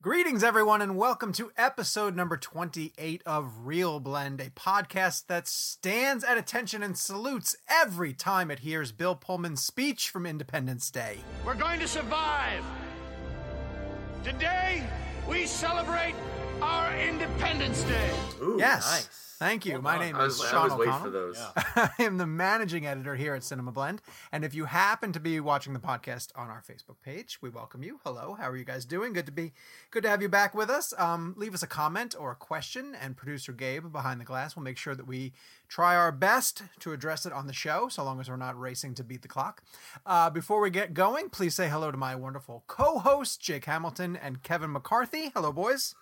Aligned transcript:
Greetings, 0.00 0.44
everyone, 0.44 0.80
and 0.80 0.96
welcome 0.96 1.32
to 1.32 1.50
episode 1.56 2.14
number 2.14 2.36
28 2.36 3.20
of 3.26 3.50
ReelBlend, 3.66 4.40
a 4.40 4.50
podcast 4.50 5.26
that 5.26 5.48
stands 5.48 6.22
at 6.22 6.38
attention 6.38 6.84
and 6.84 6.96
salutes 6.96 7.56
every 7.68 8.12
time 8.12 8.48
it 8.48 8.60
hears 8.60 8.92
Bill 8.92 9.16
Pullman's 9.16 9.60
speech 9.60 10.08
from 10.08 10.24
Independence 10.24 10.88
Day. 10.92 11.18
We're 11.44 11.56
going 11.56 11.80
to 11.80 11.88
survive. 11.88 12.62
Today, 14.22 14.84
we 15.28 15.46
celebrate 15.46 16.14
our 16.62 16.94
Independence 16.96 17.82
Day. 17.84 18.10
Ooh, 18.42 18.56
yes. 18.58 18.90
nice. 18.90 19.24
Thank 19.38 19.66
you. 19.66 19.74
Well 19.74 19.82
My 19.82 19.92
done. 19.98 20.06
name 20.06 20.16
I 20.16 20.24
is 20.24 20.38
was, 20.38 20.46
I 20.46 20.50
Sean 20.50 20.62
was 20.64 20.72
O'Connell. 20.72 20.98
for 20.98 21.10
those. 21.10 21.38
I 21.56 21.90
am 22.00 22.18
the 22.18 22.26
managing 22.26 22.86
editor 22.88 23.14
here 23.14 23.36
at 23.36 23.44
Cinema 23.44 23.70
Blend. 23.70 24.02
And 24.32 24.44
if 24.44 24.52
you 24.52 24.64
happen 24.64 25.12
to 25.12 25.20
be 25.20 25.38
watching 25.38 25.74
the 25.74 25.78
podcast 25.78 26.30
on 26.34 26.48
our 26.48 26.60
Facebook 26.60 26.96
page, 27.04 27.38
we 27.40 27.48
welcome 27.48 27.84
you. 27.84 28.00
Hello, 28.04 28.36
how 28.36 28.50
are 28.50 28.56
you 28.56 28.64
guys 28.64 28.84
doing? 28.84 29.12
Good 29.12 29.26
to 29.26 29.32
be 29.32 29.52
good 29.92 30.02
to 30.02 30.08
have 30.08 30.22
you 30.22 30.28
back 30.28 30.56
with 30.56 30.68
us. 30.68 30.92
Um, 30.98 31.34
leave 31.36 31.54
us 31.54 31.62
a 31.62 31.68
comment 31.68 32.16
or 32.18 32.32
a 32.32 32.34
question, 32.34 32.96
and 33.00 33.16
producer 33.16 33.52
Gabe 33.52 33.92
behind 33.92 34.20
the 34.20 34.24
glass 34.24 34.56
will 34.56 34.64
make 34.64 34.76
sure 34.76 34.96
that 34.96 35.06
we 35.06 35.32
try 35.68 35.94
our 35.94 36.10
best 36.10 36.64
to 36.80 36.92
address 36.92 37.24
it 37.24 37.32
on 37.32 37.46
the 37.46 37.52
show, 37.52 37.86
so 37.88 38.02
long 38.02 38.18
as 38.18 38.28
we're 38.28 38.36
not 38.36 38.58
racing 38.58 38.94
to 38.96 39.04
beat 39.04 39.22
the 39.22 39.28
clock. 39.28 39.62
Uh, 40.04 40.30
before 40.30 40.60
we 40.60 40.68
get 40.70 40.94
going, 40.94 41.28
please 41.30 41.54
say 41.54 41.68
hello 41.68 41.92
to 41.92 41.96
my 41.96 42.16
wonderful 42.16 42.64
co-hosts 42.66 43.36
Jake 43.36 43.66
Hamilton 43.66 44.16
and 44.16 44.42
Kevin 44.42 44.72
McCarthy. 44.72 45.30
Hello, 45.32 45.52
boys. 45.52 45.94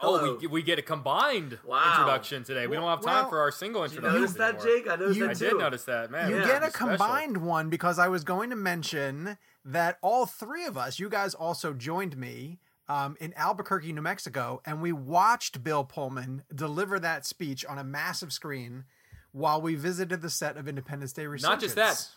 Hello. 0.00 0.34
Oh, 0.34 0.38
we, 0.40 0.46
we 0.46 0.62
get 0.62 0.78
a 0.78 0.82
combined 0.82 1.58
Wow. 1.64 1.90
introduction 1.92 2.44
today. 2.44 2.66
We 2.66 2.76
don't 2.76 2.84
have 2.88 3.00
time 3.02 3.22
Well, 3.22 3.30
for 3.30 3.40
our 3.40 3.50
single 3.50 3.82
Did 3.82 3.92
you 3.92 3.96
introduction. 3.98 4.20
notice 4.20 4.36
that, 4.36 4.54
anymore. 4.54 4.76
Jake? 4.76 4.86
I 4.88 4.96
noticed 4.96 5.16
You- 5.18 5.24
that 5.24 5.30
I 5.30 5.34
too. 5.34 5.44
did 5.50 5.58
notice 5.58 5.84
that, 5.84 6.10
man. 6.10 6.30
You 6.30 6.36
Yeah. 6.38 6.46
get 6.46 6.62
a 6.62 6.70
special. 6.70 6.88
combined 6.88 7.36
one 7.38 7.68
because 7.70 7.98
I 7.98 8.08
was 8.08 8.24
going 8.24 8.50
to 8.50 8.56
mention 8.56 9.38
that 9.64 9.98
all 10.02 10.26
three 10.26 10.64
of 10.64 10.76
us, 10.78 10.98
you 10.98 11.08
guys 11.08 11.34
also 11.34 11.72
joined 11.72 12.16
me 12.16 12.60
um, 12.90 13.16
in 13.20 13.34
Albuquerque, 13.34 13.92
New 13.92 14.00
Mexico, 14.00 14.62
and 14.64 14.80
we 14.80 14.92
watched 14.92 15.62
Bill 15.62 15.84
Pullman 15.84 16.44
deliver 16.54 16.98
that 16.98 17.26
speech 17.26 17.62
on 17.66 17.76
a 17.76 17.84
massive 17.84 18.32
screen 18.32 18.84
while 19.32 19.60
we 19.60 19.74
visited 19.74 20.22
the 20.22 20.30
set 20.30 20.56
of 20.56 20.66
Independence 20.66 21.12
Day 21.12 21.26
Resurgence. 21.26 21.50
Not 21.52 21.60
just 21.60 21.74
that, 21.76 22.08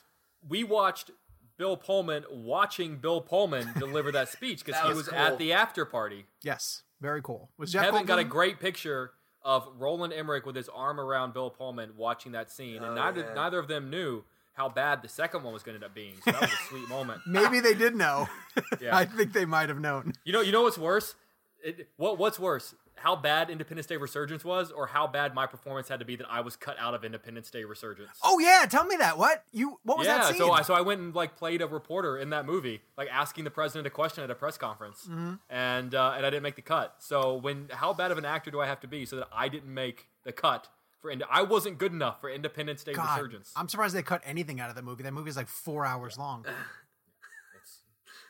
we 0.48 0.64
watched 0.64 1.12
Bill 1.58 1.76
Pullman 1.76 2.24
watching 2.32 3.00
Bill 3.00 3.20
Pullman 3.20 3.74
deliver 3.78 4.14
that 4.14 4.30
speech 4.30 4.64
because 4.64 4.82
he 4.84 4.88
was 4.88 4.98
was 4.98 5.08
cool. 5.10 5.18
at 5.18 5.38
the 5.38 5.52
after 5.52 5.84
party. 5.84 6.28
Yes, 6.42 6.84
very 7.02 7.22
cool. 7.22 7.50
Was 7.58 7.72
Jeff 7.74 7.86
Kevin 7.86 8.06
got 8.06 8.20
a 8.20 8.24
great 8.24 8.60
picture 8.60 9.12
of 9.44 9.68
Roland 9.78 10.14
Emmerich 10.14 10.46
with 10.46 10.56
his 10.56 10.70
arm 10.70 11.00
around 11.00 11.34
Bill 11.34 11.50
Pullman 11.50 11.92
watching 11.98 12.32
that 12.34 12.52
scene, 12.52 12.78
and 12.78 12.86
Oh, 12.86 12.94
neither 12.94 13.22
yeah. 13.22 13.34
neither 13.34 13.60
of 13.60 13.68
them 13.68 13.90
knew 13.90 14.24
how 14.54 14.70
bad 14.70 15.02
the 15.02 15.08
second 15.10 15.44
one 15.44 15.54
was 15.54 15.64
going 15.64 15.80
to 15.80 15.84
end 15.84 15.90
up 15.90 15.96
being. 15.96 16.14
So 16.24 16.32
that 16.32 16.42
was 16.42 16.52
a 16.52 16.56
sweet 16.70 16.88
moment. 16.90 17.22
Maybe 17.28 17.60
they 17.60 17.74
did 17.74 17.96
know. 17.96 18.28
Yeah. 18.82 18.96
I 18.98 19.06
think 19.06 19.32
they 19.34 19.46
might 19.46 19.70
have 19.70 19.80
known. 19.80 20.12
You 20.26 20.34
know, 20.34 20.42
you 20.42 20.52
know 20.52 20.64
what's 20.64 20.78
worse? 20.78 21.16
It, 21.64 21.88
what 21.98 22.18
what's 22.18 22.38
worse? 22.40 22.76
How 23.02 23.16
bad 23.16 23.50
Independence 23.50 23.88
Day 23.88 23.98
Resurgence 23.98 24.46
was, 24.46 24.72
or 24.72 24.88
how 24.88 25.08
bad 25.08 25.34
my 25.34 25.48
performance 25.48 25.88
had 25.90 26.00
to 26.00 26.06
be 26.06 26.16
that 26.18 26.28
I 26.30 26.42
was 26.42 26.56
cut 26.56 26.78
out 26.80 26.94
of 26.94 27.04
Independence 27.04 27.50
Day 27.50 27.64
Resurgence? 27.64 28.18
Oh 28.24 28.40
yeah, 28.40 28.66
tell 28.70 28.86
me 28.86 28.96
that. 28.98 29.18
What 29.18 29.44
you? 29.52 29.80
What 29.84 29.98
was 29.98 30.08
yeah, 30.08 30.20
that 30.20 30.28
scene? 30.30 30.38
so 30.38 30.52
I 30.52 30.62
so 30.62 30.74
I 30.74 30.82
went 30.82 31.02
and 31.02 31.16
like 31.16 31.36
played 31.36 31.62
a 31.62 31.68
reporter 31.68 32.18
in 32.18 32.30
that 32.30 32.46
movie, 32.46 32.82
like 32.98 33.10
asking 33.12 33.44
the 33.44 33.52
president 33.52 33.88
a 33.88 33.90
question 33.90 34.24
at 34.24 34.30
a 34.30 34.36
press 34.36 34.58
conference, 34.58 35.08
Mm-hmm. 35.10 35.34
and 35.50 35.96
uh, 35.96 36.14
and 36.16 36.26
I 36.26 36.30
didn't 36.30 36.44
make 36.44 36.56
the 36.56 36.62
cut. 36.62 36.96
So 37.00 37.36
when 37.36 37.70
how 37.72 37.94
bad 37.94 38.12
of 38.12 38.18
an 38.18 38.26
actor 38.26 38.52
do 38.52 38.60
I 38.60 38.68
have 38.68 38.80
to 38.82 38.88
be 38.88 39.06
so 39.06 39.16
that 39.18 39.28
I 39.34 39.50
didn't 39.50 39.74
make 39.74 40.08
the 40.24 40.32
cut 40.32 40.68
for? 41.02 41.10
Ind- 41.10 41.24
I 41.30 41.42
wasn't 41.42 41.78
good 41.80 41.92
enough 41.94 42.22
for 42.22 42.30
Independence 42.30 42.84
Day 42.84 42.94
God, 42.94 43.18
Resurgence. 43.18 43.52
I'm 43.56 43.68
surprised 43.68 43.96
they 43.96 44.04
cut 44.04 44.22
anything 44.26 44.60
out 44.60 44.70
of 44.70 44.76
the 44.76 44.82
movie. 44.84 45.04
That 45.04 45.14
movie 45.14 45.30
is 45.30 45.38
like 45.38 45.48
four 45.48 45.86
hours 45.86 46.18
long. 46.18 46.46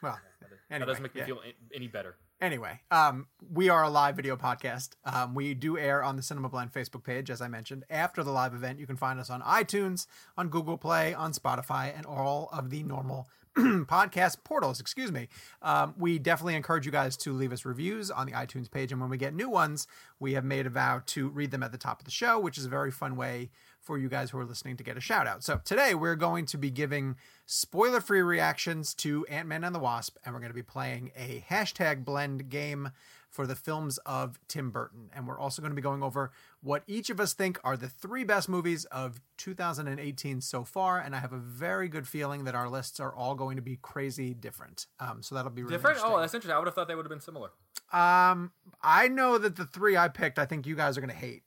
Well, 0.01 0.19
that 0.41 0.75
anyway, 0.75 0.87
doesn't 0.87 1.03
make 1.03 1.13
me 1.13 1.21
yeah. 1.21 1.27
feel 1.27 1.41
any 1.75 1.87
better. 1.87 2.15
Anyway, 2.41 2.79
um, 2.89 3.27
we 3.53 3.69
are 3.69 3.83
a 3.83 3.89
live 3.89 4.15
video 4.15 4.35
podcast. 4.35 4.93
Um, 5.05 5.35
we 5.35 5.53
do 5.53 5.77
air 5.77 6.03
on 6.03 6.15
the 6.15 6.23
Cinema 6.23 6.49
Blend 6.49 6.73
Facebook 6.73 7.03
page, 7.03 7.29
as 7.29 7.39
I 7.39 7.47
mentioned. 7.47 7.83
After 7.87 8.23
the 8.23 8.31
live 8.31 8.55
event, 8.55 8.79
you 8.79 8.87
can 8.87 8.95
find 8.95 9.19
us 9.19 9.29
on 9.29 9.43
iTunes, 9.43 10.07
on 10.35 10.49
Google 10.49 10.75
Play, 10.75 11.13
on 11.13 11.33
Spotify, 11.33 11.95
and 11.95 12.03
all 12.03 12.49
of 12.51 12.71
the 12.71 12.81
normal 12.81 13.29
podcast 13.57 14.37
portals. 14.43 14.79
Excuse 14.79 15.11
me. 15.11 15.27
Um, 15.61 15.93
we 15.97 16.19
definitely 16.19 16.55
encourage 16.55 16.85
you 16.85 16.91
guys 16.91 17.17
to 17.17 17.33
leave 17.33 17.51
us 17.51 17.65
reviews 17.65 18.09
on 18.09 18.25
the 18.25 18.33
iTunes 18.33 18.69
page, 18.69 18.91
and 18.91 19.01
when 19.01 19.09
we 19.09 19.17
get 19.17 19.33
new 19.33 19.49
ones, 19.49 19.87
we 20.19 20.33
have 20.33 20.45
made 20.45 20.65
a 20.65 20.69
vow 20.69 21.01
to 21.07 21.29
read 21.29 21.51
them 21.51 21.63
at 21.63 21.71
the 21.71 21.77
top 21.77 21.99
of 21.99 22.05
the 22.05 22.11
show, 22.11 22.39
which 22.39 22.57
is 22.57 22.65
a 22.65 22.69
very 22.69 22.91
fun 22.91 23.15
way 23.15 23.49
for 23.81 23.97
you 23.97 24.07
guys 24.07 24.29
who 24.29 24.37
are 24.37 24.45
listening 24.45 24.77
to 24.77 24.83
get 24.83 24.95
a 24.95 25.01
shout 25.01 25.27
out. 25.27 25.43
So 25.43 25.59
today 25.65 25.95
we're 25.95 26.15
going 26.15 26.45
to 26.47 26.57
be 26.57 26.69
giving 26.69 27.15
spoiler 27.45 27.99
free 27.99 28.21
reactions 28.21 28.93
to 28.95 29.25
Ant 29.25 29.47
Man 29.47 29.63
and 29.63 29.73
the 29.73 29.79
Wasp, 29.79 30.17
and 30.23 30.33
we're 30.33 30.39
going 30.39 30.51
to 30.51 30.55
be 30.55 30.63
playing 30.63 31.11
a 31.15 31.43
hashtag 31.49 32.05
blend 32.05 32.49
game 32.49 32.91
for 33.31 33.47
the 33.47 33.55
films 33.55 33.97
of 33.99 34.39
Tim 34.49 34.69
Burton. 34.69 35.09
And 35.15 35.25
we're 35.25 35.39
also 35.39 35.61
going 35.61 35.71
to 35.71 35.75
be 35.75 35.81
going 35.81 36.03
over 36.03 36.31
what 36.61 36.83
each 36.85 37.09
of 37.09 37.19
us 37.19 37.33
think 37.33 37.57
are 37.63 37.77
the 37.77 37.87
three 37.87 38.25
best 38.25 38.49
movies 38.49 38.83
of 38.85 39.21
2018 39.37 40.41
so 40.41 40.65
far. 40.65 40.99
And 40.99 41.15
I 41.15 41.19
have 41.19 41.31
a 41.31 41.37
very 41.37 41.87
good 41.87 42.07
feeling 42.07 42.43
that 42.43 42.55
our 42.55 42.69
lists 42.69 42.99
are 42.99 43.15
all 43.15 43.33
going 43.33 43.55
to 43.55 43.61
be 43.61 43.79
crazy 43.81 44.33
different. 44.33 44.85
Um, 44.99 45.23
so 45.23 45.33
that'll 45.33 45.49
be 45.49 45.63
really 45.63 45.75
Different? 45.75 45.99
Oh, 46.03 46.19
that's 46.19 46.33
interesting. 46.33 46.55
I 46.55 46.59
would 46.59 46.67
have 46.67 46.75
thought 46.75 46.89
they 46.89 46.95
would 46.95 47.05
have 47.05 47.09
been 47.09 47.21
similar. 47.21 47.51
Um, 47.93 48.51
I 48.81 49.07
know 49.07 49.37
that 49.37 49.55
the 49.55 49.65
three 49.65 49.95
I 49.95 50.09
picked, 50.09 50.37
I 50.37 50.45
think 50.45 50.67
you 50.67 50.75
guys 50.75 50.97
are 50.97 51.01
going 51.01 51.09
to 51.09 51.15
hate. 51.15 51.43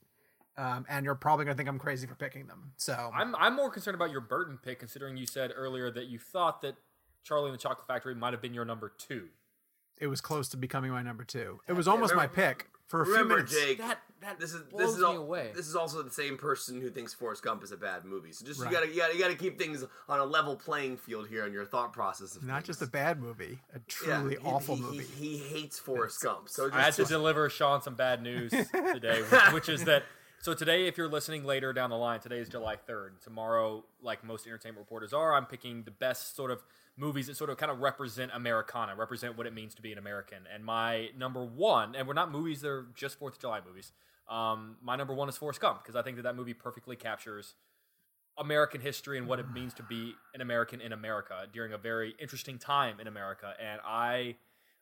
Um, 0.57 0.87
and 0.89 1.05
you're 1.05 1.17
probably 1.17 1.45
going 1.45 1.55
to 1.55 1.59
think 1.59 1.69
I'm 1.69 1.81
crazy 1.81 2.07
for 2.07 2.15
picking 2.15 2.47
them. 2.47 2.73
So 2.77 3.11
I'm 3.13 3.35
I'm 3.35 3.57
more 3.57 3.71
concerned 3.71 3.97
about 3.97 4.13
your 4.13 4.21
Burton 4.21 4.57
pick, 4.63 4.79
considering 4.79 5.17
you 5.17 5.27
said 5.27 5.51
earlier 5.55 5.91
that 5.91 6.07
you 6.07 6.21
thought 6.21 6.63
that 6.63 6.77
Charlie 7.25 7.51
and 7.51 7.55
the 7.55 7.61
Chocolate 7.61 7.89
Factory 7.89 8.15
might 8.15 8.33
have 8.35 8.41
been 8.41 8.55
your 8.55 8.65
number 8.65 8.93
two. 8.97 9.31
It 9.99 10.07
was 10.09 10.21
close 10.21 10.49
to 10.51 10.57
becoming 10.57 10.91
my 10.91 11.03
number 11.03 11.25
two. 11.25 11.61
It 11.69 11.73
was 11.75 11.89
almost 11.89 12.15
my 12.15 12.25
remember- 12.25 12.35
pick 12.55 12.69
for 12.87 13.03
a 13.03 13.05
few 13.05 13.13
Remember, 13.15 13.37
minutes. 13.37 13.53
Jake. 13.59 13.79
That- 13.79 14.01
that 14.21 14.41
this 14.41 14.55
is 14.55 14.63
this 14.75 14.89
is 14.93 14.99
me 15.01 15.05
all, 15.05 15.17
away. 15.19 15.53
This 15.55 15.69
is 15.69 15.77
also 15.77 16.01
the 16.03 16.11
same 16.11 16.39
person 16.39 16.81
who 16.81 16.89
thinks 16.89 17.13
Forrest 17.13 17.43
Gump 17.43 17.63
is 17.63 17.73
a 17.73 17.77
bad 17.77 18.07
movie. 18.07 18.33
So 18.33 18.47
just 18.47 18.59
Right. 18.59 18.71
you 18.71 18.75
gotta 18.75 18.89
you 18.89 18.97
gotta 18.97 19.13
you 19.15 19.21
gotta 19.21 19.35
keep 19.35 19.59
things 19.59 19.85
on 20.09 20.19
a 20.19 20.25
level 20.25 20.57
playing 20.57 20.97
field 20.97 21.29
here 21.29 21.45
in 21.45 21.53
your 21.53 21.67
thought 21.67 21.93
process 21.93 22.35
of 22.35 22.43
Not 22.43 22.55
things. 22.63 22.69
just 22.69 22.81
a 22.83 22.87
bad 22.87 23.21
movie, 23.21 23.59
a 23.75 23.77
Yeah, 23.77 23.81
truly 24.21 24.37
he- 24.37 24.47
awful 24.47 24.77
he, 24.77 24.81
movie. 24.83 25.05
He, 25.05 25.37
he 25.37 25.39
hates 25.39 25.79
Forrest 25.79 26.23
Gump. 26.23 26.49
So 26.49 26.69
just, 26.69 26.75
I 26.79 26.83
had 26.85 26.95
to 26.95 27.05
deliver 27.19 27.51
Sean 27.51 27.83
some 27.83 27.97
bad 27.97 28.23
news 28.23 28.51
today, 28.95 29.21
which 29.53 29.69
is 29.69 29.85
that. 29.85 30.05
So 30.41 30.55
today, 30.55 30.87
if 30.87 30.97
you're 30.97 31.09
listening 31.09 31.45
later 31.45 31.75
down 31.75 31.91
the 31.91 31.97
line, 31.97 32.21
today 32.21 32.39
is 32.39 32.49
July 32.49 32.77
3rd. 32.89 33.21
Tomorrow, 33.23 33.85
like 34.03 34.25
most 34.25 34.47
entertainment 34.47 34.79
reporters 34.81 35.13
are, 35.13 35.35
I'm 35.35 35.45
picking 35.47 35.83
the 35.85 35.91
best 35.91 36.35
sort 36.35 36.51
of 36.51 36.63
movies 36.97 37.27
that 37.27 37.37
sort 37.37 37.51
of 37.51 37.57
kind 37.57 37.73
of 37.73 37.81
represent 37.81 38.31
Americana, 38.35 38.95
represent 38.95 39.37
what 39.37 39.47
it 39.47 39.53
means 39.53 39.75
to 39.75 39.83
be 39.83 39.93
an 39.93 39.99
American. 39.99 40.39
And 40.53 40.65
my 40.65 41.09
number 41.17 41.45
one, 41.45 41.95
and 41.95 42.07
we're 42.07 42.15
not 42.15 42.31
movies 42.31 42.61
that 42.61 42.69
are 42.69 42.87
just 42.95 43.19
Fourth 43.19 43.35
of 43.35 43.41
July 43.41 43.61
movies. 43.67 43.93
Um, 44.29 44.77
my 44.83 44.97
number 44.97 45.13
one 45.13 45.29
is 45.29 45.37
Forrest 45.37 45.61
Gump 45.61 45.83
because 45.83 45.97
I 45.97 46.03
think 46.03 46.17
that 46.17 46.23
that 46.23 46.37
movie 46.37 46.55
perfectly 46.55 46.97
captures 46.97 47.55
American 48.39 48.81
history 48.81 49.19
and 49.19 49.29
what 49.29 49.39
it 49.39 49.51
means 49.53 49.75
to 49.75 49.83
be 49.83 50.15
an 50.35 50.41
American 50.41 50.81
in 50.81 50.93
America 50.93 51.47
during 51.53 51.73
a 51.73 51.79
very 51.79 52.15
interesting 52.19 52.59
time 52.59 53.01
in 53.01 53.07
America. 53.07 53.55
And 53.61 53.81
I, 53.85 54.37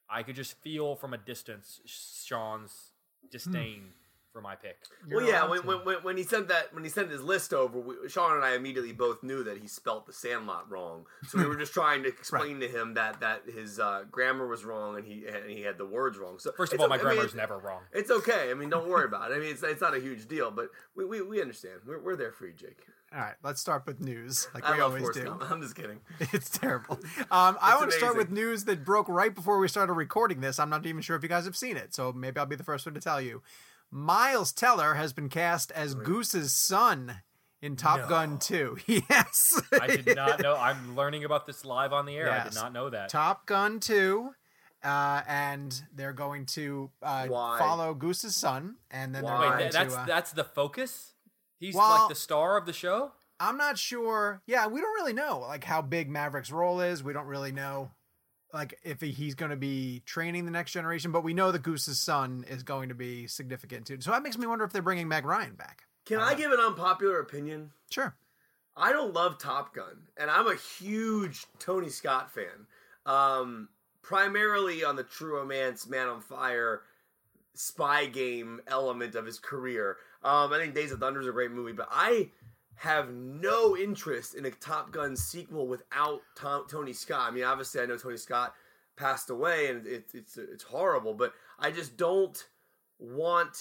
I 0.09 0.23
could 0.23 0.37
just 0.37 0.57
feel 0.63 0.97
from 0.97 1.13
a 1.13 1.19
distance 1.19 1.81
Sean's 1.87 2.93
disdain 3.31 3.93
for 4.33 4.41
my 4.41 4.55
pick. 4.55 4.79
Well, 5.11 5.25
yeah. 5.27 5.47
When, 5.47 5.67
when, 5.67 5.79
when, 5.85 5.97
when 6.03 6.17
he 6.17 6.23
sent 6.23 6.49
that, 6.49 6.73
when 6.73 6.83
he 6.85 6.91
sent 6.91 7.11
his 7.11 7.23
list 7.23 7.53
over, 7.53 7.79
we, 7.79 7.95
Sean 8.09 8.35
and 8.37 8.45
I 8.45 8.55
immediately 8.55 8.93
both 8.93 9.23
knew 9.23 9.45
that 9.45 9.59
he 9.59 9.69
spelt 9.69 10.07
the 10.07 10.13
Sandlot 10.13 10.71
wrong. 10.71 11.05
So 11.29 11.39
we 11.39 11.47
were 11.47 11.57
just 11.57 11.73
trying 11.75 12.03
to 12.05 12.09
explain 12.21 12.61
to 12.61 12.69
him 12.69 12.95
that 12.95 13.21
that 13.21 13.43
his 13.53 13.79
uh, 13.79 14.05
grammar 14.11 14.47
was 14.47 14.65
wrong 14.65 14.97
and 14.97 15.07
he 15.07 15.27
and 15.27 15.51
he 15.51 15.61
had 15.63 15.79
the 15.79 15.87
words 15.87 16.19
wrong. 16.19 16.39
So 16.39 16.53
First 16.53 16.73
of 16.73 16.77
it's 16.77 16.83
all, 16.83 16.89
my 16.89 16.97
okay- 16.97 17.05
I 17.05 17.09
mean, 17.11 17.15
grammar 17.17 17.27
is 17.29 17.35
it's- 17.35 17.49
never 17.49 17.59
wrong. 17.59 17.83
It's 17.93 18.11
okay. 18.11 18.51
I 18.51 18.55
mean, 18.55 18.71
don't 18.71 18.89
worry 18.89 19.05
about 19.13 19.31
it. 19.31 19.35
I 19.35 19.39
mean, 19.39 19.51
it's, 19.51 19.63
it's 19.63 19.81
not 19.81 19.95
a 19.95 20.01
huge 20.01 20.27
deal, 20.29 20.51
but 20.51 20.69
we, 20.97 21.05
we, 21.05 21.21
we 21.23 21.41
understand. 21.43 21.81
We're, 21.87 22.01
we're 22.03 22.17
there 22.17 22.33
for 22.33 22.47
you, 22.47 22.55
Jake. 22.55 22.81
All 23.15 23.21
right, 23.21 23.35
let's 23.45 23.61
start 23.61 23.85
with 23.85 24.01
news, 24.01 24.49
like 24.55 24.65
I 24.65 24.75
we 24.77 24.81
always 24.81 25.07
do. 25.11 25.25
Gump. 25.25 25.43
I'm 25.51 25.61
just 25.61 25.75
kidding. 25.77 26.01
It's 26.33 26.49
terrible. 26.49 26.99
Um, 27.31 27.59
I 27.61 27.73
It's 27.73 27.81
want 27.81 27.91
to 27.91 27.99
start 27.99 28.17
with 28.17 28.31
news 28.31 28.65
that 28.65 28.87
broke 28.87 29.07
right 29.07 29.35
before 29.35 29.59
we 29.59 29.69
started 29.69 29.93
recording 29.93 30.41
this. 30.41 30.59
I'm 30.59 30.71
not 30.71 30.87
even 30.87 31.03
sure 31.03 31.15
if 31.15 31.23
you 31.23 31.29
guys 31.29 31.45
have 31.45 31.55
seen 31.55 31.77
it, 31.77 31.93
so 31.93 32.11
maybe 32.15 32.41
I'll 32.41 32.47
be 32.47 32.57
the 32.57 32.65
first 32.65 32.87
one 32.87 32.95
to 32.95 33.01
tell 33.03 33.21
you. 33.21 33.43
Miles 33.93 34.53
Teller 34.53 34.95
has 34.95 35.13
been 35.13 35.29
cast 35.29 35.71
as 35.73 35.95
Goose's 35.95 36.55
son 36.55 37.17
in 37.61 37.77
Top 37.77 38.09
Gun 38.09 38.39
2. 38.39 38.79
Yes. 38.87 39.61
I 39.81 39.87
did 39.87 40.17
not 40.17 40.41
know. 40.41 40.57
I'm 40.57 40.97
learning 40.97 41.25
about 41.25 41.47
this 41.47 41.65
live 41.65 41.93
on 41.93 42.07
the 42.07 42.17
air. 42.17 42.31
I 42.31 42.43
did 42.45 42.55
not 42.55 42.73
know 42.73 42.89
that. 42.91 43.11
Top 43.11 43.47
Gun 43.47 43.79
2. 43.81 44.31
Uh, 44.83 45.21
and 45.29 45.81
they're 45.95 46.13
going 46.15 46.45
to 46.47 46.91
uh, 47.03 47.29
follow 47.29 47.95
Goose's 47.95 48.35
son, 48.35 48.75
and 48.91 49.15
then 49.15 49.23
Why? 49.23 49.31
they're 49.43 49.51
Wait, 49.51 49.59
going 49.59 49.71
to. 49.71 49.79
that's 49.79 49.95
uh, 49.95 50.05
that's 50.07 50.33
the 50.33 50.43
focus. 50.43 51.13
He's 51.61 51.75
Well- 51.77 51.89
like 52.01 52.09
the 52.09 52.17
star 52.17 52.57
of 52.57 52.67
the 52.67 52.73
show. 52.73 53.13
I'm 53.39 53.57
not 53.57 53.79
sure. 53.79 54.41
Yeah, 54.47 54.67
we 54.69 54.81
don't 54.81 54.95
really 54.95 55.13
know 55.13 55.39
like 55.41 55.63
how 55.65 55.83
big 55.83 56.09
Maverick's 56.11 56.51
role 56.51 56.81
is. 56.81 57.03
We 57.05 57.13
don't 57.13 57.27
really 57.27 57.53
know 57.53 57.91
like 58.53 58.79
if 58.83 59.01
he's 59.01 59.35
going 59.35 59.51
to 59.51 59.57
be 59.57 60.03
training 60.05 60.45
the 60.45 60.51
next 60.51 60.73
generation, 60.73 61.13
but 61.13 61.25
we 61.25 61.35
know 61.35 61.53
that 61.53 61.63
Goose's 61.63 61.99
son 61.99 62.45
is 62.49 62.63
going 62.63 62.89
to 62.91 62.95
be 62.95 63.27
significant 63.27 63.87
too. 63.87 63.99
So 64.01 64.11
that 64.11 64.23
makes 64.23 64.39
me 64.39 64.47
wonder 64.47 64.65
if 64.65 64.73
they're 64.73 64.83
bringing 64.83 65.09
Meg 65.09 65.25
Ryan 65.25 65.55
back. 65.55 65.85
Can 66.05 66.19
I 66.19 66.35
give 66.35 66.51
an 66.51 66.61
unpopular 66.61 67.21
opinion? 67.21 67.71
Sure. 67.91 68.15
I 68.77 68.93
don't 68.93 69.15
love 69.15 69.39
Top 69.39 69.75
Gun, 69.75 70.09
and 70.17 70.31
I'm 70.31 70.47
a 70.47 70.55
huge 70.55 71.47
Tony 71.59 71.91
Scott 71.91 72.33
fan. 72.33 72.67
Um, 73.05 73.69
primarily 74.01 74.83
on 74.83 74.97
the 74.97 75.05
True 75.05 75.37
Romance, 75.37 75.87
Man 75.87 76.09
on 76.09 76.21
Fire, 76.21 76.83
spy 77.55 78.07
game 78.07 78.61
element 78.67 79.15
of 79.15 79.27
his 79.27 79.39
career. 79.39 79.99
Um, 80.25 80.53
I 80.53 80.59
think 80.59 80.75
Days 80.75 80.93
of 80.93 81.01
Thunder 81.01 81.21
is 81.21 81.27
a 81.27 81.33
great 81.33 81.51
movie, 81.51 81.73
but 81.73 81.89
I 81.91 82.31
have 82.83 83.13
no 83.15 83.77
interest 83.77 84.35
in 84.35 84.45
a 84.45 84.51
Top 84.51 84.91
Gun 84.91 85.15
sequel 85.15 85.69
without 85.69 86.21
Tom, 86.35 86.65
Tony 86.69 86.93
Scott. 86.93 87.31
I 87.31 87.33
mean, 87.33 87.45
obviously, 87.45 87.81
I 87.81 87.87
know 87.87 87.97
Tony 87.97 88.17
Scott 88.17 88.55
passed 88.97 89.31
away, 89.31 89.69
and 89.69 89.87
it's 89.87 90.15
it's 90.17 90.37
it's 90.37 90.65
horrible, 90.65 91.15
but 91.15 91.33
I 91.61 91.71
just 91.71 91.97
don't 91.97 92.45
want 92.99 93.57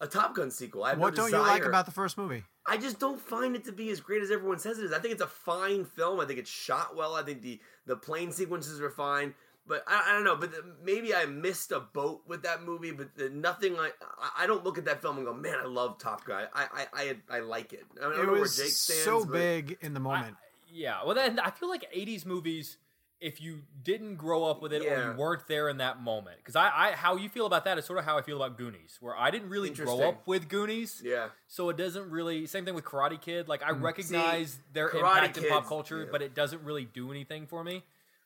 a 0.00 0.08
Top 0.08 0.34
Gun 0.34 0.50
sequel. 0.50 0.82
I 0.82 0.90
have 0.90 0.98
What 0.98 1.16
no 1.16 1.22
don't 1.22 1.30
you 1.30 1.38
like 1.38 1.64
about 1.64 1.86
the 1.86 1.92
first 1.92 2.18
movie? 2.18 2.42
I 2.66 2.76
just 2.76 2.98
don't 2.98 3.20
find 3.20 3.54
it 3.54 3.64
to 3.66 3.72
be 3.72 3.90
as 3.90 4.00
great 4.00 4.22
as 4.22 4.32
everyone 4.32 4.58
says 4.58 4.80
it 4.80 4.86
is. 4.86 4.92
I 4.92 4.98
think 4.98 5.12
it's 5.12 5.22
a 5.22 5.28
fine 5.28 5.84
film. 5.84 6.18
I 6.18 6.24
think 6.24 6.40
it's 6.40 6.50
shot 6.50 6.96
well. 6.96 7.14
I 7.14 7.22
think 7.22 7.42
the 7.42 7.60
the 7.86 7.96
plane 7.96 8.32
sequences 8.32 8.80
are 8.80 8.90
fine. 8.90 9.34
But 9.66 9.82
I, 9.86 10.08
I 10.08 10.12
don't 10.12 10.24
know. 10.24 10.36
But 10.36 10.52
the, 10.52 10.62
maybe 10.84 11.14
I 11.14 11.24
missed 11.26 11.72
a 11.72 11.80
boat 11.80 12.22
with 12.26 12.42
that 12.42 12.62
movie. 12.64 12.90
But 12.90 13.14
the, 13.16 13.30
nothing 13.30 13.76
like 13.76 13.94
I, 14.20 14.44
I 14.44 14.46
don't 14.46 14.64
look 14.64 14.76
at 14.78 14.84
that 14.84 15.00
film 15.00 15.16
and 15.16 15.26
go, 15.26 15.32
man, 15.32 15.56
I 15.62 15.66
love 15.66 15.98
Top 15.98 16.24
Gun. 16.24 16.44
I 16.54 16.66
I 16.72 16.86
I, 16.92 17.16
I 17.36 17.40
like 17.40 17.72
it. 17.72 17.84
I 17.98 18.02
don't 18.02 18.12
It 18.12 18.22
know 18.26 18.32
where 18.32 18.40
was 18.42 18.56
Jake 18.56 18.68
stands. 18.68 19.04
so 19.04 19.24
big 19.24 19.78
in 19.80 19.94
the 19.94 20.00
moment. 20.00 20.36
Yeah, 20.70 21.04
well, 21.04 21.14
then 21.14 21.38
I 21.38 21.50
feel 21.50 21.68
like 21.68 21.90
'80s 21.94 22.26
movies. 22.26 22.76
If 23.20 23.40
you 23.40 23.60
didn't 23.82 24.16
grow 24.16 24.44
up 24.44 24.60
with 24.60 24.70
it 24.74 24.82
or 24.84 25.12
you 25.12 25.16
weren't 25.16 25.46
there 25.48 25.70
in 25.70 25.78
that 25.78 26.02
moment, 26.02 26.36
because 26.38 26.56
I, 26.56 26.66
I, 26.68 26.92
how 26.92 27.16
you 27.16 27.30
feel 27.30 27.46
about 27.46 27.64
that 27.64 27.78
is 27.78 27.86
sort 27.86 27.98
of 27.98 28.04
how 28.04 28.18
I 28.18 28.22
feel 28.22 28.36
about 28.42 28.58
Goonies, 28.58 28.98
where 29.00 29.16
I 29.16 29.30
didn't 29.30 29.48
really 29.48 29.70
grow 29.70 30.02
up 30.02 30.26
with 30.26 30.46
Goonies. 30.48 31.00
Yeah. 31.02 31.28
So 31.46 31.70
it 31.70 31.78
doesn't 31.78 32.10
really. 32.10 32.44
Same 32.46 32.66
thing 32.66 32.74
with 32.74 32.84
Karate 32.84 33.18
Kid. 33.18 33.48
Like 33.48 33.62
I 33.62 33.70
recognize 33.70 34.58
their 34.74 34.90
Mm. 34.90 35.00
Karate 35.00 35.16
impact 35.16 35.38
in 35.38 35.48
pop 35.48 35.66
culture, 35.66 36.00
yeah. 36.00 36.08
but 36.12 36.20
it 36.20 36.34
doesn't 36.34 36.62
really 36.64 36.84
do 36.84 37.10
anything 37.12 37.46
for 37.46 37.64
me. 37.64 37.82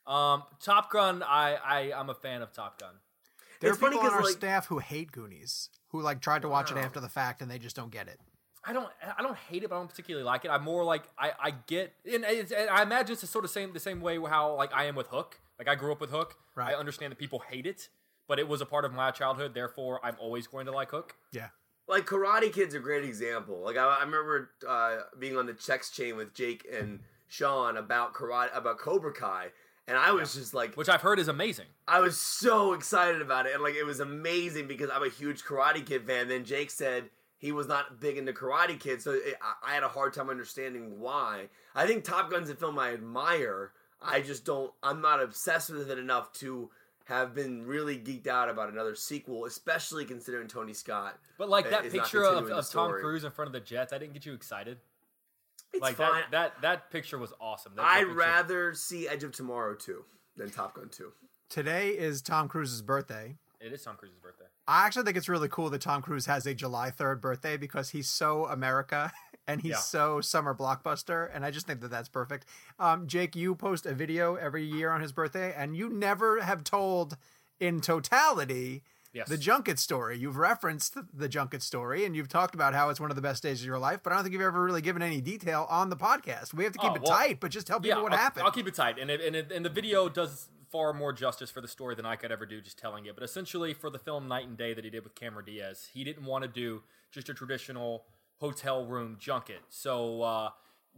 Um, 0.09 0.43
Top 0.59 0.91
Gun, 0.91 1.23
I, 1.23 1.55
I, 1.63 1.93
I'm 1.95 2.09
a 2.09 2.15
fan 2.15 2.41
of 2.41 2.51
Top 2.51 2.79
Gun. 2.79 2.95
there 3.61 3.69
are 3.69 3.73
it's 3.73 3.81
funny 3.81 3.95
people 3.95 4.07
on 4.09 4.13
our 4.15 4.23
like- 4.23 4.31
staff 4.31 4.65
who 4.67 4.79
hate 4.79 5.11
Goonies, 5.11 5.69
who 5.89 6.01
like 6.01 6.19
tried 6.21 6.41
to 6.41 6.49
watch 6.49 6.71
it 6.71 6.77
after 6.77 6.99
the 6.99 7.09
fact 7.09 7.41
and 7.41 7.49
they 7.51 7.59
just 7.59 7.75
don't 7.75 7.91
get 7.91 8.07
it. 8.07 8.19
I 8.65 8.73
don't 8.73 8.89
I 9.17 9.21
don't 9.21 9.37
hate 9.37 9.63
it, 9.63 9.69
but 9.69 9.75
I 9.77 9.79
don't 9.79 9.87
particularly 9.89 10.25
like 10.25 10.43
it. 10.43 10.49
I'm 10.51 10.63
more 10.63 10.83
like 10.83 11.03
I, 11.17 11.31
I 11.39 11.51
get 11.67 11.93
and, 12.05 12.25
it's, 12.27 12.51
and 12.51 12.69
I 12.69 12.81
imagine 12.83 13.13
it's 13.13 13.21
the 13.21 13.27
sort 13.27 13.45
of 13.45 13.51
same 13.51 13.71
the 13.71 13.79
same 13.79 14.01
way 14.01 14.19
how 14.19 14.55
like 14.55 14.73
I 14.73 14.85
am 14.85 14.95
with 14.95 15.07
Hook. 15.07 15.39
Like 15.57 15.67
I 15.69 15.75
grew 15.75 15.91
up 15.91 16.01
with 16.01 16.09
Hook. 16.09 16.35
Right. 16.55 16.73
I 16.73 16.77
understand 16.77 17.11
that 17.11 17.19
people 17.19 17.39
hate 17.49 17.65
it, 17.65 17.87
but 18.27 18.37
it 18.37 18.47
was 18.49 18.59
a 18.59 18.65
part 18.65 18.83
of 18.83 18.91
my 18.93 19.11
childhood. 19.11 19.53
Therefore, 19.53 20.01
I'm 20.03 20.15
always 20.19 20.45
going 20.45 20.65
to 20.65 20.71
like 20.73 20.91
Hook. 20.91 21.15
Yeah. 21.31 21.49
like 21.87 22.05
Karate 22.05 22.51
Kid's 22.51 22.73
a 22.75 22.79
great 22.79 23.05
example. 23.05 23.61
Like 23.63 23.77
I, 23.77 23.85
I 23.85 24.03
remember 24.03 24.49
uh, 24.67 24.97
being 25.17 25.37
on 25.37 25.45
the 25.45 25.53
checks 25.53 25.89
chain 25.89 26.17
with 26.17 26.33
Jake 26.33 26.67
and 26.71 26.99
Sean 27.27 27.77
about 27.77 28.13
karate 28.13 28.55
about 28.55 28.77
Cobra 28.77 29.13
Kai, 29.13 29.47
and 29.89 29.97
I 29.97 30.11
was 30.11 30.35
just 30.35 30.53
like, 30.53 30.75
which 30.75 30.87
I've 30.87 31.01
heard 31.01 31.19
is 31.19 31.27
amazing. 31.27 31.65
I 31.87 31.99
was 31.99 32.17
so 32.17 32.73
excited 32.73 33.21
about 33.21 33.47
it, 33.47 33.53
and 33.53 33.63
like 33.63 33.73
it 33.73 33.83
was 33.85 33.99
amazing 33.99 34.67
because 34.67 34.89
I'm 34.93 35.03
a 35.03 35.09
huge 35.09 35.43
Karate 35.43 35.85
Kid 35.85 36.05
fan. 36.05 36.27
Then 36.27 36.45
Jake 36.45 36.69
said 36.69 37.09
he 37.39 37.51
was 37.51 37.67
not 37.67 37.99
big 37.99 38.17
into 38.17 38.31
Karate 38.31 38.79
Kid, 38.79 39.01
so 39.01 39.11
it, 39.13 39.35
I, 39.41 39.71
I 39.71 39.73
had 39.73 39.83
a 39.83 39.87
hard 39.87 40.13
time 40.13 40.29
understanding 40.29 40.99
why. 40.99 41.49
I 41.73 41.87
think 41.87 42.03
Top 42.03 42.29
Gun's 42.29 42.49
a 42.51 42.55
film 42.55 42.77
I 42.77 42.93
admire. 42.93 43.71
I 44.01 44.21
just 44.21 44.45
don't. 44.45 44.71
I'm 44.83 45.01
not 45.01 45.21
obsessed 45.21 45.71
with 45.71 45.89
it 45.89 45.97
enough 45.97 46.31
to 46.33 46.69
have 47.05 47.33
been 47.33 47.65
really 47.65 47.97
geeked 47.97 48.27
out 48.27 48.49
about 48.49 48.71
another 48.71 48.93
sequel, 48.93 49.45
especially 49.45 50.05
considering 50.05 50.47
Tony 50.47 50.73
Scott. 50.73 51.17
But 51.39 51.49
like 51.49 51.65
uh, 51.65 51.71
that 51.71 51.91
picture 51.91 52.23
of, 52.23 52.47
of 52.49 52.69
Tom. 52.69 52.91
Cruise 52.91 53.23
in 53.23 53.31
front 53.31 53.47
of 53.47 53.53
the 53.53 53.59
Jets, 53.59 53.91
I 53.91 53.97
didn't 53.97 54.13
get 54.13 54.27
you 54.27 54.33
excited. 54.33 54.77
It's 55.73 55.81
like 55.81 55.95
fine. 55.95 56.23
that, 56.31 56.31
that 56.31 56.61
that 56.61 56.91
picture 56.91 57.17
was 57.17 57.33
awesome. 57.39 57.73
That, 57.75 57.83
that 57.83 57.87
I'd 57.91 57.99
picture- 58.05 58.15
rather 58.15 58.73
see 58.73 59.07
Edge 59.07 59.23
of 59.23 59.31
Tomorrow 59.31 59.75
2 59.75 60.03
than 60.37 60.49
Top 60.49 60.75
Gun 60.75 60.89
2. 60.89 61.11
Today 61.49 61.89
is 61.89 62.21
Tom 62.21 62.47
Cruise's 62.47 62.81
birthday. 62.81 63.35
It 63.59 63.73
is 63.73 63.83
Tom 63.83 63.95
Cruise's 63.97 64.19
birthday. 64.19 64.45
I 64.67 64.85
actually 64.85 65.03
think 65.03 65.17
it's 65.17 65.27
really 65.27 65.49
cool 65.49 65.69
that 65.71 65.81
Tom 65.81 66.01
Cruise 66.01 66.27
has 66.27 66.45
a 66.45 66.53
July 66.53 66.91
3rd 66.91 67.19
birthday 67.21 67.57
because 67.57 67.89
he's 67.89 68.07
so 68.07 68.45
America 68.45 69.11
and 69.47 69.61
he's 69.61 69.71
Yeah. 69.71 69.77
so 69.77 70.21
summer 70.21 70.53
blockbuster. 70.55 71.29
And 71.33 71.43
I 71.43 71.51
just 71.51 71.67
think 71.67 71.81
that 71.81 71.89
that's 71.91 72.07
perfect. 72.07 72.45
Um, 72.79 73.07
Jake, 73.07 73.35
you 73.35 73.55
post 73.55 73.85
a 73.85 73.93
video 73.93 74.35
every 74.35 74.63
year 74.63 74.91
on 74.91 75.01
his 75.01 75.11
birthday, 75.11 75.53
and 75.57 75.75
you 75.75 75.89
never 75.89 76.41
have 76.41 76.63
told 76.63 77.17
in 77.59 77.81
totality 77.81 78.83
Yes. 79.13 79.27
the 79.27 79.37
junket 79.37 79.79
story. 79.79 80.17
You've 80.17 80.37
referenced 80.37 80.95
the 81.13 81.27
junket 81.27 81.63
story 81.63 82.05
and 82.05 82.15
you've 82.15 82.27
talked 82.29 82.53
about 82.53 82.73
how 82.75 82.89
it's 82.89 82.99
one 82.99 83.09
of 83.09 83.15
the 83.15 83.21
best 83.23 83.41
days 83.41 83.59
of 83.61 83.65
your 83.65 83.79
life, 83.79 84.01
but 84.03 84.13
I 84.13 84.15
don't 84.15 84.23
think 84.23 84.33
you've 84.33 84.41
ever 84.43 84.63
really 84.63 84.81
given 84.81 85.01
any 85.01 85.19
detail 85.19 85.65
on 85.69 85.89
the 85.89 85.95
podcast. 85.95 86.53
We 86.53 86.63
have 86.63 86.73
to 86.73 86.79
keep 86.79 86.91
Oh, 86.91 86.95
it 86.95 87.01
well, 87.01 87.17
tight, 87.17 87.39
but 87.39 87.49
just 87.49 87.65
tell 87.67 87.79
people 87.79 87.97
yeah, 87.97 88.03
what 88.03 88.13
I'll, 88.13 88.19
happened. 88.19 88.45
I'll 88.45 88.51
keep 88.51 88.67
it 88.67 88.75
tight, 88.75 88.99
and 88.99 89.09
it, 89.09 89.19
and, 89.21 89.35
it, 89.35 89.51
and 89.51 89.65
the 89.65 89.69
video 89.69 90.09
does 90.09 90.49
far 90.71 90.93
more 90.93 91.11
justice 91.11 91.49
for 91.49 91.61
the 91.61 91.67
story 91.67 91.95
than 91.95 92.05
I 92.05 92.15
could 92.15 92.31
ever 92.31 92.45
do 92.45 92.61
just 92.61 92.77
telling 92.77 93.07
it. 93.07 93.15
But 93.15 93.23
essentially, 93.23 93.73
for 93.73 93.89
the 93.89 93.97
film 93.97 94.27
Knight 94.27 94.47
and 94.47 94.55
Day 94.55 94.73
that 94.75 94.83
he 94.83 94.91
did 94.91 95.03
with 95.03 95.15
Cameron 95.15 95.45
Diaz, 95.45 95.89
he 95.91 96.03
didn't 96.03 96.25
want 96.25 96.43
to 96.43 96.47
do 96.47 96.83
just 97.11 97.27
a 97.29 97.33
traditional 97.33 98.03
hotel 98.37 98.85
room 98.85 99.17
junket. 99.19 99.61
So 99.69 100.21
uh, 100.21 100.49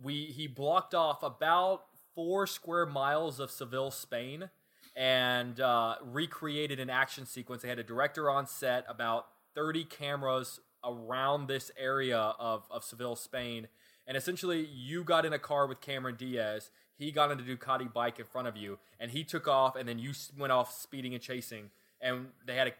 we 0.03 0.25
he 0.25 0.47
blocked 0.47 0.93
off 0.93 1.23
about 1.23 1.83
four 2.13 2.45
square 2.45 2.85
miles 2.85 3.39
of 3.39 3.49
Seville, 3.49 3.91
Spain, 3.91 4.49
and 4.95 5.59
uh, 5.59 5.95
recreated 6.03 6.79
an 6.79 6.89
action 6.89 7.25
sequence. 7.25 7.61
They 7.61 7.69
had 7.69 7.79
a 7.79 7.83
director 7.83 8.29
on 8.29 8.47
set, 8.47 8.85
about 8.87 9.27
thirty 9.55 9.83
cameras 9.83 10.59
around 10.83 11.47
this 11.47 11.71
area 11.77 12.17
of, 12.17 12.65
of 12.71 12.83
Seville, 12.83 13.15
Spain. 13.15 13.67
And 14.07 14.17
essentially, 14.17 14.65
you 14.65 15.03
got 15.03 15.25
in 15.25 15.33
a 15.33 15.39
car 15.39 15.67
with 15.67 15.79
Cameron 15.79 16.15
Diaz. 16.17 16.71
He 16.97 17.11
got 17.11 17.31
in 17.31 17.39
a 17.39 17.43
Ducati 17.43 17.91
bike 17.91 18.19
in 18.19 18.25
front 18.25 18.47
of 18.47 18.57
you, 18.57 18.79
and 18.99 19.11
he 19.11 19.23
took 19.23 19.47
off, 19.47 19.75
and 19.75 19.87
then 19.87 19.99
you 19.99 20.13
went 20.37 20.51
off 20.51 20.73
speeding 20.73 21.13
and 21.13 21.21
chasing. 21.21 21.69
And 21.99 22.27
they 22.45 22.55
had 22.55 22.67
a 22.67 22.71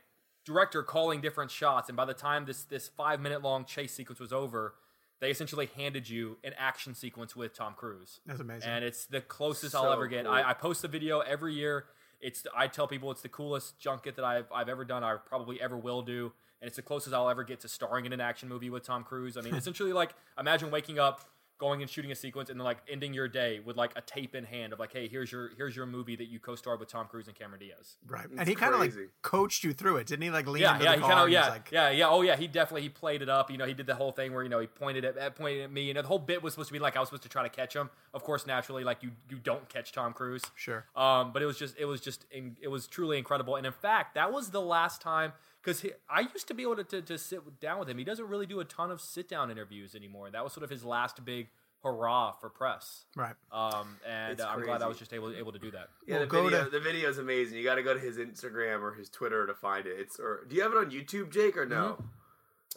director 0.45 0.83
calling 0.83 1.21
different 1.21 1.51
shots. 1.51 1.89
And 1.89 1.95
by 1.95 2.05
the 2.05 2.13
time 2.13 2.45
this 2.45 2.63
this 2.63 2.87
five 2.87 3.19
minute 3.19 3.41
long 3.41 3.65
chase 3.65 3.93
sequence 3.93 4.19
was 4.19 4.33
over, 4.33 4.75
they 5.19 5.29
essentially 5.29 5.69
handed 5.75 6.09
you 6.09 6.37
an 6.43 6.53
action 6.57 6.95
sequence 6.95 7.35
with 7.35 7.53
Tom 7.53 7.73
Cruise. 7.75 8.19
That's 8.25 8.39
amazing. 8.39 8.69
And 8.69 8.83
it's 8.83 9.05
the 9.05 9.21
closest 9.21 9.73
So 9.73 9.83
I'll 9.83 9.93
ever 9.93 10.07
get. 10.07 10.25
cool. 10.25 10.33
I, 10.33 10.49
I 10.49 10.53
post 10.53 10.81
the 10.81 10.87
video 10.87 11.19
every 11.19 11.53
year. 11.53 11.85
It's 12.21 12.45
I 12.56 12.68
tell 12.68 12.88
people 12.88 13.12
it's 13.12 13.21
the 13.21 13.29
coolest 13.29 13.79
junket 13.79 14.15
that 14.15 14.25
I've 14.25 14.51
I've 14.53 14.69
ever 14.69 14.85
done. 14.85 15.03
I 15.03 15.15
probably 15.15 15.59
ever 15.62 15.77
will 15.77 16.01
do, 16.01 16.31
and 16.62 16.68
it's 16.68 16.75
the 16.75 16.81
closest 16.81 17.13
I'll 17.13 17.29
ever 17.29 17.44
get 17.44 17.59
to 17.62 17.68
starring 17.68 18.06
in 18.06 18.13
an 18.13 18.21
action 18.21 18.47
movie 18.47 18.69
with 18.69 18.83
Tom 18.83 19.03
Cruise. 19.03 19.38
I 19.38 19.41
mean, 19.41 19.56
essentially, 19.56 19.94
like 19.94 20.13
imagine 20.38 20.71
waking 20.71 21.00
up, 21.00 21.21
going 21.61 21.81
and 21.83 21.89
shooting 21.89 22.11
a 22.11 22.15
sequence, 22.15 22.49
and 22.49 22.59
then 22.59 22.65
like 22.65 22.79
ending 22.89 23.13
your 23.13 23.27
day 23.27 23.59
with 23.63 23.77
like 23.77 23.91
a 23.95 24.01
tape 24.01 24.33
in 24.33 24.43
hand 24.43 24.73
of 24.73 24.79
like, 24.79 24.91
hey, 24.91 25.07
here's 25.07 25.31
your 25.31 25.51
here's 25.55 25.75
your 25.75 25.85
movie 25.85 26.15
that 26.15 26.25
you 26.27 26.39
co-starred 26.39 26.79
with 26.79 26.89
Tom 26.89 27.05
Cruise 27.07 27.27
and 27.27 27.37
Cameron 27.37 27.59
Diaz. 27.59 27.97
right. 28.07 28.27
And 28.29 28.39
It's 28.39 28.49
he 28.49 28.55
kind 28.55 28.73
of 28.73 28.79
like 28.79 28.93
coached 29.21 29.63
you 29.63 29.71
through 29.71 29.97
it, 29.97 30.07
didn't 30.07 30.23
he? 30.23 30.31
Like 30.31 30.47
lean 30.47 30.63
Yeah, 30.63 30.73
into 30.73 30.85
yeah, 30.85 30.91
the 30.91 30.95
he 30.97 31.01
car 31.01 31.09
kind 31.11 31.21
of, 31.21 31.29
yeah, 31.29 31.49
like, 31.49 31.69
yeah, 31.71 31.89
yeah. 31.91 32.09
Oh, 32.09 32.21
yeah, 32.24 32.36
he 32.36 32.47
definitely 32.47 32.81
he 32.81 32.89
played 32.89 33.21
it 33.21 33.29
up. 33.29 33.51
You 33.51 33.57
know, 33.57 33.65
he 33.65 33.75
did 33.75 33.86
the 33.86 33.95
whole 33.95 34.12
thing 34.12 34.33
where 34.33 34.41
you 34.43 34.50
know 34.50 34.59
he 34.59 34.67
pointed 34.67 35.05
at, 35.05 35.15
at 35.17 35.36
pointed 35.36 35.62
at 35.63 35.71
me. 35.71 35.83
You 35.83 35.93
know, 35.93 36.01
the 36.01 36.07
whole 36.07 36.19
bit 36.19 36.41
was 36.41 36.53
supposed 36.53 36.69
to 36.69 36.74
be 36.74 36.79
like 36.79 36.97
I 36.97 37.00
was 37.00 37.09
supposed 37.09 37.24
to 37.24 37.29
try 37.29 37.43
to 37.43 37.50
catch 37.50 37.75
him. 37.75 37.91
Of 38.13 38.24
course, 38.24 38.47
naturally, 38.47 38.83
like 38.83 39.03
you 39.03 39.12
you 39.29 39.38
don't 39.38 39.69
catch 39.69 39.91
Tom 39.91 40.13
Cruise. 40.13 40.41
Sure. 40.55 40.86
Um, 40.95 41.31
but 41.31 41.43
it 41.43 41.45
was 41.45 41.57
just 41.59 41.75
it 41.77 41.86
was 41.86 42.01
just 42.01 42.25
in, 42.31 42.57
it 42.59 42.69
was 42.69 42.88
truly 42.88 43.17
incredible. 43.19 43.55
And 43.55 43.67
in 43.67 43.74
fact, 43.74 44.15
that 44.15 44.33
was 44.33 44.50
the 44.50 44.62
last 44.62 45.00
time 45.01 45.33
because 45.63 45.86
I 46.10 46.22
used 46.22 46.48
to 46.48 46.53
be 46.53 46.63
able 46.63 46.77
to, 46.77 46.84
to 46.84 47.01
to 47.01 47.18
sit 47.18 47.60
down 47.60 47.80
with 47.80 47.89
him. 47.89 47.98
He 47.98 48.03
doesn't 48.03 48.27
really 48.27 48.46
do 48.46 48.60
a 48.60 48.65
ton 48.65 48.91
of 48.91 49.00
sit 49.01 49.27
down 49.30 49.51
interviews 49.51 49.96
anymore. 49.96 50.30
That 50.32 50.44
was 50.44 50.53
sort 50.53 50.63
of 50.63 50.70
his 50.70 50.84
last 50.84 51.24
big 51.24 51.48
hurrah 51.84 52.32
for 52.34 52.50
press. 52.50 53.06
right. 53.15 53.34
Um, 53.51 53.98
and 54.08 54.39
uh, 54.39 54.48
I'm 54.48 54.62
glad 54.62 54.84
I 54.84 54.88
was 54.88 55.00
just 55.00 55.13
able 55.13 55.34
able 55.36 55.51
to 55.51 55.58
do 55.60 55.72
that. 55.72 55.88
Yeah, 56.06 56.13
Well, 56.18 56.20
the 56.22 56.27
go 56.27 56.44
video 56.44 56.63
to- 56.65 56.70
the 56.70 56.80
video 56.80 57.10
is 57.10 57.18
amazing. 57.18 57.58
You 57.58 57.63
got 57.63 57.75
to 57.75 57.84
go 57.84 57.94
to 57.94 58.00
his 58.00 58.18
Instagram 58.18 58.82
or 58.82 58.94
his 58.94 59.10
Twitter 59.10 59.48
to 59.48 59.53
find 59.56 59.86
it. 59.88 59.96
It's 60.00 60.20
or 60.20 60.46
do 60.48 60.56
you 60.56 60.62
have 60.62 60.72
it 60.74 60.77
on 60.77 60.91
YouTube, 60.91 61.32
Jake, 61.32 61.58
or 61.58 61.65
no? 61.65 61.98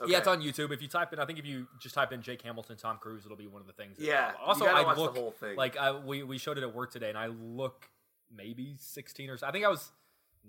Mm-hmm. 0.01 0.11
Yeah, 0.11 0.19
it's 0.19 0.27
on 0.27 0.41
YouTube. 0.43 0.73
If 0.73 0.83
you 0.83 0.89
type 0.89 1.13
in, 1.13 1.21
I 1.21 1.25
think 1.25 1.39
if 1.39 1.47
you 1.47 1.69
just 1.81 1.95
type 1.95 2.11
in 2.13 2.21
Jake 2.21 2.43
Hamilton, 2.43 2.77
Tom 2.77 2.97
Cruise, 2.99 3.25
it'll 3.25 3.37
be 3.37 3.47
one 3.47 3.61
of 3.61 3.69
the 3.69 3.73
things. 3.75 3.97
Yeah, 4.01 4.33
pop 4.33 4.49
Also, 4.49 4.65
I 4.67 4.83
watch 4.83 4.97
the 4.97 5.21
whole 5.21 5.31
thing. 5.31 5.55
like 5.57 5.77
I, 5.77 5.93
we 5.93 6.23
we 6.25 6.37
showed 6.39 6.59
it 6.59 6.63
at 6.65 6.75
work 6.75 6.91
today, 6.91 7.11
and 7.11 7.19
I 7.19 7.27
look 7.29 7.89
maybe 8.35 8.75
sixteen 8.79 9.31
or 9.31 9.37
so. 9.37 9.47
I 9.47 9.53
think 9.53 9.65
I 9.65 9.69
was 9.69 9.93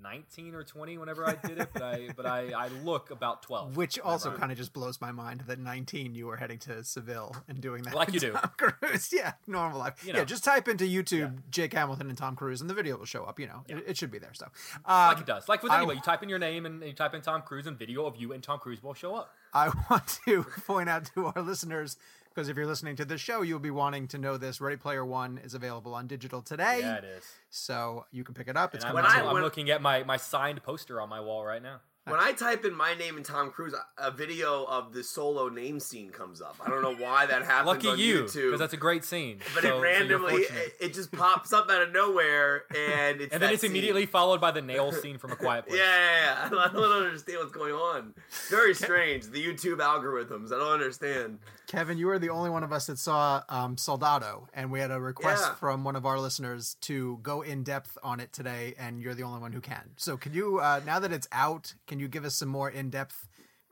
nineteen 0.01 0.53
or 0.55 0.63
twenty 0.63 0.97
whenever 0.97 1.25
I 1.25 1.35
did 1.35 1.59
it, 1.59 1.69
but 1.73 1.81
I 1.81 2.09
but 2.15 2.25
I 2.25 2.51
I 2.51 2.67
look 2.83 3.11
about 3.11 3.43
twelve. 3.43 3.75
Which 3.77 3.99
also 3.99 4.31
kind 4.31 4.51
of 4.51 4.57
just 4.57 4.73
blows 4.73 5.01
my 5.01 5.11
mind 5.11 5.43
that 5.47 5.59
19 5.59 6.15
you 6.15 6.27
were 6.27 6.37
heading 6.37 6.59
to 6.59 6.83
Seville 6.83 7.35
and 7.47 7.61
doing 7.61 7.83
that. 7.83 7.93
Like 7.95 8.09
you 8.09 8.13
with 8.13 8.21
do. 8.21 8.33
Cruise. 8.57 9.11
Yeah, 9.13 9.33
normal 9.47 9.79
life. 9.79 10.03
You 10.05 10.13
Yeah, 10.13 10.23
just 10.23 10.43
type 10.43 10.67
into 10.67 10.85
YouTube 10.85 11.39
Jake 11.49 11.73
Hamilton 11.73 12.09
and 12.09 12.17
Tom 12.17 12.35
Cruise 12.35 12.61
and 12.61 12.69
the 12.69 12.73
video 12.73 12.97
will 12.97 13.05
show 13.05 13.23
up. 13.23 13.39
You 13.39 13.47
know, 13.47 13.63
it, 13.67 13.83
it 13.87 13.97
should 13.97 14.11
be 14.11 14.19
there. 14.19 14.33
So, 14.33 14.45
um, 14.85 15.09
like 15.09 15.19
it 15.19 15.25
does. 15.25 15.47
Like 15.49 15.63
with 15.63 15.71
I- 15.71 15.77
anybody, 15.77 15.97
you 15.97 16.03
type 16.03 16.23
in 16.23 16.29
your 16.29 16.39
name 16.39 16.65
and 16.65 16.83
you 16.83 16.93
type 16.93 17.13
in 17.13 17.21
Tom 17.21 17.41
Cruise, 17.41 17.67
and 17.67 17.77
video 17.77 18.05
of 18.05 18.15
you 18.15 18.33
and 18.33 18.43
Tom 18.43 18.59
Cruise 18.59 18.83
will 18.83 18.93
show 18.93 19.15
up. 19.15 19.33
I 19.53 19.69
want 19.89 20.19
to 20.25 20.43
point 20.65 20.89
out 20.89 21.09
to 21.15 21.27
our 21.27 21.41
listeners 21.41 21.97
because 22.35 22.49
if 22.49 22.57
you're 22.57 22.67
listening 22.67 22.95
to 22.97 23.05
this 23.05 23.21
show, 23.21 23.41
you'll 23.41 23.59
be 23.59 23.71
wanting 23.71 24.07
to 24.09 24.17
know 24.17 24.35
this. 24.37 24.59
Ready 24.59 24.75
Player 24.77 25.05
One 25.05 25.39
is 25.43 25.53
available 25.53 25.93
on 25.93 26.05
digital 26.07 26.41
today, 26.41 26.79
Yeah, 26.81 26.97
it 26.97 27.05
is. 27.05 27.23
so 27.49 28.05
you 28.11 28.23
can 28.25 28.35
pick 28.35 28.47
it 28.49 28.57
up. 28.57 28.75
It's 28.75 28.83
coming 28.83 29.03
When 29.03 29.05
I, 29.05 29.21
I'm 29.25 29.41
looking 29.41 29.69
at 29.69 29.81
my 29.81 30.03
my 30.03 30.17
signed 30.17 30.61
poster 30.63 30.99
on 30.99 31.09
my 31.09 31.21
wall 31.21 31.45
right 31.45 31.63
now. 31.63 31.79
When 32.07 32.19
I 32.19 32.33
type 32.33 32.65
in 32.65 32.75
my 32.75 32.93
name 32.93 33.15
and 33.17 33.25
Tom 33.25 33.49
Cruise, 33.49 33.73
a 33.97 34.11
video 34.11 34.63
of 34.65 34.93
the 34.93 35.03
solo 35.03 35.49
name 35.49 35.79
scene 35.79 36.11
comes 36.11 36.39
up. 36.39 36.55
I 36.63 36.69
don't 36.69 36.83
know 36.83 36.93
why 37.03 37.25
that 37.25 37.43
happens 37.45 37.65
Lucky 37.65 37.87
on 37.87 37.97
you, 37.97 38.25
YouTube. 38.25 38.33
because 38.45 38.59
that's 38.59 38.75
a 38.75 38.77
great 38.77 39.03
scene. 39.03 39.39
but 39.55 39.63
So- 39.63 39.79
it 39.79 39.81
randomly, 39.81 40.43
fortunate. 40.43 40.75
it, 40.79 40.85
it 40.85 40.93
just 40.93 41.11
pops 41.11 41.51
up 41.51 41.67
out 41.67 41.81
of 41.81 41.91
nowhere, 41.93 42.65
and 42.77 43.21
it's 43.21 43.33
and 43.33 43.41
then 43.41 43.51
it's 43.51 43.61
scene. 43.63 43.71
immediately 43.71 44.05
followed 44.05 44.39
by 44.39 44.51
the 44.51 44.61
nail 44.61 44.91
scene 44.91 45.17
from 45.17 45.31
A 45.31 45.35
Quiet 45.35 45.65
Yeah, 45.67 45.71
Place. 45.71 45.81
yeah, 45.81 46.25
yeah. 46.25 46.45
I 46.45 46.49
don't, 46.49 46.59
I 46.59 46.73
don't 46.91 47.05
understand 47.07 47.39
what's 47.39 47.51
going 47.51 47.73
on. 47.73 48.13
Very 48.51 48.75
strange. 48.75 49.25
The 49.25 49.43
YouTube 49.43 49.77
algorithms. 49.77 50.53
I 50.53 50.59
don't 50.59 50.73
understand. 50.73 51.39
Kevin, 51.67 51.97
you 51.97 52.07
were 52.07 52.19
the 52.19 52.29
only 52.29 52.49
one 52.49 52.63
of 52.63 52.71
us 52.71 52.87
that 52.87 52.97
saw 52.97 53.41
um, 53.49 53.77
Soldado, 53.77 54.47
and 54.53 54.71
we 54.71 54.79
had 54.79 54.91
a 54.91 54.99
request 54.99 55.43
Yeah. 55.45 55.55
from 55.55 55.83
one 55.83 55.95
of 55.95 56.05
our 56.05 56.19
listeners 56.19 56.75
to 56.81 57.19
go 57.23 57.41
in 57.41 57.63
depth 57.63 57.97
on 58.03 58.19
it 58.19 58.31
today, 58.33 58.75
and 58.77 59.01
you're 59.01 59.15
the 59.15 59.23
only 59.23 59.39
one 59.41 59.51
who 59.51 59.61
can. 59.61 59.91
So, 59.97 60.17
can 60.17 60.33
you, 60.33 60.59
uh, 60.59 60.81
now 60.85 60.99
that 60.99 61.11
it's 61.11 61.27
out, 61.31 61.73
can 61.87 61.99
you 61.99 62.07
give 62.07 62.25
us 62.25 62.35
some 62.35 62.49
more 62.49 62.69
in 62.69 62.89
depth 62.89 63.27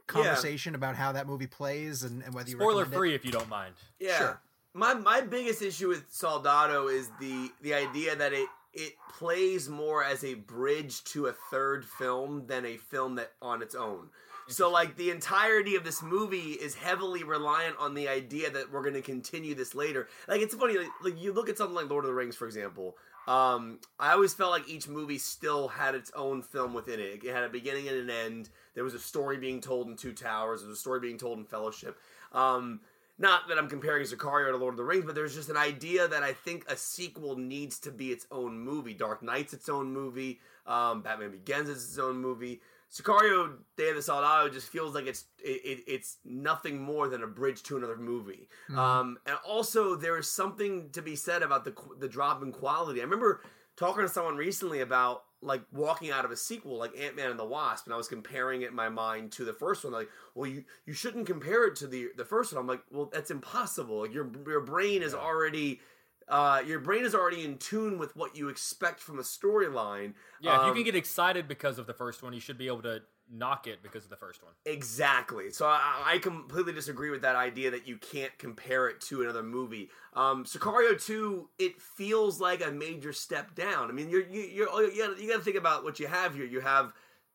conversation 0.08 0.76
about 0.76 0.96
how 0.96 1.12
that 1.14 1.28
movie 1.28 1.48
plays 1.48 2.04
and, 2.04 2.22
and 2.24 2.34
whether 2.34 2.50
you 2.50 2.58
Spoiler 2.58 2.80
recommend 2.84 2.94
it? 2.94 2.98
free 2.98 3.16
if 3.16 3.26
you 3.26 3.32
don't 3.32 3.50
mind. 3.50 3.74
Yeah. 4.00 4.18
Sure. 4.18 4.42
My 4.74 4.96
my 4.96 5.22
biggest 5.22 5.62
issue 5.62 5.88
with 5.88 6.06
Soldado 6.12 6.88
is 6.88 7.10
the 7.20 7.52
the 7.62 7.74
idea 7.76 8.16
that 8.16 8.34
it 8.34 8.50
it 8.74 8.94
plays 9.18 9.70
more 9.70 10.04
as 10.04 10.24
a 10.24 10.34
bridge 10.34 11.04
to 11.06 11.28
a 11.28 11.34
third 11.52 11.86
film 11.86 12.48
than 12.48 12.66
a 12.66 12.78
film 12.78 13.16
that 13.16 13.34
on 13.42 13.62
its 13.62 13.76
own. 13.76 14.10
So 14.48 14.70
like 14.70 14.98
the 14.98 15.10
entirety 15.10 15.76
of 15.76 15.84
this 15.84 16.02
movie 16.02 16.52
is 16.52 16.76
heavily 16.76 17.24
reliant 17.24 17.78
on 17.80 17.94
the 17.94 18.08
idea 18.08 18.50
that 18.52 18.72
we're 18.72 18.82
going 18.82 18.94
to 18.96 19.02
continue 19.02 19.56
this 19.56 19.74
later. 19.74 20.08
Like 20.28 20.42
it's 20.42 20.56
funny 20.56 20.78
like, 20.78 20.90
like 21.04 21.22
you 21.22 21.34
look 21.34 21.50
at 21.50 21.58
something 21.58 21.76
like 21.76 21.90
Lord 21.90 22.04
of 22.04 22.10
the 22.10 22.16
Rings 22.16 22.36
for 22.36 22.46
example. 22.46 22.98
Um, 23.26 23.80
I 24.00 24.12
always 24.12 24.34
felt 24.34 24.52
like 24.52 24.68
each 24.68 24.90
movie 24.90 25.18
still 25.18 25.70
had 25.70 25.96
its 25.96 26.12
own 26.14 26.42
film 26.42 26.74
within 26.74 27.00
it. 27.00 27.24
It 27.24 27.34
had 27.34 27.44
a 27.44 27.50
beginning 27.50 27.88
and 27.88 27.98
an 27.98 28.10
end. 28.10 28.50
There 28.74 28.84
was 28.84 28.94
a 28.94 29.00
story 29.00 29.38
being 29.38 29.62
told 29.62 29.88
in 29.88 29.96
Two 29.96 30.12
Towers. 30.12 30.60
There 30.60 30.70
was 30.70 30.78
a 30.78 30.82
story 30.82 31.00
being 31.00 31.18
told 31.18 31.40
in 31.40 31.46
Fellowship. 31.46 31.98
Um, 32.34 32.82
not 33.18 33.48
that 33.48 33.58
I'm 33.58 33.70
comparing 33.70 34.04
Sicario 34.04 34.52
to 34.52 34.58
Lord 34.58 34.74
of 34.74 34.78
the 34.78 34.84
Rings, 34.84 35.06
but 35.06 35.16
there's 35.16 35.36
just 35.36 35.50
an 35.50 35.56
idea 35.56 36.08
that 36.08 36.24
I 36.24 36.34
think 36.34 36.66
a 36.68 36.76
sequel 36.76 37.38
needs 37.38 37.80
to 37.82 37.92
be 37.92 38.12
its 38.12 38.26
own 38.32 38.60
movie. 38.60 38.94
Dark 38.94 39.22
Knight's 39.22 39.54
its 39.54 39.70
own 39.70 39.94
movie. 39.94 40.40
Um, 40.66 41.02
Batman 41.02 41.32
Begins 41.32 41.70
is 41.70 41.84
its 41.90 42.00
own 42.00 42.18
movie. 42.18 42.60
Sicario 42.94 43.56
Day 43.76 43.90
of 43.90 43.96
the 43.96 44.02
Soldado 44.04 44.54
just 44.54 44.68
feels 44.68 44.94
like 44.94 45.08
it's 45.08 45.26
it, 45.44 45.62
it, 45.66 45.84
it's 45.88 46.18
nothing 46.24 46.80
more 46.80 47.08
than 47.08 47.24
a 47.24 47.28
bridge 47.28 47.64
to 47.64 47.78
another 47.78 47.98
movie. 47.98 48.48
Um, 48.78 49.18
and 49.26 49.36
also 49.48 49.96
there 49.96 50.18
is 50.18 50.30
something 50.30 50.90
to 50.92 51.02
be 51.02 51.16
said 51.16 51.42
about 51.42 51.66
the 51.66 51.74
the 52.00 52.08
drop 52.08 52.44
in 52.44 52.52
quality. 52.52 53.00
I 53.00 53.04
remember 53.04 53.42
talking 53.76 54.04
to 54.04 54.10
someone 54.10 54.38
recently 54.38 54.82
about 54.82 55.24
like 55.42 55.64
walking 55.74 56.12
out 56.12 56.24
of 56.24 56.32
a 56.32 56.38
sequel 56.38 56.78
like 56.78 56.98
Ant-Man 56.98 57.32
and 57.32 57.40
the 57.40 57.46
Wasp 57.46 57.86
and 57.86 57.94
I 57.94 57.98
was 57.98 58.08
comparing 58.08 58.62
it 58.62 58.70
in 58.70 58.76
my 58.76 58.90
mind 58.90 59.32
to 59.34 59.44
the 59.44 59.54
first 59.54 59.84
one. 59.84 59.92
Like 59.92 60.10
well 60.36 60.50
you 60.50 60.64
you 60.86 60.94
shouldn't 60.94 61.26
compare 61.26 61.66
it 61.68 61.76
to 61.78 61.88
the 61.88 62.10
the 62.16 62.26
first 62.26 62.54
one. 62.54 62.62
I'm 62.62 62.68
like 62.68 62.84
well 62.92 63.10
that's 63.12 63.32
impossible. 63.32 64.02
Like 64.02 64.14
your 64.14 64.30
your 64.46 64.62
brain 64.62 65.02
is 65.02 65.16
already 65.16 65.82
uh, 66.28 66.62
your 66.66 66.80
brain 66.80 67.06
is 67.06 67.14
already 67.14 67.44
in 67.44 67.58
tune 67.58 67.98
with 67.98 68.16
what 68.16 68.36
you 68.36 68.50
expect 68.50 69.00
from 69.00 69.20
a 69.20 69.24
storyline 69.24 70.14
Yeah, 70.40 70.58
if 70.58 70.64
you 70.64 70.70
Um, 70.70 70.76
can 70.76 70.84
get 70.84 70.96
excited 70.96 71.48
because 71.48 71.78
of 71.80 71.88
the 71.88 71.94
first 71.94 72.24
one, 72.24 72.34
you 72.34 72.40
should 72.40 72.58
be 72.58 72.68
able 72.68 72.82
to 72.84 73.02
knock 73.32 73.68
it 73.68 73.82
because 73.82 74.04
of 74.04 74.10
the 74.10 74.18
first 74.18 74.44
one. 74.44 74.52
Exactly. 74.66 75.50
So 75.50 75.66
I, 75.66 76.04
I 76.06 76.18
completely 76.20 76.74
disagree 76.74 77.10
with 77.10 77.22
that 77.22 77.36
idea 77.36 77.72
that 77.72 77.88
you 77.88 77.98
can't 77.98 78.38
compare 78.38 78.88
it 78.90 79.02
to 79.02 79.22
another 79.22 79.42
movie. 79.42 79.90
Um, 80.14 80.44
Sicario 80.44 81.02
2, 81.02 81.50
it 81.58 81.82
feels 81.82 82.40
like 82.40 82.66
a 82.66 82.72
major 82.72 83.14
step 83.14 83.56
down. 83.56 83.90
I 83.90 83.94
mean, 83.94 84.10
you're, 84.10 84.28
you, 84.28 84.42
you're, 84.42 84.84
you, 84.92 84.98
gotta, 84.98 85.22
you 85.22 85.30
gotta 85.30 85.44
think 85.44 85.58
about 85.58 85.84
what 85.84 86.00
you 86.00 86.08
have 86.08 86.36
here. 86.36 86.46
You 86.46 86.60
have 86.60 86.94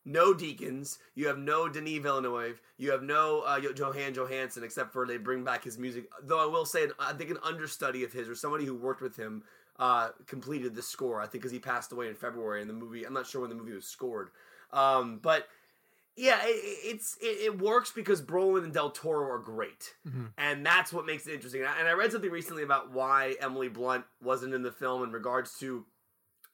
no 0.09 0.33
Deakins, 0.35 0.99
you 1.15 1.27
have 1.29 1.39
no 1.39 1.69
Denis 1.69 1.99
Villeneuve, 1.99 2.61
you 2.79 2.91
have 2.91 3.03
no 3.03 3.41
uh, 3.43 3.61
Jóhann 3.61 4.15
Jóhannsson, 4.15 4.63
except 4.63 4.93
for 4.93 5.07
they 5.07 5.17
bring 5.19 5.45
back 5.45 5.63
his 5.65 5.79
music. 5.79 6.09
Though 6.23 6.43
I 6.43 6.47
will 6.47 6.65
say, 6.65 6.89
I 6.99 7.13
think 7.13 7.31
an 7.31 7.39
understudy 7.45 8.03
of 8.05 8.13
his 8.13 8.29
or 8.29 8.35
somebody 8.35 8.65
who 8.65 8.75
worked 8.75 9.03
with 9.03 9.17
him 9.17 9.45
uh, 9.79 10.09
completed 10.27 10.75
the 10.75 10.83
score. 10.83 11.21
I 11.21 11.27
think 11.27 11.43
because 11.43 11.53
he 11.53 11.59
passed 11.61 11.93
away 11.93 12.09
in 12.09 12.15
February 12.15 12.63
in 12.63 12.69
the 12.69 12.75
movie. 12.75 13.05
I'm 13.05 13.13
not 13.15 13.27
sure 13.27 13.43
when 13.43 13.51
the 13.51 13.57
movie 13.57 13.73
was 13.75 13.87
scored. 13.87 14.31
Um, 14.73 15.21
but 15.23 15.47
yeah, 16.17 16.41
it, 16.43 16.49
it- 16.49 16.95
it's 16.97 17.17
it, 17.21 17.45
it 17.45 17.59
works 17.61 17.93
because 17.93 18.21
Brolin 18.21 18.65
and 18.65 18.73
Del 18.75 18.91
Toro 18.91 19.31
are 19.31 19.39
great, 19.39 19.95
and 20.37 20.67
that's 20.67 20.93
what 20.93 21.07
makes 21.07 21.27
it 21.29 21.35
interesting. 21.35 21.61
And 21.61 21.71
I, 21.71 21.79
and 21.79 21.87
I 21.89 21.93
read 21.93 22.11
something 22.13 22.31
recently 22.31 22.63
about 22.65 22.91
why 22.93 23.37
Emily 23.41 23.69
Blunt 23.69 24.05
wasn't 24.23 24.53
in 24.55 24.63
the 24.63 24.73
film 24.73 25.03
in 25.05 25.13
regards 25.13 25.57
to 25.61 25.85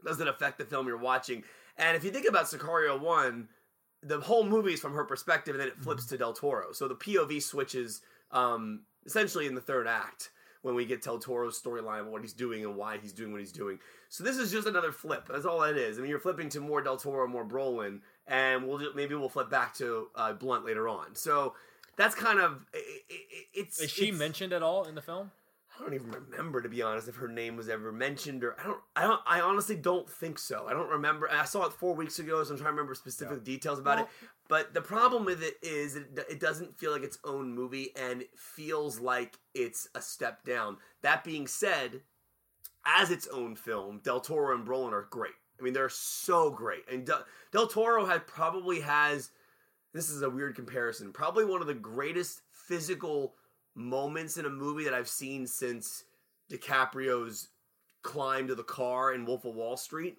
does 0.04 0.20
it 0.20 0.28
affect 0.28 0.58
the 0.58 0.64
film 0.66 0.86
you're 0.86 0.98
watching. 0.98 1.44
And 1.76 1.96
if 1.96 2.04
you 2.04 2.10
think 2.10 2.26
about 2.28 2.46
Sicario 2.46 3.00
one, 3.00 3.48
the 4.02 4.20
whole 4.20 4.44
movie 4.44 4.74
is 4.74 4.80
from 4.80 4.92
her 4.94 5.04
perspective, 5.04 5.54
and 5.54 5.60
then 5.60 5.68
it 5.68 5.78
flips 5.78 6.06
to 6.06 6.18
Del 6.18 6.32
Toro. 6.32 6.72
So 6.72 6.88
the 6.88 6.94
POV 6.94 7.42
switches 7.42 8.00
um, 8.30 8.82
essentially 9.06 9.46
in 9.46 9.54
the 9.54 9.60
third 9.60 9.86
act 9.86 10.30
when 10.62 10.74
we 10.74 10.86
get 10.86 11.02
Del 11.02 11.18
Toro's 11.18 11.60
storyline 11.60 12.00
of 12.00 12.06
what 12.06 12.22
he's 12.22 12.32
doing 12.32 12.64
and 12.64 12.76
why 12.76 12.96
he's 12.98 13.12
doing 13.12 13.32
what 13.32 13.40
he's 13.40 13.52
doing. 13.52 13.78
So 14.08 14.24
this 14.24 14.36
is 14.38 14.50
just 14.50 14.66
another 14.66 14.92
flip. 14.92 15.26
That's 15.30 15.44
all 15.44 15.62
it 15.64 15.76
is. 15.76 15.98
I 15.98 16.00
mean, 16.00 16.10
you're 16.10 16.18
flipping 16.18 16.48
to 16.50 16.60
more 16.60 16.80
Del 16.80 16.96
Toro, 16.96 17.26
more 17.26 17.44
Brolin, 17.44 18.00
and 18.26 18.66
we'll 18.66 18.78
just, 18.78 18.94
maybe 18.96 19.14
we'll 19.14 19.28
flip 19.28 19.50
back 19.50 19.74
to 19.76 20.08
uh, 20.14 20.32
Blunt 20.32 20.64
later 20.64 20.88
on. 20.88 21.14
So 21.14 21.54
that's 21.96 22.14
kind 22.14 22.40
of 22.40 22.64
i 22.74 22.78
i 22.78 23.02
it's. 23.52 23.80
Is 23.80 23.90
she 23.90 24.04
it's- 24.04 24.18
mentioned 24.18 24.52
at 24.52 24.62
all 24.62 24.84
in 24.84 24.94
the 24.94 25.02
film? 25.02 25.30
I 25.76 25.82
don't 25.82 25.94
even 25.94 26.10
remember 26.10 26.62
to 26.62 26.68
be 26.68 26.82
honest 26.82 27.08
if 27.08 27.16
her 27.16 27.28
name 27.28 27.56
was 27.56 27.68
ever 27.68 27.90
mentioned 27.90 28.44
or 28.44 28.56
I 28.60 28.64
don't 28.64 28.80
I 28.94 29.02
don't 29.02 29.20
I 29.26 29.40
honestly 29.40 29.76
don't 29.76 30.08
think 30.08 30.38
so. 30.38 30.66
I 30.68 30.72
don't 30.72 30.88
remember. 30.88 31.28
I 31.30 31.44
saw 31.44 31.64
it 31.66 31.72
four 31.72 31.94
weeks 31.94 32.18
ago, 32.18 32.42
so 32.44 32.52
I'm 32.52 32.58
trying 32.58 32.68
to 32.68 32.72
remember 32.72 32.94
specific 32.94 33.42
details 33.42 33.78
about 33.78 34.00
it. 34.00 34.06
But 34.48 34.74
the 34.74 34.82
problem 34.82 35.24
with 35.24 35.42
it 35.42 35.56
is 35.62 35.96
it, 35.96 36.06
it 36.30 36.38
doesn't 36.38 36.78
feel 36.78 36.92
like 36.92 37.02
its 37.02 37.18
own 37.24 37.54
movie 37.54 37.92
and 37.96 38.22
it 38.22 38.38
feels 38.38 39.00
like 39.00 39.38
it's 39.54 39.88
a 39.94 40.02
step 40.02 40.44
down. 40.44 40.76
That 41.02 41.24
being 41.24 41.46
said, 41.46 42.02
as 42.84 43.10
its 43.10 43.26
own 43.28 43.56
film, 43.56 44.00
Del 44.04 44.20
Toro 44.20 44.54
and 44.54 44.66
Brolin 44.66 44.92
are 44.92 45.08
great. 45.10 45.32
I 45.58 45.62
mean, 45.62 45.72
they're 45.72 45.88
so 45.88 46.50
great. 46.50 46.84
And 46.90 47.06
Del, 47.06 47.24
Del 47.52 47.66
Toro 47.66 48.04
had 48.04 48.26
probably 48.26 48.80
has 48.80 49.30
this 49.94 50.10
is 50.10 50.22
a 50.22 50.30
weird 50.30 50.56
comparison. 50.56 51.12
Probably 51.12 51.44
one 51.44 51.60
of 51.60 51.68
the 51.68 51.74
greatest 51.74 52.42
physical 52.50 53.34
moments 53.74 54.36
in 54.36 54.44
a 54.46 54.50
movie 54.50 54.84
that 54.84 54.94
I've 54.94 55.08
seen 55.08 55.46
since 55.46 56.04
DiCaprio's 56.50 57.48
climb 58.02 58.48
to 58.48 58.54
the 58.54 58.62
car 58.64 59.12
in 59.12 59.24
Wolf 59.24 59.44
of 59.44 59.54
Wall 59.54 59.76
Street. 59.76 60.18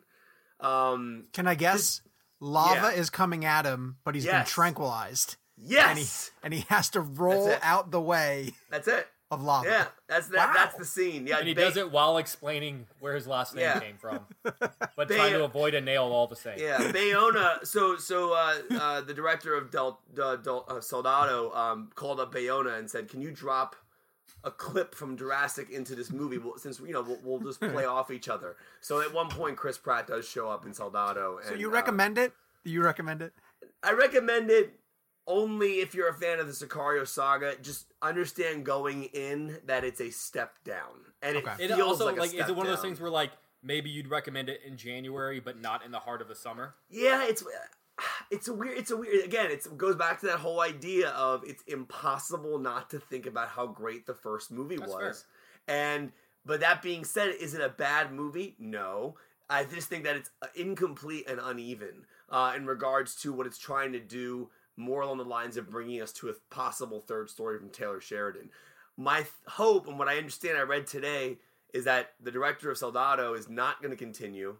Um, 0.60 1.26
Can 1.34 1.48
I 1.48 1.56
guess? 1.56 2.02
Lava 2.40 2.92
Yeah. 2.94 3.00
is 3.00 3.10
coming 3.10 3.46
at 3.46 3.66
him, 3.66 3.98
but 4.04 4.14
he's 4.16 4.26
been 4.26 4.36
Yes. 4.36 4.50
tranquilized, 4.50 5.38
and 5.58 5.98
he 5.98 6.04
yes, 6.04 6.32
and 6.44 6.54
he 6.54 6.62
has 6.70 6.90
to 6.92 7.00
roll 7.02 7.56
out 7.62 7.92
the 7.92 8.02
way 8.02 8.54
that's 8.70 8.88
it. 8.88 9.08
Of 9.36 9.44
lava. 9.44 9.68
Yeah, 9.68 9.86
that's 10.08 10.28
that. 10.30 10.48
Wow. 10.50 10.54
That's 10.54 10.76
the 10.78 10.86
scene. 10.86 11.28
Yeah, 11.28 11.38
And 11.40 11.48
he 11.48 11.54
Ba- 11.54 11.62
does 11.62 11.78
it 11.78 11.92
while 11.92 12.18
explaining 12.18 12.88
where 13.00 13.14
his 13.16 13.28
last 13.28 13.54
name 13.56 13.64
Yeah. 13.64 13.80
came 13.80 13.98
from, 13.98 14.20
but 14.44 15.08
They- 15.08 15.16
trying 15.16 15.34
to 15.34 15.44
avoid 15.44 15.74
a 15.76 15.82
nail 15.82 16.04
all 16.06 16.28
the 16.28 16.36
same. 16.36 16.58
Yeah, 16.60 16.80
Bayona. 16.92 17.66
So, 17.66 17.98
so 17.98 18.34
uh, 18.34 18.56
uh, 18.72 19.02
the 19.02 19.14
director 19.14 19.54
of 19.56 19.70
Del, 19.72 20.00
Del, 20.14 20.38
Del 20.38 20.66
uh, 20.68 20.82
Soldado 20.82 21.52
um, 21.54 21.90
called 21.96 22.20
up 22.20 22.34
Bayona 22.34 22.78
and 22.80 22.90
said, 22.90 23.08
"Can 23.10 23.22
you 23.22 23.32
drop 23.32 23.76
a 24.44 24.52
clip 24.52 24.94
from 24.94 25.18
Jurassic 25.18 25.70
into 25.72 25.96
this 25.96 26.12
movie? 26.12 26.38
Well, 26.38 26.58
since 26.58 26.80
you 26.80 26.94
know 26.94 27.02
we'll, 27.02 27.20
we'll 27.24 27.40
just 27.40 27.60
play 27.74 27.86
off 27.86 28.12
each 28.12 28.30
other." 28.30 28.56
So 28.82 29.02
at 29.02 29.14
one 29.14 29.30
point, 29.30 29.58
Chris 29.58 29.78
Pratt 29.78 30.08
does 30.08 30.28
show 30.28 30.50
up 30.50 30.66
in 30.66 30.74
Soldado. 30.74 31.38
And, 31.38 31.48
So 31.48 31.54
you 31.56 31.70
uh, 31.70 31.74
recommend 31.74 32.18
it? 32.18 32.34
Do 32.64 32.72
you 32.72 32.82
recommend 32.84 33.22
it? 33.22 33.34
I 33.84 33.92
recommend 33.94 34.50
it 34.50 34.74
only 35.28 35.80
if 35.80 35.94
you're 35.94 36.10
a 36.10 36.14
fan 36.14 36.40
of 36.40 36.48
the 36.48 36.54
Sicario 36.54 37.08
saga. 37.08 37.56
Just 37.62 37.94
understand 38.02 38.66
going 38.66 39.06
in 39.06 39.58
that 39.66 39.84
it's 39.84 40.02
a 40.02 40.12
step 40.12 40.56
down, 40.64 41.14
and 41.22 41.38
it 41.38 41.46
Okay. 41.46 41.66
It 41.66 41.68
feels 41.70 42.02
also 42.02 42.06
like, 42.06 42.18
a 42.18 42.20
like, 42.22 42.34
is 42.34 42.50
it 42.50 42.56
one 42.56 42.66
of 42.66 42.72
those 42.72 42.82
things 42.82 43.00
where 43.00 43.12
like 43.12 43.32
maybe 43.64 43.90
you'd 43.90 44.08
recommend 44.08 44.50
it 44.50 44.62
in 44.66 44.78
January, 44.78 45.40
but 45.40 45.60
not 45.60 45.84
in 45.84 45.92
the 45.92 46.00
heart 46.00 46.22
of 46.22 46.28
the 46.28 46.36
summer? 46.36 46.76
Yeah, 46.90 47.26
it's 47.26 47.44
it's 48.32 48.48
a 48.48 48.54
weird. 48.54 48.78
It's 48.78 48.92
a 48.92 48.98
weird. 48.98 49.26
Again, 49.26 49.48
it's, 49.50 49.66
it 49.66 49.78
goes 49.78 49.96
back 49.96 50.20
to 50.22 50.28
that 50.28 50.40
whole 50.40 50.62
idea 50.62 51.10
of 51.10 51.44
it's 51.46 51.64
impossible 51.68 52.60
not 52.60 52.90
to 52.92 53.00
think 53.00 53.26
about 53.26 53.50
how 53.50 53.68
great 53.68 54.06
the 54.06 54.14
first 54.14 54.52
movie 54.52 54.78
That's 54.78 54.92
was. 54.92 55.26
And 55.68 56.12
but 56.46 56.60
that 56.60 56.82
being 56.82 57.04
said, 57.04 57.34
is 57.40 57.54
it 57.54 57.62
a 57.62 57.70
bad 57.70 58.12
movie? 58.12 58.56
No. 58.60 59.16
I 59.50 59.64
just 59.64 59.90
think 59.90 60.06
that 60.06 60.16
it's 60.16 60.30
uh, 60.42 60.48
incomplete 60.56 61.30
and 61.30 61.40
uneven 61.40 62.06
uh, 62.30 62.54
in 62.56 62.66
regards 62.66 63.16
to 63.18 63.32
what 63.32 63.46
it's 63.46 63.60
trying 63.60 63.92
to 63.94 64.00
do, 64.00 64.50
more 64.78 65.02
along 65.02 65.18
the 65.18 65.24
lines 65.26 65.58
of 65.58 65.70
bringing 65.70 66.02
us 66.02 66.12
to 66.14 66.30
a 66.30 66.34
possible 66.50 67.00
third 67.02 67.30
story 67.30 67.58
from 67.58 67.70
Taylor 67.70 68.02
Sheridan. 68.02 68.50
My 68.98 69.18
th- 69.18 69.32
hope 69.48 69.88
and 69.88 69.98
what 70.00 70.08
I 70.08 70.18
understand 70.18 70.58
I 70.58 70.62
read 70.62 70.88
today 70.88 71.38
is 71.74 71.86
that 71.86 72.14
the 72.22 72.32
director 72.32 72.70
of 72.72 72.78
Soldado 72.78 73.34
is 73.34 73.50
not 73.50 73.82
going 73.82 73.92
to 73.92 73.98
continue. 73.98 74.56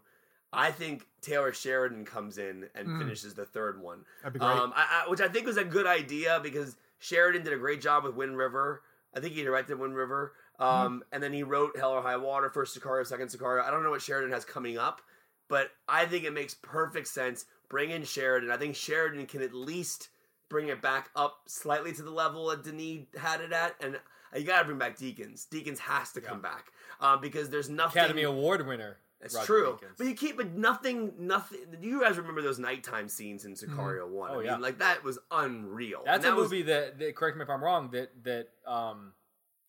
I 0.52 0.70
think 0.70 1.06
Taylor 1.22 1.52
Sheridan 1.52 2.04
comes 2.04 2.38
in 2.38 2.68
and 2.74 2.98
finishes 2.98 3.34
the 3.34 3.44
third 3.44 3.80
one. 3.80 4.04
That'd 4.22 4.34
be 4.34 4.38
great. 4.38 4.50
Um, 4.50 4.72
I, 4.76 5.04
I, 5.06 5.10
which 5.10 5.20
I 5.20 5.28
think 5.28 5.46
was 5.46 5.56
a 5.56 5.64
good 5.64 5.86
idea 5.86 6.40
because 6.42 6.76
Sheridan 6.98 7.42
did 7.44 7.52
a 7.52 7.58
great 7.58 7.80
job 7.80 8.04
with 8.04 8.14
Wind 8.14 8.36
River. 8.36 8.82
I 9.14 9.20
think 9.20 9.34
he 9.34 9.42
directed 9.42 9.78
Wind 9.78 9.94
River. 9.96 10.34
Um, 10.58 11.02
And 11.12 11.22
then 11.22 11.32
he 11.32 11.42
wrote 11.42 11.76
Hell 11.76 11.90
or 11.90 12.00
High 12.02 12.16
Water, 12.16 12.48
first 12.48 12.78
Sicario, 12.78 13.06
second 13.06 13.28
Sicario. 13.28 13.62
I 13.62 13.70
don't 13.70 13.82
know 13.82 13.90
what 13.90 14.00
Sheridan 14.02 14.32
has 14.32 14.44
coming 14.44 14.78
up, 14.78 15.02
but 15.48 15.70
I 15.88 16.06
think 16.06 16.24
it 16.24 16.32
makes 16.32 16.54
perfect 16.54 17.08
sense 17.08 17.44
bring 17.68 17.90
in 17.90 18.04
Sheridan. 18.04 18.50
I 18.50 18.56
think 18.56 18.76
Sheridan 18.76 19.26
can 19.26 19.42
at 19.42 19.52
least 19.54 20.08
bring 20.48 20.68
it 20.68 20.80
back 20.80 21.10
up 21.16 21.40
slightly 21.46 21.92
to 21.92 22.02
the 22.02 22.10
level 22.10 22.48
that 22.48 22.62
Denis 22.64 23.06
had 23.16 23.40
it 23.40 23.52
at, 23.52 23.74
and 23.80 23.98
you 24.34 24.44
got 24.44 24.60
to 24.60 24.64
bring 24.66 24.78
back 24.78 24.96
Deakins. 24.96 25.48
Deakins 25.48 25.78
has 25.78 26.12
to 26.12 26.20
come 26.20 26.40
back 26.40 26.72
uh, 27.00 27.16
because 27.16 27.50
there's 27.50 27.68
nothing. 27.68 28.00
Academy 28.00 28.22
Award 28.22 28.66
winner. 28.66 28.98
It's 29.20 29.34
Roger 29.34 29.46
true, 29.46 29.78
Deakins. 29.82 29.96
but 29.98 30.06
you 30.06 30.14
keep 30.14 30.36
but 30.36 30.52
nothing. 30.54 31.12
Nothing. 31.18 31.58
You 31.80 32.02
guys 32.02 32.18
remember 32.18 32.42
those 32.42 32.58
nighttime 32.58 33.08
scenes 33.08 33.44
in 33.46 33.54
Sicario 33.54 34.06
One? 34.06 34.30
Oh, 34.30 34.40
I 34.40 34.44
yeah. 34.44 34.52
mean, 34.52 34.60
like 34.60 34.78
that 34.78 35.02
was 35.02 35.18
unreal. 35.30 36.02
That's 36.04 36.16
And 36.16 36.24
a 36.26 36.28
that 36.28 36.36
was- 36.36 36.50
movie 36.50 36.62
that, 36.64 36.98
that 36.98 37.16
correct 37.16 37.36
me 37.36 37.42
if 37.42 37.48
I'm 37.50 37.64
wrong 37.64 37.88
that 37.92 38.10
that 38.24 38.48
um 38.66 39.12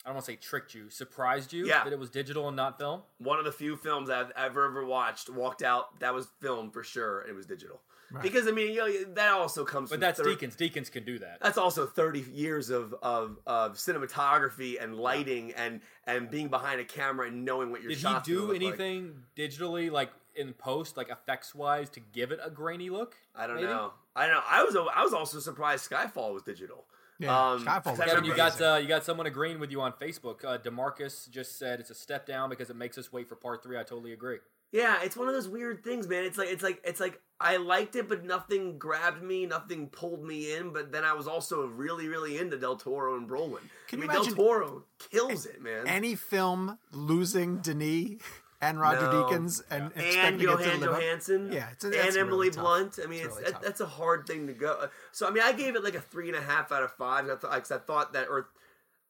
I 0.06 0.10
don't 0.10 0.16
want 0.16 0.26
to 0.26 0.32
say 0.32 0.36
tricked 0.38 0.74
you, 0.74 0.90
surprised 0.90 1.52
you 1.52 1.66
Yeah. 1.68 1.84
that 1.84 1.92
it 1.92 2.00
was 2.00 2.10
digital 2.10 2.48
and 2.48 2.56
not 2.56 2.78
film. 2.78 3.02
one 3.18 3.40
of 3.40 3.46
the 3.46 3.52
few 3.52 3.76
films 3.76 4.10
I've 4.10 4.32
ever 4.38 4.66
ever 4.66 4.86
watched. 4.86 5.30
Walked 5.30 5.62
out. 5.64 6.00
That 6.00 6.14
was 6.14 6.28
film 6.40 6.72
for 6.72 6.84
sure. 6.84 7.26
It 7.28 7.34
was 7.36 7.46
digital. 7.46 7.82
Because 8.22 8.48
I 8.48 8.52
mean, 8.52 8.72
you 8.74 8.78
know, 8.78 9.14
that 9.16 9.34
also 9.34 9.66
comes. 9.66 9.90
But 9.90 10.00
that's 10.00 10.18
thir- 10.18 10.28
Deakins. 10.34 10.56
Deakins 10.56 10.90
can 10.90 11.04
do 11.04 11.20
that. 11.20 11.40
That's 11.42 11.58
also 11.58 11.86
thirty 11.86 12.22
years 12.22 12.70
of, 12.70 12.96
of 13.02 13.38
of 13.46 13.74
cinematography 13.76 14.82
and 14.82 14.96
lighting 14.96 15.52
and 15.54 15.82
and 16.06 16.30
being 16.30 16.48
behind 16.48 16.80
a 16.80 16.86
camera 16.86 17.28
and 17.28 17.44
knowing 17.44 17.70
what 17.70 17.82
your 17.82 17.90
Did 17.90 17.98
he 17.98 18.02
shots. 18.04 18.26
gonna 18.28 18.40
do 18.40 18.46
look 18.48 18.54
like. 18.62 18.62
anything 18.62 19.24
digitally, 19.36 19.92
like 19.92 20.12
in 20.36 20.54
post, 20.54 20.96
like 20.96 21.10
effects 21.10 21.54
wise, 21.54 21.90
to 21.92 22.00
give 22.00 22.32
it 22.32 22.40
a 22.42 22.50
grainy 22.50 22.90
look? 22.90 23.16
I 23.36 23.46
don't 23.46 23.58
maybe? 23.58 23.68
know. 23.68 23.92
I 24.16 24.26
don't 24.28 24.36
know. 24.36 24.44
I 24.48 24.64
was 24.64 24.76
I 24.96 25.04
was 25.04 25.14
also 25.14 25.40
surprised 25.40 25.90
Skyfall 25.90 26.34
was 26.34 26.44
digital. 26.44 26.86
Yeah, 27.20 27.52
Um, 27.52 27.66
Skyfall 27.66 27.84
'cause 27.84 27.92
was 27.94 28.00
I 28.02 28.06
Kevin, 28.06 28.24
you 28.26 28.36
got 28.36 28.62
uh, 28.62 28.76
you 28.82 28.88
got 28.88 29.04
someone 29.04 29.26
agreeing 29.26 29.60
with 29.60 29.72
you 29.72 29.82
on 29.82 29.94
Facebook. 29.94 30.46
Uh, 30.46 30.58
Demarcus 30.60 31.30
just 31.30 31.58
said 31.58 31.80
it's 31.80 31.90
a 31.90 31.96
step 31.96 32.26
down 32.28 32.50
because 32.50 32.70
it 32.70 32.76
makes 32.76 32.98
us 32.98 33.12
wait 33.12 33.28
for 33.28 33.36
part 33.36 33.64
three. 33.64 33.78
I 33.78 33.84
totally 33.84 34.14
agree. 34.14 34.38
Yeah, 34.72 35.02
it's 35.02 35.16
one 35.16 35.28
of 35.30 35.34
those 35.34 35.48
weird 35.48 35.84
things, 35.84 36.08
man. 36.08 36.26
It's 36.26 36.38
like 36.38 36.50
it's 36.50 36.62
like 36.62 36.82
it's 36.84 37.00
like 37.00 37.20
I 37.40 37.58
liked 37.58 37.96
it, 37.96 38.08
but 38.10 38.24
nothing 38.26 38.78
grabbed 38.78 39.24
me, 39.24 39.46
nothing 39.46 39.88
pulled 39.88 40.24
me 40.24 40.54
in. 40.56 40.74
But 40.74 40.92
then 40.92 41.04
I 41.06 41.14
was 41.14 41.26
also 41.28 41.66
really, 41.68 42.08
really 42.08 42.38
into 42.38 42.58
Del 42.58 42.76
Toro 42.76 43.16
and 43.16 43.28
Brolin. 43.30 43.62
Can 43.88 44.00
I 44.00 44.02
you 44.04 44.08
mean, 44.08 44.08
Del 44.10 44.18
imagine 44.24 44.36
Toro 44.36 44.84
kills 45.10 45.46
it, 45.46 45.62
man. 45.62 45.88
Any 45.88 46.16
film 46.16 46.78
losing 46.92 47.58
Denis 47.60 48.22
and 48.62 48.80
Roger 48.80 49.02
No. 49.02 49.24
Deakins 49.26 49.62
and 49.70 49.92
and 49.96 50.06
expecting 50.06 50.42
it 50.42 50.48
Jóhann 50.48 50.80
to. 50.80 50.88
Jóhannsson, 50.88 51.54
Yeah, 51.54 51.72
it's- 51.72 51.84
and 51.84 51.94
that's 51.94 52.16
really 52.16 52.20
Emily. 52.28 52.50
Blunt. 52.50 53.00
I 53.04 53.08
mean, 53.08 53.26
It's 53.26 53.36
really 53.38 53.52
that, 53.52 53.62
that's 53.62 53.82
a 53.82 53.86
hard 53.86 54.26
thing 54.26 54.48
to 54.48 54.54
go. 54.54 54.90
So 55.12 55.28
I 55.28 55.32
mean, 55.32 55.44
I 55.44 55.52
gave 55.54 55.76
it 55.76 55.84
like 55.84 55.96
a 55.96 56.02
three 56.02 56.28
and 56.28 56.38
a 56.38 56.42
half 56.42 56.72
out 56.72 56.84
of 56.84 56.92
five. 56.94 57.26
I 57.26 57.36
thought, 57.36 57.52
cause 57.52 57.72
I 57.72 57.78
thought 57.78 58.14
that, 58.14 58.28
or 58.30 58.50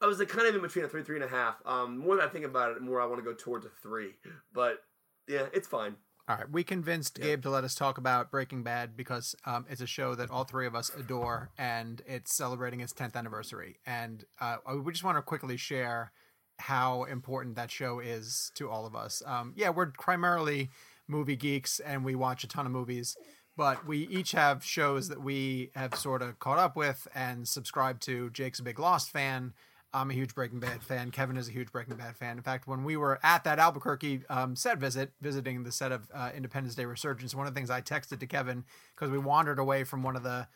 I 0.01 0.05
was 0.05 0.19
like 0.19 0.29
kind 0.29 0.47
of 0.47 0.55
in 0.55 0.61
between 0.61 0.85
a 0.85 0.87
three, 0.87 1.03
three 1.03 1.15
and 1.15 1.25
a 1.25 1.29
half. 1.29 1.55
Um, 1.65 1.97
more 1.97 2.15
than 2.17 2.25
I 2.25 2.29
think 2.29 2.45
about 2.45 2.71
it, 2.75 2.81
more 2.81 3.01
I 3.01 3.05
want 3.05 3.19
to 3.19 3.23
go 3.23 3.33
towards 3.33 3.65
a 3.65 3.69
three. 3.81 4.15
But 4.53 4.83
yeah, 5.27 5.45
it's 5.53 5.67
fine. 5.67 5.95
All 6.29 6.35
right, 6.35 6.51
we 6.51 6.61
convinced 6.65 7.21
Gabe 7.21 7.41
to 7.43 7.49
let 7.49 7.63
us 7.63 7.73
talk 7.73 7.97
about 7.97 8.29
Breaking 8.31 8.61
Bad 8.61 8.97
because 8.97 9.33
um, 9.45 9.65
it's 9.69 9.79
a 9.79 9.87
show 9.87 10.13
that 10.15 10.29
all 10.29 10.43
three 10.43 10.67
of 10.67 10.75
us 10.75 10.91
adore, 10.93 11.51
and 11.57 12.01
it's 12.05 12.35
celebrating 12.35 12.81
its 12.81 12.91
10th 12.91 13.15
anniversary. 13.15 13.79
And 13.85 14.25
uh, 14.41 14.57
we 14.83 14.91
just 14.91 15.05
want 15.05 15.17
to 15.17 15.21
quickly 15.21 15.55
share 15.55 16.11
how 16.59 17.03
important 17.03 17.55
that 17.55 17.71
show 17.71 17.99
is 17.99 18.51
to 18.55 18.69
all 18.69 18.85
of 18.85 18.95
us. 18.95 19.21
Um, 19.25 19.53
yeah, 19.55 19.69
we're 19.69 19.87
primarily 19.87 20.69
movie 21.07 21.35
geeks, 21.35 21.79
and 21.79 22.03
we 22.03 22.15
watch 22.15 22.43
a 22.43 22.47
ton 22.47 22.65
of 22.65 22.71
movies, 22.71 23.15
but 23.55 23.85
we 23.87 24.07
each 24.07 24.31
have 24.33 24.63
shows 24.63 25.09
that 25.09 25.21
we 25.21 25.71
have 25.75 25.95
sort 25.95 26.21
of 26.21 26.39
caught 26.39 26.59
up 26.59 26.75
with 26.75 27.07
and 27.15 27.47
subscribed 27.47 28.01
to. 28.03 28.29
Jake's 28.31 28.59
a 28.59 28.63
big 28.63 28.79
Lost 28.79 29.09
fan. 29.09 29.53
I'm 29.93 30.11
a 30.11 30.13
huge 30.13 30.35
Breaking 30.35 30.59
Bad 30.59 30.83
fan. 30.83 31.11
Kevin 31.11 31.37
is 31.37 31.47
a 31.47 31.51
huge 31.51 31.71
Breaking 31.71 31.95
Bad 31.95 32.17
fan. 32.17 32.37
In 32.37 32.43
fact, 32.43 32.67
when 32.67 32.83
we 32.83 32.97
were 32.97 33.19
at 33.23 33.45
that 33.45 33.57
Albuquerque 33.57 34.21
um, 34.29 34.55
set 34.55 34.77
visit, 34.77 35.11
visiting 35.21 35.63
the 35.63 35.71
set 35.71 35.91
of 35.91 36.09
uh, 36.13 36.29
Independence 36.35 36.75
Day 36.75 36.85
Resurgence, 36.85 37.33
one 37.33 37.47
of 37.47 37.53
the 37.53 37.57
things 37.57 37.69
I 37.69 37.81
texted 37.81 38.19
to 38.19 38.27
Kevin 38.27 38.65
because 38.95 39.09
we 39.09 39.17
wandered 39.17 39.59
away 39.59 39.85
from 39.85 40.03
one 40.03 40.15
of 40.15 40.23
the 40.23 40.47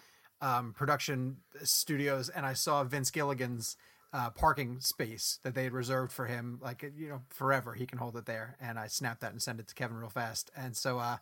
um, 0.42 0.74
production 0.74 1.38
studios 1.64 2.30
and 2.30 2.46
I 2.46 2.54
saw 2.54 2.84
Vince 2.84 3.12
Gilligan's 3.12 3.78
uh, 4.14 4.30
parking 4.32 4.80
space 4.80 5.40
that 5.44 5.56
they 5.56 5.64
had 5.64 5.74
reserved 5.74 6.12
for 6.12 6.26
him, 6.26 6.60
like 6.62 6.84
you 6.98 7.10
know, 7.10 7.22
forever. 7.30 7.74
He 7.74 7.86
can 7.86 7.98
hold 7.98 8.16
it 8.18 8.26
there, 8.26 8.58
and 8.60 8.78
I 8.78 8.88
snapped 8.88 9.22
that 9.22 9.32
and 9.32 9.42
sent 9.42 9.60
it 9.60 9.68
to 9.70 9.76
Kevin 9.76 9.98
real 9.98 10.10
fast. 10.10 10.52
And 10.56 10.76
so, 10.76 11.00
uh, 11.00 11.18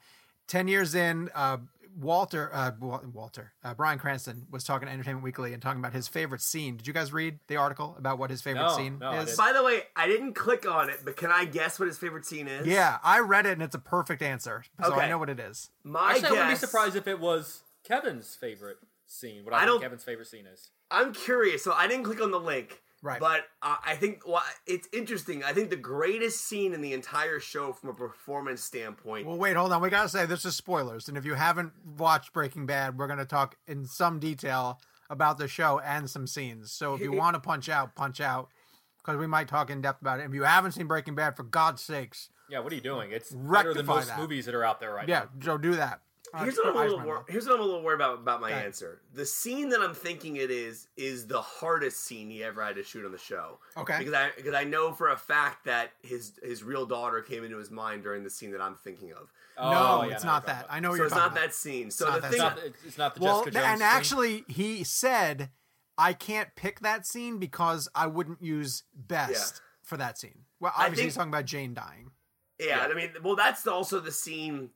ten 0.48 0.68
years 0.68 0.96
in, 0.96 1.30
uh, 1.36 1.58
Walter, 2.00 2.50
uh, 2.54 2.72
Walter, 2.80 3.54
uh, 3.64 3.74
Bryan 3.74 3.98
Cranston 4.00 4.46
was 4.52 4.64
talking 4.64 4.88
to 4.88 4.94
Entertainment 4.94 5.24
Weekly 5.24 5.54
and 5.54 5.62
talking 5.62 5.80
about 5.80 5.94
his 5.94 6.08
favorite 6.08 6.42
scene. 6.42 6.78
Did 6.78 6.88
you 6.88 6.94
guys 6.94 7.12
read 7.12 7.40
the 7.48 7.58
article 7.58 7.96
about 7.98 8.20
what 8.20 8.30
his 8.30 8.42
favorite 8.42 8.62
No, 8.64 8.76
scene 8.78 9.00
no, 9.00 9.12
is? 9.14 9.36
By 9.36 9.54
the 9.54 9.64
way, 9.64 9.82
I 9.96 10.08
didn't 10.08 10.34
click 10.34 10.70
on 10.70 10.90
it, 10.90 11.00
but 11.04 11.16
can 11.18 11.32
I 11.32 11.46
guess 11.46 11.80
what 11.80 11.88
his 11.88 11.98
favorite 11.98 12.26
scene 12.26 12.48
is? 12.48 12.68
Yeah, 12.68 13.00
I 13.04 13.20
read 13.20 13.46
it 13.48 13.54
and 13.54 13.64
it's 13.64 13.76
a 13.76 13.80
perfect 13.80 14.22
answer, 14.22 14.64
so 14.84 14.94
I 14.94 15.08
know 15.10 15.18
what 15.18 15.30
it 15.30 15.40
is. 15.40 15.72
my 15.84 16.12
Actually, 16.12 16.22
guess. 16.22 16.30
I 16.30 16.34
wouldn't 16.34 16.50
be 16.50 16.56
surprised 16.56 16.96
if 16.96 17.08
it 17.08 17.20
was 17.20 17.64
Kevin's 17.84 18.36
favorite 18.36 18.78
scene. 19.10 19.44
What 19.46 19.54
I, 19.54 19.58
I 19.58 19.60
think 19.62 19.72
don't- 19.72 19.82
Kevin's 19.82 20.04
favorite 20.04 20.28
scene 20.28 20.46
is. 20.46 20.70
I'm 20.92 21.14
curious, 21.14 21.64
so 21.64 21.72
I 21.74 21.88
didn't 21.88 22.06
click 22.06 22.22
on 22.22 22.32
the 22.32 22.40
link. 22.40 22.82
Right. 23.02 23.20
But 23.20 23.46
uh, 23.62 23.78
I 23.86 23.96
think 23.96 24.28
well, 24.28 24.44
it's 24.68 24.88
interesting. 24.92 25.42
I 25.44 25.54
think 25.54 25.70
the 25.70 25.78
greatest 25.78 26.46
scene 26.46 26.74
in 26.74 26.82
the 26.82 26.92
entire 26.92 27.40
show 27.40 27.72
from 27.72 27.92
a 27.92 27.94
performance 27.94 28.62
standpoint. 28.62 29.26
Well, 29.26 29.38
wait, 29.38 29.56
hold 29.56 29.72
on. 29.72 29.82
We 29.82 29.90
gotta 29.90 30.10
say 30.10 30.26
this 30.26 30.44
is 30.44 30.56
spoilers, 30.58 31.08
and 31.08 31.18
if 31.18 31.24
you 31.24 31.36
haven't 31.36 31.72
watched 31.98 32.34
Breaking 32.34 32.66
Bad, 32.66 32.98
we're 32.98 33.08
gonna 33.08 33.24
talk 33.24 33.56
in 33.68 33.86
some 33.86 34.20
detail 34.20 34.82
about 35.10 35.38
the 35.38 35.48
show 35.48 35.80
and 35.80 36.10
some 36.10 36.28
scenes. 36.28 36.74
So 36.74 36.94
if 36.94 37.00
you 37.02 37.12
want 37.14 37.36
to 37.36 37.40
punch 37.40 37.70
out, 37.70 37.96
punch 37.96 38.20
out, 38.20 38.50
because 38.98 39.18
we 39.18 39.28
might 39.28 39.48
talk 39.48 39.70
in 39.70 39.80
depth 39.80 40.02
about 40.02 40.20
it. 40.20 40.24
If 40.26 40.34
you 40.34 40.44
haven't 40.44 40.74
seen 40.74 40.88
Breaking 40.88 41.16
Bad, 41.16 41.38
for 41.38 41.44
God's 41.44 41.82
sakes, 41.82 42.30
Yeah, 42.50 42.60
what 42.60 42.74
are 42.74 42.76
you 42.76 42.82
doing? 42.82 43.12
It's 43.12 43.32
better 43.32 43.74
than 43.74 43.86
most 43.86 44.10
that. 44.10 44.20
movies 44.20 44.46
that 44.46 44.54
are 44.56 44.66
out 44.66 44.82
there 44.82 44.94
right 44.94 45.08
now. 45.08 45.14
yeah, 45.14 45.20
now. 45.22 45.30
Joe, 45.40 45.58
do 45.58 45.76
that. 45.76 46.02
Uh, 46.34 46.44
Here's 46.44 46.58
what 46.58 46.68
I'm 46.68 46.76
a 46.78 46.80
little 46.82 47.00
wor- 47.02 47.26
here's 47.28 47.46
what 47.48 47.56
I'm 47.56 47.62
a 47.62 47.66
little 47.66 47.82
worried 47.82 47.96
about 47.96 48.20
about 48.20 48.40
my 48.42 48.52
answer. 48.52 49.02
The 49.14 49.26
scene 49.26 49.70
that 49.70 49.82
I'm 49.82 49.94
thinking 49.96 50.36
it 50.36 50.52
is 50.52 50.88
is 50.96 51.26
the 51.26 51.42
hardest 51.42 52.06
scene 52.06 52.30
he 52.30 52.44
ever 52.44 52.64
had 52.64 52.76
to 52.76 52.84
shoot 52.84 53.06
on 53.06 53.12
the 53.12 53.18
show. 53.18 53.60
Okay. 53.78 53.98
Because 53.98 54.14
I 54.14 54.30
because 54.36 54.54
I 54.54 54.64
know 54.64 54.92
for 54.94 55.10
a 55.10 55.18
fact 55.18 55.66
that 55.66 55.92
his 56.04 56.34
his 56.44 56.64
real 56.64 56.86
daughter 56.86 57.22
came 57.22 57.44
into 57.44 57.58
his 57.58 57.72
mind 57.72 58.04
during 58.04 58.24
the 58.24 58.30
scene 58.30 58.52
that 58.52 58.62
I'm 58.62 58.76
thinking 58.76 59.12
of. 59.12 59.32
Oh, 59.58 59.72
no, 59.72 60.04
yeah, 60.08 60.14
it's 60.16 60.24
no, 60.24 60.30
not 60.32 60.46
that. 60.46 60.62
talking 60.62 60.68
I 60.70 60.80
know 60.80 60.90
what 60.90 60.96
so 60.96 60.98
you're 60.98 61.06
it's 61.08 61.16
not 61.16 61.28
about. 61.32 61.36
that 61.42 61.54
scene. 61.54 61.92
So 61.92 62.08
not 62.10 62.22
the 62.22 62.28
thing 62.30 62.32
It's 62.34 62.40
not, 62.40 62.60
it's, 62.66 62.84
it's 62.86 62.98
not 62.98 63.16
the 63.16 63.22
Well, 63.22 63.40
Jessica 63.40 63.52
Jones 63.56 63.66
and 63.66 63.80
scene. 63.80 63.88
actually, 63.88 64.44
he 64.48 64.84
said, 64.84 65.50
"I 65.98 66.14
can't 66.14 66.50
pick 66.56 66.80
that 66.82 67.06
scene 67.08 67.40
because 67.40 67.90
I 67.96 68.08
wouldn't 68.08 68.42
use 68.42 68.84
best 68.94 69.62
for 69.84 69.98
that 69.98 70.18
scene." 70.18 70.46
Well, 70.60 70.72
I 70.78 70.84
obviously, 70.86 70.96
think- 71.04 71.06
he's 71.08 71.16
talking 71.16 71.30
about 71.32 71.46
Jane 71.46 71.74
dying. 71.74 72.12
Yeah, 72.60 72.86
I 72.90 72.94
mean, 72.94 73.12
well, 73.24 73.38
that's 73.38 73.66
also 73.68 74.00
the 74.02 74.12
scene. 74.12 74.70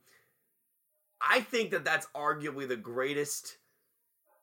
I 1.28 1.40
think 1.40 1.70
that 1.70 1.84
that's 1.84 2.06
arguably 2.14 2.68
the 2.68 2.76
greatest 2.76 3.56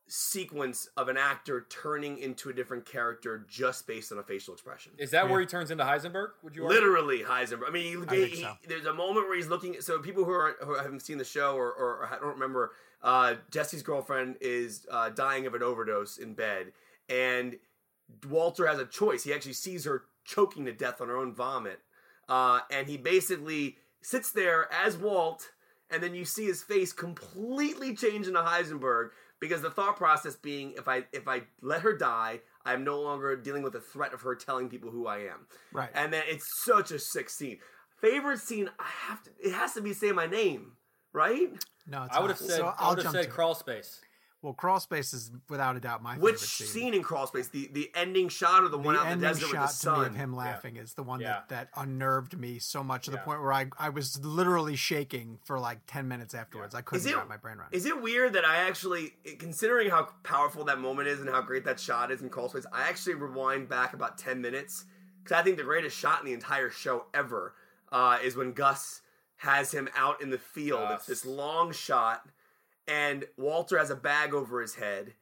sequence 0.08 0.90
of 0.98 1.08
an 1.08 1.16
actor 1.16 1.66
turning 1.70 2.18
into 2.18 2.50
a 2.50 2.54
different 2.54 2.86
character 2.86 3.46
just 3.48 3.88
based 3.88 4.12
on 4.12 4.18
a 4.18 4.24
facial 4.24 4.54
expression. 4.54 4.92
Is 4.98 5.12
that 5.12 5.30
where 5.30 5.40
he 5.40 5.46
turns 5.46 5.72
into 5.72 5.86
Heisenberg? 5.86 6.32
Would 6.44 6.54
you 6.54 6.66
argue? 6.66 6.78
Literally 6.78 7.20
Heisenberg. 7.20 7.70
I 7.70 7.72
mean, 7.72 8.06
he, 8.10 8.24
I 8.24 8.26
he- 8.26 8.42
so. 8.42 8.54
there's 8.68 8.86
a 8.86 8.94
moment 8.94 9.28
where 9.30 9.38
he's 9.38 9.48
looking. 9.48 9.80
So 9.80 10.00
people 10.00 10.26
who, 10.26 10.32
are, 10.32 10.58
who 10.62 10.76
haven't 10.76 11.02
seen 11.02 11.18
the 11.18 11.24
show 11.24 11.56
or, 11.56 11.72
or, 11.72 12.04
or 12.04 12.18
don't 12.20 12.34
remember, 12.34 12.72
uh, 13.02 13.36
Jesse's 13.52 13.84
girlfriend 13.84 14.36
is 14.42 14.86
uh, 14.92 15.10
dying 15.10 15.46
of 15.46 15.54
an 15.54 15.64
overdose 15.64 16.18
in 16.18 16.34
bed, 16.34 16.74
and 17.08 17.56
Walter 18.30 18.68
has 18.68 18.80
a 18.80 18.86
choice. 18.86 19.24
He 19.24 19.34
actually 19.34 19.54
sees 19.54 19.86
her 19.86 20.04
choking 20.26 20.66
to 20.66 20.74
death 20.74 21.00
on 21.00 21.08
her 21.08 21.16
own 21.16 21.34
vomit, 21.34 21.80
uh, 22.28 22.60
and 22.70 22.88
he 22.88 22.98
basically 22.98 23.78
sits 24.02 24.32
there 24.32 24.68
as 24.74 24.98
Walt, 24.98 25.52
and 25.92 26.02
then 26.02 26.16
you 26.16 26.26
see 26.26 26.46
his 26.46 26.64
face 26.64 26.94
completely 26.94 27.96
change 27.96 28.28
into 28.28 28.40
Heisenberg 28.42 29.10
because 29.40 29.62
the 29.62 29.72
thought 29.72 29.98
process 29.98 30.36
being, 30.36 30.74
if 30.78 30.88
I 30.88 31.04
if 31.12 31.28
I 31.28 31.42
let 31.62 31.82
her 31.82 31.96
die, 31.96 32.42
I'm 32.66 32.84
no 32.84 33.02
longer 33.02 33.36
dealing 33.36 33.64
with 33.64 33.74
the 33.74 33.80
threat 33.82 34.14
of 34.14 34.22
her 34.22 34.36
telling 34.36 34.70
people 34.70 34.92
who 34.92 35.08
I 35.08 35.20
am. 35.20 35.48
Right. 35.74 35.90
And 35.94 36.14
then 36.14 36.24
it's 36.28 36.64
such 36.64 36.92
a 36.92 37.00
sick 37.00 37.30
scene. 37.30 37.60
Favorite 38.00 38.40
scene, 38.40 38.70
I 38.80 38.88
have 39.08 39.22
to. 39.24 39.32
It 39.40 39.54
has 39.54 39.74
to 39.74 39.82
be 39.82 39.94
say 39.94 40.12
my 40.12 40.28
name, 40.28 40.74
right? 41.14 41.50
No, 41.88 42.04
it's 42.04 42.16
I 42.16 42.20
would 42.20 42.30
have 42.30 42.40
said 42.40 42.58
So 42.58 42.68
I 42.68 42.76
I'll 42.80 42.90
would 42.92 43.00
have 43.00 43.06
jump 43.06 43.16
said 43.16 43.26
to 43.26 43.30
crawl 43.32 43.56
space. 43.56 44.02
Well, 44.42 44.54
crawl 44.54 44.80
space 44.80 45.14
is 45.14 45.32
without 45.50 45.76
a 45.76 45.80
doubt 45.80 46.02
my 46.02 46.16
Which 46.18 46.36
favorite 46.36 46.48
scene. 46.48 46.68
scene 46.68 46.94
in 46.96 47.04
Crawl 47.04 47.28
Space? 47.28 47.50
The 47.50 47.70
the 47.72 47.92
ending 47.94 48.28
shot 48.28 48.64
or 48.64 48.70
the, 48.70 48.78
one 48.78 48.96
the 48.96 49.02
out 49.02 49.12
in 49.12 49.20
the 49.20 49.28
desert 49.28 49.50
shot 49.50 49.62
with 49.62 49.70
the 49.72 49.76
sun? 49.76 49.94
to 49.94 50.00
me 50.00 50.06
sun? 50.06 50.12
of 50.12 50.16
him 50.16 50.36
laughing 50.36 50.76
is 50.78 50.94
the 50.96 51.04
one 51.04 51.20
Yeah. 51.20 51.42
that, 51.48 51.50
that 51.50 51.70
unnerved 51.76 52.40
me 52.40 52.58
so 52.58 52.84
much 52.84 53.06
to 53.06 53.12
the 53.12 53.18
point 53.20 53.40
where 53.42 53.54
I, 53.54 53.68
I 53.78 53.90
was 53.90 54.24
literally 54.26 54.76
shaking 54.76 55.38
for 55.46 55.60
like 55.60 55.80
10 55.86 56.08
minutes 56.08 56.34
afterwards. 56.34 56.74
I 56.74 56.82
couldn't 56.82 57.06
Is 57.06 57.12
it, 57.12 57.16
wrap 57.16 57.30
my 57.30 57.38
brain 57.38 57.58
around 57.60 57.70
it. 57.72 57.78
is 57.78 57.86
it 57.86 58.02
weird 58.02 58.34
that 58.34 58.44
I 58.44 58.68
actually, 58.68 59.14
considering 59.38 59.92
how 59.92 60.10
powerful 60.24 60.64
that 60.66 60.80
moment 60.80 61.08
is 61.08 61.20
and 61.20 61.30
how 61.30 61.42
great 61.42 61.64
that 61.66 61.80
shot 61.80 62.10
is 62.12 62.22
in 62.24 62.30
Crawl 62.30 62.50
Space, 62.50 62.66
I 62.74 62.90
actually 62.90 63.16
rewind 63.16 63.70
back 63.70 63.94
about 63.94 64.18
10 64.18 64.42
minutes 64.42 64.86
because 65.24 65.38
I 65.40 65.44
think 65.44 65.58
the 65.58 65.64
greatest 65.64 65.96
shot 65.96 66.20
in 66.22 66.26
the 66.26 66.34
entire 66.34 66.72
show 66.72 67.06
ever 67.14 67.54
uh, 67.92 68.18
is 68.24 68.36
when 68.36 68.54
Gus 68.54 69.02
has 69.38 69.72
him 69.72 69.88
out 69.96 70.20
in 70.22 70.32
the 70.32 70.38
field. 70.40 70.88
It's 70.92 71.06
this 71.06 71.26
long 71.26 71.72
shot, 71.72 72.28
and 72.92 73.24
Walter 73.38 73.78
has 73.78 73.90
a 73.90 73.96
bag 73.96 74.34
over 74.34 74.62
his 74.62 74.76
head. 74.76 75.14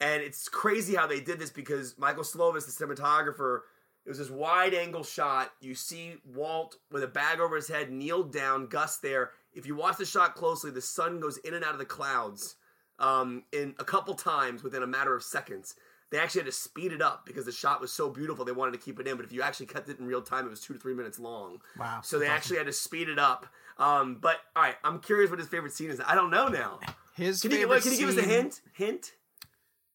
And 0.00 0.22
it's 0.22 0.48
crazy 0.48 0.94
how 0.94 1.06
they 1.06 1.20
did 1.20 1.38
this 1.38 1.50
because 1.50 1.98
Michael 1.98 2.22
Slovis, 2.22 2.64
the 2.64 2.86
cinematographer, 2.86 3.60
it 4.06 4.08
was 4.08 4.16
this 4.16 4.30
wide 4.30 4.72
angle 4.72 5.04
shot. 5.04 5.52
You 5.60 5.74
see 5.74 6.14
Walt 6.34 6.76
with 6.90 7.02
a 7.02 7.06
bag 7.06 7.38
over 7.38 7.56
his 7.56 7.68
head, 7.68 7.92
kneeled 7.92 8.32
down, 8.32 8.66
Gus 8.66 8.96
there. 8.96 9.32
if 9.52 9.66
you 9.66 9.74
watch 9.76 9.98
the 9.98 10.06
shot 10.06 10.34
closely, 10.34 10.70
the 10.70 10.80
sun 10.80 11.20
goes 11.20 11.36
in 11.38 11.52
and 11.52 11.62
out 11.62 11.72
of 11.72 11.78
the 11.78 11.84
clouds 11.84 12.56
um, 12.98 13.42
in 13.52 13.74
a 13.78 13.84
couple 13.84 14.14
times 14.14 14.62
within 14.62 14.82
a 14.82 14.86
matter 14.86 15.14
of 15.14 15.22
seconds. 15.22 15.74
They 16.10 16.18
actually 16.18 16.40
had 16.40 16.46
to 16.46 16.52
speed 16.52 16.92
it 16.92 17.02
up 17.02 17.24
because 17.26 17.44
the 17.44 17.52
shot 17.52 17.80
was 17.80 17.92
so 17.92 18.08
beautiful. 18.08 18.44
They 18.44 18.52
wanted 18.52 18.72
to 18.72 18.78
keep 18.78 18.98
it 18.98 19.06
in, 19.06 19.16
but 19.16 19.26
if 19.26 19.32
you 19.32 19.42
actually 19.42 19.66
cut 19.66 19.88
it 19.88 19.98
in 19.98 20.06
real 20.06 20.22
time, 20.22 20.46
it 20.46 20.50
was 20.50 20.60
two 20.60 20.72
to 20.72 20.80
three 20.80 20.94
minutes 20.94 21.20
long. 21.20 21.60
Wow, 21.78 22.00
So 22.02 22.18
they 22.18 22.26
that's 22.26 22.36
actually 22.38 22.56
had 22.56 22.66
to 22.66 22.72
speed 22.72 23.08
it 23.08 23.18
up. 23.18 23.46
Um, 23.78 24.16
but 24.20 24.38
all 24.56 24.62
right, 24.62 24.76
I'm 24.82 24.98
curious 24.98 25.30
what 25.30 25.38
his 25.38 25.48
favorite 25.48 25.72
scene 25.72 25.90
is. 25.90 26.00
I 26.04 26.14
don't 26.14 26.30
know 26.30 26.48
now. 26.48 26.80
His 27.20 27.42
Can 27.42 27.50
you, 27.50 27.56
favorite 27.58 27.74
wait, 27.76 27.82
can 27.82 27.92
you 27.92 27.98
give 27.98 28.08
us 28.08 28.16
a 28.16 28.22
hint? 28.22 28.60
Hint? 28.74 29.12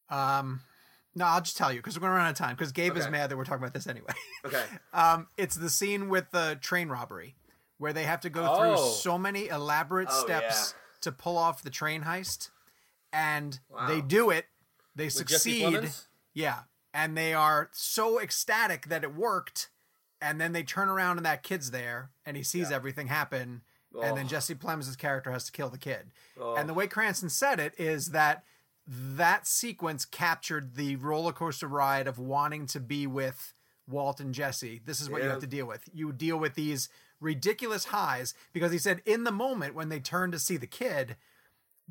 Um, 0.09 0.61
no, 1.15 1.25
I'll 1.25 1.41
just 1.41 1.57
tell 1.57 1.71
you 1.71 1.79
because 1.79 1.95
we're 1.97 2.01
gonna 2.07 2.13
run 2.15 2.25
out 2.25 2.31
of 2.31 2.37
time. 2.37 2.55
Because 2.55 2.71
Gabe 2.71 2.95
is 2.97 3.09
mad 3.09 3.29
that 3.31 3.37
we're 3.37 3.45
talking 3.45 3.63
about 3.63 3.73
this 3.73 3.87
anyway. 3.87 4.13
Okay. 4.45 4.63
Um, 4.93 5.27
it's 5.37 5.55
the 5.55 5.71
scene 5.71 6.07
with 6.07 6.29
the 6.29 6.57
train 6.61 6.87
robbery 6.89 7.35
where 7.79 7.93
they 7.93 8.03
have 8.03 8.21
to 8.21 8.29
go 8.29 8.45
Oh. 8.47 8.59
through 8.75 8.91
so 8.91 9.17
many 9.17 9.47
elaborate 9.47 10.07
Oh, 10.11 10.23
steps 10.23 10.75
yeah. 10.75 10.81
to 11.01 11.11
pull 11.11 11.35
off 11.37 11.63
the 11.63 11.71
train 11.71 12.03
heist, 12.03 12.49
and 13.11 13.59
Wow. 13.69 13.87
they 13.87 14.01
do 14.01 14.29
it. 14.29 14.45
They 14.95 15.05
With 15.05 15.13
succeed. 15.13 15.63
Plemons? 15.63 16.05
Yeah, 16.33 16.59
and 16.93 17.17
they 17.17 17.33
are 17.33 17.69
so 17.73 18.19
ecstatic 18.21 18.85
that 18.87 19.03
it 19.03 19.15
worked, 19.15 19.69
and 20.21 20.39
then 20.39 20.51
they 20.53 20.61
turn 20.63 20.89
around 20.89 21.17
and 21.17 21.25
that 21.25 21.41
kid's 21.41 21.71
there, 21.71 22.11
and 22.23 22.37
he 22.37 22.43
sees 22.43 22.69
everything 22.71 23.07
happen, 23.07 23.63
and 24.01 24.17
then. 24.17 24.27
Jesse 24.27 24.55
Plemons' 24.55 24.97
character 24.97 25.31
has 25.31 25.45
to 25.45 25.51
kill 25.51 25.69
the 25.69 25.77
kid. 25.77 26.11
Oh. 26.39 26.55
And 26.55 26.67
the 26.67 26.73
way 26.73 26.87
Cranston 26.87 27.29
said 27.29 27.59
it 27.59 27.73
is 27.77 28.07
that 28.07 28.43
that 28.87 29.47
sequence 29.47 30.05
captured 30.05 30.75
the 30.75 30.95
roller 30.97 31.31
coaster 31.31 31.67
ride 31.67 32.07
of 32.07 32.19
wanting 32.19 32.65
to 32.67 32.79
be 32.79 33.07
with 33.07 33.53
Walt 33.89 34.19
and 34.19 34.33
Jesse. 34.33 34.81
This 34.83 34.99
is 34.99 35.09
what 35.09 35.23
you 35.23 35.29
have 35.29 35.39
to 35.39 35.47
deal 35.47 35.65
with. 35.65 35.87
You 35.93 36.11
deal 36.11 36.37
with 36.37 36.55
these 36.55 36.89
ridiculous 37.19 37.85
highs 37.85 38.33
because 38.53 38.71
he 38.71 38.77
said 38.77 39.01
in 39.05 39.23
the 39.23 39.31
moment 39.31 39.75
when 39.75 39.89
they 39.89 39.99
turn 39.99 40.31
to 40.31 40.39
see 40.39 40.57
the 40.57 40.67
kid, 40.67 41.15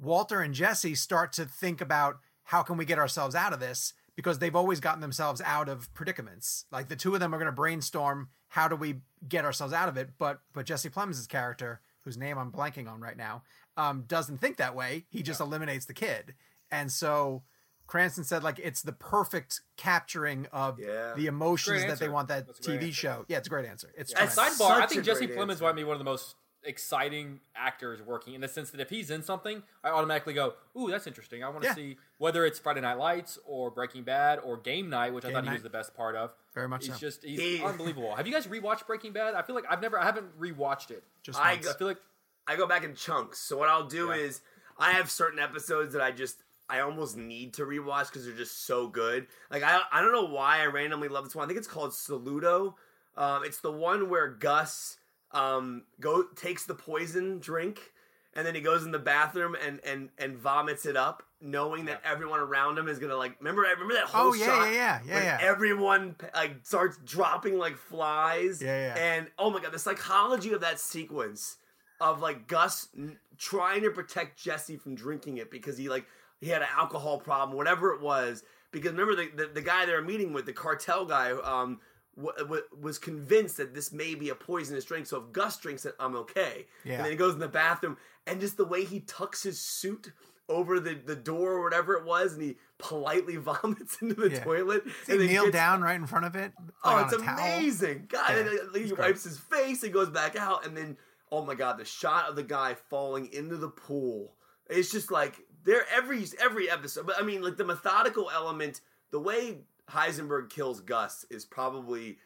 Walter 0.01 0.41
and 0.41 0.55
Jesse 0.55 0.95
start 0.95 1.33
to 1.35 1.45
think 1.45 1.81
about 1.81 2.19
how 2.45 2.63
can 2.63 2.77
we 2.77 2.85
get 2.85 2.99
ourselves 2.99 3.35
out 3.35 3.53
of 3.53 3.61
this 3.61 3.95
because 4.17 4.39
they've 4.39 4.55
always 4.55 4.81
gotten 4.81 5.01
themselves 5.01 5.41
out 5.45 5.69
of 5.69 5.93
predicaments. 5.95 6.67
Like 6.71 6.89
the 6.89 6.97
two 6.97 7.15
of 7.15 7.21
them 7.21 7.35
are 7.35 7.39
going 7.39 7.47
to 7.47 7.53
brainstorm 7.53 8.29
how 8.49 8.69
do 8.69 8.77
we 8.77 8.97
get 9.29 9.45
ourselves 9.45 9.73
out 9.73 9.89
of 9.89 9.97
it, 9.97 10.11
but 10.19 10.41
but 10.53 10.67
Jesse 10.67 10.91
Plemons' 10.91 11.29
character, 11.29 11.81
whose 12.05 12.17
name 12.17 12.39
I'm 12.39 12.53
blanking 12.53 12.91
on 12.91 13.01
right 13.01 13.17
now, 13.17 13.43
um, 13.77 14.05
doesn't 14.07 14.39
think 14.39 14.57
that 14.59 14.75
way. 14.75 15.05
He 15.11 15.23
just 15.23 15.41
eliminates 15.41 15.87
the 15.87 15.95
kid, 15.95 16.35
and 16.71 16.91
so 16.93 17.43
Cranston 17.87 18.25
said 18.25 18.43
like 18.43 18.59
it's 18.59 18.81
the 18.83 18.93
perfect 18.93 19.61
capturing 19.77 20.47
of 20.53 20.79
Yeah. 20.79 21.13
the 21.17 21.27
emotions 21.27 21.85
that 21.85 21.99
they 21.99 22.09
want 22.09 22.29
that 22.29 22.47
That's 22.47 22.61
a 22.61 22.63
great 22.63 22.81
TV 22.81 22.85
answer. 22.87 22.95
show. 22.95 23.25
Yeah, 23.29 23.39
it's 23.39 23.47
a 23.47 23.51
great 23.51 23.67
answer. 23.67 23.93
It's 23.97 24.11
Yeah, 24.13 24.25
it's 24.25 24.35
tremendous. 24.35 24.59
Sidebar, 24.61 24.71
I 24.81 24.87
think 24.87 25.05
Jesse 25.05 25.27
great 25.27 25.39
Plemons 25.39 25.61
might 25.61 25.75
be 25.77 25.85
one 25.85 25.95
of 25.95 25.99
the 25.99 26.05
most 26.05 26.35
exciting 26.65 27.41
actors 27.55 28.01
working 28.03 28.35
in 28.35 28.41
the 28.41 28.49
sense 28.49 28.71
that 28.71 28.81
if 28.81 28.91
he's 28.91 29.11
in 29.11 29.23
something, 29.23 29.63
I 29.83 29.91
automatically 29.91 30.35
go, 30.35 30.55
"Ooh, 30.79 30.91
that's 30.91 31.07
interesting. 31.07 31.45
I 31.45 31.49
want 31.49 31.63
to 31.63 31.69
Yeah. 31.69 31.75
see 31.75 31.99
whether 32.19 32.45
it's 32.45 32.59
Friday 32.59 32.81
Night 32.81 32.99
Lights 32.99 33.39
or 33.45 33.71
Breaking 33.71 34.03
Bad 34.03 34.39
or 34.43 34.57
Game 34.57 34.89
Night, 34.91 35.13
which 35.13 35.25
I 35.25 35.29
Game 35.29 35.35
thought 35.37 35.45
he 35.49 35.53
was 35.55 35.63
the 35.63 35.71
best 35.71 35.95
part 35.95 36.17
of. 36.17 36.35
Very 36.55 36.69
much 36.69 36.87
He's 36.87 36.95
so. 36.95 37.01
just 37.01 37.23
he's 37.25 37.39
He- 37.41 37.63
unbelievable. 37.63 38.15
Have 38.17 38.27
you 38.27 38.33
guys 38.33 38.47
rewatched 38.47 38.87
Breaking 38.87 39.13
Bad? 39.13 39.35
I 39.35 39.43
feel 39.43 39.55
like 39.55 39.65
I've 39.69 39.81
never, 39.83 39.99
I 39.99 40.05
haven't 40.05 40.39
rewatched 40.41 40.91
it. 40.91 41.05
Just 41.23 41.39
I 41.39 41.55
once. 41.55 41.69
I 41.69 41.73
feel 41.75 41.87
like 41.89 42.01
I 42.47 42.57
go 42.57 42.67
back 42.67 42.85
in 42.85 42.95
chunks. 42.95 43.39
So 43.39 43.57
what 43.57 43.69
I'll 43.69 43.87
do 43.87 44.09
Yeah. 44.09 44.15
is 44.17 44.41
I 44.79 44.93
have 44.93 45.11
certain 45.11 45.39
episodes 45.39 45.93
that 45.93 46.03
I 46.03 46.11
just 46.11 46.43
I 46.69 46.81
almost 46.81 47.17
need 47.17 47.53
to 47.55 47.67
rewatch 47.67 48.07
because 48.07 48.25
they're 48.25 48.35
just 48.35 48.65
so 48.65 48.89
good. 48.89 49.27
Like 49.51 49.63
I 49.63 49.83
I 49.93 50.01
don't 50.01 50.13
know 50.13 50.25
why 50.25 50.61
I 50.61 50.67
randomly 50.67 51.09
love 51.09 51.25
this 51.25 51.35
one. 51.35 51.45
I 51.45 51.47
think 51.47 51.59
it's 51.59 51.69
called 51.69 51.91
Saludo. 51.91 52.75
Um, 53.17 53.45
it's 53.45 53.61
the 53.61 53.71
one 53.71 54.09
where 54.09 54.29
Gus 54.29 54.97
um 55.35 55.83
go 56.01 56.23
takes 56.37 56.65
the 56.65 56.75
poison 56.75 57.39
drink 57.41 57.93
and 58.37 58.45
then 58.47 58.55
he 58.55 58.61
goes 58.61 58.85
in 58.85 58.91
the 58.91 58.99
bathroom 58.99 59.55
and 59.65 59.81
and 59.85 60.09
and 60.19 60.37
vomits 60.37 60.87
it 60.87 60.97
up, 60.97 61.23
knowing 61.41 61.85
that 61.85 62.01
everyone 62.05 62.41
around 62.41 62.77
him 62.79 62.89
is 62.89 62.99
gonna 62.99 63.17
like 63.17 63.37
remember 63.39 63.63
remember 63.63 63.95
that 63.95 64.05
whole 64.07 64.31
Oh, 64.31 64.35
yeah, 64.35 64.47
shot 64.47 64.65
yeah, 64.65 64.73
yeah, 64.73 65.01
yeah, 65.07 65.15
when 65.15 65.23
yeah. 65.25 65.39
everyone 65.41 66.17
like 66.35 66.57
starts 66.65 66.99
dropping 67.05 67.59
like 67.59 67.77
flies. 67.77 68.61
Yeah, 68.63 68.95
yeah. 68.97 69.03
And 69.03 69.29
oh 69.39 69.51
my 69.51 69.61
god, 69.61 69.73
the 69.73 69.79
psychology 69.79 70.53
of 70.53 70.61
that 70.63 70.81
sequence 70.81 71.59
of 72.01 72.21
like 72.21 72.49
Gus 72.49 72.89
n- 72.97 73.19
trying 73.39 73.83
to 73.83 73.91
protect 73.91 74.43
Jesse 74.43 74.77
from 74.77 74.95
drinking 74.97 75.37
it 75.37 75.51
because 75.51 75.77
he 75.79 75.89
like 75.89 76.05
he 76.41 76.49
had 76.49 76.63
an 76.63 76.69
alcohol 76.77 77.19
problem, 77.19 77.57
whatever 77.57 77.93
it 77.95 78.01
was. 78.01 78.43
Because 78.73 78.91
remember 78.91 79.15
the 79.15 79.31
the, 79.37 79.47
the 79.55 79.63
guy 79.63 79.87
they 79.87 79.93
were 79.93 80.03
meeting 80.03 80.33
with, 80.33 80.45
the 80.47 80.53
cartel 80.53 81.05
guy, 81.05 81.31
um, 81.31 81.79
w- 82.17 82.37
w- 82.39 82.63
was 82.81 82.99
convinced 82.99 83.57
that 83.59 83.75
this 83.75 83.93
may 83.93 84.15
be 84.15 84.29
a 84.31 84.35
poisonous 84.35 84.85
drink. 84.85 85.07
So 85.07 85.19
if 85.19 85.33
Gus 85.33 85.59
drinks 85.59 85.85
it, 85.85 85.95
I'm 86.01 86.17
okay. 86.17 86.67
Yeah. 86.85 86.95
And 86.95 87.05
then 87.05 87.11
he 87.13 87.17
goes 87.17 87.35
in 87.35 87.41
the 87.41 87.49
bathroom, 87.49 87.97
and 88.27 88.41
just 88.41 88.57
the 88.57 88.65
way 88.65 88.85
he 88.85 89.01
tucks 89.01 89.43
his 89.43 89.61
suit 89.61 90.13
over 90.49 90.79
the, 90.79 90.95
the 90.95 91.17
door 91.17 91.53
or 91.53 91.63
whatever 91.63 91.95
it 91.95 92.05
was, 92.05 92.35
and 92.35 92.43
he 92.43 92.57
politely 92.79 93.37
vomits 93.39 93.97
into 94.03 94.15
the 94.15 94.31
Yeah. 94.31 94.45
toilet. 94.45 94.85
Does 94.85 94.93
and 95.09 95.21
then 95.21 95.27
kneel 95.29 95.45
gets- 95.45 95.55
down 95.55 95.81
right 95.83 95.97
in 95.97 96.07
front 96.07 96.27
of 96.27 96.37
it. 96.37 96.53
Oh, 96.85 96.99
it's 97.05 97.15
on 97.15 97.23
towel? 97.23 97.39
amazing! 97.39 98.07
God, 98.09 98.29
Yeah, 98.31 98.43
he 98.75 98.81
it's 98.81 98.99
wipes 98.99 99.25
his 99.25 99.39
face, 99.39 99.83
and 99.83 99.93
goes 99.93 100.11
back 100.11 100.37
out, 100.37 100.67
and 100.67 100.77
then 100.77 100.97
oh 101.33 101.45
my 101.45 101.55
god, 101.55 101.79
the 101.79 101.85
shot 101.85 102.29
of 102.29 102.37
the 102.37 102.43
guy 102.43 102.75
falling 102.91 103.33
into 103.33 103.57
the 103.57 103.69
pool. 103.71 104.35
It's 104.69 104.93
just 104.93 105.11
like 105.11 105.41
there 105.65 105.85
every 105.93 106.25
every 106.41 106.71
episode. 106.71 107.07
But 107.07 107.19
I 107.19 107.23
mean, 107.25 107.43
like 107.43 107.57
the 107.57 107.65
methodical 107.65 108.31
element, 108.33 108.83
the 109.11 109.21
way 109.21 109.59
Heisenberg 109.91 110.51
kills 110.51 110.81
Gus 110.81 111.25
is 111.31 111.45
probably 111.45 112.19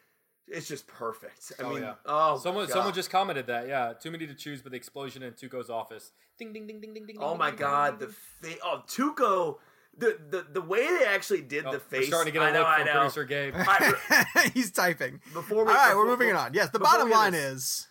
it's 0.46 0.66
just 0.68 0.86
perfect. 0.86 1.52
I 1.58 1.62
Oh, 1.64 1.70
mean, 1.70 1.82
yeah. 1.82 1.94
oh 2.06 2.38
someone 2.38 2.66
God. 2.66 2.72
someone 2.72 2.94
just 2.94 3.10
commented 3.10 3.46
that. 3.48 3.68
Yeah, 3.68 3.92
too 4.00 4.10
many 4.10 4.26
to 4.26 4.34
choose, 4.34 4.62
but 4.62 4.72
the 4.72 4.76
explosion 4.78 5.22
in 5.22 5.32
Tuco's 5.34 5.68
office. 5.70 6.12
Ding 6.38 6.52
ding 6.52 6.66
ding 6.66 6.80
ding 6.80 6.94
ding 6.94 7.06
ding. 7.06 7.16
Oh 7.20 7.30
ding, 7.30 7.38
my 7.38 7.50
ding, 7.50 7.58
god, 7.58 7.98
ding, 7.98 8.08
the 8.08 8.46
ding, 8.48 8.56
fa- 8.56 8.62
oh 8.64 8.82
Tuco. 8.86 9.56
The, 9.96 10.16
the 10.30 10.46
the 10.52 10.60
way 10.60 10.86
they 10.86 11.04
actually 11.06 11.42
did 11.42 11.66
Oh, 11.66 11.72
the 11.72 11.78
we're 11.78 11.98
face, 11.98 12.06
starting 12.06 12.32
to 12.32 12.38
get 12.38 12.46
a 12.46 12.50
I 12.50 12.52
know, 12.52 12.58
look 12.60 12.68
I 12.68 12.76
from 12.76 12.86
know. 12.86 12.92
producer 12.92 13.24
Gabe. 13.24 13.54
I- 13.56 14.50
He's 14.54 14.70
typing. 14.70 15.20
Before 15.32 15.64
we- 15.64 15.70
All 15.72 15.76
right, 15.76 15.88
before- 15.88 16.04
we're 16.04 16.10
moving 16.10 16.28
it 16.28 16.36
on. 16.36 16.54
Yes, 16.54 16.70
the 16.70 16.78
bottom 16.78 17.10
line 17.10 17.32
this- 17.32 17.42
is 17.44 17.88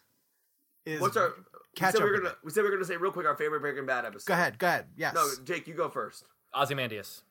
is 0.86 1.02
What's 1.02 1.18
our? 1.18 1.34
catch 1.76 1.94
we 1.96 1.98
said 1.98 2.02
up 2.02 2.04
we 2.06 2.12
were 2.12 2.18
gonna. 2.20 2.36
We 2.46 2.52
said 2.52 2.64
we 2.64 2.70
were 2.70 2.76
gonna 2.78 2.86
say 2.86 2.96
real 2.96 3.12
quick 3.12 3.26
our 3.28 3.36
favorite 3.36 3.60
Breaking 3.60 3.86
Bad 3.86 4.06
episode. 4.06 4.26
Go 4.28 4.34
ahead, 4.36 4.58
go 4.58 4.68
ahead. 4.68 4.86
Yes. 4.96 5.14
No, 5.16 5.28
Jake, 5.44 5.68
you 5.68 5.74
go 5.74 5.90
first. 5.90 6.24
Ozymandias. 6.56 7.24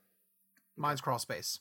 Mine's 0.77 1.01
crawl 1.01 1.19
space. 1.19 1.61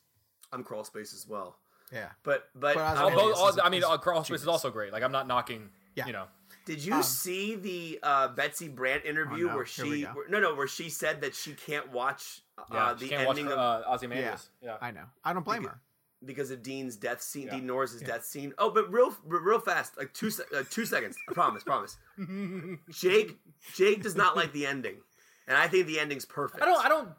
I'm 0.55 0.63
crawl 0.63 0.83
space 0.83 1.13
as 1.13 1.27
well, 1.27 1.57
Yeah. 1.93 2.09
but 2.23 2.49
but 2.55 2.75
But 2.75 2.97
um, 2.97 2.97
Ozymandias 2.97 3.21
Oh, 3.21 3.29
both, 3.29 3.37
all, 3.37 3.59
a- 3.59 3.63
I 3.65 3.69
mean, 3.69 3.79
is 3.79 3.85
uh, 3.85 3.97
Crawl 3.97 4.23
Space 4.23 4.41
is 4.41 4.47
also 4.47 4.71
great. 4.71 4.91
Like 4.93 5.03
I'm 5.03 5.11
not 5.11 5.27
knocking. 5.27 5.69
Yeah. 5.95 6.07
You 6.07 6.13
know. 6.13 6.25
did 6.65 6.83
you 6.83 7.01
see 7.03 7.55
the 7.55 7.99
uh, 8.03 8.27
Betsy 8.29 8.67
Brandt 8.67 9.05
interview 9.05 9.45
Um, 9.45 9.49
oh, 9.49 9.51
no. 9.51 9.55
where 9.57 9.65
she? 9.65 10.03
Where, 10.03 10.27
no, 10.29 10.39
no, 10.39 10.55
where 10.55 10.67
she 10.67 10.89
said 10.89 11.21
that 11.21 11.35
she 11.35 11.53
can't 11.53 11.91
watch 11.91 12.41
uh, 12.57 12.63
Yeah. 12.73 12.93
the 12.97 13.03
you 13.05 13.09
can't 13.11 13.27
watch 13.27 13.37
ending 13.37 13.53
of 13.53 13.59
uh, 13.59 13.83
Ozymandias. 13.87 14.49
Yeah. 14.61 14.77
I 14.81 14.91
know. 14.91 15.03
I 15.23 15.31
don't 15.33 15.45
blame 15.45 15.63
her. 15.65 15.79
because 16.25 16.49
of 16.51 16.63
Dean's 16.63 16.95
death 16.95 17.21
scene, 17.21 17.43
Yeah. 17.47 17.55
Dean 17.55 17.67
Norris's 17.67 18.01
death 18.01 18.25
scene. 18.25 18.53
Oh, 18.57 18.71
but 18.71 18.91
real, 18.91 19.15
real 19.25 19.59
fast, 19.59 19.95
like 19.97 20.11
two, 20.13 20.29
se- 20.31 20.43
uh, 20.57 20.63
two 20.69 20.85
seconds. 20.85 21.15
I 21.29 21.33
promise, 21.33 21.63
promise. 21.63 21.97
Jake, 22.89 23.37
Jake 23.75 24.01
does 24.01 24.15
not 24.15 24.35
like 24.35 24.51
the 24.51 24.65
ending, 24.65 24.95
and 25.47 25.55
I 25.57 25.67
think 25.67 25.85
the 25.87 25.99
ending's 25.99 26.25
perfect. 26.25 26.61
I 26.63 26.65
don't. 26.65 26.83
I 26.85 26.89
don't. 26.89 27.09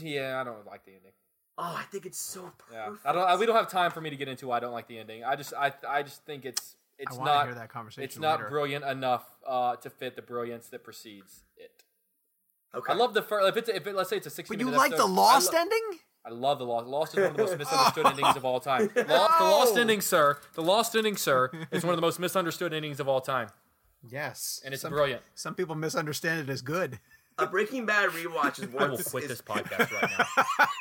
Yeah, 0.00 0.40
I 0.40 0.44
don't 0.44 0.66
like 0.66 0.84
the 0.84 0.92
ending. 0.92 1.12
Oh, 1.58 1.76
I 1.78 1.82
think 1.90 2.06
it's 2.06 2.18
so 2.20 2.50
Yeah, 2.72 2.86
perfect. 2.86 3.06
I 3.06 3.12
don't. 3.12 3.28
I, 3.28 3.36
we 3.36 3.46
don't 3.46 3.56
have 3.56 3.68
time 3.68 3.90
for 3.90 4.00
me 4.00 4.10
to 4.10 4.16
get 4.16 4.28
into. 4.28 4.48
Why 4.48 4.56
I 4.56 4.60
don't 4.60 4.72
like 4.72 4.88
the 4.88 4.98
ending. 4.98 5.22
I 5.24 5.36
just. 5.36 5.52
I. 5.54 5.72
I 5.88 6.02
just 6.02 6.24
think 6.24 6.44
it's. 6.44 6.76
It's 6.98 7.18
I 7.18 7.24
not. 7.24 7.46
hear 7.46 7.54
that 7.54 7.68
conversation. 7.68 8.04
It's 8.04 8.18
not 8.18 8.38
later. 8.38 8.50
brilliant 8.50 8.84
enough 8.84 9.24
uh, 9.46 9.76
to 9.76 9.90
fit 9.90 10.16
the 10.16 10.22
brilliance 10.22 10.68
that 10.68 10.82
precedes 10.84 11.42
it. 11.56 11.82
Okay. 12.74 12.92
I 12.92 12.96
love 12.96 13.12
the 13.12 13.22
first. 13.22 13.46
If 13.48 13.56
it's 13.56 13.68
if 13.68 13.86
it, 13.86 13.94
let's 13.94 14.08
say 14.08 14.16
it's 14.16 14.26
a 14.26 14.30
sixty. 14.30 14.54
But 14.54 14.60
you 14.60 14.66
minute 14.66 14.78
like 14.78 14.90
the 14.92 14.96
episode, 14.96 15.10
lost 15.12 15.52
I, 15.52 15.56
lo- 15.56 15.60
ending? 15.62 15.98
I 16.24 16.30
love 16.30 16.58
the 16.58 16.64
lost. 16.64 16.86
Lost 16.86 17.12
is 17.14 17.20
one 17.20 17.30
of 17.32 17.36
the 17.36 17.42
most 17.42 17.58
misunderstood 17.58 18.06
endings 18.06 18.36
of 18.36 18.44
all 18.44 18.60
time. 18.60 18.88
Lost, 18.96 19.38
The 19.38 19.44
lost 19.44 19.76
ending, 19.76 20.00
sir. 20.00 20.38
The 20.54 20.62
lost 20.62 20.94
ending, 20.96 21.16
sir, 21.16 21.50
is 21.72 21.82
one 21.84 21.92
of 21.92 21.96
the 21.98 22.02
most 22.06 22.18
misunderstood 22.20 22.72
endings 22.72 23.00
of 23.00 23.08
all 23.08 23.20
time, 23.20 23.48
Yes. 24.08 24.62
and 24.64 24.72
it's 24.72 24.82
some, 24.82 24.92
brilliant. 24.92 25.20
Some 25.34 25.54
people 25.56 25.74
misunderstand 25.74 26.48
it 26.48 26.52
as 26.52 26.62
good. 26.62 27.00
a 27.38 27.46
Breaking 27.46 27.86
Bad 27.86 28.10
rewatch 28.10 28.62
is 28.62 28.72
I 28.74 28.86
will 28.86 28.98
quit 28.98 29.24
is- 29.24 29.30
this 29.30 29.42
podcast 29.42 29.90
right 29.90 30.10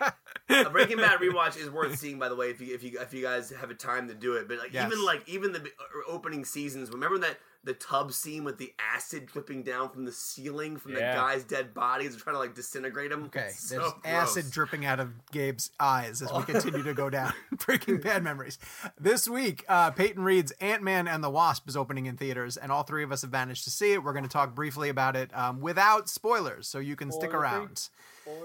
now. 0.02 0.12
A 0.52 0.70
Breaking 0.70 0.98
Bad 0.98 1.20
rewatch 1.20 1.58
is 1.58 1.70
worth 1.70 1.98
seeing. 2.00 2.20
By 2.20 2.30
the 2.30 2.36
way, 2.36 2.50
if 2.50 2.62
you 2.62 2.74
if 2.74 2.84
you 2.84 3.00
if 3.00 3.14
you 3.14 3.22
guys 3.24 3.50
have 3.52 3.70
a 3.72 3.76
time 3.76 4.08
to 4.08 4.14
do 4.14 4.34
it, 4.34 4.48
but 4.48 4.58
like 4.58 4.74
Yes. 4.74 4.88
even 4.92 5.04
like 5.06 5.28
even 5.28 5.52
the 5.52 5.60
uh, 5.62 6.10
opening 6.12 6.46
seasons, 6.46 6.90
remember 6.92 7.18
that 7.20 7.38
the 7.64 7.74
tub 7.76 8.12
scene 8.12 8.44
with 8.44 8.58
the 8.58 8.74
acid 8.96 9.28
dripping 9.28 9.62
down 9.62 9.88
from 9.92 10.04
the 10.04 10.12
ceiling 10.12 10.78
from 10.78 10.94
Yeah. 10.94 11.14
the 11.14 11.22
guy's 11.22 11.44
dead 11.44 11.76
bodies, 11.76 12.16
trying 12.16 12.34
to 12.34 12.40
like 12.40 12.56
disintegrate 12.56 13.12
them. 13.12 13.26
Okay. 13.26 13.50
So 13.56 13.76
There's 13.78 13.94
acid 14.04 14.50
dripping 14.50 14.84
out 14.88 15.00
of 15.00 15.10
Gabe's 15.32 15.70
eyes 15.80 16.24
as 16.24 16.34
we 16.34 16.42
continue 16.44 16.82
to 16.82 16.94
go 16.96 17.12
down 17.12 17.34
Breaking 17.66 18.00
Bad 18.00 18.24
memories. 18.24 18.58
This 19.00 19.28
week, 19.30 19.64
uh, 19.70 19.92
Peyton 19.92 20.24
Reed's 20.24 20.52
Ant 20.60 20.82
Man 20.82 21.08
and 21.08 21.24
the 21.24 21.30
Wasp 21.30 21.70
is 21.70 21.78
opening 21.78 22.08
in 22.08 22.18
theaters, 22.18 22.58
and 22.58 22.72
all 22.72 22.82
three 22.82 23.04
of 23.04 23.12
us 23.12 23.22
have 23.22 23.32
managed 23.32 23.64
to 23.66 23.70
see 23.70 23.94
it. 23.94 24.04
We're 24.04 24.14
going 24.14 24.24
to 24.26 24.30
talk 24.30 24.56
briefly 24.56 24.90
about 24.90 25.16
it 25.16 25.30
um, 25.38 25.62
without 25.62 26.10
spoilers, 26.10 26.68
so 26.68 26.80
you 26.80 26.96
can 26.96 27.12
stick 27.12 27.30
Spoiler-free. 27.30 27.58
around. 27.60 27.90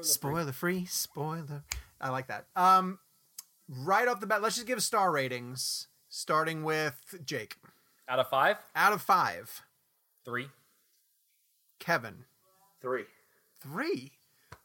Spoiler 0.02 0.52
free, 0.52 0.84
spoiler. 0.84 1.62
I 2.00 2.11
like 2.11 2.28
that. 2.28 2.46
Um, 2.54 2.98
right 3.68 4.06
off 4.09 4.20
the 4.20 4.26
bat, 4.26 4.42
let's 4.42 4.56
just 4.56 4.66
give 4.66 4.82
star 4.82 5.11
ratings, 5.12 5.88
starting 6.09 6.62
with 6.64 7.14
Jake. 7.24 7.56
Out 8.09 8.18
of 8.18 8.28
five, 8.28 8.56
Out 8.74 8.92
of 8.92 9.02
five, 9.02 9.62
three. 10.24 10.48
Kevin. 11.80 12.24
Three. 12.80 13.04
Three. 13.61 14.12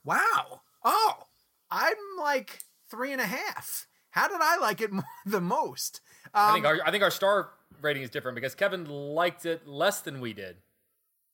Wow. 0.04 0.62
Oh, 0.84 1.14
I'm 1.70 1.96
like 2.20 2.60
three 2.90 3.12
and 3.12 3.22
a 3.22 3.26
half. 3.26 3.88
How 4.12 4.28
did 4.28 4.40
I 4.42 4.58
like 4.58 4.82
it 4.82 4.92
the 5.26 5.42
most? 5.42 6.02
Um, 6.34 6.50
I 6.50 6.54
think 6.54 6.66
our 6.66 6.80
I 6.86 6.92
think 6.92 7.04
our 7.04 7.12
star 7.12 7.50
rating 7.82 8.04
is 8.04 8.10
different 8.10 8.36
because 8.36 8.56
Kevin 8.56 8.86
liked 8.86 9.46
it 9.46 9.68
less 9.68 10.02
than 10.02 10.22
we 10.22 10.34
did. 10.34 10.58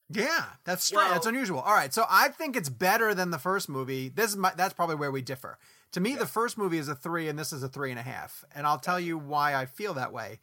Yeah, 0.09 0.45
that's 0.63 0.85
strange. 0.85 1.05
Well- 1.05 1.13
that's 1.13 1.25
unusual. 1.25 1.59
All 1.59 1.73
right, 1.73 1.93
so 1.93 2.05
I 2.09 2.29
think 2.29 2.55
it's 2.55 2.69
better 2.69 3.13
than 3.13 3.31
the 3.31 3.37
first 3.39 3.67
movie. 3.67 4.07
This 4.09 4.31
is 4.31 4.37
my, 4.37 4.53
that's 4.55 4.73
probably 4.73 4.95
where 4.95 5.11
we 5.11 5.21
differ. 5.21 5.57
To 5.93 5.99
me, 5.99 6.15
the 6.15 6.25
first 6.25 6.57
movie 6.57 6.77
is 6.77 6.87
a 6.87 6.95
three, 6.95 7.27
and 7.27 7.37
this 7.37 7.53
is 7.53 7.63
a 7.63 7.69
three 7.69 7.91
and 7.91 7.99
a 7.99 8.03
half. 8.03 8.43
And 8.53 8.67
I'll 8.67 8.79
tell 8.79 8.99
you 8.99 9.17
why 9.17 9.55
I 9.55 9.65
feel 9.65 9.93
that 9.93 10.13
way. 10.13 10.39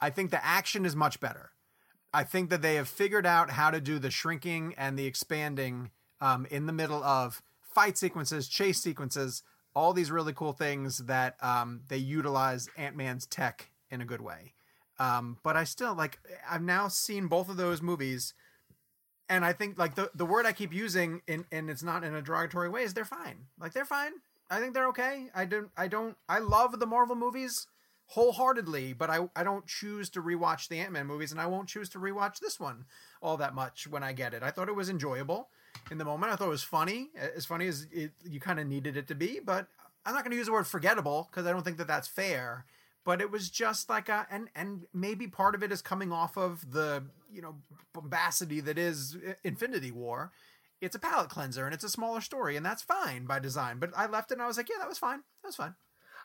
I 0.00 0.10
think 0.10 0.30
the 0.30 0.44
action 0.44 0.84
is 0.84 0.94
much 0.94 1.20
better. 1.20 1.50
I 2.12 2.24
think 2.24 2.50
that 2.50 2.60
they 2.60 2.74
have 2.74 2.88
figured 2.88 3.24
out 3.24 3.50
how 3.50 3.70
to 3.70 3.80
do 3.80 3.98
the 3.98 4.10
shrinking 4.10 4.74
and 4.76 4.98
the 4.98 5.06
expanding 5.06 5.90
um, 6.20 6.46
in 6.50 6.66
the 6.66 6.72
middle 6.72 7.02
of 7.02 7.42
fight 7.62 7.96
sequences, 7.96 8.48
chase 8.48 8.82
sequences, 8.82 9.42
all 9.74 9.94
these 9.94 10.10
really 10.10 10.34
cool 10.34 10.52
things 10.52 10.98
that 10.98 11.36
um, 11.42 11.80
they 11.88 11.96
utilize 11.96 12.68
Ant 12.76 12.96
Man's 12.96 13.26
tech 13.26 13.70
in 13.90 14.02
a 14.02 14.04
good 14.04 14.20
way. 14.20 14.52
Um, 14.98 15.38
but 15.42 15.56
I 15.56 15.64
still 15.64 15.94
like. 15.94 16.18
I've 16.48 16.62
now 16.62 16.88
seen 16.88 17.26
both 17.26 17.48
of 17.48 17.56
those 17.56 17.80
movies 17.80 18.34
and 19.32 19.46
I 19.46 19.54
think 19.54 19.78
like 19.78 19.94
the 19.94 20.10
the 20.14 20.26
word 20.26 20.44
I 20.44 20.52
keep 20.52 20.74
using 20.74 21.22
in 21.26 21.46
and 21.50 21.70
it's 21.70 21.82
not 21.82 22.04
in 22.04 22.14
a 22.14 22.20
derogatory 22.20 22.68
way 22.68 22.82
is 22.82 22.92
they're 22.92 23.04
fine. 23.06 23.46
Like 23.58 23.72
they're 23.72 23.86
fine. 23.86 24.12
I 24.52 24.60
think 24.60 24.74
they're 24.74 24.88
okay. 24.88 25.30
I 25.34 25.46
don't 25.46 25.70
I 25.76 25.88
don't 25.88 26.16
I 26.28 26.38
love 26.38 26.78
the 26.78 26.86
Marvel 26.86 27.16
movies 27.16 27.66
wholeheartedly, 28.08 28.92
but 28.92 29.08
I 29.08 29.30
I 29.34 29.42
don't 29.42 29.66
choose 29.66 30.10
to 30.10 30.22
rewatch 30.22 30.68
the 30.68 30.78
Ant-Man 30.78 31.06
movies 31.06 31.32
and 31.32 31.40
I 31.40 31.46
won't 31.46 31.68
choose 31.68 31.88
to 31.90 31.98
rewatch 31.98 32.38
this 32.38 32.60
one 32.60 32.84
all 33.22 33.38
that 33.38 33.54
much 33.54 33.88
when 33.88 34.02
I 34.02 34.12
get 34.12 34.34
it. 34.34 34.42
I 34.42 34.50
thought 34.50 34.68
it 34.68 34.76
was 34.76 34.90
enjoyable 34.90 35.48
in 35.90 35.96
the 35.96 36.04
moment. 36.04 36.32
I 36.32 36.36
thought 36.36 36.48
it 36.48 36.50
was 36.50 36.62
funny, 36.62 37.08
as 37.34 37.46
funny 37.46 37.66
as 37.66 37.86
it, 37.90 38.12
you 38.28 38.40
kind 38.40 38.60
of 38.60 38.66
needed 38.66 38.98
it 38.98 39.08
to 39.08 39.14
be, 39.14 39.40
but 39.42 39.68
I'm 40.04 40.14
not 40.14 40.22
going 40.22 40.32
to 40.32 40.36
use 40.36 40.46
the 40.46 40.52
word 40.52 40.66
forgettable 40.66 41.28
because 41.30 41.46
I 41.46 41.52
don't 41.52 41.62
think 41.62 41.78
that 41.78 41.86
that's 41.86 42.08
fair 42.08 42.66
but 43.04 43.20
it 43.20 43.30
was 43.30 43.50
just 43.50 43.88
like 43.88 44.08
a 44.08 44.26
and 44.30 44.48
and 44.54 44.82
maybe 44.92 45.26
part 45.26 45.54
of 45.54 45.62
it 45.62 45.72
is 45.72 45.82
coming 45.82 46.12
off 46.12 46.36
of 46.36 46.72
the 46.72 47.02
you 47.32 47.42
know 47.42 47.56
bombacity 47.92 48.60
that 48.60 48.78
is 48.78 49.16
uh, 49.16 49.32
Infinity 49.44 49.90
War. 49.90 50.30
It's 50.82 50.96
a 50.96 50.98
palate 50.98 51.30
cleanser 51.30 51.64
and 51.64 51.72
it's 51.72 51.84
a 51.84 51.88
smaller 51.88 52.20
story 52.20 52.56
and 52.56 52.66
that's 52.66 52.82
fine 52.82 53.24
by 53.24 53.38
design. 53.38 53.78
But 53.78 53.92
I 53.96 54.06
left 54.06 54.30
it 54.32 54.34
and 54.34 54.42
I 54.42 54.48
was 54.48 54.56
like, 54.56 54.68
yeah, 54.68 54.76
that 54.80 54.88
was 54.88 54.98
fine. 54.98 55.18
That 55.42 55.48
was 55.48 55.56
fine. 55.56 55.74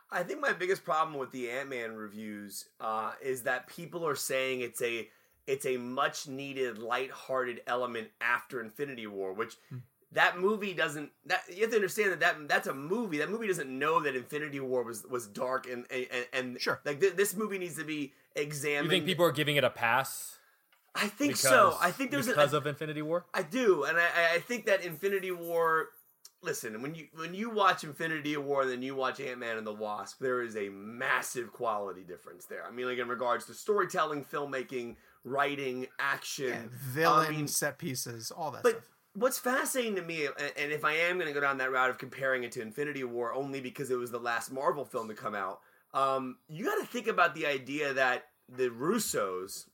I 0.09 0.23
think 0.23 0.41
my 0.41 0.53
biggest 0.53 0.83
problem 0.83 1.17
with 1.17 1.31
the 1.31 1.49
Ant 1.51 1.69
Man 1.69 1.95
reviews 1.95 2.65
uh, 2.79 3.11
is 3.21 3.43
that 3.43 3.67
people 3.67 4.07
are 4.07 4.15
saying 4.15 4.61
it's 4.61 4.81
a 4.81 5.07
it's 5.45 5.65
a 5.65 5.77
much 5.77 6.27
needed 6.27 6.77
lighthearted 6.79 7.61
element 7.67 8.09
after 8.19 8.59
Infinity 8.61 9.05
War, 9.07 9.31
which 9.33 9.55
that 10.13 10.39
movie 10.39 10.73
doesn't. 10.73 11.11
That 11.25 11.41
you 11.53 11.61
have 11.61 11.69
to 11.71 11.75
understand 11.75 12.13
that, 12.13 12.19
that 12.21 12.47
that's 12.47 12.67
a 12.67 12.73
movie. 12.73 13.17
That 13.19 13.29
movie 13.29 13.47
doesn't 13.47 13.69
know 13.69 13.99
that 14.01 14.15
Infinity 14.15 14.59
War 14.59 14.83
was 14.83 15.05
was 15.05 15.27
dark 15.27 15.67
and 15.69 15.85
and, 15.91 16.07
and 16.33 16.61
Sure. 16.61 16.81
like 16.85 16.99
th- 17.01 17.15
this 17.15 17.35
movie 17.35 17.57
needs 17.57 17.75
to 17.77 17.83
be 17.83 18.13
examined. 18.35 18.85
You 18.85 18.91
think 18.91 19.05
people 19.05 19.25
are 19.25 19.31
giving 19.31 19.57
it 19.57 19.63
a 19.63 19.69
pass? 19.69 20.36
I 20.97 21.07
think 21.07 21.33
Because, 21.33 21.41
so. 21.41 21.77
I 21.81 21.91
think 21.91 22.11
there's 22.11 22.27
because 22.27 22.53
a, 22.53 22.57
of 22.57 22.67
Infinity 22.67 23.01
War. 23.01 23.25
I 23.33 23.43
do, 23.43 23.83
and 23.83 23.97
I, 23.97 24.35
I 24.35 24.39
think 24.39 24.65
that 24.65 24.83
Infinity 24.83 25.31
War. 25.31 25.89
Listen, 26.43 26.81
when 26.83 26.93
you 26.93 27.07
when 27.15 27.33
you 27.33 27.49
watch 27.49 27.83
Infinity 27.83 28.37
War 28.37 28.61
and 28.61 28.71
then 28.71 28.81
you 28.83 28.95
watch 28.95 29.19
Ant 29.19 29.39
Man 29.39 29.57
and 29.57 29.65
the 29.65 29.73
Wasp, 29.73 30.19
there 30.19 30.41
is 30.43 30.55
a 30.55 30.69
massive 30.69 31.51
quality 31.51 32.03
difference 32.03 32.45
there. 32.45 32.63
I 32.65 32.71
mean, 32.71 32.85
like 32.85 32.99
in 32.99 33.07
regards 33.07 33.45
to 33.47 33.53
storytelling, 33.55 34.23
filmmaking, 34.23 34.97
writing, 35.23 35.87
action, 35.99 36.47
Yeah, 36.49 36.63
villain 36.91 37.27
I 37.27 37.31
mean, 37.31 37.47
set 37.47 37.79
pieces, 37.79 38.29
all 38.29 38.51
that 38.51 38.61
but 38.61 38.73
stuff. 38.73 38.83
what's 39.15 39.39
fascinating 39.39 39.95
to 39.95 40.03
me, 40.03 40.25
and- 40.27 40.53
and 40.55 40.71
if 40.71 40.85
I 40.85 40.93
am 40.93 41.15
going 41.17 41.27
to 41.27 41.33
go 41.33 41.41
down 41.41 41.57
that 41.57 41.71
route 41.71 41.89
of 41.89 41.97
comparing 41.97 42.43
it 42.43 42.51
to 42.53 42.61
Infinity 42.61 43.03
War 43.03 43.33
only 43.33 43.59
because 43.59 43.89
it 43.89 43.97
was 43.97 44.11
the 44.11 44.19
last 44.19 44.51
Marvel 44.51 44.85
film 44.85 45.07
to 45.07 45.15
come 45.15 45.33
out, 45.33 45.61
um, 45.95 46.37
you 46.47 46.63
got 46.65 46.75
to 46.79 46.85
think 46.85 47.07
about 47.07 47.33
the 47.33 47.47
idea 47.47 47.93
that 47.93 48.27
the 48.47 48.69
Russos. 48.69 49.65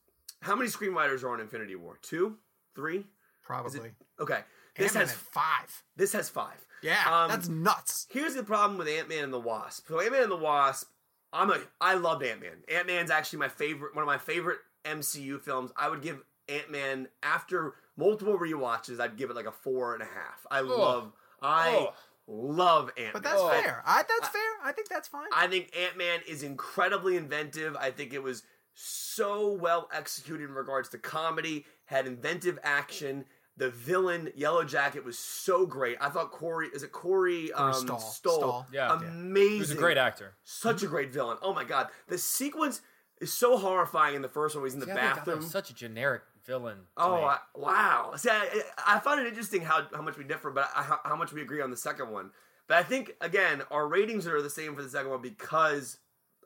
How 0.43 0.55
many 0.55 0.69
screenwriters 0.69 1.23
are 1.23 1.29
on 1.29 1.39
Infinity 1.39 1.75
War? 1.75 1.97
Two, 2.01 2.37
three? 2.75 3.05
Probably. 3.43 3.91
Okay, 4.19 4.39
this 4.77 4.87
Ant-Man 4.95 5.07
has 5.07 5.13
five. 5.13 5.83
this 5.95 6.13
has 6.13 6.29
five. 6.29 6.65
Yeah, 6.81 7.01
Um, 7.23 7.29
that's 7.29 7.47
nuts. 7.47 8.07
Here's 8.09 8.35
the 8.35 8.43
problem 8.43 8.77
with 8.77 8.87
Ant 8.87 9.07
Man 9.09 9.23
and 9.23 9.33
the 9.33 9.39
Wasp. 9.39 9.87
So 9.87 9.99
Ant 9.99 10.11
Man 10.11 10.23
and 10.23 10.31
the 10.31 10.35
Wasp, 10.37 10.89
I'm 11.31 11.49
a 11.49 11.59
I 11.81 11.95
loved 11.95 12.23
Ant 12.23 12.41
Man. 12.41 12.63
Ant 12.69 12.87
Man's 12.87 13.09
actually 13.09 13.39
my 13.39 13.47
favorite, 13.49 13.95
one 13.95 14.03
of 14.03 14.07
my 14.07 14.17
favorite 14.17 14.59
MCU 14.85 15.39
films. 15.41 15.71
I 15.77 15.89
would 15.89 16.01
give 16.01 16.21
Ant 16.49 16.69
Man 16.71 17.07
after 17.21 17.75
multiple 17.95 18.37
rewatches, 18.37 18.99
I'd 18.99 19.15
give 19.17 19.29
it 19.29 19.35
like 19.35 19.45
a 19.45 19.51
four 19.51 19.93
and 19.93 20.03
a 20.03 20.07
half. 20.07 20.45
I 20.51 20.59
love, 20.61 21.13
I 21.41 21.69
Oh. 21.89 21.93
love 22.27 22.89
Ant 22.97 22.97
Man. 22.97 23.09
But 23.13 23.23
that's 23.23 23.41
fair. 23.41 23.81
I 23.85 24.03
that's 24.03 24.29
fair. 24.29 24.41
I 24.63 24.71
think 24.73 24.89
that's 24.89 25.07
fine. 25.07 25.27
I 25.33 25.47
think 25.47 25.75
Ant 25.77 25.97
Man 25.97 26.19
is 26.27 26.43
incredibly 26.43 27.15
inventive. 27.17 27.75
I 27.77 27.91
think 27.91 28.13
it 28.13 28.23
was 28.23 28.43
so 28.73 29.53
well 29.53 29.89
executed 29.93 30.49
in 30.49 30.55
regards 30.55 30.89
to 30.89 30.97
comedy, 30.97 31.65
had 31.85 32.07
inventive 32.07 32.59
action. 32.63 33.25
The 33.55 33.69
villain, 33.69 34.31
Yellow 34.35 34.63
Jacket, 34.63 35.05
was 35.05 35.19
so 35.19 35.65
great. 35.67 35.97
I 36.01 36.09
thought 36.09 36.31
Corey, 36.31 36.69
is 36.73 36.81
it 36.81 36.91
Corey, 36.91 37.51
um, 37.53 37.73
Stoll. 37.73 37.99
Stoll? 37.99 38.37
Stoll. 38.39 38.65
Yeah. 38.73 38.97
Amazing. 38.97 39.53
He 39.53 39.59
was 39.59 39.71
a 39.71 39.75
great 39.75 39.97
actor. 39.97 40.33
Such 40.43 40.81
a 40.81 40.87
great 40.87 41.13
villain. 41.13 41.37
Oh 41.43 41.53
my 41.53 41.63
god. 41.63 41.89
The 42.07 42.17
sequence 42.17 42.81
is 43.21 43.31
so 43.31 43.57
horrifying 43.57 44.15
in 44.15 44.21
the 44.23 44.27
first 44.27 44.55
one. 44.55 44.63
He's 44.63 44.73
in 44.73 44.79
the 44.79 44.87
See, 44.87 44.91
I 44.91 44.95
think 44.95 45.07
that 45.07 45.15
bathroom. 45.17 45.37
was 45.37 45.51
such 45.51 45.69
a 45.69 45.75
generic 45.75 46.23
villain. 46.45 46.79
Oh. 46.97 47.23
I, 47.23 47.37
wow! 47.55 48.13
See, 48.15 48.29
I, 48.29 48.63
I 48.85 48.99
find 48.99 49.21
it 49.21 49.27
interesting 49.27 49.61
how, 49.61 49.87
how 49.93 50.01
much 50.01 50.17
we 50.17 50.23
differ, 50.23 50.49
but 50.51 50.69
I, 50.75 50.83
how, 50.83 50.99
how 51.03 51.15
much 51.15 51.31
we 51.31 51.41
agree 51.41 51.61
on 51.61 51.69
the 51.69 51.77
second 51.77 52.09
one. 52.09 52.31
But 52.67 52.77
I 52.77 52.83
think 52.83 53.15
again, 53.21 53.61
our 53.71 53.87
ratings 53.87 54.25
are 54.25 54.41
the 54.41 54.49
same 54.49 54.75
for 54.75 54.81
the 54.81 54.89
second 54.89 55.11
one 55.11 55.21
because 55.21 55.97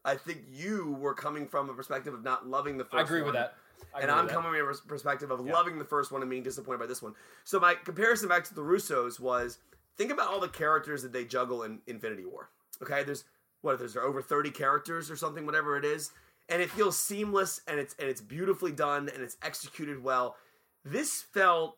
I 0.07 0.15
think 0.15 0.45
you 0.49 0.97
were 0.99 1.13
coming 1.13 1.47
from 1.47 1.69
a 1.69 1.73
perspective 1.73 2.13
of 2.13 2.23
not 2.23 2.47
loving 2.47 2.77
the 2.77 2.85
first. 2.85 2.95
I 2.95 3.01
agree 3.01 3.21
one, 3.21 3.33
with 3.33 3.35
that. 3.35 3.55
I 3.93 4.01
and 4.01 4.09
I'm 4.09 4.23
with 4.23 4.33
that. 4.33 4.41
coming 4.41 4.59
from 4.59 4.69
a 4.69 4.87
perspective 4.87 5.31
of 5.31 5.41
loving 5.41 5.77
the 5.77 5.85
first 5.85 6.13
one 6.13 6.21
and 6.21 6.31
being 6.31 6.43
disappointed 6.43 6.79
by 6.79 6.85
this 6.85 7.01
one. 7.01 7.13
So 7.43 7.59
my 7.59 7.75
comparison 7.75 8.29
back 8.29 8.45
to 8.45 8.55
the 8.55 8.61
Russos 8.61 9.19
was 9.19 9.59
think 9.97 10.11
about 10.11 10.29
all 10.29 10.39
the 10.39 10.47
characters 10.47 11.03
that 11.03 11.11
they 11.11 11.25
juggle 11.25 11.63
in 11.63 11.79
Infinity 11.87 12.23
War. 12.25 12.49
Okay, 12.81 13.03
there's 13.03 13.25
what 13.61 13.79
there's 13.79 13.97
over 13.97 14.21
30 14.21 14.51
characters 14.51 15.11
or 15.11 15.17
something, 15.17 15.45
whatever 15.45 15.77
it 15.77 15.83
is, 15.83 16.11
and 16.47 16.61
it 16.61 16.69
feels 16.69 16.97
seamless 16.97 17.59
and 17.67 17.77
it's 17.77 17.93
and 17.99 18.07
it's 18.07 18.21
beautifully 18.21 18.71
done 18.71 19.09
and 19.13 19.21
it's 19.21 19.35
executed 19.43 20.01
well. 20.01 20.37
This 20.85 21.21
felt 21.21 21.77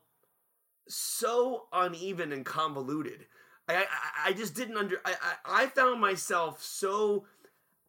so 0.88 1.66
uneven 1.74 2.32
and 2.32 2.46
convoluted. 2.46 3.26
I 3.68 3.76
I, 3.76 3.86
I 4.28 4.34
just 4.34 4.54
didn't 4.56 4.78
under. 4.78 5.02
I, 5.04 5.16
I 5.22 5.64
I 5.64 5.66
found 5.68 6.00
myself 6.00 6.62
so. 6.62 7.26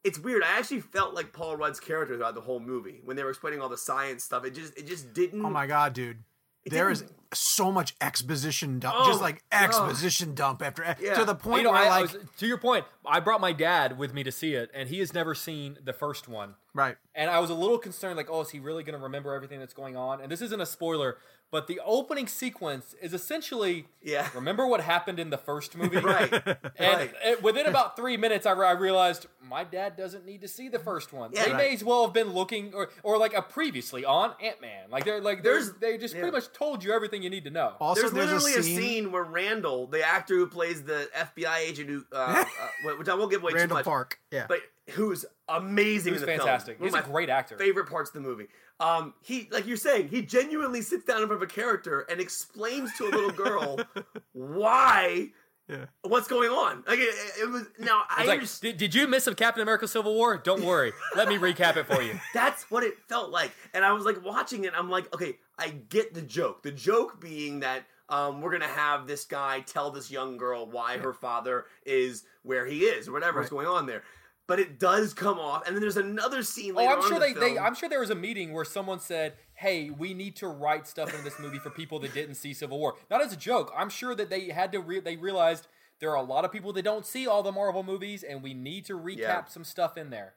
It's 0.05 0.19
weird. 0.19 0.43
I 0.43 0.59
actually 0.59 0.81
felt 0.81 1.15
like 1.15 1.33
Paul 1.33 1.57
Rudd's 1.57 1.81
character 1.81 2.17
throughout 2.17 2.35
the 2.35 2.41
whole 2.41 2.61
movie 2.61 3.01
when 3.05 3.17
they 3.17 3.23
were 3.23 3.31
explaining 3.31 3.61
all 3.61 3.69
the 3.69 3.77
science 3.79 4.25
stuff. 4.25 4.45
It 4.45 4.55
just 4.55 4.77
it 4.79 4.87
just 4.87 5.13
didn't. 5.13 5.45
oh 5.45 5.51
my 5.51 5.67
god, 5.67 5.93
dude. 5.93 6.19
There 6.67 6.91
is 6.91 7.05
so 7.33 7.73
much 7.73 7.95
exposition 8.03 8.81
dump, 8.81 8.95
Oh, 8.99 9.07
just 9.07 9.23
like 9.23 9.43
oh. 9.51 9.57
exposition 9.65 10.35
dump 10.35 10.61
after 10.63 10.85
eh, 10.85 10.95
Yeah. 11.01 11.15
to 11.15 11.25
the 11.25 11.35
point 11.35 11.61
You 11.63 11.65
know, 11.65 11.73
where 11.73 11.81
I, 11.81 11.87
I 11.87 12.01
like 12.03 12.13
was, 12.13 12.23
to 12.37 12.47
your 12.47 12.59
point, 12.59 12.85
I 13.07 13.19
brought 13.21 13.41
my 13.41 13.55
dad 13.55 13.97
with 13.97 14.13
me 14.13 14.23
to 14.25 14.31
see 14.31 14.53
it, 14.55 14.71
and 14.75 14.87
he 14.91 14.99
has 14.99 15.15
never 15.15 15.35
seen 15.35 15.79
the 15.83 15.95
first 15.95 16.29
one. 16.29 16.57
right. 16.75 16.97
And 17.15 17.31
I 17.31 17.39
was 17.39 17.49
a 17.49 17.55
little 17.55 17.79
concerned, 17.79 18.19
like, 18.19 18.29
oh, 18.31 18.43
is 18.43 18.51
he 18.51 18.61
really 18.61 18.85
going 18.85 18.97
to 18.97 19.03
remember 19.03 19.33
everything 19.35 19.59
that's 19.59 19.73
going 19.73 19.97
on? 19.97 20.21
And 20.21 20.31
this 20.31 20.43
isn't 20.43 20.61
a 20.61 20.67
spoiler, 20.67 21.17
but 21.51 21.67
the 21.67 21.81
opening 21.85 22.27
sequence 22.27 22.95
is 23.03 23.13
essentially, 23.13 23.87
Yeah. 24.03 24.29
remember 24.35 24.67
what 24.67 24.81
happened 24.81 25.19
in 25.19 25.31
the 25.31 25.39
first 25.39 25.77
movie? 25.77 25.97
Right. 26.01 26.33
And 26.33 26.55
Right. 26.79 27.13
it- 27.25 27.43
within 27.43 27.67
about 27.67 27.97
three 27.97 28.17
minutes, 28.17 28.47
I, 28.47 28.53
I 28.53 28.73
realized 28.73 29.27
my 29.43 29.65
dad 29.65 29.97
doesn't 29.97 30.25
need 30.25 30.43
to 30.43 30.49
see 30.49 30.69
the 30.69 30.79
first 30.79 31.13
one. 31.13 31.31
Yeah. 31.33 31.45
they 31.45 31.51
Right. 31.51 31.57
may 31.57 31.75
as 31.75 31.83
well 31.83 32.05
have 32.05 32.13
been 32.15 32.33
looking, 32.33 32.73
or, 32.73 32.91
or 33.03 33.19
like 33.19 33.35
a 33.35 33.43
previously 33.43 34.05
on 34.05 34.35
Ant 34.41 34.61
Man. 34.61 34.91
Like 34.91 35.05
they're 35.05 35.21
like 35.21 35.43
there's 35.43 35.67
There's- 35.73 35.81
they 35.81 35.99
just 35.99 36.15
yeah. 36.15 36.21
pretty 36.21 36.37
much 36.37 36.53
told 36.53 36.85
you 36.85 36.93
everything 36.93 37.23
you 37.23 37.31
need 37.31 37.45
to 37.45 37.51
know. 37.51 37.75
Also, 37.81 38.03
There's 38.03 38.13
there's, 38.13 38.27
literally 38.27 38.55
a 38.55 38.59
a 38.61 38.63
scene, 38.63 38.79
scene. 38.81 39.13
where 39.13 39.25
Randall, 39.25 39.87
the 39.89 40.07
actor 40.07 40.37
who 40.37 40.47
plays 40.47 40.85
the 40.85 41.09
FBI 41.17 41.59
agent, 41.59 41.89
who, 41.91 42.05
uh, 42.13 42.45
uh, 42.87 42.91
which 42.97 43.09
I 43.09 43.15
won't 43.15 43.31
give 43.33 43.43
away 43.43 43.53
Randall 43.55 43.69
too 43.77 43.79
much, 43.81 43.85
Park. 43.85 44.20
Yeah. 44.31 44.47
but 44.49 44.61
who's 44.91 45.25
amazing 45.49 46.13
He 46.13 46.15
was 46.15 46.23
in 46.23 46.29
the 46.29 46.37
fantastic. 46.37 46.79
film. 46.79 46.87
He's 46.87 46.93
One 46.95 47.03
a 47.03 47.07
great 47.07 47.29
actor. 47.31 47.57
Favorite 47.57 47.89
parts 47.89 48.11
of 48.11 48.15
the 48.15 48.21
movie. 48.21 48.47
Um, 48.79 49.13
he, 49.23 49.49
like 49.51 49.67
you're 49.67 49.77
saying, 49.77 50.09
he 50.09 50.23
genuinely 50.23 50.83
sits 50.83 51.05
down 51.05 51.21
in 51.23 51.27
front 51.29 51.43
of 51.43 51.49
a 51.49 51.53
character 51.53 52.07
and 52.11 52.21
explains 52.21 52.97
to 52.99 53.05
a 53.05 53.11
little 53.11 53.31
girl 53.33 53.79
why. 54.33 55.29
Yeah. 55.69 55.85
What's 56.03 56.27
going 56.27 56.51
on? 56.51 56.83
Like 56.89 56.99
it, 56.99 57.15
it 57.43 57.49
was 57.49 57.65
now. 57.79 58.03
I 58.09 58.25
like, 58.25 58.39
understand. 58.41 58.77
did, 58.77 58.91
did 58.91 58.95
you 59.01 59.07
miss 59.07 59.29
of 59.29 59.37
Captain 59.37 59.63
America: 59.63 59.87
Civil 59.87 60.15
War? 60.15 60.37
Don't 60.37 60.65
worry, 60.65 60.93
let 61.15 61.29
me 61.29 61.37
recap 61.39 61.77
it 61.77 61.87
for 61.87 62.03
you. 62.03 62.19
That's 62.35 62.69
what 62.73 62.83
it 62.83 62.95
felt 63.09 63.31
like. 63.31 63.53
And 63.73 63.85
I 63.85 63.93
was 63.93 64.05
like 64.05 64.25
watching 64.25 64.65
it. 64.65 64.73
I'm 64.77 64.91
like, 64.91 65.13
okay, 65.15 65.39
I 65.61 65.69
get 65.89 66.13
the 66.13 66.23
joke. 66.23 66.65
The 66.65 66.73
joke 66.73 67.21
being 67.21 67.61
that 67.61 67.85
um, 68.09 68.41
we're 68.41 68.51
gonna 68.51 68.67
have 68.67 69.07
this 69.07 69.25
guy 69.25 69.61
tell 69.61 69.93
this 69.93 70.11
young 70.11 70.37
girl 70.37 70.67
why 70.69 70.99
her 70.99 71.13
father 71.13 71.67
is 71.87 72.25
where 72.43 72.67
he 72.67 72.81
is 72.81 73.07
or 73.07 73.13
whatever 73.13 73.41
is 73.41 73.45
Right. 73.45 73.51
going 73.51 73.67
on 73.69 73.87
there. 73.87 74.03
But 74.51 74.59
it 74.59 74.81
does 74.81 75.15
come 75.15 75.39
off. 75.39 75.65
And 75.65 75.77
then 75.77 75.81
there's 75.81 75.97
another 75.97 76.43
scene. 76.43 76.75
Oh, 76.77 76.85
I'm 76.85 76.99
on 76.99 77.03
sure 77.07 77.25
in 77.25 77.35
the 77.35 77.41
they, 77.41 77.53
they. 77.53 77.59
I'm 77.61 77.73
sure 77.77 77.89
there 77.89 78.01
was 78.01 78.11
a 78.11 78.17
meeting 78.17 78.53
where 78.53 78.65
someone 78.65 78.99
said, 78.99 79.35
"Hey, 79.55 79.91
we 79.91 80.13
need 80.13 80.35
to 80.37 80.49
write 80.49 80.89
stuff 80.89 81.15
in 81.17 81.23
this 81.23 81.39
movie 81.39 81.61
for 81.61 81.71
people 81.71 82.01
that 82.01 82.13
didn't 82.13 82.35
see 82.35 82.53
Civil 82.53 82.81
War." 82.81 82.97
Not 83.13 83.23
as 83.23 83.33
a 83.33 83.37
joke. 83.37 83.73
I'm 83.77 83.89
sure 83.89 84.13
that 84.17 84.29
they 84.29 84.49
had 84.49 84.73
to. 84.73 84.81
Re- 84.81 84.99
they 84.99 85.17
realized 85.17 85.69
there 86.01 86.11
are 86.11 86.17
a 86.17 86.23
lot 86.23 86.45
of 86.45 86.51
people 86.51 86.73
that 86.73 86.83
don't 86.83 87.07
see 87.07 87.29
all 87.29 87.45
the 87.45 87.53
Marvel 87.53 87.85
movies, 87.85 88.25
and 88.25 88.43
we 88.43 88.53
need 88.53 88.87
to 88.87 88.95
recap 88.99 89.19
Yeah. 89.19 89.45
some 89.45 89.63
stuff 89.63 89.97
in 89.97 90.11
there. 90.11 90.35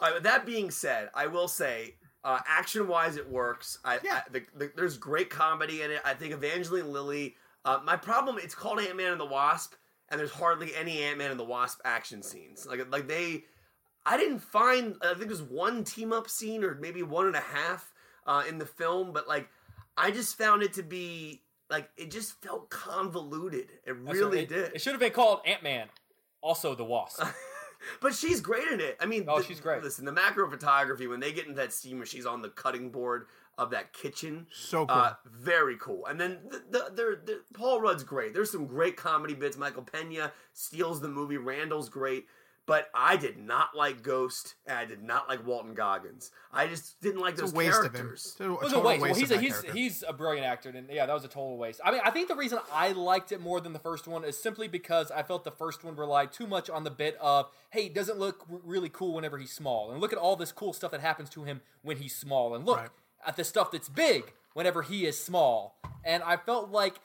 All 0.00 0.10
right, 0.10 0.20
that 0.24 0.44
being 0.44 0.72
said, 0.72 1.10
I 1.14 1.28
will 1.28 1.46
say, 1.46 1.94
uh, 2.24 2.40
action 2.48 2.88
wise, 2.88 3.14
it 3.14 3.30
works. 3.30 3.78
I, 3.84 4.00
Yeah. 4.02 4.22
I, 4.26 4.30
the, 4.32 4.42
the, 4.56 4.72
there's 4.74 4.98
great 4.98 5.30
comedy 5.30 5.82
in 5.82 5.92
it. 5.92 6.00
I 6.04 6.14
think 6.14 6.32
Evangeline 6.32 6.90
Lilly. 6.90 7.36
Uh, 7.64 7.78
my 7.84 7.96
problem, 7.96 8.36
it's 8.42 8.56
called 8.56 8.80
Ant 8.80 8.96
Man 8.96 9.12
and 9.12 9.20
the 9.20 9.24
Wasp, 9.26 9.74
and 10.14 10.20
there's 10.20 10.30
hardly 10.30 10.70
any 10.76 11.02
Ant 11.02 11.18
Man 11.18 11.32
and 11.32 11.40
the 11.40 11.44
Wasp 11.44 11.80
action 11.84 12.22
scenes. 12.22 12.64
Like, 12.66 12.88
like 12.92 13.08
they, 13.08 13.42
I 14.06 14.16
didn't 14.16 14.38
find. 14.38 14.94
I 15.02 15.14
think 15.14 15.26
there's 15.26 15.42
one 15.42 15.82
team 15.82 16.12
up 16.12 16.30
scene 16.30 16.62
or 16.62 16.76
maybe 16.76 17.02
one 17.02 17.26
and 17.26 17.34
a 17.34 17.40
half 17.40 17.92
uh, 18.24 18.44
in 18.48 18.58
the 18.58 18.66
film, 18.66 19.12
but 19.12 19.26
like, 19.26 19.48
I 19.96 20.12
just 20.12 20.38
found 20.38 20.62
it 20.62 20.74
to 20.74 20.84
be 20.84 21.42
like 21.68 21.90
it 21.96 22.12
just 22.12 22.40
felt 22.40 22.70
convoluted. 22.70 23.70
It 23.84 23.96
really 23.96 24.42
it, 24.42 24.48
did. 24.48 24.72
It 24.72 24.80
should 24.80 24.92
have 24.92 25.00
been 25.00 25.10
called 25.10 25.40
Ant 25.44 25.64
Man, 25.64 25.88
also 26.40 26.76
the 26.76 26.84
Wasp. 26.84 27.22
But 28.00 28.14
she's 28.14 28.40
great 28.40 28.66
in 28.68 28.80
it. 28.80 28.96
I 28.98 29.04
mean, 29.04 29.26
Oh, 29.28 29.38
the- 29.38 29.44
she's 29.44 29.60
great. 29.60 29.82
Listen, 29.82 30.06
the 30.06 30.12
macro 30.12 30.48
photography 30.48 31.06
when 31.06 31.20
they 31.20 31.32
get 31.32 31.44
into 31.44 31.56
that 31.56 31.70
scene 31.70 31.98
where 31.98 32.06
she's 32.06 32.24
on 32.24 32.40
the 32.40 32.48
cutting 32.48 32.90
board 32.90 33.26
of 33.58 33.70
that 33.70 33.92
kitchen, 33.92 34.46
So 34.52 34.86
cool. 34.86 34.96
uh, 34.96 35.14
very 35.30 35.76
cool. 35.80 36.06
And 36.06 36.20
then 36.20 36.38
the, 36.50 36.58
the, 36.70 36.78
the, 36.94 37.18
the 37.24 37.40
Paul 37.54 37.80
Rudd's 37.80 38.02
great. 38.04 38.34
There's 38.34 38.50
some 38.50 38.66
great 38.66 38.96
comedy 38.96 39.34
bits. 39.34 39.56
Michael 39.56 39.82
Pena 39.84 40.32
steals 40.52 41.00
the 41.00 41.08
movie. 41.08 41.36
Randall's 41.36 41.88
great. 41.88 42.26
But 42.66 42.88
I 42.94 43.18
did 43.18 43.36
not 43.36 43.76
like 43.76 44.02
Ghost, 44.02 44.54
and 44.66 44.78
I 44.78 44.86
did 44.86 45.02
not 45.02 45.28
like 45.28 45.46
Walton 45.46 45.74
Goggins. 45.74 46.30
I 46.50 46.66
just 46.66 46.98
didn't 47.02 47.20
like 47.20 47.32
It's 47.34 47.42
those 47.42 47.52
a 47.52 47.56
waste 47.56 47.78
of 47.80 47.84
him. 47.84 47.92
characters. 47.92 48.24
It's 48.30 48.40
a, 48.40 48.44
It 48.44 48.48
was 48.48 48.72
a 48.72 48.74
total 48.76 48.82
waste. 48.88 49.02
Well, 49.02 49.14
he's 49.14 49.30
of 49.30 49.36
a, 49.36 49.40
he's 49.42 49.52
character. 49.52 49.72
he's 49.74 50.04
a 50.08 50.12
brilliant 50.14 50.46
actor, 50.46 50.70
and 50.70 50.88
yeah, 50.90 51.04
that 51.04 51.12
was 51.12 51.24
a 51.26 51.28
total 51.28 51.58
waste. 51.58 51.82
I 51.84 51.90
mean, 51.90 52.00
I 52.02 52.08
think 52.10 52.28
the 52.28 52.34
reason 52.34 52.58
I 52.72 52.92
liked 52.92 53.32
it 53.32 53.42
more 53.42 53.60
than 53.60 53.74
the 53.74 53.78
first 53.78 54.08
one 54.08 54.24
is 54.24 54.38
simply 54.40 54.66
because 54.66 55.10
I 55.10 55.22
felt 55.22 55.44
the 55.44 55.50
first 55.50 55.84
one 55.84 55.94
relied 55.94 56.32
too 56.32 56.46
much 56.46 56.70
on 56.70 56.84
the 56.84 56.90
bit 56.90 57.18
of, 57.20 57.50
hey, 57.68 57.90
doesn't 57.90 58.18
look 58.18 58.46
r- 58.50 58.60
really 58.64 58.88
cool 58.88 59.12
whenever 59.12 59.36
he's 59.36 59.52
small, 59.52 59.90
and 59.90 60.00
look 60.00 60.14
at 60.14 60.18
all 60.18 60.34
this 60.34 60.50
cool 60.50 60.72
stuff 60.72 60.90
that 60.92 61.02
happens 61.02 61.28
to 61.30 61.44
him 61.44 61.60
when 61.82 61.98
he's 61.98 62.16
small, 62.16 62.54
and 62.54 62.64
look 62.64 62.78
Right. 62.78 62.88
At 63.26 63.36
the 63.36 63.44
stuff 63.44 63.70
that's 63.70 63.88
big 63.88 64.32
whenever 64.54 64.82
he 64.82 65.06
is 65.06 65.18
small. 65.18 65.78
And 66.04 66.22
I 66.22 66.36
felt 66.36 66.70
like 66.70 67.00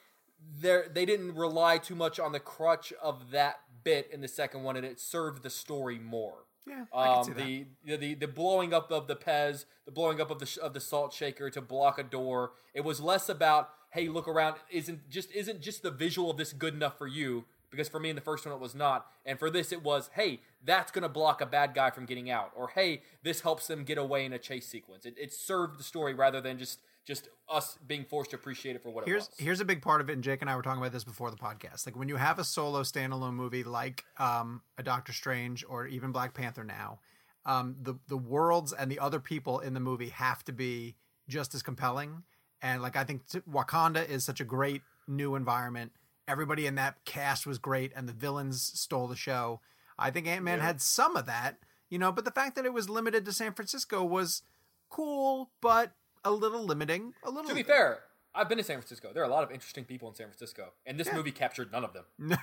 they 0.61 0.83
they 0.91 1.05
didn't 1.05 1.35
rely 1.35 1.77
too 1.77 1.95
much 1.95 2.19
on 2.19 2.31
the 2.31 2.39
crutch 2.39 2.93
of 3.01 3.31
that 3.31 3.59
bit 3.83 4.09
in 4.11 4.21
the 4.21 4.27
second 4.27 4.63
one, 4.63 4.75
and 4.77 4.85
it 4.85 4.99
served 4.99 5.43
the 5.43 5.49
story 5.49 5.99
more. 5.99 6.45
Yeah, 6.67 6.85
I 6.93 7.23
can 7.23 7.31
Um, 7.31 7.37
the, 7.37 7.65
the 7.83 7.97
the 7.97 8.13
the 8.15 8.27
blowing 8.27 8.73
up 8.73 8.91
of 8.91 9.07
the 9.07 9.15
Pez, 9.15 9.65
the 9.85 9.91
blowing 9.91 10.21
up 10.21 10.29
of 10.29 10.39
the 10.39 10.45
sh- 10.45 10.57
of 10.61 10.73
the 10.73 10.79
salt 10.79 11.13
shaker 11.13 11.49
to 11.49 11.61
block 11.61 11.97
a 11.97 12.03
door. 12.03 12.51
It 12.73 12.81
was 12.81 12.99
less 13.01 13.29
about 13.29 13.69
hey, 13.91 14.07
look 14.07 14.27
around. 14.27 14.57
Isn't 14.69 15.09
just 15.09 15.31
isn't 15.31 15.61
just 15.61 15.81
the 15.81 15.91
visual 15.91 16.29
of 16.29 16.37
this 16.37 16.53
good 16.53 16.73
enough 16.73 16.97
for 16.97 17.07
you? 17.07 17.45
Because 17.71 17.89
for 17.89 17.99
me 17.99 18.09
in 18.09 18.15
the 18.15 18.21
first 18.21 18.45
one 18.45 18.53
it 18.53 18.59
was 18.59 18.75
not, 18.75 19.07
and 19.25 19.37
for 19.37 19.49
this 19.49 19.71
it 19.71 19.83
was 19.83 20.09
hey, 20.13 20.41
that's 20.63 20.91
gonna 20.91 21.09
block 21.09 21.41
a 21.41 21.45
bad 21.45 21.73
guy 21.73 21.89
from 21.89 22.05
getting 22.05 22.29
out, 22.29 22.51
or 22.55 22.69
hey, 22.69 23.03
this 23.23 23.41
helps 23.41 23.67
them 23.67 23.83
get 23.83 23.97
away 23.97 24.25
in 24.25 24.33
a 24.33 24.39
chase 24.39 24.67
sequence. 24.67 25.05
It, 25.05 25.15
it 25.17 25.33
served 25.33 25.79
the 25.79 25.83
story 25.83 26.13
rather 26.13 26.41
than 26.41 26.57
just 26.57 26.79
just 27.05 27.27
us 27.49 27.79
being 27.87 28.05
forced 28.05 28.29
to 28.29 28.35
appreciate 28.35 28.75
it 28.75 28.83
for 28.83 28.91
what 28.91 29.03
here's 29.05 29.23
it 29.25 29.29
was. 29.31 29.39
here's 29.39 29.59
a 29.59 29.65
big 29.65 29.81
part 29.81 29.99
of 29.99 30.11
it 30.11 30.13
and 30.13 30.23
jake 30.23 30.41
and 30.41 30.49
i 30.49 30.55
were 30.55 30.61
talking 30.61 30.79
about 30.79 30.91
this 30.91 31.03
before 31.03 31.31
the 31.31 31.37
podcast. 31.37 31.85
Like 31.85 31.97
when 31.97 32.07
you 32.07 32.17
have 32.17 32.37
a 32.37 32.43
solo 32.43 32.83
standalone 32.83 33.33
movie 33.33 33.63
like 33.63 34.05
um, 34.19 34.61
a 34.77 34.83
doctor 34.83 35.11
strange 35.11 35.65
or 35.67 35.87
even 35.87 36.11
black 36.11 36.33
panther 36.35 36.63
now 36.63 36.99
um, 37.45 37.75
the 37.81 37.95
the 38.07 38.17
worlds 38.17 38.73
and 38.73 38.91
the 38.91 38.99
other 38.99 39.19
people 39.19 39.59
in 39.59 39.73
the 39.73 39.79
movie 39.79 40.09
have 40.09 40.43
to 40.45 40.51
be 40.51 40.95
just 41.27 41.55
as 41.55 41.63
compelling. 41.63 42.23
And 42.61 42.81
like 42.81 42.95
i 42.95 43.03
think 43.03 43.27
t- 43.27 43.41
wakanda 43.49 44.07
is 44.07 44.23
such 44.23 44.39
a 44.41 44.45
great 44.45 44.81
new 45.07 45.35
environment 45.35 45.91
everybody 46.29 46.65
in 46.67 46.75
that 46.75 47.03
cast 47.05 47.45
was 47.47 47.57
great 47.57 47.91
and 47.95 48.07
the 48.07 48.13
villains 48.13 48.61
stole 48.61 49.07
the 49.07 49.15
show 49.15 49.59
i 49.97 50.09
think 50.11 50.27
ant-man 50.27 50.59
had 50.59 50.79
some 50.81 51.15
of 51.17 51.25
that 51.25 51.57
you 51.89 51.97
know 51.97 52.11
but 52.11 52.23
the 52.25 52.31
fact 52.31 52.55
that 52.55 52.65
it 52.65 52.73
was 52.73 52.87
limited 52.89 53.25
to 53.25 53.33
san 53.33 53.53
francisco 53.53 54.03
was 54.03 54.43
cool 54.89 55.49
but 55.61 55.91
a 56.23 56.31
little 56.31 56.63
limiting 56.65 57.13
a 57.23 57.29
little 57.31 57.49
To 57.49 57.55
be 57.55 57.63
fair, 57.63 57.99
I've 58.35 58.47
been 58.47 58.57
to 58.59 58.63
San 58.63 58.77
Francisco. 58.77 59.09
There 59.11 59.23
are 59.23 59.25
a 59.25 59.29
lot 59.29 59.43
of 59.43 59.51
interesting 59.51 59.85
people 59.85 60.07
in 60.09 60.13
San 60.15 60.27
Francisco, 60.27 60.73
and 60.85 60.99
this 60.99 61.11
movie 61.11 61.31
captured 61.31 61.71
none 61.71 61.83
of 61.83 61.93
them. 61.93 62.05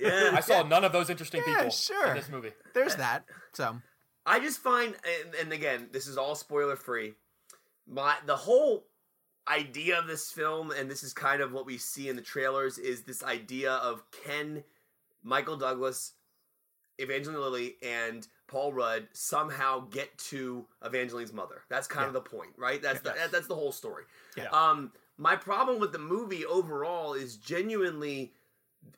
Yeah, 0.00 0.32
I 0.34 0.40
saw 0.40 0.62
none 0.62 0.84
of 0.84 0.92
those 0.92 1.08
interesting 1.08 1.42
Yeah, 1.46 1.54
people 1.56 1.70
sure. 1.70 2.08
in 2.08 2.16
this 2.16 2.28
movie. 2.28 2.52
there's 2.74 2.96
that 2.96 3.24
so 3.54 3.76
I 4.26 4.40
just 4.40 4.58
find, 4.58 4.94
and, 5.24 5.34
and 5.36 5.52
again, 5.52 5.88
this 5.92 6.06
is 6.08 6.18
all 6.18 6.34
spoiler 6.34 6.74
free. 6.76 7.14
My 7.88 8.16
the 8.26 8.36
whole 8.36 8.84
idea 9.48 9.98
of 9.98 10.06
this 10.06 10.30
film, 10.30 10.70
and 10.70 10.90
this 10.90 11.02
is 11.02 11.12
kind 11.12 11.40
of 11.40 11.52
what 11.52 11.66
we 11.66 11.78
see 11.78 12.08
in 12.08 12.16
the 12.16 12.22
trailers, 12.22 12.78
is 12.78 13.02
this 13.02 13.22
idea 13.22 13.72
of 13.72 14.02
Ken, 14.24 14.64
Michael 15.22 15.56
Douglas, 15.56 16.12
Evangeline 16.98 17.40
Lilly, 17.40 17.76
and 17.82 18.26
Paul 18.48 18.72
Rudd 18.72 19.08
somehow 19.12 19.80
get 19.90 20.16
to 20.18 20.66
Evangeline's 20.84 21.32
mother? 21.32 21.62
That's 21.68 21.86
kind 21.86 22.06
of 22.06 22.12
the 22.12 22.20
point, 22.20 22.50
right? 22.56 22.80
That's 22.80 23.00
the, 23.00 23.10
that, 23.10 23.32
that's 23.32 23.46
the 23.46 23.54
whole 23.54 23.72
story. 23.72 24.04
Yeah. 24.36 24.48
Um, 24.50 24.92
my 25.18 25.36
problem 25.36 25.80
with 25.80 25.92
the 25.92 25.98
movie 25.98 26.44
overall 26.44 27.14
is 27.14 27.36
genuinely 27.36 28.32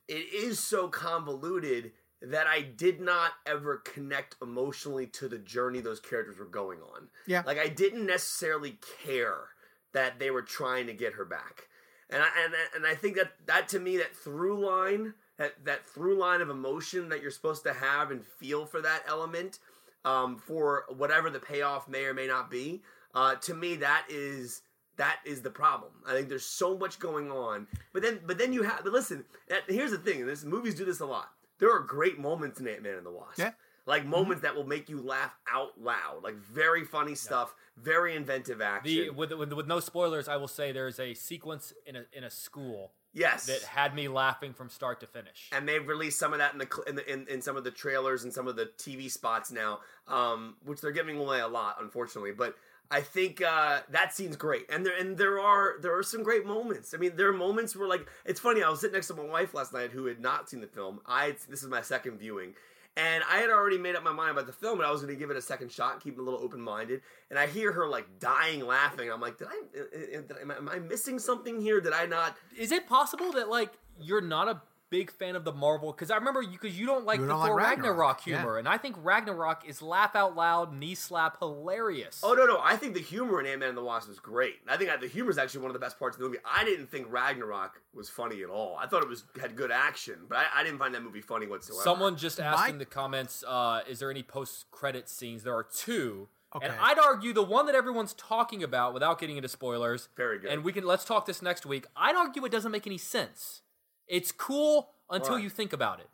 it 0.06 0.32
is 0.34 0.58
so 0.58 0.88
convoluted 0.88 1.92
that 2.20 2.46
I 2.46 2.62
did 2.62 3.00
not 3.00 3.32
ever 3.46 3.76
connect 3.78 4.36
emotionally 4.42 5.06
to 5.06 5.28
the 5.28 5.38
journey 5.38 5.80
those 5.80 6.00
characters 6.00 6.38
were 6.38 6.44
going 6.44 6.80
on. 6.80 7.08
Yeah. 7.26 7.42
Like 7.46 7.58
I 7.58 7.68
didn't 7.68 8.06
necessarily 8.06 8.78
care 9.04 9.50
that 9.92 10.18
they 10.18 10.30
were 10.30 10.42
trying 10.42 10.86
to 10.86 10.92
get 10.92 11.14
her 11.14 11.24
back. 11.24 11.68
And 12.10 12.22
I, 12.22 12.26
and 12.44 12.54
and 12.76 12.86
I 12.86 12.94
think 12.94 13.16
that 13.16 13.32
that 13.46 13.68
to 13.68 13.80
me 13.80 13.96
that 13.98 14.16
through 14.16 14.64
line 14.66 15.14
that 15.36 15.64
that 15.64 15.86
through 15.86 16.18
line 16.18 16.40
of 16.40 16.48
emotion 16.50 17.08
that 17.10 17.20
you're 17.22 17.30
supposed 17.30 17.62
to 17.64 17.72
have 17.74 18.10
and 18.10 18.24
feel 18.24 18.64
for 18.66 18.80
that 18.80 19.02
element 19.06 19.58
um, 20.04 20.36
for 20.36 20.84
whatever 20.96 21.28
the 21.30 21.38
payoff 21.40 21.88
may 21.88 22.04
or 22.04 22.14
may 22.14 22.26
not 22.26 22.50
be 22.50 22.82
uh, 23.14 23.34
to 23.36 23.52
me 23.54 23.76
that 23.76 24.06
is 24.08 24.62
that 24.96 25.18
is 25.24 25.42
the 25.42 25.50
problem. 25.50 25.92
I 26.06 26.12
think 26.12 26.28
there's 26.28 26.44
so 26.46 26.76
much 26.76 26.98
going 26.98 27.30
on, 27.30 27.66
but 27.92 28.02
then 28.02 28.20
but 28.26 28.38
then 28.38 28.52
you 28.52 28.62
have 28.62 28.80
but 28.84 28.92
listen. 28.92 29.24
that- 29.48 29.62
Here's 29.68 29.90
the 29.92 29.98
thing: 29.98 30.24
this 30.26 30.44
movies 30.44 30.74
do 30.74 30.84
this 30.86 31.00
a 31.00 31.06
lot. 31.06 31.28
There 31.58 31.70
are 31.74 31.80
great 31.80 32.18
moments 32.18 32.58
in 32.58 32.66
Ant 32.68 32.82
Man 32.82 32.94
and 32.94 33.04
the 33.06 33.10
Wasp. 33.10 33.38
Yeah. 33.38 33.50
Like 33.88 34.04
moments 34.04 34.42
that 34.42 34.54
will 34.54 34.66
make 34.66 34.90
you 34.90 35.00
laugh 35.00 35.34
out 35.50 35.80
loud, 35.80 36.22
like 36.22 36.36
very 36.36 36.84
funny 36.84 37.14
stuff, 37.14 37.54
very 37.78 38.14
inventive 38.14 38.60
action. 38.60 38.84
The 38.84 39.10
with, 39.10 39.32
with 39.32 39.52
with 39.54 39.66
no 39.66 39.80
spoilers, 39.80 40.28
I 40.28 40.36
will 40.36 40.46
say 40.46 40.72
there's 40.72 41.00
a 41.00 41.14
sequence 41.14 41.72
in 41.86 41.96
a 41.96 42.04
in 42.12 42.22
a 42.22 42.30
school 42.30 42.92
yes, 43.14 43.46
that 43.46 43.62
had 43.62 43.94
me 43.94 44.08
laughing 44.08 44.52
from 44.52 44.68
start 44.68 45.00
to 45.00 45.06
finish. 45.06 45.48
and 45.52 45.66
they've 45.66 45.88
released 45.88 46.18
some 46.18 46.34
of 46.34 46.38
that 46.38 46.52
in 46.52 46.58
the, 46.58 46.68
in, 46.86 46.96
the 46.96 47.12
in, 47.12 47.26
in 47.28 47.42
some 47.42 47.56
of 47.56 47.64
the 47.64 47.70
trailers 47.70 48.24
and 48.24 48.32
some 48.32 48.46
of 48.46 48.56
the 48.56 48.66
TV 48.76 49.10
spots 49.10 49.50
now, 49.50 49.80
um, 50.06 50.56
which 50.64 50.82
they're 50.82 50.92
giving 50.92 51.18
away 51.18 51.40
a 51.40 51.48
lot, 51.48 51.76
unfortunately. 51.80 52.32
But 52.32 52.56
I 52.90 53.00
think 53.00 53.42
uh, 53.42 53.80
that 53.90 54.14
scene's 54.14 54.36
great, 54.36 54.66
and 54.70 54.84
there 54.84 54.96
and 54.98 55.16
there 55.16 55.38
are 55.40 55.76
there 55.80 55.96
are 55.96 56.02
some 56.02 56.22
great 56.22 56.46
moments. 56.46 56.94
I 56.94 56.96
mean, 56.96 57.16
there 57.16 57.28
are 57.28 57.34
moments 57.34 57.76
where 57.76 57.88
like 57.88 58.08
it's 58.24 58.40
funny. 58.40 58.62
I 58.62 58.70
was 58.70 58.80
sitting 58.80 58.94
next 58.94 59.08
to 59.08 59.14
my 59.14 59.24
wife 59.24 59.52
last 59.54 59.72
night 59.72 59.92
who 59.92 60.06
had 60.06 60.20
not 60.20 60.48
seen 60.48 60.60
the 60.60 60.66
film. 60.66 61.00
I 61.06 61.36
this 61.48 61.62
is 61.62 61.68
my 61.68 61.82
second 61.82 62.18
viewing. 62.18 62.54
And 62.98 63.22
I 63.30 63.36
had 63.38 63.48
already 63.48 63.78
made 63.78 63.94
up 63.94 64.02
my 64.02 64.12
mind 64.12 64.32
about 64.32 64.46
the 64.46 64.52
film, 64.52 64.80
and 64.80 64.86
I 64.86 64.90
was 64.90 65.00
going 65.02 65.14
to 65.14 65.18
give 65.18 65.30
it 65.30 65.36
a 65.36 65.40
second 65.40 65.70
shot, 65.70 66.02
keep 66.02 66.14
it 66.14 66.20
a 66.20 66.22
little 66.22 66.40
open 66.40 66.60
minded. 66.60 67.00
And 67.30 67.38
I 67.38 67.46
hear 67.46 67.70
her 67.70 67.86
like 67.86 68.06
dying 68.18 68.66
laughing. 68.66 69.08
I'm 69.08 69.20
like, 69.20 69.38
did 69.38 69.46
I? 69.46 69.78
uh, 69.78 69.82
uh, 70.18 70.20
Did 70.22 70.32
I 70.36 70.56
am 70.56 70.68
I 70.68 70.80
missing 70.80 71.20
something 71.20 71.60
here? 71.60 71.80
Did 71.80 71.92
I 71.92 72.06
not? 72.06 72.36
Is 72.58 72.72
it 72.72 72.88
possible 72.88 73.30
that 73.32 73.48
like 73.48 73.70
you're 74.00 74.20
not 74.20 74.48
a 74.48 74.60
big 74.90 75.10
fan 75.10 75.36
of 75.36 75.44
the 75.44 75.52
Marvel? 75.52 75.92
Because 75.92 76.10
I 76.10 76.16
remember 76.16 76.42
you 76.42 76.50
because 76.52 76.78
you 76.78 76.86
don't 76.86 77.04
like 77.04 77.18
You 77.18 77.26
the 77.26 77.32
don't 77.32 77.40
like 77.40 77.48
Thor 77.48 77.56
Ragnarok, 77.56 77.86
Ragnarok, 77.86 78.26
yeah. 78.26 78.36
humor, 78.38 78.58
and 78.58 78.68
I 78.68 78.78
think 78.78 78.96
Ragnarok 79.02 79.62
is 79.66 79.82
laugh 79.82 80.14
out 80.16 80.36
loud, 80.36 80.72
knee 80.72 80.94
slap, 80.94 81.38
hilarious. 81.38 82.20
Oh 82.22 82.34
no, 82.34 82.46
no! 82.46 82.60
I 82.62 82.76
think 82.76 82.94
the 82.94 83.00
humor 83.00 83.40
in 83.40 83.46
Ant 83.46 83.60
Man 83.60 83.70
and 83.70 83.78
the 83.78 83.84
Wasp 83.84 84.08
was 84.08 84.18
great. 84.18 84.56
I 84.68 84.76
think 84.76 84.90
the 85.00 85.08
humor 85.08 85.30
is 85.30 85.38
actually 85.38 85.60
one 85.60 85.70
of 85.70 85.74
the 85.74 85.78
best 85.80 85.98
parts 85.98 86.16
of 86.16 86.20
the 86.22 86.28
movie. 86.28 86.38
I 86.44 86.64
didn't 86.64 86.90
think 86.90 87.06
Ragnarok 87.10 87.80
was 87.94 88.08
funny 88.08 88.42
at 88.42 88.50
all. 88.50 88.76
I 88.80 88.86
thought 88.86 89.02
it 89.02 89.08
was 89.08 89.24
had 89.40 89.56
good 89.56 89.70
action, 89.70 90.16
but 90.28 90.38
I, 90.38 90.60
I 90.60 90.64
didn't 90.64 90.78
find 90.78 90.94
that 90.94 91.02
movie 91.02 91.20
funny 91.20 91.46
whatsoever. 91.46 91.82
Someone 91.82 92.16
just 92.16 92.40
asked 92.40 92.60
My- 92.62 92.68
in 92.68 92.78
the 92.78 92.84
comments, 92.84 93.44
uh, 93.46 93.80
"Is 93.88 93.98
there 93.98 94.10
any 94.10 94.22
post-credit 94.22 95.08
scenes?" 95.08 95.42
There 95.44 95.54
are 95.54 95.64
two, 95.64 96.28
and 96.60 96.72
I'd 96.80 96.98
argue 96.98 97.32
the 97.32 97.42
one 97.42 97.66
that 97.66 97.74
everyone's 97.74 98.14
talking 98.14 98.62
about, 98.62 98.94
without 98.94 99.18
getting 99.20 99.36
into 99.36 99.48
spoilers, 99.48 100.08
Very 100.16 100.38
good. 100.38 100.50
And 100.50 100.64
we 100.64 100.72
can 100.72 100.84
let's 100.86 101.04
talk 101.04 101.26
this 101.26 101.42
next 101.42 101.66
week. 101.66 101.86
I'd 101.96 102.16
argue 102.16 102.44
it 102.44 102.52
doesn't 102.52 102.72
make 102.72 102.86
any 102.86 102.98
sense. 102.98 103.62
It's 104.08 104.32
cool 104.32 104.90
until 105.10 105.34
Why? 105.34 105.40
you 105.40 105.50
think 105.50 105.72
about 105.72 106.00
it. 106.00 106.08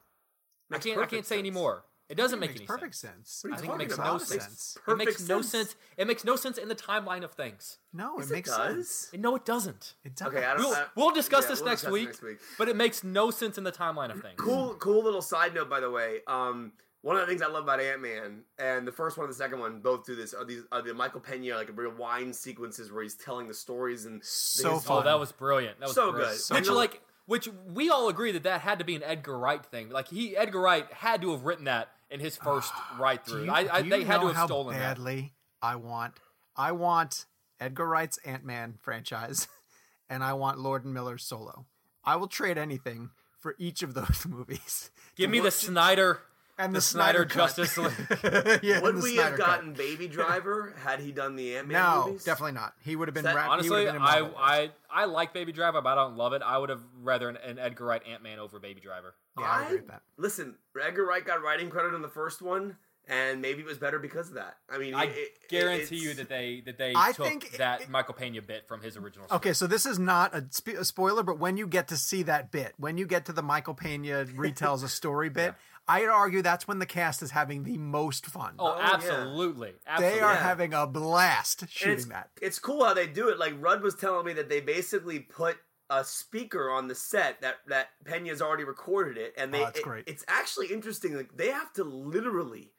Makes 0.71 0.87
I 0.87 0.89
can't. 0.91 1.01
I 1.03 1.07
can't 1.07 1.25
say 1.27 1.37
sense. 1.37 1.41
any 1.41 1.51
more. 1.51 1.85
It 2.09 2.17
doesn't 2.17 2.39
It 2.39 2.41
make 2.41 2.51
makes 2.51 2.61
any 2.61 2.67
perfect 2.67 2.95
sense. 2.97 3.31
sense. 3.31 3.45
What 3.45 3.51
are 3.53 3.55
I 3.55 3.61
think 3.61 3.73
it 3.73 3.79
makes 3.79 3.95
about? 3.95 4.07
no 4.07 4.15
It 4.17 4.19
makes 4.21 4.29
sense. 4.45 4.79
It 4.87 4.97
makes 4.99 5.21
no 5.29 5.37
sense. 5.43 5.51
sense. 5.71 5.77
It 5.97 6.07
makes 6.07 6.25
no 6.25 6.37
sense 6.37 6.59
in 6.59 6.69
the 6.69 6.75
timeline 6.75 7.25
of 7.25 7.33
things. 7.33 7.79
No, 7.95 8.17
Yes, 8.19 8.29
it 8.29 8.33
makes 8.35 8.51
does. 8.51 8.89
sense. 8.91 9.23
No, 9.23 9.35
it 9.37 9.45
doesn't. 9.47 9.95
It 10.05 10.15
does. 10.15 10.29
Okay, 10.29 10.45
I 10.45 10.53
don't- 10.55 10.59
We'll, 10.65 10.75
I- 10.75 10.87
we'll 10.97 11.11
discuss 11.13 11.45
yeah, 11.45 11.51
this 11.51 11.61
we'll 11.61 11.69
next, 11.71 11.81
discuss 11.81 11.93
week, 11.93 12.07
next 12.09 12.23
week. 12.23 12.39
but 12.59 12.69
it 12.69 12.77
makes 12.77 13.05
no 13.05 13.31
sense 13.31 13.57
in 13.57 13.65
the 13.65 13.73
timeline 13.73 14.11
of 14.11 14.21
things. 14.21 14.35
Cool, 14.39 14.75
cool 14.75 15.03
little 15.03 15.23
side 15.23 15.55
note, 15.55 15.71
by 15.71 15.81
the 15.81 15.91
way. 15.91 16.21
Um, 16.27 16.73
one 17.01 17.17
of 17.17 17.23
the 17.23 17.27
things 17.27 17.41
I 17.41 17.47
love 17.49 17.65
about 17.65 17.81
Ant 17.81 18.03
Man 18.03 18.43
and 18.59 18.87
the 18.87 18.93
first 18.93 19.17
one 19.17 19.25
and 19.25 19.33
the 19.33 19.37
second 19.39 19.61
one 19.61 19.81
both 19.81 20.05
do 20.05 20.15
this 20.15 20.35
are 20.35 20.45
these 20.45 20.63
are 20.73 20.83
the 20.83 20.93
Michael 20.95 21.21
Pena 21.21 21.55
like 21.55 21.71
real 21.75 21.91
wine 21.93 22.33
sequences 22.35 22.93
where 22.93 23.03
he's 23.03 23.15
telling 23.15 23.47
the 23.47 23.55
stories 23.55 24.05
and 24.05 24.23
So 24.25 24.75
his- 24.75 24.87
Oh, 24.91 25.03
that 25.03 25.19
was 25.19 25.33
brilliant. 25.33 25.81
That 25.81 25.87
was 25.87 25.95
So 25.95 26.11
brilliant. 26.13 26.33
good. 26.35 26.41
So 26.41 26.55
which 26.55 26.65
good. 26.65 26.75
like 26.75 27.03
which 27.27 27.49
we 27.73 27.89
all 27.91 28.09
agree 28.09 28.33
that 28.33 28.43
that 28.43 28.61
had 28.61 28.79
to 28.79 28.85
be 28.85 28.95
an 28.95 29.03
Edgar 29.03 29.39
Wright 29.39 29.65
thing. 29.65 29.91
Like 29.91 30.09
he 30.09 30.37
Edgar 30.37 30.61
Wright 30.61 30.91
had 30.93 31.23
to 31.23 31.33
have 31.33 31.45
written 31.45 31.65
that 31.65 31.91
in 32.11 32.21
his 32.21 32.37
first 32.37 32.73
ah, 32.75 32.97
write 32.99 33.25
through. 33.25 33.51
I, 33.51 33.79
I 33.79 33.83
they 33.83 34.05
had 34.05 34.21
to 34.21 34.29
have 34.29 34.47
stolen 34.47 34.75
that. 34.75 34.97
badly 34.97 35.33
I 35.63 35.77
want 35.77 36.15
I 36.57 36.73
want 36.73 37.27
Edgar 37.61 37.87
Wright's 37.87 38.19
Ant 38.25 38.45
Man 38.45 38.75
franchise, 38.81 39.49
and 40.11 40.23
I 40.23 40.35
want 40.35 40.59
Lord 40.59 40.85
and 40.85 40.93
Miller's 40.93 41.25
Solo. 41.25 41.67
I 42.05 42.17
will 42.17 42.29
trade 42.29 42.59
anything 42.59 43.11
for 43.39 43.55
each 43.59 43.83
of 43.83 43.95
those 43.95 44.27
movies. 44.29 44.91
Give 45.17 45.31
me 45.31 45.41
the 45.41 45.51
Snyder 45.51 46.21
and 46.59 46.73
the 46.75 46.79
the, 46.79 46.83
Snyder 46.83 47.25
Cut. 47.25 47.55
Justice 47.57 47.77
League. 47.79 47.93
yeah, 48.63 48.81
Would 48.81 48.97
we 49.03 49.15
Snyder 49.15 49.31
have 49.31 49.39
Cut. 49.39 49.47
gotten 49.47 49.73
Baby 49.75 50.09
Driver 50.09 50.75
had 50.79 51.01
he 51.01 51.13
done 51.13 51.37
the 51.37 51.57
Ant 51.57 51.69
Man 51.69 51.83
No, 51.83 52.05
movies? 52.07 52.25
definitely 52.25 52.53
not. 52.53 52.75
He 52.83 52.97
would 52.97 53.09
have 53.09 53.15
been. 53.15 53.25
That- 53.25 53.35
ra- 53.37 53.51
Honestly, 53.51 53.85
have 53.87 53.95
been 53.95 54.03
I, 54.03 54.29
I 54.39 54.71
I 54.91 55.05
like 55.07 55.33
Baby 55.35 55.53
Driver, 55.53 55.81
but 55.83 55.91
I 55.91 55.95
don't 55.97 56.17
love 56.17 56.33
it. 56.33 56.43
I 56.45 56.57
would 56.59 56.71
have 56.71 56.83
rather 57.03 57.29
an, 57.29 57.37
an 57.39 57.59
Edgar 57.59 57.85
Wright 57.87 58.03
Ant 58.07 58.23
Man 58.23 58.39
over 58.39 58.59
Baby 58.59 58.81
Driver. 58.81 59.15
yeah, 59.39 59.45
I 59.51 59.65
agree 59.65 59.77
with 59.79 59.89
that. 59.89 60.03
Listen, 60.17 60.55
Edgar 60.81 61.05
Wright 61.07 61.25
got 61.25 61.43
writing 61.43 61.71
credit 61.71 61.95
on 61.95 62.03
the 62.03 62.09
first 62.09 62.41
one, 62.43 62.77
and 63.09 63.41
maybe 63.43 63.61
it 63.61 63.67
was 63.67 63.79
better 63.79 63.99
because 63.99 64.29
of 64.29 64.35
that. 64.35 64.57
I 64.69 64.79
mean, 64.79 64.95
I 64.95 65.05
it- 65.05 65.17
it- 65.17 65.49
guarantee 65.49 65.97
you 65.97 66.15
that 66.15 66.29
they 66.29 66.63
that 66.67 66.79
they 66.79 66.93
I 66.97 67.13
took 67.13 67.27
think 67.27 67.51
that 67.59 67.83
it- 67.83 67.89
Michael 67.89 68.15
Pena 68.15 68.41
bit 68.43 68.67
from 68.67 68.81
his 68.81 68.97
original. 68.97 69.27
Script. 69.27 69.45
Okay, 69.45 69.53
so 69.53 69.67
this 69.67 69.85
is 69.87 69.99
not 69.99 70.35
a, 70.35 70.47
sp- 70.51 70.79
a 70.79 70.85
spoiler, 70.85 71.23
but 71.23 71.39
when 71.39 71.57
you 71.57 71.67
get 71.67 71.89
to 71.89 71.97
see 71.97 72.23
that 72.25 72.51
bit, 72.51 72.73
when 72.79 72.97
you 72.99 73.07
get 73.07 73.27
to 73.27 73.33
the 73.33 73.43
Michael 73.43 73.75
Pena 73.75 74.25
retells 74.27 74.83
a 74.83 74.89
story 74.89 75.29
bit, 75.29 75.55
I'd 75.89 76.07
argue 76.09 76.41
that's 76.41 76.67
when 76.67 76.79
the 76.79 76.87
cast 76.87 77.23
is 77.23 77.33
having 77.33 77.65
the 77.65 77.77
most 77.77 78.25
fun. 78.25 78.55
Oh, 78.59 78.73
Oh, 78.75 78.79
yeah. 78.79 78.91
absolutely, 78.95 79.75
absolutely. 79.87 80.19
they 80.19 80.23
are 80.25 80.33
yeah. 80.33 80.43
having 80.43 80.73
a 80.73 80.87
blast 80.87 81.69
shooting 81.69 81.95
it's, 81.95 82.05
that. 82.07 82.31
It's 82.41 82.59
cool 82.59 82.85
how 82.85 82.95
they 82.95 83.07
do 83.07 83.29
it. 83.29 83.39
Like 83.39 83.55
Rudd 83.61 83.83
was 83.83 83.95
telling 83.95 84.25
me 84.25 84.33
that 84.35 84.49
they 84.49 84.61
basically 84.61 85.19
put 85.21 85.59
a 85.91 86.03
speaker 86.03 86.71
on 86.71 86.89
the 86.89 86.95
set 86.95 87.43
that 87.43 87.57
that 87.67 87.89
Pena's 88.07 88.41
already 88.41 88.65
recorded 88.65 89.19
it, 89.19 89.35
and 89.37 89.51
oh, 89.55 89.59
they 89.59 89.63
Oh, 89.63 89.67
that's 89.67 89.79
it- 89.81 89.85
great. 89.85 90.05
it's 90.07 90.25
actually 90.27 90.69
interesting. 90.69 91.15
Like 91.15 91.37
they 91.37 91.51
have 91.51 91.71
to 91.75 91.85
literally 91.85 92.71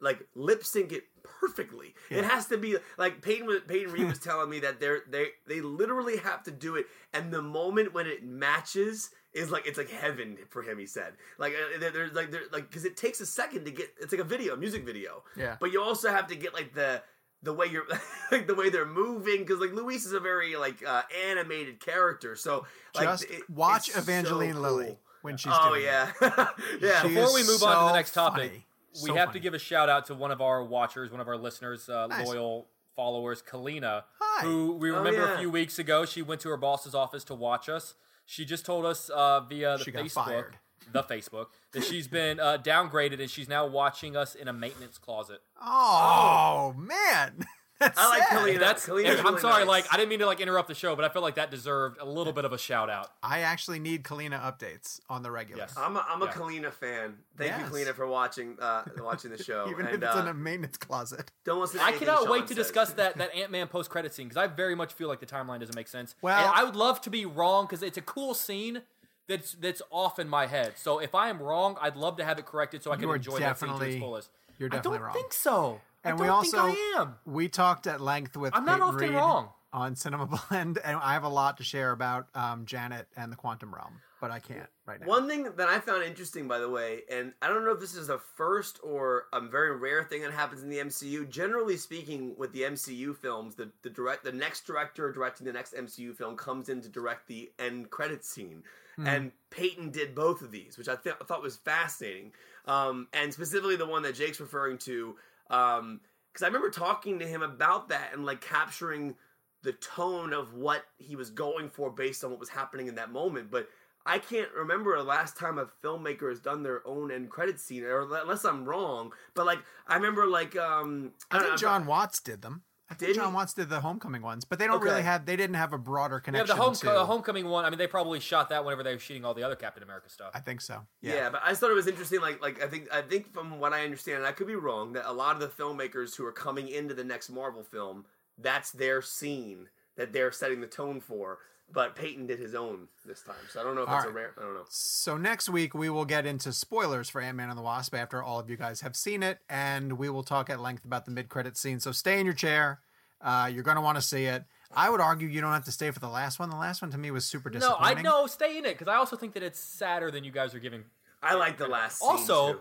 like 0.00 0.26
lip 0.34 0.64
sync 0.64 0.92
it 0.92 1.04
perfectly. 1.22 1.94
It 2.10 2.24
has 2.24 2.46
to 2.46 2.58
be 2.58 2.76
like 2.98 3.22
Peyton 3.22 3.48
Peyton 3.68 3.92
Reed 3.92 4.08
was 4.08 4.18
telling 4.20 4.50
me 4.50 4.60
that 4.60 4.80
they're 4.80 5.00
they 5.08 5.28
they 5.46 5.60
literally 5.60 6.16
have 6.18 6.42
to 6.44 6.50
do 6.50 6.76
it, 6.76 6.86
and 7.12 7.32
the 7.32 7.42
moment 7.42 7.94
when 7.94 8.06
it 8.06 8.24
matches 8.24 9.10
is 9.32 9.50
like 9.50 9.66
it's 9.66 9.78
like 9.78 9.88
heaven 9.90 10.36
for 10.50 10.62
him. 10.62 10.78
He 10.78 10.86
said 10.86 11.14
like 11.38 11.52
uh, 11.54 11.78
there- 11.78 11.90
there's 11.90 12.12
like 12.12 12.30
there 12.30 12.42
like 12.52 12.68
because 12.68 12.84
it 12.84 12.96
takes 12.96 13.20
a 13.20 13.26
second 13.26 13.64
to 13.66 13.70
get 13.70 13.88
it's 14.00 14.12
like 14.12 14.20
a 14.20 14.24
video, 14.24 14.54
a 14.54 14.56
music 14.56 14.84
video. 14.84 15.22
Yeah. 15.36 15.56
But 15.60 15.72
you 15.72 15.82
also 15.82 16.10
have 16.10 16.26
to 16.28 16.36
get 16.36 16.52
like 16.54 16.74
the 16.74 17.02
the 17.44 17.52
way 17.52 17.66
you're 17.66 17.86
like 18.32 18.46
the 18.46 18.54
way 18.54 18.68
they're 18.68 18.84
moving 18.86 19.38
because 19.38 19.58
like 19.60 19.72
Luis 19.72 20.04
is 20.06 20.12
a 20.12 20.20
very 20.20 20.56
like 20.56 20.84
uh, 20.86 21.02
animated 21.28 21.80
character. 21.80 22.36
So 22.36 22.66
like 22.94 23.04
Just 23.04 23.24
it- 23.24 23.48
watch 23.48 23.86
it's 23.88 23.94
so 23.96 24.00
Evangeline 24.02 24.52
cool. 24.54 24.62
Lilly 24.62 24.98
when 25.22 25.36
she's 25.36 25.52
Oh 25.54 25.68
doing 25.70 25.82
it. 25.82 25.84
yeah, 25.86 26.12
yeah. 26.80 27.02
She 27.02 27.08
Before 27.08 27.32
we 27.32 27.44
move 27.44 27.62
on 27.62 27.78
to 27.86 27.92
the 27.92 27.96
next 27.96 28.10
topic, 28.12 28.50
funny. 28.50 28.66
We 28.94 29.08
So 29.08 29.14
have 29.14 29.28
funny. 29.28 29.40
to 29.40 29.42
give 29.42 29.54
a 29.54 29.58
shout 29.58 29.88
out 29.88 30.06
to 30.06 30.14
one 30.14 30.30
of 30.30 30.40
our 30.40 30.62
watchers, 30.64 31.10
one 31.10 31.20
of 31.20 31.28
our 31.28 31.36
listeners, 31.36 31.88
uh, 31.88 32.06
Nice. 32.08 32.26
loyal 32.26 32.68
followers, 32.96 33.42
Kalina, 33.42 34.04
Hi. 34.20 34.42
who 34.44 34.72
we 34.72 34.90
Oh, 34.90 34.96
remember 34.98 35.22
yeah. 35.26 35.34
a 35.34 35.38
few 35.38 35.50
weeks 35.50 35.78
ago. 35.78 36.04
She 36.04 36.20
went 36.22 36.40
to 36.42 36.48
her 36.50 36.56
boss's 36.56 36.94
office 36.94 37.24
to 37.24 37.34
watch 37.34 37.68
us. 37.68 37.94
She 38.26 38.44
just 38.44 38.64
told 38.66 38.84
us 38.84 39.08
uh, 39.10 39.40
via 39.40 39.78
the 39.78 39.84
She 39.84 39.92
Facebook, 39.92 40.52
the 40.92 41.02
Facebook, 41.02 41.46
that 41.72 41.84
she's 41.84 42.06
been 42.06 42.38
uh, 42.38 42.58
downgraded 42.58 43.20
and 43.20 43.30
she's 43.30 43.48
now 43.48 43.66
watching 43.66 44.16
us 44.16 44.34
in 44.34 44.46
a 44.48 44.52
maintenance 44.52 44.98
closet. 44.98 45.40
Oh, 45.60 46.74
man. 46.76 47.44
That's 47.82 47.98
I 48.00 48.08
like 48.08 48.22
sad. 48.28 48.38
Kalina. 48.38 48.58
That's. 48.60 48.86
Kalina's 48.86 49.18
I'm 49.20 49.26
really 49.26 49.40
sorry, 49.40 49.58
nice. 49.64 49.68
like 49.68 49.84
I 49.92 49.96
didn't 49.96 50.08
mean 50.10 50.18
to 50.20 50.26
like 50.26 50.40
interrupt 50.40 50.68
the 50.68 50.74
show, 50.74 50.94
but 50.96 51.04
I 51.04 51.08
felt 51.08 51.22
like 51.22 51.34
that 51.34 51.50
deserved 51.50 51.98
a 52.00 52.04
little 52.04 52.32
bit 52.32 52.44
of 52.44 52.52
a 52.52 52.58
shout 52.58 52.88
out. 52.90 53.10
I 53.22 53.40
actually 53.40 53.78
need 53.78 54.04
Kalina 54.04 54.40
updates 54.40 55.00
on 55.10 55.22
the 55.22 55.30
regular. 55.30 55.62
Yes. 55.62 55.74
I'm 55.76 55.96
a, 55.96 56.06
I'm 56.08 56.22
a 56.22 56.26
Yeah. 56.26 56.32
Kalina 56.32 56.72
fan. 56.72 57.14
Thank 57.36 57.50
Yes. 57.50 57.60
you, 57.60 57.66
Kalina, 57.76 57.94
for 57.94 58.06
watching 58.06 58.56
uh, 58.60 58.84
watching 58.98 59.30
the 59.30 59.42
show. 59.42 59.66
Even 59.70 59.86
and 59.86 59.96
if 59.96 60.02
it's 60.02 60.16
uh, 60.16 60.20
in 60.20 60.28
a 60.28 60.34
maintenance 60.34 60.76
closet. 60.76 61.30
don't 61.44 61.60
listen. 61.60 61.78
To 61.80 61.84
I 61.84 61.92
cannot 61.92 62.20
Sean 62.22 62.30
wait 62.30 62.42
to 62.42 62.54
says. 62.54 62.56
discuss 62.56 62.92
that 62.94 63.18
that 63.18 63.34
Ant 63.34 63.50
Man 63.50 63.66
post 63.68 63.90
credit 63.90 64.14
scene 64.14 64.28
because 64.28 64.36
I 64.42 64.46
very 64.46 64.74
much 64.74 64.92
feel 64.94 65.08
like 65.08 65.20
the 65.20 65.26
timeline 65.26 65.60
doesn't 65.60 65.76
make 65.76 65.88
sense. 65.88 66.14
Well- 66.22 66.38
and 66.38 66.50
I 66.54 66.64
would 66.64 66.76
love 66.76 67.00
to 67.02 67.10
be 67.10 67.26
wrong 67.26 67.64
because 67.66 67.82
it's 67.82 67.98
a 67.98 68.02
cool 68.02 68.34
scene 68.34 68.82
that's 69.28 69.52
that's 69.52 69.80
off 69.90 70.18
in 70.18 70.28
my 70.28 70.46
head. 70.46 70.72
So 70.76 70.98
if 70.98 71.14
I 71.14 71.28
am 71.28 71.40
wrong, 71.40 71.76
I'd 71.80 71.96
love 71.96 72.16
to 72.16 72.24
have 72.24 72.38
it 72.38 72.46
corrected 72.46 72.82
so 72.82 72.90
I 72.92 72.96
can 72.96 73.08
enjoy 73.08 73.38
that 73.38 73.58
scene 73.58 73.68
to 73.68 73.74
its 73.74 73.80
definitely- 73.80 74.00
fullest. 74.00 74.30
You're 74.58 74.68
I 74.70 74.76
definitely 74.76 74.98
don't 74.98 75.06
wrong. 75.06 75.14
think 75.14 75.32
so. 75.32 75.80
And 76.04 76.18
I 76.18 76.20
we 76.20 76.26
don't 76.26 76.34
also 76.36 76.66
think 76.66 76.78
I 76.96 77.00
am. 77.00 77.14
we 77.24 77.48
talked 77.48 77.86
at 77.86 78.00
length 78.00 78.36
with 78.36 78.54
I'm 78.54 78.64
not 78.64 78.80
Peyton 78.80 78.88
often 78.88 79.00
Reed 79.00 79.14
wrong. 79.14 79.48
on 79.72 79.94
Cinema 79.96 80.26
Blend, 80.50 80.78
and 80.84 80.98
I 80.98 81.12
have 81.14 81.24
a 81.24 81.28
lot 81.28 81.58
to 81.58 81.64
share 81.64 81.92
about 81.92 82.26
um, 82.34 82.66
Janet 82.66 83.06
and 83.16 83.30
the 83.30 83.36
Quantum 83.36 83.72
Realm, 83.74 84.00
but 84.20 84.30
I 84.30 84.38
can't 84.40 84.68
right 84.84 85.00
now. 85.00 85.06
One 85.06 85.28
thing 85.28 85.44
that 85.56 85.68
I 85.68 85.78
found 85.78 86.02
interesting, 86.02 86.48
by 86.48 86.58
the 86.58 86.68
way, 86.68 87.02
and 87.10 87.32
I 87.40 87.48
don't 87.48 87.64
know 87.64 87.70
if 87.70 87.80
this 87.80 87.94
is 87.94 88.08
a 88.08 88.18
first 88.18 88.80
or 88.82 89.24
a 89.32 89.40
very 89.40 89.76
rare 89.76 90.02
thing 90.02 90.22
that 90.22 90.32
happens 90.32 90.62
in 90.62 90.68
the 90.68 90.78
MCU. 90.78 91.28
Generally 91.28 91.76
speaking, 91.76 92.34
with 92.36 92.52
the 92.52 92.62
MCU 92.62 93.14
films, 93.16 93.54
the 93.54 93.70
the 93.82 93.90
direct 93.90 94.24
the 94.24 94.32
next 94.32 94.66
director 94.66 95.12
directing 95.12 95.46
the 95.46 95.52
next 95.52 95.72
MCU 95.74 96.14
film 96.16 96.36
comes 96.36 96.68
in 96.68 96.80
to 96.82 96.88
direct 96.88 97.28
the 97.28 97.50
end 97.60 97.90
credit 97.90 98.24
scene, 98.24 98.64
and 98.98 99.30
Peyton 99.50 99.90
did 99.90 100.14
both 100.14 100.42
of 100.42 100.50
these, 100.50 100.76
which 100.76 100.88
I, 100.88 100.96
th- 100.96 101.16
I 101.20 101.24
thought 101.24 101.42
was 101.42 101.56
fascinating, 101.56 102.32
um, 102.66 103.06
and 103.12 103.32
specifically 103.32 103.76
the 103.76 103.86
one 103.86 104.02
that 104.02 104.14
Jake's 104.16 104.38
referring 104.40 104.76
to, 104.78 105.16
because 105.52 106.42
I 106.42 106.46
remember 106.46 106.70
talking 106.70 107.18
to 107.18 107.26
him 107.26 107.42
about 107.42 107.90
that 107.90 108.10
and 108.12 108.24
like 108.24 108.40
capturing 108.40 109.14
the 109.62 109.72
tone 109.72 110.32
of 110.32 110.54
what 110.54 110.84
he 110.98 111.14
was 111.14 111.30
going 111.30 111.68
for 111.68 111.90
based 111.90 112.24
on 112.24 112.30
what 112.30 112.40
was 112.40 112.48
happening 112.48 112.88
in 112.88 112.96
that 112.96 113.12
moment, 113.12 113.50
but. 113.50 113.68
I 114.04 114.18
can't 114.18 114.50
remember 114.50 114.96
the 114.96 115.04
last 115.04 115.36
time 115.36 115.58
a 115.58 115.66
filmmaker 115.80 116.28
has 116.28 116.40
done 116.40 116.64
their 116.64 116.84
own 116.84 117.12
end 117.12 117.30
credit 117.30 117.60
scene, 117.60 117.84
or 117.84 118.00
unless 118.00 118.44
I'm 118.44 118.64
wrong. 118.64 119.12
But 119.32 119.46
like, 119.46 119.60
I 119.86 119.94
remember 119.94 120.26
like 120.26 120.56
um, 120.56 121.12
I 121.30 121.36
don't 121.36 121.42
think 121.42 121.52
know, 121.52 121.56
John 121.56 121.86
Watts 121.86 122.20
did 122.20 122.42
them. 122.42 122.64
I 122.92 122.94
think 122.94 123.08
Did 123.14 123.16
John 123.16 123.30
he? 123.30 123.34
Watts 123.34 123.54
did 123.54 123.68
the 123.70 123.80
Homecoming 123.80 124.22
ones, 124.22 124.44
but 124.44 124.58
they 124.58 124.66
don't 124.66 124.76
Okay. 124.76 124.84
really 124.84 125.02
have. 125.02 125.24
They 125.26 125.34
didn't 125.36 125.56
have 125.56 125.72
a 125.72 125.78
broader 125.78 126.16
Yeah, 126.16 126.20
connection. 126.20 126.56
the 126.56 126.62
home, 126.62 126.74
to, 126.74 126.90
uh, 126.92 127.04
homecoming 127.06 127.48
one. 127.48 127.64
I 127.64 127.70
mean, 127.70 127.78
they 127.78 127.86
probably 127.86 128.20
shot 128.20 128.50
that 128.50 128.64
whenever 128.64 128.82
they 128.82 128.92
were 128.92 128.98
shooting 128.98 129.24
all 129.24 129.34
the 129.34 129.42
other 129.42 129.56
Captain 129.56 129.82
America 129.82 130.08
stuff. 130.10 130.30
I 130.34 130.40
think 130.40 130.60
so. 130.60 130.86
Yeah. 131.00 131.14
Yeah. 131.14 131.30
but 131.30 131.42
I 131.42 131.48
just 131.48 131.60
thought 131.60 131.70
it 131.70 131.74
was 131.74 131.86
interesting. 131.86 132.20
Like, 132.20 132.40
like 132.42 132.62
I 132.62 132.68
think, 132.68 132.92
I 132.92 133.02
think 133.02 133.32
from 133.32 133.58
what 133.58 133.72
I 133.72 133.84
understand, 133.84 134.18
and 134.18 134.26
I 134.26 134.32
could 134.32 134.46
be 134.46 134.54
wrong, 134.56 134.92
that 134.92 135.08
a 135.08 135.12
lot 135.12 135.34
of 135.34 135.40
the 135.40 135.48
filmmakers 135.48 136.16
who 136.16 136.24
are 136.26 136.32
coming 136.32 136.68
into 136.68 136.92
the 136.94 137.04
next 137.04 137.30
Marvel 137.30 137.62
film, 137.64 138.04
that's 138.38 138.70
their 138.70 139.00
scene 139.02 139.68
that 139.96 140.12
they're 140.12 140.32
setting 140.32 140.60
the 140.60 140.66
tone 140.66 141.00
for. 141.00 141.38
But 141.72 141.96
Peyton 141.96 142.26
did 142.26 142.38
his 142.38 142.54
own 142.54 142.88
this 143.06 143.22
time, 143.22 143.34
so 143.50 143.60
I 143.60 143.62
don't 143.64 143.74
know 143.74 143.82
if 143.82 143.88
All 143.88 143.94
that's 143.96 144.06
a 144.08 144.12
rare. 144.12 144.34
I 144.36 144.42
don't 144.42 144.54
know. 144.54 144.64
So 144.68 145.16
next 145.16 145.48
week 145.48 145.74
we 145.74 145.88
will 145.88 146.04
get 146.04 146.26
into 146.26 146.52
spoilers 146.52 147.08
for 147.08 147.20
Ant 147.20 147.36
Man 147.36 147.48
and 147.48 147.56
the 147.58 147.62
Wasp 147.62 147.94
after 147.94 148.22
all 148.22 148.38
of 148.38 148.50
you 148.50 148.56
guys 148.56 148.82
have 148.82 148.94
seen 148.94 149.22
it, 149.22 149.38
and 149.48 149.94
we 149.98 150.08
will 150.10 150.22
talk 150.22 150.50
at 150.50 150.60
length 150.60 150.84
about 150.84 151.04
the 151.06 151.10
mid-credit 151.10 151.56
scene. 151.56 151.80
So 151.80 151.92
stay 151.92 152.20
in 152.20 152.26
your 152.26 152.34
chair. 152.34 152.80
Uh, 153.20 153.48
you're 153.52 153.62
going 153.62 153.76
to 153.76 153.80
want 153.82 153.96
to 153.96 154.02
see 154.02 154.24
it. 154.24 154.44
I 154.74 154.90
would 154.90 155.00
argue 155.00 155.28
you 155.28 155.40
don't 155.40 155.52
have 155.52 155.64
to 155.66 155.72
stay 155.72 155.90
for 155.90 156.00
the 156.00 156.08
last 156.08 156.38
one. 156.38 156.50
The 156.50 156.56
last 156.56 156.82
one 156.82 156.90
to 156.90 156.98
me 156.98 157.10
was 157.10 157.24
super 157.24 157.50
disappointing. 157.50 158.02
no. 158.02 158.10
I 158.18 158.22
know. 158.22 158.26
Stay 158.26 158.58
in 158.58 158.64
it 158.64 158.72
because 158.78 158.88
I 158.88 158.96
also 158.96 159.16
think 159.16 159.34
that 159.34 159.42
it's 159.42 159.60
sadder 159.60 160.10
than 160.10 160.24
you 160.24 160.30
guys 160.32 160.54
are 160.54 160.58
giving. 160.58 160.84
I 161.22 161.34
like 161.34 161.56
the 161.58 161.68
last. 161.68 162.00
Scene 162.00 162.08
Also, 162.10 162.52
too. 162.54 162.60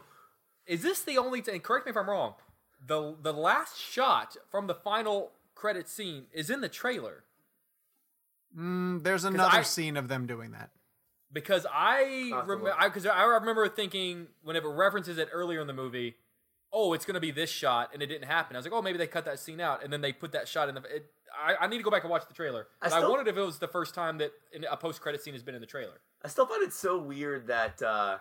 is 0.68 0.84
this 0.84 1.02
the 1.02 1.18
only? 1.18 1.42
T- 1.42 1.52
and 1.52 1.64
correct 1.64 1.86
me 1.86 1.90
if 1.92 1.98
I'm 1.98 2.10
wrong. 2.10 2.36
The 2.86 3.16
the 3.22 3.34
last 3.34 3.80
shot 3.80 4.38
from 4.50 4.68
the 4.68 4.76
final 4.76 5.32
credit 5.56 5.88
scene 5.88 6.26
is 6.34 6.50
in 6.50 6.62
the 6.62 6.70
trailer 6.70 7.24
Mm, 8.58 9.04
there's 9.04 9.24
another 9.24 9.60
I- 9.60 9.62
scene 9.64 9.98
of 9.98 10.08
them 10.08 10.28
doing 10.28 10.52
that. 10.52 10.70
because 11.32 11.66
I 11.72 12.30
I'll 12.34 12.40
have 12.40 12.48
remember 12.50 12.74
because 12.84 13.06
I, 13.06 13.24
remember 13.24 13.68
thinking 13.70 14.28
whenever 14.44 14.70
it 14.70 14.76
references 14.76 15.18
it 15.18 15.30
earlier 15.32 15.62
in 15.62 15.68
the 15.68 15.74
movie, 15.74 16.16
oh, 16.74 16.94
it's 16.94 17.06
going 17.06 17.16
to 17.16 17.22
be 17.22 17.32
this 17.32 17.50
shot, 17.50 17.92
and 17.94 18.02
it 18.02 18.08
didn't 18.08 18.28
happen. 18.28 18.56
I 18.56 18.60
was 18.60 18.66
like, 18.66 18.74
oh, 18.74 18.82
maybe 18.82 18.98
they 18.98 19.08
cut 19.08 19.26
that 19.26 19.40
scene 19.40 19.60
out, 19.62 19.84
and 19.84 19.92
then 19.92 20.02
they 20.02 20.12
put 20.14 20.32
that 20.34 20.48
shot 20.48 20.68
in 20.70 20.76
the. 20.76 20.82
It, 20.94 21.06
I, 21.34 21.56
I 21.66 21.68
need 21.68 21.78
to 21.78 21.84
go 21.84 21.92
back 21.92 22.04
and 22.04 22.12
watch 22.12 22.28
the 22.28 22.34
trailer. 22.34 22.68
I 22.82 22.90
But 22.90 23.04
I, 23.04 23.08
wondered 23.08 23.30
if 23.30 23.38
it 23.38 23.42
was 23.42 23.60
the 23.60 23.68
first 23.70 23.94
time 23.96 24.18
that 24.18 24.32
in- 24.52 24.66
a 24.70 24.76
post 24.76 25.00
credit 25.02 25.22
scene 25.24 25.34
has 25.34 25.44
been 25.44 25.56
in 25.56 25.62
the 25.62 25.68
trailer. 25.68 26.02
I 26.24 26.28
still 26.28 26.46
find 26.46 26.62
it 26.64 26.74
so 26.74 26.98
weird 26.98 27.48
that 27.48 27.82
uh, 27.82 28.18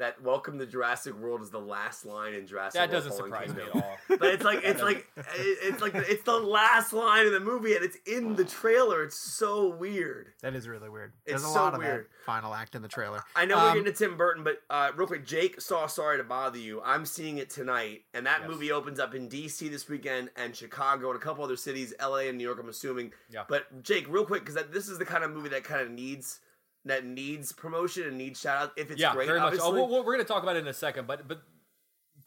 that 0.00 0.20
"Welcome 0.22 0.58
to 0.58 0.66
Jurassic 0.66 1.14
World" 1.14 1.40
is 1.42 1.50
the 1.50 1.60
last 1.60 2.04
line 2.04 2.34
in 2.34 2.46
Jurassic. 2.46 2.74
That 2.80 2.90
World 2.90 3.04
doesn't 3.04 3.30
Fallen 3.30 3.46
surprise 3.48 3.54
me 3.54 3.62
at 3.62 3.74
all. 3.74 3.96
But 4.18 4.34
it's 4.34 4.44
like 4.44 4.60
it's 4.64 4.82
like 4.82 5.06
it's 5.16 5.80
like 5.80 5.94
it's 5.94 6.24
the 6.24 6.36
last 6.36 6.92
line 6.92 7.26
in 7.26 7.32
the 7.32 7.40
movie, 7.40 7.74
and 7.76 7.84
it's 7.84 7.96
in 8.06 8.34
the 8.34 8.44
trailer. 8.44 9.04
It's 9.04 9.16
so 9.16 9.68
weird. 9.68 10.32
That 10.42 10.54
is 10.56 10.66
really 10.68 10.88
weird. 10.88 11.12
It's 11.24 11.42
There's 11.42 11.44
a 11.44 11.54
so 11.54 11.62
lot 11.62 11.74
of 11.74 11.78
weird. 11.80 12.06
that 12.06 12.24
final 12.26 12.52
act 12.52 12.74
in 12.74 12.82
the 12.82 12.88
trailer. 12.88 13.22
I 13.36 13.44
know 13.46 13.56
Um, 13.56 13.62
we're 13.64 13.74
getting 13.82 13.92
to 13.92 13.92
Tim 13.92 14.16
Burton, 14.16 14.42
but 14.42 14.60
uh, 14.68 14.90
real 14.96 15.06
quick, 15.06 15.24
Jake 15.24 15.60
saw 15.60 15.86
"Sorry 15.86 16.16
to 16.18 16.24
Bother 16.24 16.58
You." 16.58 16.82
I'm 16.84 17.06
seeing 17.06 17.38
it 17.38 17.48
tonight, 17.50 18.02
and 18.12 18.26
that 18.26 18.40
Yes. 18.40 18.50
movie 18.50 18.72
opens 18.72 18.98
up 18.98 19.14
in 19.14 19.28
D.C. 19.28 19.68
this 19.68 19.88
weekend, 19.88 20.30
and 20.36 20.54
Chicago, 20.56 21.10
and 21.10 21.16
a 21.20 21.22
couple 21.22 21.44
other 21.44 21.56
cities, 21.56 21.94
L.A. 22.00 22.28
and 22.28 22.36
New 22.36 22.44
York. 22.44 22.58
I'm 22.60 22.68
assuming. 22.68 23.12
Yeah. 23.30 23.44
But 23.48 23.82
Jake, 23.82 24.06
real 24.08 24.24
quick, 24.24 24.44
because 24.44 24.60
this 24.72 24.88
is 24.88 24.98
the 24.98 25.04
kind 25.04 25.22
of 25.24 25.30
movie 25.30 25.50
that 25.50 25.62
kind 25.64 25.82
of 25.82 25.90
needs 25.90 26.40
that 26.84 27.04
needs 27.04 27.52
promotion 27.52 28.06
and 28.06 28.16
needs 28.16 28.40
shout 28.40 28.62
out. 28.62 28.72
If 28.76 28.90
it's 28.90 29.00
yeah, 29.00 29.12
great, 29.12 29.26
very 29.26 29.40
much. 29.40 29.58
Oh, 29.60 29.72
we'll- 29.72 29.88
we're 29.88 30.14
going 30.14 30.18
to 30.18 30.24
talk 30.24 30.42
about 30.42 30.56
it 30.56 30.60
in 30.60 30.68
a 30.68 30.74
second, 30.74 31.06
but 31.06 31.26
but 31.28 31.42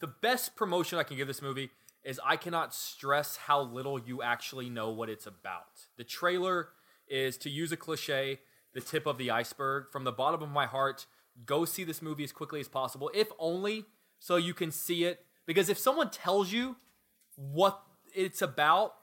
the 0.00 0.06
best 0.06 0.56
promotion 0.56 0.98
I 0.98 1.02
can 1.02 1.16
give 1.16 1.26
this 1.26 1.42
movie 1.42 1.70
is 2.02 2.20
I 2.24 2.36
cannot 2.36 2.74
stress 2.74 3.36
how 3.36 3.62
little 3.62 3.98
you 3.98 4.22
actually 4.22 4.68
know 4.68 4.90
what 4.90 5.08
it's 5.08 5.26
about. 5.26 5.86
The 5.96 6.04
trailer 6.04 6.68
is, 7.08 7.36
to 7.38 7.50
use 7.50 7.72
a 7.72 7.76
cliche, 7.76 8.40
the 8.74 8.80
tip 8.80 9.06
of 9.06 9.18
the 9.18 9.30
iceberg. 9.30 9.90
From 9.90 10.04
the 10.04 10.12
bottom 10.12 10.42
of 10.42 10.50
my 10.50 10.66
heart, 10.66 11.06
go 11.46 11.64
see 11.64 11.84
this 11.84 12.02
movie 12.02 12.24
as 12.24 12.32
quickly 12.32 12.60
as 12.60 12.68
possible, 12.68 13.10
if 13.14 13.28
only 13.38 13.86
so 14.18 14.36
you 14.36 14.54
can 14.54 14.70
see 14.70 15.04
it. 15.04 15.24
Because 15.46 15.68
if 15.68 15.78
someone 15.78 16.10
tells 16.10 16.52
you 16.52 16.76
what 17.36 17.82
it's 18.14 18.42
about, 18.42 18.94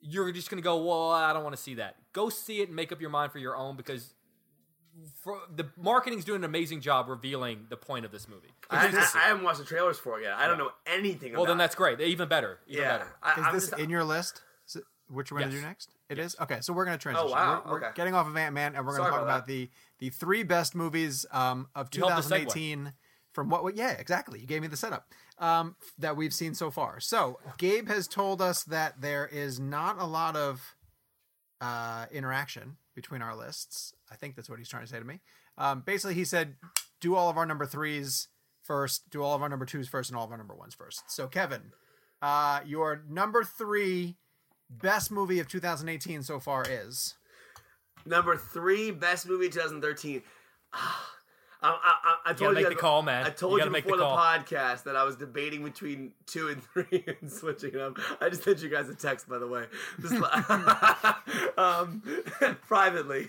you're 0.00 0.32
just 0.32 0.50
going 0.50 0.62
to 0.62 0.64
go, 0.64 0.82
well, 0.84 1.10
I 1.10 1.32
don't 1.32 1.42
want 1.44 1.56
to 1.56 1.62
see 1.62 1.74
that. 1.74 1.96
Go 2.12 2.28
see 2.28 2.60
it 2.60 2.68
and 2.68 2.76
make 2.76 2.92
up 2.92 3.00
your 3.00 3.10
mind 3.10 3.32
for 3.32 3.38
your 3.38 3.56
own 3.56 3.76
because 3.76 4.14
for, 5.22 5.38
the 5.54 5.68
marketing's 5.76 6.24
doing 6.24 6.38
an 6.40 6.44
amazing 6.44 6.80
job 6.80 7.08
revealing 7.08 7.66
the 7.68 7.76
point 7.76 8.04
of 8.04 8.12
this 8.12 8.28
movie. 8.28 8.48
I, 8.68 8.86
I, 8.86 8.88
I 8.88 9.28
haven't 9.28 9.44
watched 9.44 9.58
the 9.58 9.64
trailers 9.64 9.98
for 9.98 10.18
it 10.20 10.24
yet. 10.24 10.34
I 10.34 10.46
don't 10.46 10.58
know 10.58 10.70
anything. 10.86 11.30
About 11.30 11.32
it. 11.32 11.32
Well, 11.32 11.42
about 11.44 11.50
then 11.52 11.58
that's 11.58 11.74
great. 11.74 12.00
Even 12.00 12.28
better. 12.28 12.58
Even 12.68 12.82
yeah. 12.82 12.98
better. 12.98 13.08
I, 13.22 13.32
Is 13.32 13.46
I'm 13.46 13.54
this 13.54 13.68
just- 13.70 13.80
in 13.80 13.90
your 13.90 14.04
list? 14.04 14.42
Is 14.68 14.76
it, 14.76 14.84
which 15.08 15.32
we're 15.32 15.38
going 15.40 15.50
to 15.50 15.56
do 15.56 15.62
next? 15.62 15.90
It 16.08 16.18
is 16.18 16.36
Okay, 16.40 16.58
so 16.60 16.72
we're 16.72 16.84
going 16.84 16.98
to 16.98 17.02
transition. 17.02 17.28
Oh, 17.28 17.32
wow, 17.32 17.62
We're, 17.64 17.72
we're 17.72 17.78
okay. 17.78 17.90
getting 17.94 18.14
off 18.14 18.26
of 18.26 18.36
Ant 18.36 18.54
Man, 18.54 18.74
and 18.74 18.84
we're 18.86 18.96
going 18.96 19.04
to 19.06 19.10
Sorry 19.10 19.12
talk 19.12 19.22
about 19.22 19.36
about 19.38 19.46
the 19.46 19.70
the 19.98 20.10
three 20.10 20.42
best 20.42 20.74
movies 20.74 21.24
um, 21.32 21.68
of 21.74 21.88
You 21.92 22.06
helped 22.06 22.28
the 22.28 22.34
segue. 22.34 22.52
2018 22.52 22.92
from 23.32 23.48
what? 23.48 23.62
what- 23.62 23.76
Yeah, 23.76 23.90
exactly. 23.92 24.40
You 24.40 24.46
gave 24.46 24.60
me 24.62 24.68
the 24.68 24.76
setup 24.76 25.06
um, 25.38 25.76
that 25.98 26.16
we've 26.16 26.32
seen 26.34 26.54
so 26.54 26.70
far. 26.70 27.00
So 27.00 27.38
Gabe 27.58 27.88
has 27.88 28.06
told 28.08 28.40
us 28.42 28.64
that 28.64 29.00
there 29.00 29.26
is 29.26 29.60
not 29.60 29.98
a 30.00 30.04
lot 30.06 30.36
of 30.36 30.74
uh, 31.60 32.06
interaction 32.12 32.76
between 32.94 33.22
our 33.22 33.36
lists. 33.36 33.94
I 34.10 34.16
think 34.16 34.36
that's 34.36 34.50
what 34.50 34.58
he's 34.58 34.68
trying 34.68 34.84
to 34.84 34.88
say 34.88 34.98
to 34.98 35.04
me. 35.04 35.20
Um, 35.58 35.82
basically, 35.84 36.14
he 36.14 36.24
said, 36.24 36.56
"Do 37.00 37.14
all 37.14 37.28
of 37.28 37.36
our 37.36 37.46
number 37.46 37.66
threes 37.66 38.28
first. 38.62 39.10
Do 39.10 39.22
all 39.22 39.34
of 39.34 39.42
our 39.42 39.48
number 39.48 39.66
twos 39.66 39.88
first, 39.88 40.10
and 40.10 40.18
all 40.18 40.24
of 40.24 40.30
our 40.30 40.38
number 40.38 40.54
ones 40.54 40.74
first. 40.74 41.02
So, 41.08 41.26
Kevin, 41.26 41.72
uh, 42.22 42.60
your 42.64 43.04
number 43.08 43.44
three 43.44 44.16
best 44.68 45.10
movie 45.10 45.40
of 45.40 45.48
2018 45.48 46.22
so 46.22 46.38
far 46.38 46.64
is 46.68 47.16
Number 48.06 48.36
three, 48.36 48.90
best 48.90 49.28
movie 49.28 49.48
2013. 49.48 50.22
Ah, 50.72 51.10
I, 51.62 51.68
I, 51.68 51.72
I, 52.04 52.30
I 52.30 52.32
told 52.32 52.54
make 52.54 52.64
you 52.64 52.70
the 52.70 52.74
call, 52.74 53.02
man. 53.02 53.26
I 53.26 53.30
told 53.30 53.52
you, 53.52 53.58
gotta 53.58 53.70
make 53.70 53.84
the 53.84 53.90
before 53.92 53.98
the, 53.98 54.16
podcast 54.16 54.84
that 54.84 54.96
I 54.96 55.04
was 55.04 55.16
debating 55.16 55.62
between 55.62 56.12
two 56.26 56.48
and 56.48 56.62
three 56.72 57.04
and 57.20 57.30
switching 57.30 57.72
them. 57.72 57.94
I 58.20 58.28
just 58.30 58.44
sent 58.44 58.62
you 58.62 58.68
guys 58.70 58.88
a 58.88 58.94
text, 58.94 59.28
by 59.28 59.38
the 59.38 59.46
way, 59.46 59.66
just 60.00 60.14
li- 60.14 61.52
um, 61.58 62.02
privately. 62.66 63.28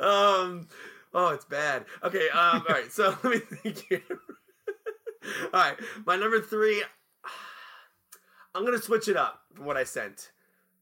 um, 0.00 0.66
oh, 1.14 1.28
it's 1.32 1.44
bad. 1.44 1.84
Okay, 2.02 2.28
um, 2.30 2.64
all 2.68 2.74
right. 2.74 2.90
So 2.92 3.16
let 3.22 3.32
me 3.32 3.38
think 3.38 3.84
here. 3.88 4.02
all 4.10 5.60
right, 5.60 5.76
my 6.06 6.16
number 6.16 6.40
three. 6.40 6.82
I'm 8.54 8.64
gonna 8.64 8.78
switch 8.82 9.08
it 9.08 9.16
up 9.16 9.42
from 9.54 9.64
what 9.66 9.76
I 9.76 9.84
sent. 9.84 10.30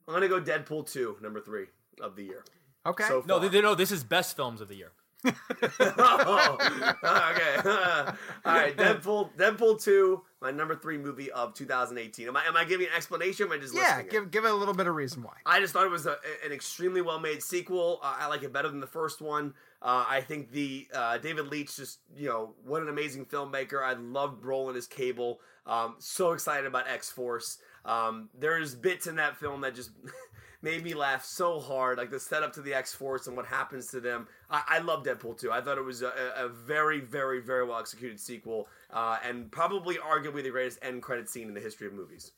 I'm 0.08 0.14
gonna 0.14 0.28
go 0.28 0.40
Deadpool 0.40 0.90
two, 0.90 1.16
number 1.22 1.40
three 1.40 1.66
of 2.00 2.16
the 2.16 2.24
year. 2.24 2.44
okay. 2.86 3.04
So 3.08 3.22
No, 3.26 3.34
far. 3.34 3.40
they, 3.40 3.48
they, 3.48 3.60
no, 3.62 3.74
this 3.74 3.90
is 3.92 4.04
best 4.04 4.36
films 4.36 4.60
of 4.60 4.68
the 4.68 4.74
year. 4.76 4.92
Oh, 5.24 6.56
okay. 6.60 7.68
All 8.44 8.54
right, 8.54 8.76
Deadpool. 8.76 9.30
Deadpool 9.36 9.82
two, 9.82 10.22
my 10.40 10.50
number 10.50 10.74
three 10.74 10.98
movie 10.98 11.30
of 11.30 11.54
2018. 11.54 12.28
Am 12.28 12.36
I 12.36 12.44
am 12.44 12.56
I 12.56 12.64
giving 12.64 12.86
an 12.86 12.92
explanation? 12.94 13.44
Or 13.44 13.52
am 13.52 13.58
I 13.58 13.62
just 13.62 13.74
yeah, 13.74 13.80
listing 13.80 14.06
it? 14.06 14.10
give 14.10 14.30
give 14.30 14.44
it 14.44 14.50
a 14.50 14.54
little 14.54 14.74
bit 14.74 14.86
of 14.86 14.94
reason 14.94 15.22
why. 15.22 15.34
I 15.46 15.60
just 15.60 15.72
thought 15.72 15.86
it 15.86 15.90
was 15.90 16.06
a, 16.06 16.16
an 16.44 16.52
extremely 16.52 17.02
well 17.02 17.20
made 17.20 17.42
sequel. 17.42 18.00
Uh, 18.02 18.16
I 18.20 18.26
like 18.26 18.42
it 18.42 18.52
better 18.52 18.68
than 18.68 18.80
the 18.80 18.86
first 18.86 19.20
one. 19.20 19.54
Uh, 19.80 20.04
I 20.08 20.20
think 20.20 20.50
the 20.52 20.86
uh, 20.94 21.18
David 21.18 21.48
Leitch 21.48 21.76
just 21.76 22.00
you 22.16 22.28
know 22.28 22.54
what 22.64 22.82
an 22.82 22.88
amazing 22.88 23.26
filmmaker. 23.26 23.82
I 23.82 23.94
loved 23.94 24.42
Brolin 24.42 24.76
as 24.76 24.86
Cable. 24.86 25.40
Um, 25.66 25.96
so 25.98 26.32
excited 26.32 26.66
about 26.66 26.88
X 26.88 27.10
Force. 27.10 27.58
Um, 27.84 28.28
there's 28.38 28.74
bits 28.74 29.06
in 29.06 29.16
that 29.16 29.36
film 29.36 29.60
that 29.62 29.74
just 29.74 29.90
made 30.62 30.82
me 30.84 30.94
laugh 30.94 31.24
so 31.24 31.58
hard, 31.60 31.98
like 31.98 32.10
the 32.10 32.20
setup 32.20 32.52
to 32.54 32.62
the 32.62 32.72
X 32.72 32.94
Force 32.94 33.26
and 33.26 33.36
what 33.36 33.46
happens 33.46 33.88
to 33.88 34.00
them. 34.00 34.28
I, 34.50 34.62
I 34.68 34.78
love 34.78 35.04
Deadpool 35.04 35.38
2. 35.38 35.50
I 35.50 35.60
thought 35.60 35.76
it 35.76 35.84
was 35.84 36.02
a, 36.02 36.12
a 36.36 36.48
very, 36.48 37.00
very, 37.00 37.40
very 37.40 37.66
well 37.66 37.78
executed 37.78 38.20
sequel, 38.20 38.68
uh, 38.92 39.18
and 39.24 39.50
probably 39.50 39.96
arguably 39.96 40.42
the 40.42 40.50
greatest 40.50 40.78
end 40.82 41.02
credit 41.02 41.28
scene 41.28 41.48
in 41.48 41.54
the 41.54 41.60
history 41.60 41.86
of 41.88 41.92
movies. 41.92 42.32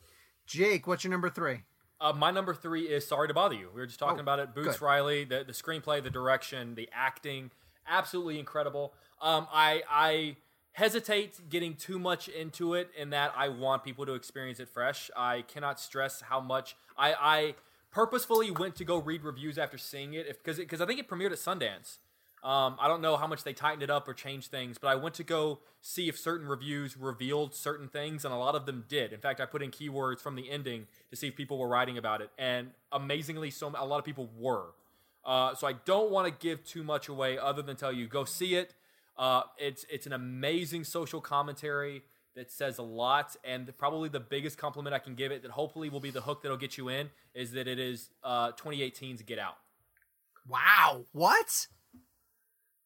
Jake, 0.46 0.86
what's 0.86 1.04
your 1.04 1.10
number 1.10 1.30
three? 1.30 1.60
Uh, 2.00 2.12
my 2.12 2.30
number 2.30 2.54
three 2.54 2.82
is 2.82 3.06
Sorry 3.06 3.28
to 3.28 3.34
Bother 3.34 3.54
You. 3.54 3.70
We 3.74 3.80
were 3.80 3.86
just 3.86 3.98
talking 4.00 4.18
Oh, 4.18 4.22
about 4.22 4.38
it. 4.40 4.54
Boots 4.54 4.78
good. 4.78 4.84
Riley, 4.84 5.24
the, 5.24 5.44
the 5.46 5.52
screenplay, 5.52 6.02
the 6.02 6.10
direction, 6.10 6.74
the 6.74 6.88
acting, 6.92 7.50
absolutely 7.86 8.38
incredible. 8.38 8.92
Um, 9.22 9.46
I 9.52 9.82
I 9.88 10.36
hesitate 10.72 11.48
getting 11.48 11.74
too 11.76 11.98
much 12.00 12.28
into 12.28 12.74
it 12.74 12.90
in 12.98 13.10
that 13.10 13.32
I 13.36 13.48
want 13.48 13.84
people 13.84 14.04
to 14.06 14.14
experience 14.14 14.58
it 14.58 14.68
fresh. 14.68 15.10
I 15.16 15.42
cannot 15.42 15.78
stress 15.78 16.20
how 16.22 16.40
much 16.40 16.76
I 16.98 17.14
I 17.14 17.54
purposefully 17.94 18.50
went 18.50 18.74
to 18.76 18.84
go 18.84 18.98
read 18.98 19.22
reviews 19.22 19.56
after 19.56 19.78
seeing 19.78 20.14
it 20.14 20.26
because 20.28 20.58
because 20.58 20.80
I 20.80 20.86
think 20.86 21.00
it 21.00 21.08
premiered 21.08 21.32
at 21.32 21.38
Sundance. 21.38 21.98
Um, 22.42 22.76
I 22.78 22.88
don't 22.88 23.00
know 23.00 23.16
how 23.16 23.26
much 23.26 23.42
they 23.42 23.54
tightened 23.54 23.82
it 23.82 23.88
up 23.88 24.06
or 24.06 24.12
changed 24.12 24.50
things, 24.50 24.76
but 24.76 24.88
I 24.88 24.96
went 24.96 25.14
to 25.14 25.24
go 25.24 25.60
see 25.80 26.10
if 26.10 26.18
certain 26.18 26.46
reviews 26.46 26.94
revealed 26.94 27.54
certain 27.54 27.88
things, 27.88 28.22
and 28.26 28.34
a 28.34 28.36
lot 28.36 28.54
of 28.54 28.66
them 28.66 28.84
did. 28.86 29.14
In 29.14 29.20
fact, 29.20 29.40
I 29.40 29.46
put 29.46 29.62
in 29.62 29.70
keywords 29.70 30.20
from 30.20 30.36
the 30.36 30.50
ending 30.50 30.86
to 31.08 31.16
see 31.16 31.28
if 31.28 31.36
people 31.36 31.56
were 31.56 31.68
writing 31.68 31.96
about 31.96 32.20
it, 32.20 32.28
and 32.36 32.72
amazingly, 32.92 33.50
so 33.50 33.72
a 33.74 33.86
lot 33.86 33.98
of 33.98 34.04
people 34.04 34.28
were. 34.36 34.74
Uh, 35.24 35.54
so 35.54 35.66
I 35.66 35.72
don't 35.72 36.10
want 36.10 36.28
to 36.28 36.46
give 36.46 36.62
too 36.66 36.84
much 36.84 37.08
away, 37.08 37.38
other 37.38 37.62
than 37.62 37.76
tell 37.76 37.92
you 37.92 38.06
go 38.06 38.26
see 38.26 38.56
it. 38.56 38.74
Uh, 39.16 39.42
it's 39.56 39.86
it's 39.88 40.04
an 40.04 40.12
amazing 40.12 40.84
social 40.84 41.22
commentary 41.22 42.02
that 42.36 42.50
says 42.50 42.78
a 42.78 42.82
lot, 42.82 43.36
and 43.44 43.72
probably 43.78 44.08
the 44.08 44.20
biggest 44.20 44.58
compliment 44.58 44.94
I 44.94 44.98
can 44.98 45.14
give 45.14 45.30
it, 45.32 45.42
that 45.42 45.50
hopefully 45.52 45.88
will 45.88 46.00
be 46.00 46.10
the 46.10 46.20
hook 46.20 46.42
that'll 46.42 46.56
get 46.56 46.76
you 46.76 46.88
in, 46.88 47.10
is 47.34 47.52
that 47.52 47.68
it 47.68 47.78
is 47.78 48.10
uh, 48.24 48.52
2018's 48.52 49.22
Get 49.22 49.38
Out. 49.38 49.54
Wow. 50.48 51.04
What? 51.12 51.66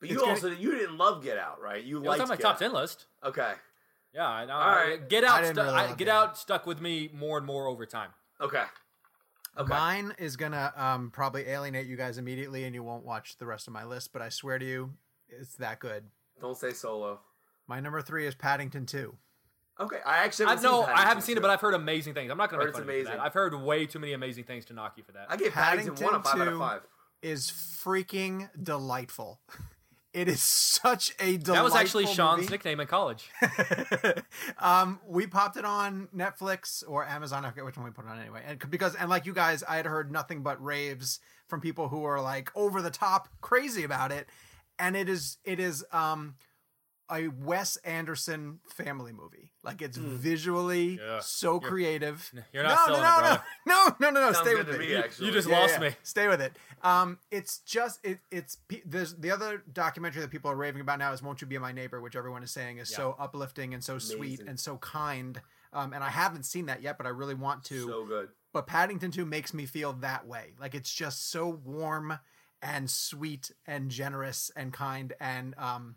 But 0.01 0.11
you 0.11 0.14
It's 0.16 0.22
gonna- 0.22 0.34
also 0.34 0.51
you 0.51 0.72
didn't 0.72 0.96
love 0.96 1.22
Get 1.24 1.38
Out, 1.38 1.61
right? 1.61 1.82
You 1.82 1.96
It 1.96 2.01
was 2.01 2.09
liked 2.09 2.22
on 2.22 2.28
my 2.28 2.36
Get 2.36 2.42
top 2.42 2.55
Out. 2.55 2.59
ten 2.61 2.72
list. 2.72 3.07
Okay, 3.24 3.55
Yeah, 4.14 4.26
I 4.28 4.44
know. 4.46 4.55
All 4.55 4.70
right. 4.76 5.09
Get 5.09 5.24
Out, 5.24 5.40
didn't 5.42 5.57
stu- 5.57 5.62
really 5.64 5.74
I- 5.74 5.88
Get 5.88 5.99
Get 5.99 6.09
Out 6.09 6.38
stuck 6.38 6.66
with 6.66 6.80
me 6.80 7.11
more 7.12 7.36
and 7.38 7.46
more 7.46 7.66
over 7.66 7.84
time. 7.86 8.11
okay, 8.40 8.64
okay. 9.57 9.68
Mine 9.68 10.14
is 10.18 10.36
gonna 10.36 10.72
um, 10.76 11.11
probably 11.11 11.49
alienate 11.49 11.86
you 11.86 11.96
guys 11.96 12.16
immediately, 12.18 12.64
and 12.64 12.74
you 12.74 12.82
won't 12.84 13.05
watch 13.05 13.38
the 13.38 13.46
rest 13.46 13.66
of 13.66 13.72
my 13.72 13.84
list. 13.84 14.12
But 14.12 14.22
I 14.22 14.28
swear 14.28 14.59
to 14.59 14.64
you, 14.64 14.92
it's 15.28 15.57
that 15.57 15.80
good. 15.80 16.05
Don't 16.40 16.57
say 16.57 16.72
Solo. 16.72 17.20
My 17.66 17.80
number 17.80 18.01
three 18.01 18.26
is 18.26 18.34
Paddington 18.36 18.86
Two. 18.86 19.16
Okay, 19.80 19.98
I 20.04 20.18
actually 20.18 20.46
I 20.46 20.50
haven't 20.50 20.64
no, 20.64 20.82
seen 20.82 20.90
I 20.94 21.02
haven't 21.02 21.22
seen 21.22 21.36
it, 21.36 21.40
but 21.40 21.50
I've 21.50 21.60
heard 21.60 21.74
amazing 21.74 22.14
things. 22.14 22.30
I'm 22.30 22.38
not 22.38 22.50
going 22.50 22.60
to 22.60 22.66
Heard 22.66 22.74
make 22.74 22.80
it's 22.80 22.86
fun 22.86 22.88
of 22.88 22.94
you 22.96 23.04
for 23.04 23.10
amazing. 23.10 23.18
that. 23.18 23.26
I've 23.26 23.34
heard 23.34 23.54
way 23.54 23.86
too 23.86 23.98
many 23.98 24.12
amazing 24.12 24.44
things 24.44 24.64
to 24.66 24.72
knock 24.72 24.94
you 24.96 25.04
for 25.04 25.12
that. 25.12 25.26
I 25.28 25.36
give 25.36 25.52
Paddington, 25.52 26.04
one 26.04 26.14
a 26.14 26.22
five 26.22 26.26
out 26.26 26.26
of 26.26 26.34
Paddington 26.34 26.58
five. 26.58 26.80
Is 27.22 27.50
freaking 27.50 28.48
delightful. 28.60 29.40
It 30.14 30.26
is 30.26 30.42
such 30.42 31.10
a 31.20 31.36
delightful. 31.36 31.54
that 31.54 31.64
was 31.64 31.74
actually 31.74 32.06
Sean's 32.06 32.40
movie. 32.40 32.52
nickname 32.52 32.80
in 32.80 32.86
college. 32.86 33.30
um, 34.58 35.00
we 35.06 35.26
popped 35.26 35.56
it 35.56 35.64
on 35.64 36.08
Netflix 36.16 36.82
or 36.88 37.04
Amazon. 37.06 37.44
I 37.44 37.50
forget 37.50 37.64
which 37.64 37.76
one 37.76 37.84
we 37.84 37.92
put 37.92 38.04
it 38.04 38.08
on 38.08 38.18
anyway. 38.18 38.42
And 38.46 38.58
because 38.70 38.94
and 38.94 39.10
like 39.10 39.26
you 39.26 39.32
guys, 39.32 39.62
I 39.62 39.76
had 39.76 39.86
heard 39.86 40.10
nothing 40.10 40.42
but 40.42 40.62
raves 40.64 41.20
from 41.46 41.60
people 41.60 41.88
who 41.88 42.00
were 42.00 42.20
like 42.20 42.50
over 42.56 42.82
the 42.82 42.90
top 42.90 43.28
crazy 43.40 43.84
about 43.84 44.10
it. 44.10 44.28
And 44.78 44.96
it 44.96 45.08
is 45.08 45.38
it 45.44 45.60
is 45.60 45.84
um 45.92 46.34
a 47.11 47.28
Wes 47.28 47.76
Anderson 47.78 48.61
family 48.68 49.12
movie. 49.12 49.50
Like 49.62 49.82
it's 49.82 49.96
visually 49.96 50.96
Hmm. 50.96 51.02
Yeah. 51.02 51.20
so 51.20 51.59
creative. 51.61 52.30
you're 52.52 52.62
not 52.62 52.78
no, 52.88 52.94
selling 52.94 53.02
no, 53.02 53.09
it, 53.09 53.12
no, 53.12 53.20
brother. 53.20 53.42
no, 53.66 53.74
no, 54.00 54.11
no, 54.11 54.20
no, 54.26 54.32
Sounds 54.32 54.46
Stay 54.48 54.54
with 54.54 54.66
to 54.66 54.78
me. 54.78 54.86
me, 54.88 54.94
actually. 54.96 55.26
You 55.26 55.32
just 55.32 55.48
Yeah, 55.48 55.59
lost 55.61 55.74
yeah. 55.74 55.80
me. 55.88 55.90
Stay 56.02 56.28
with 56.28 56.40
it. 56.40 56.56
Um, 56.82 57.18
it's 57.30 57.59
just 57.61 58.00
it, 58.04 58.18
it's 58.30 58.59
there's 58.84 59.14
the 59.16 59.30
other 59.30 59.62
documentary 59.72 60.20
that 60.22 60.30
people 60.30 60.50
are 60.50 60.56
raving 60.56 60.80
about 60.80 60.98
now 60.98 61.12
is 61.12 61.22
"Won't 61.22 61.40
You 61.40 61.46
Be 61.46 61.59
My 61.59 61.72
Neighbor," 61.72 62.00
which 62.00 62.16
everyone 62.16 62.42
is 62.42 62.50
saying 62.50 62.78
is 62.78 62.88
so 62.88 63.16
uplifting 63.18 63.74
and 63.74 63.82
so 63.82 63.98
sweet 63.98 64.40
and 64.40 64.59
so 64.61 64.76
kind. 64.78 65.40
Um, 65.72 65.92
and 65.92 66.02
I 66.02 66.09
haven't 66.11 66.44
seen 66.44 66.66
that 66.66 66.80
yet, 66.82 66.96
but 66.98 67.06
I 67.06 67.11
really 67.11 67.34
want 67.34 67.64
to. 67.64 67.86
So 67.86 68.04
good. 68.06 68.28
but 68.52 68.66
Paddington 68.66 69.11
Two 69.11 69.24
makes 69.26 69.52
me 69.52 69.66
feel 69.66 69.92
that 69.94 70.26
way. 70.26 70.54
Like 70.61 70.74
it's 70.74 70.92
just 70.92 71.30
so 71.30 71.48
warm 71.48 72.18
and 72.62 72.88
sweet 72.90 73.50
and 73.66 73.90
generous 73.90 74.50
and 74.56 74.72
kind 74.72 75.12
and 75.20 75.54
um, 75.59 75.96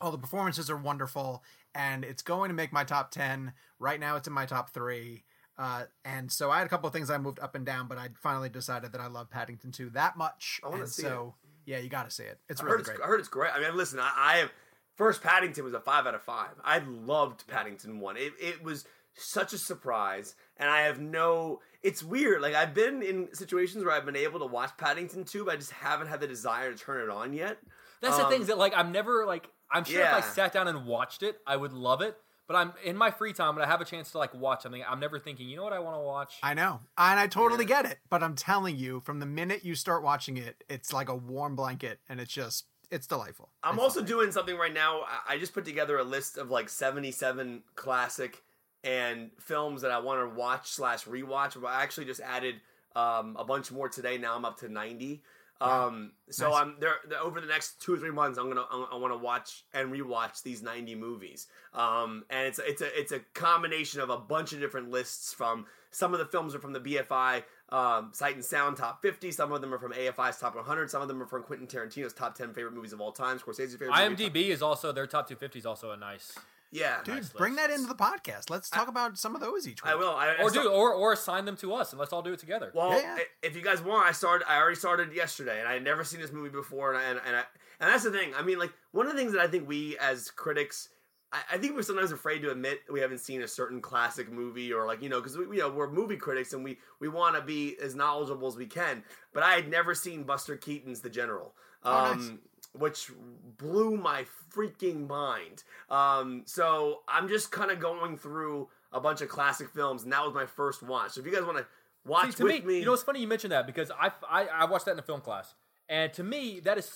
all 0.00 0.10
the 0.10 0.18
performances 0.18 0.70
are 0.70 0.76
wonderful 0.76 1.42
and 1.74 2.04
it's 2.04 2.22
going 2.22 2.48
to 2.48 2.54
make 2.54 2.72
my 2.72 2.84
top 2.84 3.10
10 3.10 3.52
right 3.78 4.00
now 4.00 4.16
it's 4.16 4.26
in 4.26 4.32
my 4.34 4.46
top 4.46 4.70
three 4.70 5.24
uh, 5.58 5.84
and 6.04 6.30
so 6.32 6.50
i 6.50 6.58
had 6.58 6.66
a 6.66 6.70
couple 6.70 6.86
of 6.86 6.92
things 6.92 7.10
i 7.10 7.18
moved 7.18 7.38
up 7.40 7.54
and 7.54 7.66
down 7.66 7.86
but 7.86 7.98
i 7.98 8.08
finally 8.22 8.48
decided 8.48 8.92
that 8.92 9.00
i 9.00 9.06
love 9.06 9.28
paddington 9.30 9.70
2 9.72 9.90
that 9.90 10.16
much 10.16 10.60
I 10.64 10.68
wanna 10.68 10.82
and 10.82 10.90
see 10.90 11.02
so 11.02 11.34
yeah 11.66 11.78
you 11.78 11.88
gotta 11.88 12.10
see 12.10 12.24
it 12.24 12.38
it's 12.48 12.60
I 12.60 12.64
really 12.64 12.72
heard, 12.72 12.80
it's, 12.80 12.88
great 12.88 13.00
I 13.02 13.06
heard 13.06 13.20
it's 13.20 13.28
great. 13.28 13.52
I 13.54 13.60
mean, 13.60 13.76
listen, 13.76 13.98
I, 14.00 14.12
I 14.16 14.36
have 14.38 14.50
first 14.96 15.22
Paddington 15.22 15.64
was 15.64 15.74
a 15.74 15.80
five 15.80 16.06
out 16.06 16.14
of 16.14 16.22
five. 16.22 16.50
I 16.64 16.78
loved 16.78 17.46
Paddington 17.46 18.00
one. 18.00 18.16
It 18.16 18.32
it 18.40 18.62
was 18.62 18.84
such 19.14 19.52
a 19.52 19.58
surprise, 19.58 20.34
and 20.56 20.68
I 20.70 20.82
have 20.82 21.00
no. 21.00 21.60
It's 21.82 22.02
weird. 22.02 22.42
Like 22.42 22.54
I've 22.54 22.74
been 22.74 23.02
in 23.02 23.28
situations 23.34 23.84
where 23.84 23.94
I've 23.94 24.04
been 24.06 24.16
able 24.16 24.40
to 24.40 24.46
watch 24.46 24.70
Paddington 24.78 25.24
two, 25.24 25.44
but 25.44 25.54
I 25.54 25.56
just 25.56 25.72
haven't 25.72 26.08
had 26.08 26.20
the 26.20 26.26
desire 26.26 26.72
to 26.72 26.78
turn 26.78 27.02
it 27.02 27.10
on 27.10 27.32
yet. 27.32 27.58
That's 28.00 28.16
the 28.16 28.24
Um, 28.24 28.30
things 28.30 28.46
that 28.48 28.58
like 28.58 28.72
I'm 28.76 28.92
never 28.92 29.24
like 29.26 29.48
I'm 29.72 29.84
sure 29.84 30.00
if 30.00 30.06
I 30.12 30.20
sat 30.20 30.52
down 30.52 30.68
and 30.68 30.86
watched 30.86 31.22
it, 31.22 31.38
I 31.46 31.56
would 31.56 31.72
love 31.72 32.00
it. 32.02 32.16
But 32.46 32.56
I'm 32.56 32.72
in 32.84 32.96
my 32.96 33.12
free 33.12 33.32
time 33.32 33.54
when 33.54 33.64
I 33.64 33.68
have 33.68 33.80
a 33.80 33.84
chance 33.84 34.10
to 34.10 34.18
like 34.18 34.34
watch 34.34 34.62
something. 34.62 34.82
I'm 34.88 34.98
never 34.98 35.20
thinking, 35.20 35.48
you 35.48 35.56
know 35.56 35.62
what 35.62 35.72
I 35.72 35.78
want 35.78 35.96
to 35.96 36.00
watch. 36.00 36.34
I 36.42 36.54
know, 36.54 36.80
and 36.98 37.20
I 37.20 37.28
totally 37.28 37.64
get 37.64 37.84
it. 37.86 37.98
But 38.08 38.24
I'm 38.24 38.34
telling 38.34 38.76
you, 38.76 38.98
from 39.00 39.20
the 39.20 39.26
minute 39.26 39.64
you 39.64 39.76
start 39.76 40.02
watching 40.02 40.36
it, 40.36 40.64
it's 40.68 40.92
like 40.92 41.08
a 41.08 41.14
warm 41.14 41.54
blanket, 41.54 42.00
and 42.08 42.18
it's 42.20 42.32
just 42.32 42.64
it's 42.90 43.06
delightful. 43.06 43.50
I'm 43.62 43.78
also 43.78 44.02
doing 44.02 44.32
something 44.32 44.56
right 44.56 44.74
now. 44.74 45.02
I- 45.02 45.34
I 45.34 45.38
just 45.38 45.54
put 45.54 45.64
together 45.64 45.96
a 45.98 46.02
list 46.02 46.38
of 46.38 46.50
like 46.50 46.68
77 46.68 47.62
classic 47.76 48.42
and 48.82 49.30
films 49.38 49.82
that 49.82 49.92
I 49.92 49.98
want 50.00 50.20
to 50.28 50.34
watch 50.36 50.70
slash 50.70 51.04
rewatch. 51.04 51.54
But 51.60 51.68
I 51.68 51.82
actually 51.82 52.06
just 52.06 52.20
added 52.20 52.56
um, 52.96 53.36
a 53.38 53.44
bunch 53.44 53.70
more 53.70 53.88
today. 53.88 54.18
Now 54.18 54.34
I'm 54.34 54.44
up 54.44 54.58
to 54.58 54.68
90. 54.68 55.22
Um, 55.60 56.12
so 56.30 56.50
Nice. 56.50 56.62
I'm 56.62 56.76
there 56.80 56.94
over 57.22 57.40
the 57.40 57.46
next 57.46 57.82
two 57.82 57.94
or 57.94 57.98
three 57.98 58.10
months. 58.10 58.38
I'm 58.38 58.48
gonna 58.48 58.64
I 58.70 58.96
want 58.96 59.12
to 59.12 59.18
watch 59.18 59.64
and 59.74 59.92
rewatch 59.92 60.42
these 60.42 60.62
90 60.62 60.94
movies. 60.94 61.46
Um, 61.74 62.24
and 62.30 62.46
it's 62.46 62.58
it's 62.58 62.80
a 62.80 62.98
it's 62.98 63.12
a 63.12 63.20
combination 63.34 64.00
of 64.00 64.10
a 64.10 64.16
bunch 64.16 64.52
of 64.52 64.60
different 64.60 64.90
lists 64.90 65.34
from 65.34 65.66
some 65.90 66.12
of 66.12 66.18
the 66.20 66.26
films 66.26 66.54
are 66.54 66.60
from 66.60 66.72
the 66.72 66.80
BFI 66.80 67.42
um, 67.70 68.10
Sight 68.12 68.36
and 68.36 68.44
Sound 68.44 68.76
Top 68.76 69.02
50. 69.02 69.32
Some 69.32 69.52
of 69.52 69.60
them 69.60 69.74
are 69.74 69.78
from 69.78 69.92
AFI's 69.92 70.38
Top 70.38 70.54
100. 70.54 70.90
Some 70.90 71.02
of 71.02 71.08
them 71.08 71.22
are 71.22 71.26
from 71.26 71.42
Quentin 71.42 71.66
Tarantino's 71.66 72.12
Top 72.12 72.34
10 72.36 72.52
favorite 72.54 72.74
movies 72.74 72.92
of 72.92 73.00
all 73.00 73.12
time. 73.12 73.38
Scorsese's 73.38 73.74
favorite. 73.76 74.08
movie. 74.08 74.30
IMDb 74.30 74.48
is 74.48 74.62
also 74.62 74.92
their 74.92 75.06
top 75.06 75.28
250 75.28 75.58
is 75.58 75.66
also 75.66 75.90
a 75.90 75.96
nice. 75.96 76.36
Yeah, 76.72 76.98
Dude, 77.04 77.16
Nice 77.16 77.28
bring 77.30 77.54
list. 77.56 77.66
that 77.68 77.74
into 77.74 77.88
the 77.88 77.96
podcast. 77.96 78.48
Let's 78.48 78.70
talk 78.70 78.86
about 78.86 79.18
some 79.18 79.34
of 79.34 79.40
those 79.40 79.66
each 79.66 79.82
week. 79.82 79.92
I 79.92 79.96
will. 79.96 80.14
I, 80.14 80.28
I 80.38 80.42
Or 80.42 80.50
start- 80.50 80.66
do 80.66 80.70
or 80.72 80.92
or 80.94 81.12
assign 81.12 81.44
them 81.44 81.56
to 81.58 81.74
us 81.74 81.90
and 81.92 81.98
let's 81.98 82.12
all 82.12 82.22
do 82.22 82.32
it 82.32 82.38
together. 82.38 82.70
Well, 82.74 82.92
Yeah, 82.92 83.16
yeah. 83.16 83.22
if 83.42 83.56
you 83.56 83.62
guys 83.62 83.82
want, 83.82 84.06
I 84.08 84.12
started. 84.12 84.48
I 84.48 84.56
already 84.58 84.76
started 84.76 85.12
yesterday, 85.12 85.58
and 85.58 85.66
I 85.68 85.72
had 85.72 85.82
never 85.82 86.04
seen 86.04 86.20
this 86.20 86.30
movie 86.32 86.48
before, 86.50 86.94
and 86.94 86.98
I, 86.98 87.10
and 87.10 87.20
and, 87.26 87.36
I, 87.36 87.42
and 87.80 87.90
that's 87.92 88.04
the 88.04 88.12
thing. 88.12 88.32
I 88.36 88.42
mean, 88.42 88.58
like 88.58 88.72
one 88.92 89.06
of 89.06 89.12
the 89.12 89.18
things 89.18 89.32
that 89.32 89.40
I 89.40 89.48
think 89.48 89.66
we 89.68 89.98
as 89.98 90.30
critics, 90.30 90.90
I, 91.32 91.38
I 91.54 91.58
think 91.58 91.74
we're 91.74 91.82
sometimes 91.82 92.12
afraid 92.12 92.38
to 92.42 92.52
admit 92.52 92.80
we 92.88 93.00
haven't 93.00 93.18
seen 93.18 93.42
a 93.42 93.48
certain 93.48 93.80
classic 93.80 94.30
movie, 94.30 94.72
or 94.72 94.86
like 94.86 95.02
you 95.02 95.08
know, 95.08 95.20
because 95.20 95.36
we 95.36 95.46
you 95.46 95.58
know 95.62 95.70
we're 95.70 95.90
movie 95.90 96.16
critics 96.18 96.52
and 96.52 96.62
we 96.62 96.78
we 97.00 97.08
want 97.08 97.34
to 97.34 97.42
be 97.42 97.76
as 97.82 97.96
knowledgeable 97.96 98.46
as 98.46 98.54
we 98.56 98.66
can. 98.66 99.02
But 99.32 99.42
I 99.42 99.54
had 99.56 99.68
never 99.68 99.92
seen 99.92 100.22
Buster 100.22 100.56
Keaton's 100.56 101.00
The 101.00 101.10
General. 101.10 101.52
Um, 101.82 101.94
Oh, 101.94 102.14
nice. 102.14 102.30
Which 102.72 103.10
blew 103.58 103.96
my 103.96 104.24
freaking 104.54 105.08
mind. 105.08 105.64
Um, 105.88 106.42
so 106.46 107.00
I'm 107.08 107.28
just 107.28 107.50
kind 107.50 107.70
of 107.70 107.80
going 107.80 108.16
through 108.16 108.68
a 108.92 109.00
bunch 109.00 109.20
of 109.22 109.28
classic 109.28 109.70
films, 109.70 110.04
and 110.04 110.12
that 110.12 110.24
was 110.24 110.34
my 110.34 110.46
first 110.46 110.82
watch. 110.82 111.12
So 111.12 111.20
if 111.20 111.26
you 111.26 111.32
guys 111.32 111.44
want 111.44 111.58
to 111.58 111.66
watch 112.06 112.26
See, 112.26 112.32
to 112.36 112.44
with 112.44 112.64
me, 112.64 112.78
you 112.78 112.84
know, 112.84 112.92
it's 112.92 113.02
funny 113.02 113.20
you 113.20 113.28
mentioned 113.28 113.52
that 113.52 113.66
because 113.66 113.90
I, 113.90 114.12
I 114.28 114.46
I 114.46 114.64
watched 114.66 114.84
that 114.84 114.92
in 114.92 114.98
a 115.00 115.02
film 115.02 115.20
class, 115.20 115.54
and 115.88 116.12
to 116.14 116.22
me, 116.22 116.60
that 116.60 116.78
is 116.78 116.90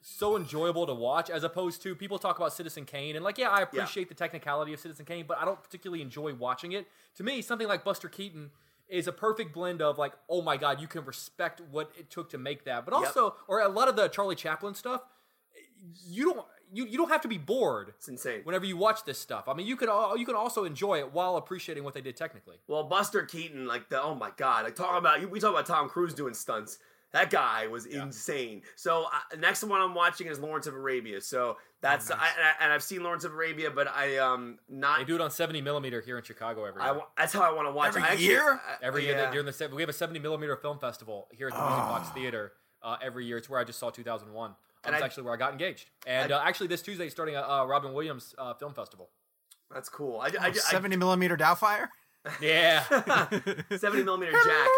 so 0.00 0.36
enjoyable 0.36 0.86
to 0.86 0.94
watch 0.94 1.28
as 1.28 1.42
opposed 1.42 1.82
to 1.82 1.96
people 1.96 2.16
talk 2.20 2.36
about 2.38 2.52
Citizen 2.52 2.84
Kane 2.84 3.16
and 3.16 3.24
like, 3.24 3.38
yeah, 3.38 3.50
I 3.50 3.62
appreciate 3.62 4.08
the 4.08 4.14
technicality 4.14 4.72
of 4.72 4.78
Citizen 4.78 5.04
Kane, 5.04 5.24
but 5.26 5.36
I 5.38 5.44
don't 5.44 5.60
particularly 5.60 6.00
enjoy 6.00 6.32
watching 6.34 6.70
it. 6.70 6.86
To 7.16 7.24
me, 7.24 7.42
something 7.42 7.66
like 7.66 7.82
Buster 7.82 8.08
Keaton 8.08 8.50
is 8.88 9.08
a 9.08 9.12
perfect 9.12 9.52
blend 9.52 9.82
of 9.82 9.98
like, 9.98 10.12
oh 10.28 10.42
my 10.42 10.56
god, 10.56 10.80
you 10.80 10.86
can 10.86 11.04
respect 11.04 11.60
what 11.72 11.90
it 11.98 12.08
took 12.08 12.30
to 12.30 12.38
make 12.38 12.64
that, 12.66 12.84
but 12.84 12.94
Yep. 12.94 13.04
also, 13.08 13.34
or 13.48 13.58
a 13.60 13.68
lot 13.68 13.88
of 13.88 13.96
the 13.96 14.06
Charlie 14.06 14.36
Chaplin 14.36 14.74
stuff, 14.74 15.02
you 16.06 16.34
don't. 16.34 16.46
You, 16.72 16.84
you 16.84 16.98
don't 16.98 17.10
have 17.10 17.20
to 17.20 17.28
be 17.28 17.38
bored 17.38 17.90
It's 17.96 18.08
insane. 18.08 18.40
whenever 18.42 18.64
you 18.66 18.76
watch 18.76 19.04
this 19.04 19.18
stuff. 19.20 19.44
I 19.48 19.54
mean, 19.54 19.68
you 19.68 19.76
could 19.76 19.88
al- 19.88 20.16
you 20.16 20.26
can 20.26 20.34
also 20.34 20.64
enjoy 20.64 20.98
it 20.98 21.12
while 21.12 21.36
appreciating 21.36 21.84
what 21.84 21.94
they 21.94 22.00
did 22.00 22.16
technically. 22.16 22.56
Well, 22.66 22.82
Buster 22.84 23.22
Keaton, 23.22 23.68
like 23.68 23.88
the 23.88 24.02
oh 24.02 24.16
my 24.16 24.30
god, 24.36 24.64
like 24.64 24.74
talk 24.74 24.98
about 24.98 25.30
we 25.30 25.38
talk 25.38 25.50
about 25.52 25.66
Tom 25.66 25.88
Cruise 25.88 26.12
doing 26.12 26.34
stunts. 26.34 26.78
That 27.12 27.30
guy 27.30 27.68
was 27.68 27.86
insane. 27.86 28.62
So 28.74 29.04
uh, 29.04 29.36
next 29.38 29.62
one 29.62 29.80
I'm 29.80 29.94
watching 29.94 30.26
is 30.26 30.40
Lawrence 30.40 30.66
of 30.66 30.74
Arabia. 30.74 31.20
So 31.20 31.56
that's 31.80 32.10
I, 32.10 32.14
and 32.14 32.20
I, 32.24 32.52
and 32.64 32.72
I've 32.72 32.82
seen 32.82 33.04
Lawrence 33.04 33.22
of 33.24 33.32
Arabia, 33.32 33.70
but 33.70 33.86
I 33.86 34.16
um 34.18 34.58
not 34.68 34.98
They 34.98 35.04
do 35.04 35.14
it 35.14 35.20
on 35.20 35.30
70 35.30 35.62
millimeter 35.62 36.00
here 36.00 36.18
in 36.18 36.24
Chicago 36.24 36.64
every 36.64 36.82
year. 36.82 36.94
I, 36.94 37.00
that's 37.16 37.32
how 37.32 37.42
I 37.42 37.52
want 37.52 37.68
to 37.68 37.72
watch 37.72 37.90
Every 37.90 38.02
it. 38.02 38.04
I 38.04 38.08
actually- 38.08 38.26
year? 38.26 38.52
I- 38.54 38.84
Every 38.84 39.04
year 39.04 39.12
yeah. 39.12 39.20
that 39.22 39.32
during 39.32 39.46
the 39.46 39.70
we 39.72 39.82
have 39.82 39.88
a 39.88 39.92
70 39.94 40.18
millimeter 40.18 40.56
film 40.56 40.80
festival 40.80 41.28
here 41.30 41.46
at 41.46 41.54
the 41.54 41.60
Music 41.60 41.78
Box 41.84 42.08
Theater 42.10 42.52
uh, 42.82 42.96
every 43.00 43.24
year. 43.24 43.38
It's 43.38 43.48
where 43.48 43.60
I 43.60 43.64
just 43.64 43.78
saw 43.78 43.90
2001. 43.90 44.56
And 44.86 44.94
That's 44.94 45.02
I- 45.02 45.06
actually 45.06 45.24
where 45.24 45.34
I 45.34 45.36
got 45.36 45.52
engaged. 45.52 45.90
And 46.06 46.32
I- 46.32 46.36
uh, 46.36 46.42
actually, 46.42 46.68
this 46.68 46.82
Tuesday, 46.82 47.08
starting 47.08 47.36
a 47.36 47.40
uh, 47.42 47.64
Robin 47.66 47.92
Williams 47.92 48.34
uh, 48.38 48.54
film 48.54 48.72
festival. 48.74 49.10
That's 49.72 49.88
cool. 49.88 50.20
I, 50.20 50.26
I, 50.40 50.46
I, 50.48 50.52
Seventy 50.52 50.96
millimeter 50.96 51.36
Doubtfire. 51.36 51.88
Yeah, 52.40 52.82
70 53.76 54.02
millimeter 54.02 54.32
Jack. 54.32 54.68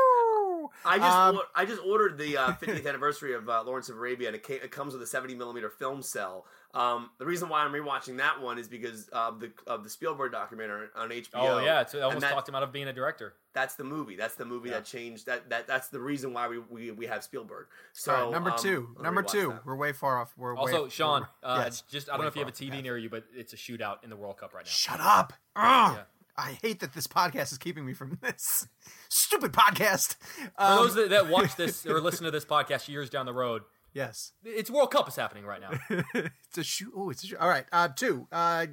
I 0.84 0.98
just 0.98 1.02
Um, 1.16 1.36
or- 1.36 1.42
I 1.54 1.64
just 1.64 1.80
ordered 1.82 2.18
the 2.18 2.36
uh, 2.36 2.52
50th 2.52 2.86
anniversary 2.86 3.34
of 3.34 3.48
uh, 3.48 3.62
Lawrence 3.64 3.88
of 3.88 3.96
Arabia, 3.96 4.28
and 4.28 4.36
it, 4.36 4.46
ca- 4.46 4.60
it 4.62 4.70
comes 4.70 4.92
with 4.92 5.02
a 5.02 5.06
70 5.06 5.34
millimeter 5.34 5.70
film 5.70 6.02
cell. 6.02 6.44
Um, 6.74 7.08
the 7.18 7.24
reason 7.24 7.48
why 7.48 7.60
I'm 7.62 7.72
rewatching 7.72 8.18
that 8.18 8.40
one 8.40 8.58
is 8.58 8.68
because 8.68 9.08
of 9.08 9.40
the 9.40 9.50
of 9.66 9.82
the 9.82 9.88
Spielberg 9.90 10.32
documentary 10.32 10.88
on 10.94 11.08
HBO. 11.08 11.28
oh 11.34 11.58
yeah, 11.60 11.80
it's, 11.80 11.94
it 11.94 12.02
almost 12.02 12.20
that- 12.20 12.32
talked 12.32 12.48
him 12.48 12.54
out 12.54 12.62
of 12.62 12.70
being 12.72 12.88
a 12.88 12.92
director. 12.92 13.34
That's 13.58 13.74
the 13.74 13.82
movie. 13.82 14.14
That's 14.14 14.36
the 14.36 14.44
movie 14.44 14.68
Yeah. 14.68 14.76
that 14.76 14.84
changed. 14.84 15.26
That 15.26 15.50
that 15.50 15.66
that's 15.66 15.88
the 15.88 15.98
reason 16.00 16.32
why 16.32 16.46
we 16.46 16.58
we, 16.60 16.92
we 16.92 17.06
have 17.06 17.24
Spielberg. 17.24 17.66
So 17.92 18.14
All 18.14 18.22
right, 18.26 18.30
number 18.32 18.52
um, 18.52 18.58
two. 18.58 18.88
I'm 18.96 19.02
Number 19.02 19.22
two. 19.22 19.48
that. 19.48 19.66
We're 19.66 19.74
way 19.74 19.92
far 19.92 20.20
off. 20.20 20.32
We're 20.36 20.56
Also, 20.56 20.84
way, 20.84 20.88
Sean, 20.90 21.22
we're- 21.22 21.30
uh, 21.42 21.62
yes, 21.64 21.82
just 21.90 22.08
I 22.08 22.12
don't 22.12 22.20
know 22.22 22.28
if 22.28 22.36
you 22.36 22.40
have 22.42 22.48
a 22.48 22.52
TV 22.52 22.76
off. 22.76 22.82
near 22.84 22.96
you, 22.96 23.10
but 23.10 23.24
it's 23.34 23.52
a 23.52 23.56
shootout 23.56 24.04
in 24.04 24.10
the 24.10 24.16
World 24.16 24.36
Cup 24.36 24.54
right 24.54 24.64
now. 24.64 24.70
Shut 24.70 25.00
up! 25.00 25.32
Yeah. 25.56 26.02
I 26.36 26.56
hate 26.62 26.78
that 26.80 26.92
this 26.94 27.08
podcast 27.08 27.50
is 27.50 27.58
keeping 27.58 27.84
me 27.84 27.94
from 27.94 28.16
this 28.22 28.68
stupid 29.08 29.52
podcast. 29.52 30.14
For 30.22 30.50
Um, 30.56 30.76
those 30.76 30.94
that, 30.94 31.10
that 31.10 31.26
watch 31.28 31.56
this 31.56 31.84
or 31.90 32.00
listen 32.00 32.26
to 32.26 32.30
this 32.30 32.44
podcast 32.44 32.86
years 32.86 33.10
down 33.10 33.26
the 33.26 33.32
road, 33.34 33.62
yes, 33.92 34.34
it's 34.44 34.70
World 34.70 34.92
Cup 34.92 35.08
is 35.08 35.16
happening 35.16 35.44
right 35.44 35.60
now. 35.60 35.72
it's 36.14 36.58
a 36.58 36.62
shoot. 36.62 36.92
Oh, 36.96 37.10
it's 37.10 37.24
a 37.24 37.26
shoot. 37.26 37.38
All 37.38 37.48
right, 37.48 37.64
uh, 37.72 37.88
two. 37.88 38.28
Uh, 38.30 38.66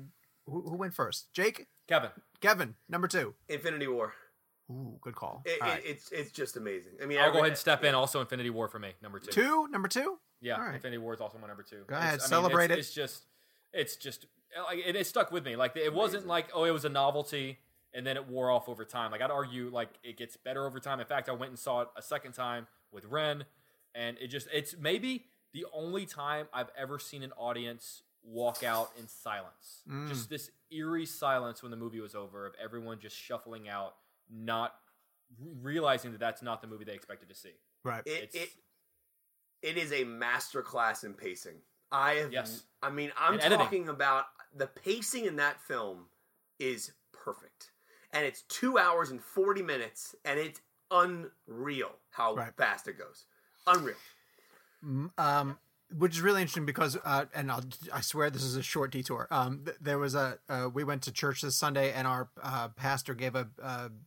who, 0.45 0.61
who 0.69 0.75
went 0.75 0.93
first? 0.93 1.33
Jake, 1.33 1.65
Kevin, 1.87 2.11
Kevin, 2.39 2.75
number 2.87 3.07
two. 3.07 3.33
Infinity 3.49 3.87
War. 3.87 4.13
Ooh, 4.69 4.97
good 5.01 5.15
call. 5.15 5.43
It, 5.45 5.49
it, 5.51 5.61
right. 5.61 5.81
It's 5.85 6.11
it's 6.11 6.31
just 6.31 6.57
amazing. 6.57 6.93
I 7.01 7.05
mean, 7.05 7.17
I'll 7.19 7.25
every- 7.25 7.33
go 7.33 7.39
ahead 7.39 7.51
and 7.51 7.57
step 7.57 7.83
in. 7.83 7.93
Also, 7.93 8.19
Infinity 8.21 8.49
War 8.49 8.67
for 8.67 8.79
me, 8.79 8.93
number 9.01 9.19
two. 9.19 9.31
two, 9.31 9.67
number 9.67 9.87
two. 9.87 10.17
Yeah, 10.41 10.55
All 10.55 10.61
right. 10.63 10.75
Infinity 10.75 10.97
War 10.97 11.13
is 11.13 11.21
also 11.21 11.37
my 11.37 11.47
number 11.47 11.63
two. 11.63 11.83
Go 11.87 11.95
It's- 11.95 11.99
ahead, 12.01 12.09
I 12.19 12.23
mean, 12.23 12.27
celebrate 12.27 12.71
it's, 12.71 12.73
it. 12.73 12.79
It's 12.79 12.93
just, 12.93 13.23
it's 13.73 13.95
just 13.95 14.25
like 14.67 14.79
it, 14.85 14.95
it 14.95 15.05
stuck 15.07 15.31
with 15.31 15.45
me. 15.45 15.55
Like 15.55 15.75
it 15.75 15.93
wasn't 15.93 16.27
like 16.27 16.47
oh, 16.53 16.63
it 16.63 16.71
was 16.71 16.85
a 16.85 16.89
novelty 16.89 17.59
and 17.93 18.05
then 18.05 18.17
it 18.17 18.27
wore 18.27 18.49
off 18.51 18.67
over 18.67 18.85
time. 18.85 19.11
Like 19.11 19.21
I'd 19.21 19.31
argue 19.31 19.69
like 19.71 19.89
it 20.03 20.17
gets 20.17 20.35
better 20.37 20.65
over 20.65 20.79
time. 20.79 20.99
In 20.99 21.05
fact, 21.05 21.29
I 21.29 21.33
went 21.33 21.49
and 21.51 21.59
saw 21.59 21.81
it 21.81 21.87
a 21.97 22.01
second 22.01 22.33
time 22.33 22.67
with 22.91 23.05
Ren, 23.05 23.45
and 23.93 24.17
it 24.19 24.27
just 24.27 24.47
it's 24.53 24.75
maybe 24.77 25.25
the 25.53 25.65
only 25.73 26.05
time 26.05 26.47
I've 26.53 26.69
ever 26.77 26.99
seen 26.99 27.23
an 27.23 27.31
audience 27.37 28.01
walk 28.23 28.63
out 28.63 28.91
in 28.99 29.07
silence. 29.07 29.83
Mm. 29.89 30.09
Just 30.09 30.29
this 30.29 30.49
eerie 30.71 31.05
silence 31.05 31.61
when 31.61 31.69
the 31.71 31.77
movie 31.77 31.99
was 32.01 32.15
over 32.15 32.45
of 32.47 32.53
everyone 32.61 32.99
just 32.99 33.15
shuffling 33.15 33.69
out, 33.69 33.95
not 34.29 34.73
realizing 35.61 36.11
that 36.11 36.19
that's 36.19 36.41
not 36.41 36.61
the 36.61 36.67
movie 36.67 36.85
they 36.85 36.93
expected 36.93 37.29
to 37.29 37.35
see. 37.35 37.51
Right. 37.83 38.03
It, 38.05 38.23
It's 38.23 38.35
it 38.35 38.49
it 39.61 39.77
is 39.77 39.91
a 39.91 40.03
masterclass 40.05 41.03
in 41.03 41.13
pacing. 41.13 41.55
I 41.91 42.13
have. 42.15 42.31
Yes. 42.33 42.63
I 42.83 42.89
mean, 42.89 43.11
I'm 43.17 43.33
And 43.33 43.41
editing. 43.43 43.65
talking 43.65 43.89
about 43.89 44.25
the 44.55 44.67
pacing 44.67 45.25
in 45.25 45.35
that 45.37 45.59
film 45.61 46.05
is 46.59 46.91
perfect, 47.11 47.71
and 48.11 48.25
it's 48.25 48.43
two 48.43 48.77
hours 48.77 49.09
and 49.11 49.21
forty 49.23 49.61
minutes, 49.63 50.15
and 50.25 50.39
it's 50.39 50.61
unreal 50.91 51.91
how 52.11 52.35
Right. 52.35 52.53
fast 52.57 52.87
it 52.87 52.97
goes. 52.97 53.25
Unreal. 53.67 53.95
um, 55.17 55.57
which 55.97 56.15
is 56.15 56.21
really 56.21 56.41
interesting 56.41 56.65
because, 56.65 56.97
uh, 57.03 57.25
and 57.33 57.51
I'll, 57.51 57.63
I 57.93 58.01
swear 58.01 58.29
this 58.29 58.43
is 58.43 58.55
a 58.55 58.63
short 58.63 58.91
detour. 58.91 59.27
Um, 59.31 59.61
th- 59.65 59.77
there 59.79 59.99
was 59.99 60.15
a 60.15 60.39
uh, 60.49 60.69
we 60.73 60.83
went 60.83 61.03
to 61.03 61.11
church 61.11 61.41
this 61.41 61.55
Sunday, 61.55 61.91
and 61.91 62.07
our 62.07 62.29
uh, 62.41 62.69
pastor 62.69 63.13
gave 63.13 63.35
a, 63.35 63.47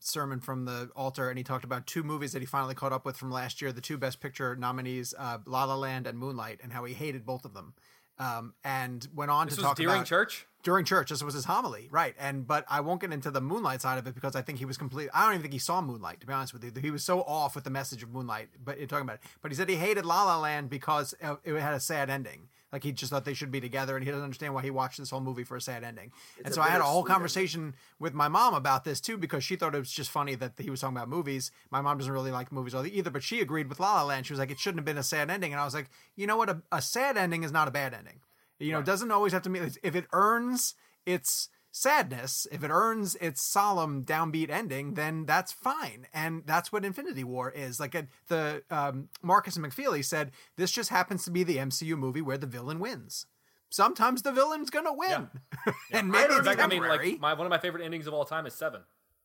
sermon 0.01 0.41
from 0.41 0.65
the 0.65 0.91
altar, 0.97 1.29
and 1.29 1.39
he 1.39 1.45
talked 1.45 1.65
about 1.65 1.87
two 1.87 2.03
movies 2.03 2.33
that 2.33 2.41
he 2.41 2.47
finally 2.47 2.75
caught 2.75 2.93
up 2.93 3.05
with 3.05 3.17
from 3.17 3.31
last 3.31 3.61
year, 3.63 3.73
the 3.73 3.81
two 3.81 3.97
Best 3.99 4.21
Picture 4.21 4.57
nominees, 4.57 5.15
uh, 5.19 5.39
La 5.47 5.65
La 5.65 5.77
Land 5.77 6.07
and 6.07 6.19
Moonlight, 6.19 6.61
and 6.63 6.73
how 6.73 6.85
he 6.85 6.95
hated 6.95 7.25
both 7.25 7.45
of 7.45 7.55
them. 7.55 7.75
Um, 8.21 8.55
and 8.65 9.07
went 9.15 9.31
on 9.31 9.47
This 9.47 9.57
to 9.57 9.63
talk 9.63 9.77
during 9.77 9.95
about 9.99 10.07
church. 10.07 10.47
during 10.65 10.85
church. 10.85 11.11
This 11.11 11.23
was 11.23 11.35
his 11.35 11.45
homily, 11.45 11.89
right? 11.93 12.17
And 12.19 12.47
but 12.49 12.65
I 12.69 12.81
won't 12.81 13.01
get 13.01 13.13
into 13.13 13.31
the 13.31 13.41
Moonlight 13.41 13.81
side 13.81 13.97
of 13.97 14.09
it 14.09 14.15
because 14.15 14.35
I 14.35 14.43
think 14.43 14.59
he 14.59 14.65
was 14.65 14.77
complete. 14.77 15.09
I 15.15 15.23
don't 15.25 15.35
even 15.35 15.43
think 15.43 15.53
he 15.53 15.61
saw 15.61 15.81
Moonlight. 15.81 16.19
To 16.21 16.27
be 16.27 16.33
honest 16.33 16.53
with 16.53 16.65
you, 16.65 16.73
he 16.81 16.91
was 16.91 17.05
so 17.05 17.23
off 17.23 17.55
with 17.55 17.63
the 17.63 17.71
message 17.71 18.03
of 18.03 18.13
Moonlight. 18.13 18.49
But 18.65 18.79
you're 18.79 18.89
talking 18.89 19.05
about 19.05 19.17
it. 19.17 19.21
But 19.41 19.53
he 19.53 19.57
said 19.57 19.69
he 19.69 19.77
hated 19.77 20.05
La 20.05 20.25
La 20.25 20.39
Land 20.41 20.69
because 20.69 21.15
uh, 21.23 21.37
it 21.45 21.55
had 21.61 21.75
a 21.75 21.81
sad 21.81 22.11
ending. 22.11 22.49
Like 22.73 22.85
he 22.85 22.93
just 22.93 23.11
thought 23.11 23.25
they 23.25 23.35
should 23.35 23.51
be 23.51 23.61
together, 23.61 23.97
and 23.97 24.05
he 24.05 24.11
doesn't 24.11 24.25
understand 24.25 24.53
why 24.53 24.63
he 24.63 24.71
watched 24.71 24.99
this 24.99 25.11
whole 25.11 25.21
movie 25.21 25.45
for 25.45 25.57
a 25.57 25.61
sad 25.61 25.85
ending. 25.85 26.13
and 26.45 26.53
so 26.53 26.61
I 26.61 26.69
had 26.69 26.81
a 26.81 26.85
whole 26.85 27.03
conversation 27.03 27.75
with 27.99 28.13
my 28.13 28.29
mom 28.29 28.55
about 28.55 28.85
this 28.85 29.01
too 29.01 29.17
because 29.17 29.43
she 29.43 29.57
thought 29.57 29.75
it 29.75 29.79
was 29.79 29.91
just 29.91 30.11
funny 30.11 30.35
that 30.35 30.53
he 30.59 30.69
was 30.69 30.81
talking 30.81 30.97
about 30.97 31.09
movies. 31.09 31.51
My 31.71 31.81
mom 31.81 31.97
doesn't 31.99 32.13
really 32.13 32.31
like 32.31 32.53
movies 32.53 32.75
either, 32.75 33.11
but 33.11 33.23
she 33.23 33.41
agreed 33.41 33.69
with 33.69 33.81
La 33.81 33.95
La 33.95 34.05
Land. 34.05 34.27
She 34.27 34.33
was 34.33 34.39
like, 34.39 34.51
it 34.51 34.59
shouldn't 34.59 34.79
have 34.79 34.85
been 34.85 34.99
a 34.99 35.03
sad 35.03 35.31
ending, 35.31 35.53
and 35.53 35.61
I 35.61 35.65
was 35.65 35.75
like, 35.75 35.89
you 36.17 36.27
know 36.27 36.37
what? 36.37 36.51
A, 36.51 36.63
a 36.71 36.83
sad 36.83 37.17
ending 37.17 37.43
is 37.43 37.53
not 37.53 37.69
a 37.69 37.71
bad 37.71 37.95
ending. 37.95 38.21
You 38.59 38.73
know, 38.73 38.81
it 38.81 38.87
doesn't 38.87 39.11
always 39.11 39.33
have 39.33 39.43
to 39.43 39.51
mean 39.51 39.71
if 39.83 39.95
it 39.95 40.07
earns 40.13 40.75
its 41.07 41.49
sadness, 41.71 42.47
if 42.51 42.65
it 42.65 42.71
earns 42.71 43.15
its 43.17 43.43
solemn 43.43 44.05
downbeat 44.05 44.51
ending, 44.51 44.95
then 44.95 45.27
that's 45.27 45.53
fine. 45.53 46.07
And 46.13 46.43
that's 46.47 46.73
what 46.73 46.85
Infinity 46.85 47.25
War 47.25 47.51
is. 47.51 47.79
Like 47.79 47.95
uh, 47.95 48.03
the 48.29 48.63
um, 48.71 49.09
Marcus 49.23 49.57
and 49.57 49.65
McFeely 49.65 50.05
said, 50.05 50.33
this 50.57 50.73
just 50.73 50.91
happens 50.91 51.25
to 51.25 51.31
be 51.31 51.45
the 51.45 51.57
MCU 51.59 51.97
movie 51.97 52.23
where 52.23 52.39
the 52.39 52.47
villain 52.47 52.81
wins. 52.81 53.27
Sometimes 53.71 54.23
the 54.23 54.33
villain's 54.33 54.71
gonna 54.71 54.95
win, 54.95 55.29
and 55.93 56.09
maybe 56.11 56.29
don't 56.29 56.47
it's 56.47 56.55
In 56.55 56.61
I 56.61 56.67
mean, 56.69 56.83
like 56.83 57.21
my, 57.21 57.35
one 57.35 57.47
of 57.47 57.51
my 57.51 57.59
favorite 57.59 57.85
endings 57.85 58.07
of 58.07 58.15
all 58.15 58.25
time 58.25 58.47
is 58.47 58.55
Seven. 58.55 58.81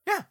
yeah, 0.05 0.23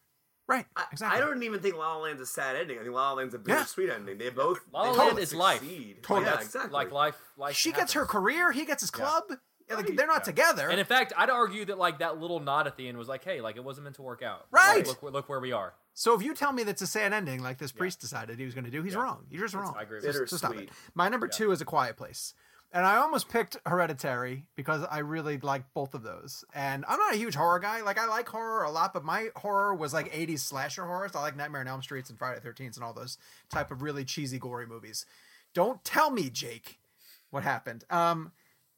right. 0.46 0.66
I, 0.76 0.84
exactly. 0.92 1.16
I 1.16 1.24
don't 1.24 1.42
even 1.42 1.60
think 1.60 1.76
La 1.76 1.94
La 1.94 2.02
Land's 2.02 2.20
a 2.20 2.26
sad 2.26 2.56
ending. 2.56 2.78
I 2.78 2.82
think 2.82 2.94
La 2.94 3.08
La 3.08 3.16
Land's 3.16 3.32
a 3.32 3.38
bittersweet 3.38 3.88
ending. 3.88 4.18
They 4.18 4.28
both 4.28 4.60
La 4.70 4.82
La 4.82 4.92
they 4.92 4.98
Land 4.98 5.10
both 5.12 5.18
is 5.20 5.34
life. 5.34 5.60
succeed. 5.60 6.02
Totally. 6.02 6.26
Yeah, 6.26 6.40
exactly. 6.42 6.72
Like 6.72 6.92
life, 6.92 7.16
life. 7.38 7.56
She 7.56 7.72
gets 7.72 7.94
her 7.94 8.04
career. 8.04 8.52
He 8.52 8.66
gets 8.66 8.82
his 8.82 8.90
club. 8.90 9.24
Yeah, 9.72 9.76
Like 9.78 9.96
they're 9.96 10.06
not 10.06 10.16
Yeah. 10.16 10.32
together. 10.32 10.68
And 10.68 10.78
in 10.80 10.86
fact, 10.86 11.12
I'd 11.16 11.30
argue 11.30 11.64
that 11.66 11.78
like 11.78 11.98
that 11.98 12.18
little 12.20 12.40
nod 12.40 12.66
at 12.66 12.76
the 12.76 12.88
end 12.88 12.96
was 12.98 13.08
like, 13.08 13.24
hey, 13.24 13.40
like 13.40 13.56
it 13.56 13.64
wasn't 13.64 13.84
meant 13.84 13.96
to 13.96 14.02
work 14.02 14.22
out. 14.22 14.46
Right. 14.50 14.86
Like, 14.86 15.02
look, 15.02 15.12
look 15.12 15.28
where 15.28 15.40
we 15.40 15.52
are. 15.52 15.74
So 15.94 16.14
if 16.14 16.22
you 16.22 16.34
tell 16.34 16.52
me 16.52 16.62
that's 16.64 16.80
a 16.82 16.86
sad 16.86 17.12
ending, 17.12 17.42
like 17.42 17.58
this 17.58 17.72
priest 17.72 18.00
decided 18.00 18.38
he 18.38 18.44
was 18.44 18.54
going 18.54 18.64
to 18.64 18.70
do, 18.70 18.82
he's 18.82 18.96
wrong. 18.96 19.26
You're 19.30 19.42
just 19.42 19.54
wrong. 19.54 19.74
I 19.78 19.82
agree 19.82 20.00
with 20.00 20.14
So- 20.14 20.24
so 20.26 20.36
stop 20.38 20.54
it. 20.56 20.70
My 20.94 21.08
number 21.08 21.28
two 21.28 21.50
is 21.52 21.60
A 21.60 21.64
Quiet 21.66 21.96
Place. 21.96 22.34
And 22.74 22.86
I 22.86 22.96
almost 22.96 23.28
picked 23.28 23.58
Hereditary 23.66 24.46
because 24.56 24.82
I 24.90 25.00
really 25.00 25.36
like 25.36 25.74
both 25.74 25.92
of 25.92 26.02
those. 26.02 26.42
And 26.54 26.86
I'm 26.88 26.98
not 26.98 27.12
a 27.12 27.18
huge 27.18 27.34
horror 27.34 27.58
guy. 27.58 27.82
Like 27.82 27.98
I 27.98 28.06
like 28.06 28.26
horror 28.26 28.62
a 28.62 28.70
lot, 28.70 28.94
but 28.94 29.04
my 29.04 29.28
horror 29.36 29.74
was 29.74 29.92
like 29.92 30.10
80s 30.10 30.38
slasher 30.38 30.86
horrors. 30.86 31.14
I 31.14 31.20
like 31.20 31.36
Nightmare 31.36 31.60
on 31.60 31.68
Elm 31.68 31.82
Streets 31.82 32.08
and 32.08 32.18
Friday 32.18 32.40
the 32.42 32.48
13th 32.48 32.76
and 32.76 32.84
all 32.84 32.94
those 32.94 33.18
type 33.50 33.70
of 33.70 33.82
really 33.82 34.06
cheesy, 34.06 34.38
gory 34.38 34.64
movies. 34.66 35.04
Don't 35.52 35.84
tell 35.84 36.10
me, 36.10 36.30
Jake, 36.30 36.80
what 37.28 37.42
happened. 37.42 37.84
Um, 37.90 38.32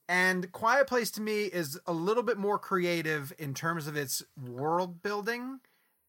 and 0.08 0.50
Quiet 0.52 0.86
Place 0.86 1.10
to 1.12 1.20
me 1.20 1.44
is 1.44 1.78
a 1.86 1.92
little 1.92 2.22
bit 2.22 2.38
more 2.38 2.58
creative 2.58 3.32
in 3.38 3.54
terms 3.54 3.86
of 3.86 3.96
its 3.96 4.22
world 4.40 5.02
building 5.02 5.60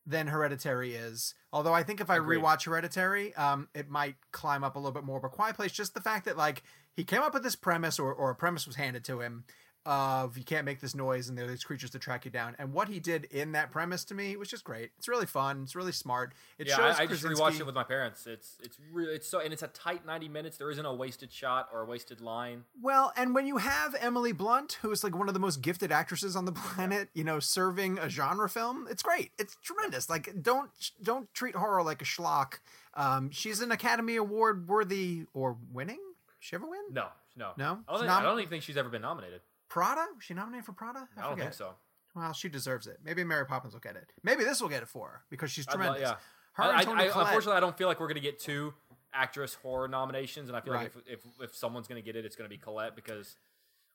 than 0.06 0.28
Hereditary 0.28 0.93
is. 0.93 1.34
Although 1.52 1.74
I 1.74 1.84
think 1.84 2.00
if 2.00 2.10
I 2.10 2.18
Agreed. 2.18 2.39
rewatch 2.39 2.66
Hereditary, 2.66 3.34
um, 3.36 3.70
it 3.74 3.89
might 3.89 4.16
climb 4.32 4.64
up 4.64 4.76
a 4.76 4.80
little 4.80 4.91
bit 4.91 5.04
more. 5.04 5.20
But 5.20 5.32
Quiet 5.32 5.56
Place, 5.56 5.72
just 5.72 5.93
the 5.93 6.02
fact 6.02 6.26
that 6.26 6.38
like 6.38 6.64
he 6.93 7.04
came 7.04 7.22
up 7.22 7.34
with 7.34 7.43
this 7.43 7.56
premise, 7.56 7.98
or 8.00 8.14
or 8.14 8.30
a 8.30 8.36
premise 8.36 8.68
was 8.68 8.76
handed 8.76 9.04
to 9.06 9.22
him 9.22 9.46
of 9.86 10.38
you 10.38 10.44
can't 10.44 10.66
make 10.66 10.80
this 10.82 10.96
noise 10.96 11.30
and 11.30 11.38
there 11.38 11.46
are 11.46 11.50
these 11.50 11.64
creatures 11.64 11.92
to 11.92 12.00
track 12.00 12.26
you 12.26 12.32
down. 12.32 12.56
And 12.58 12.74
what 12.74 12.88
he 12.88 13.00
did 13.00 13.26
in 13.26 13.52
that 13.52 13.72
premise 13.72 14.04
to 14.06 14.16
me 14.16 14.36
was 14.36 14.50
just 14.50 14.64
great. 14.64 14.92
It's 14.98 15.08
really 15.08 15.26
fun. 15.26 15.62
It's 15.64 15.76
really 15.76 15.92
smart. 15.92 16.34
It 16.58 16.68
yeah, 16.68 16.76
shows 16.76 17.00
I, 17.00 17.04
I 17.04 17.06
just 17.06 17.24
rewatched 17.24 17.60
it 17.60 17.66
with 17.66 17.76
my 17.76 17.84
parents. 17.84 18.26
It's 18.26 18.58
it's 18.64 18.78
really 18.92 19.14
it's 19.14 19.28
so 19.28 19.40
and 19.40 19.54
it's 19.54 19.64
a 19.64 19.68
tight 19.68 20.06
ninety 20.06 20.28
minutes. 20.28 20.58
There 20.58 20.72
isn't 20.72 20.86
a 20.86 20.94
wasted 20.94 21.32
shot 21.32 21.70
or 21.72 21.82
a 21.82 21.86
wasted 21.86 22.22
line. 22.22 22.64
Well, 22.82 23.14
and 23.16 23.36
when 23.36 23.46
you 23.46 23.58
have 23.58 23.96
Emily 24.00 24.32
Blunt, 24.32 24.80
who 24.82 24.92
is 24.92 25.04
like 25.04 25.16
one 25.16 25.28
of 25.28 25.34
the 25.34 25.40
most 25.40 25.62
gifted 25.62 25.92
actresses 25.92 26.36
on 26.36 26.46
the 26.46 26.52
planet, 26.52 27.10
you 27.14 27.24
know, 27.24 27.40
serving 27.40 28.00
a 28.00 28.10
genre 28.10 28.50
film, 28.50 28.88
it's 28.90 29.04
great. 29.04 29.32
It's 29.38 29.56
tremendous. 29.64 30.10
Like 30.10 30.42
don't 30.42 30.72
don't 31.04 31.32
treat 31.34 31.56
horror 31.56 31.84
like 31.84 32.02
a 32.02 32.06
schlock. 32.06 32.60
Um, 32.96 33.30
she's 33.30 33.60
an 33.62 33.72
Academy 33.72 34.16
Award 34.16 34.68
worthy 34.68 35.26
or 35.34 35.58
winning. 35.74 36.00
She 36.40 36.56
ever 36.56 36.68
win? 36.68 36.80
No, 36.92 37.08
no, 37.36 37.52
No? 37.58 37.80
I 37.88 37.92
don't, 37.92 38.00
think, 38.00 38.08
not- 38.08 38.22
I 38.22 38.26
don't 38.26 38.40
even 38.40 38.50
think 38.50 38.64
she's 38.64 38.78
ever 38.78 38.90
been 38.90 39.02
nominated. 39.02 39.42
Prada? 39.70 40.05
Was 40.16 40.24
she 40.24 40.34
nominated 40.34 40.66
for 40.66 40.74
Prada? 40.74 41.07
I, 41.18 41.22
don't 41.22 41.38
think 41.39 41.53
so. 41.53 41.76
Well, 42.16 42.32
she 42.34 42.47
deserves 42.49 42.88
it. 42.88 42.99
Maybe 43.03 43.24
Mary 43.24 43.45
Poppins 43.45 43.74
will 43.74 43.82
get 43.82 43.95
it. 43.95 44.11
Maybe 44.24 44.43
this 44.43 44.61
will 44.61 44.70
get 44.70 44.82
it 44.84 44.88
for 44.88 45.07
her 45.09 45.22
because 45.30 45.51
she's 45.51 45.68
I'd 45.68 45.72
tremendous. 45.76 46.01
yeah. 46.01 46.16
Her 46.53 46.63
I, 46.63 46.68
and 46.68 46.76
I, 46.78 46.80
I, 46.80 46.86
Collette- 46.86 47.16
unfortunately, 47.28 47.57
I 47.57 47.59
don't 47.59 47.78
feel 47.78 47.88
like 47.88 47.99
we're 47.99 48.07
gonna 48.07 48.20
get 48.22 48.39
two 48.39 48.74
actress 49.13 49.55
horror 49.55 49.88
nominations, 49.88 50.47
and 50.49 50.57
I 50.57 50.61
feel 50.61 50.74
Right. 50.74 50.84
like 50.95 51.03
if, 51.07 51.20
if 51.26 51.41
if 51.49 51.55
someone's 51.55 51.88
gonna 51.88 52.01
get 52.01 52.16
it, 52.16 52.26
it's 52.26 52.36
gonna 52.38 52.47
be 52.49 52.57
Collette 52.57 52.95
because 52.95 53.36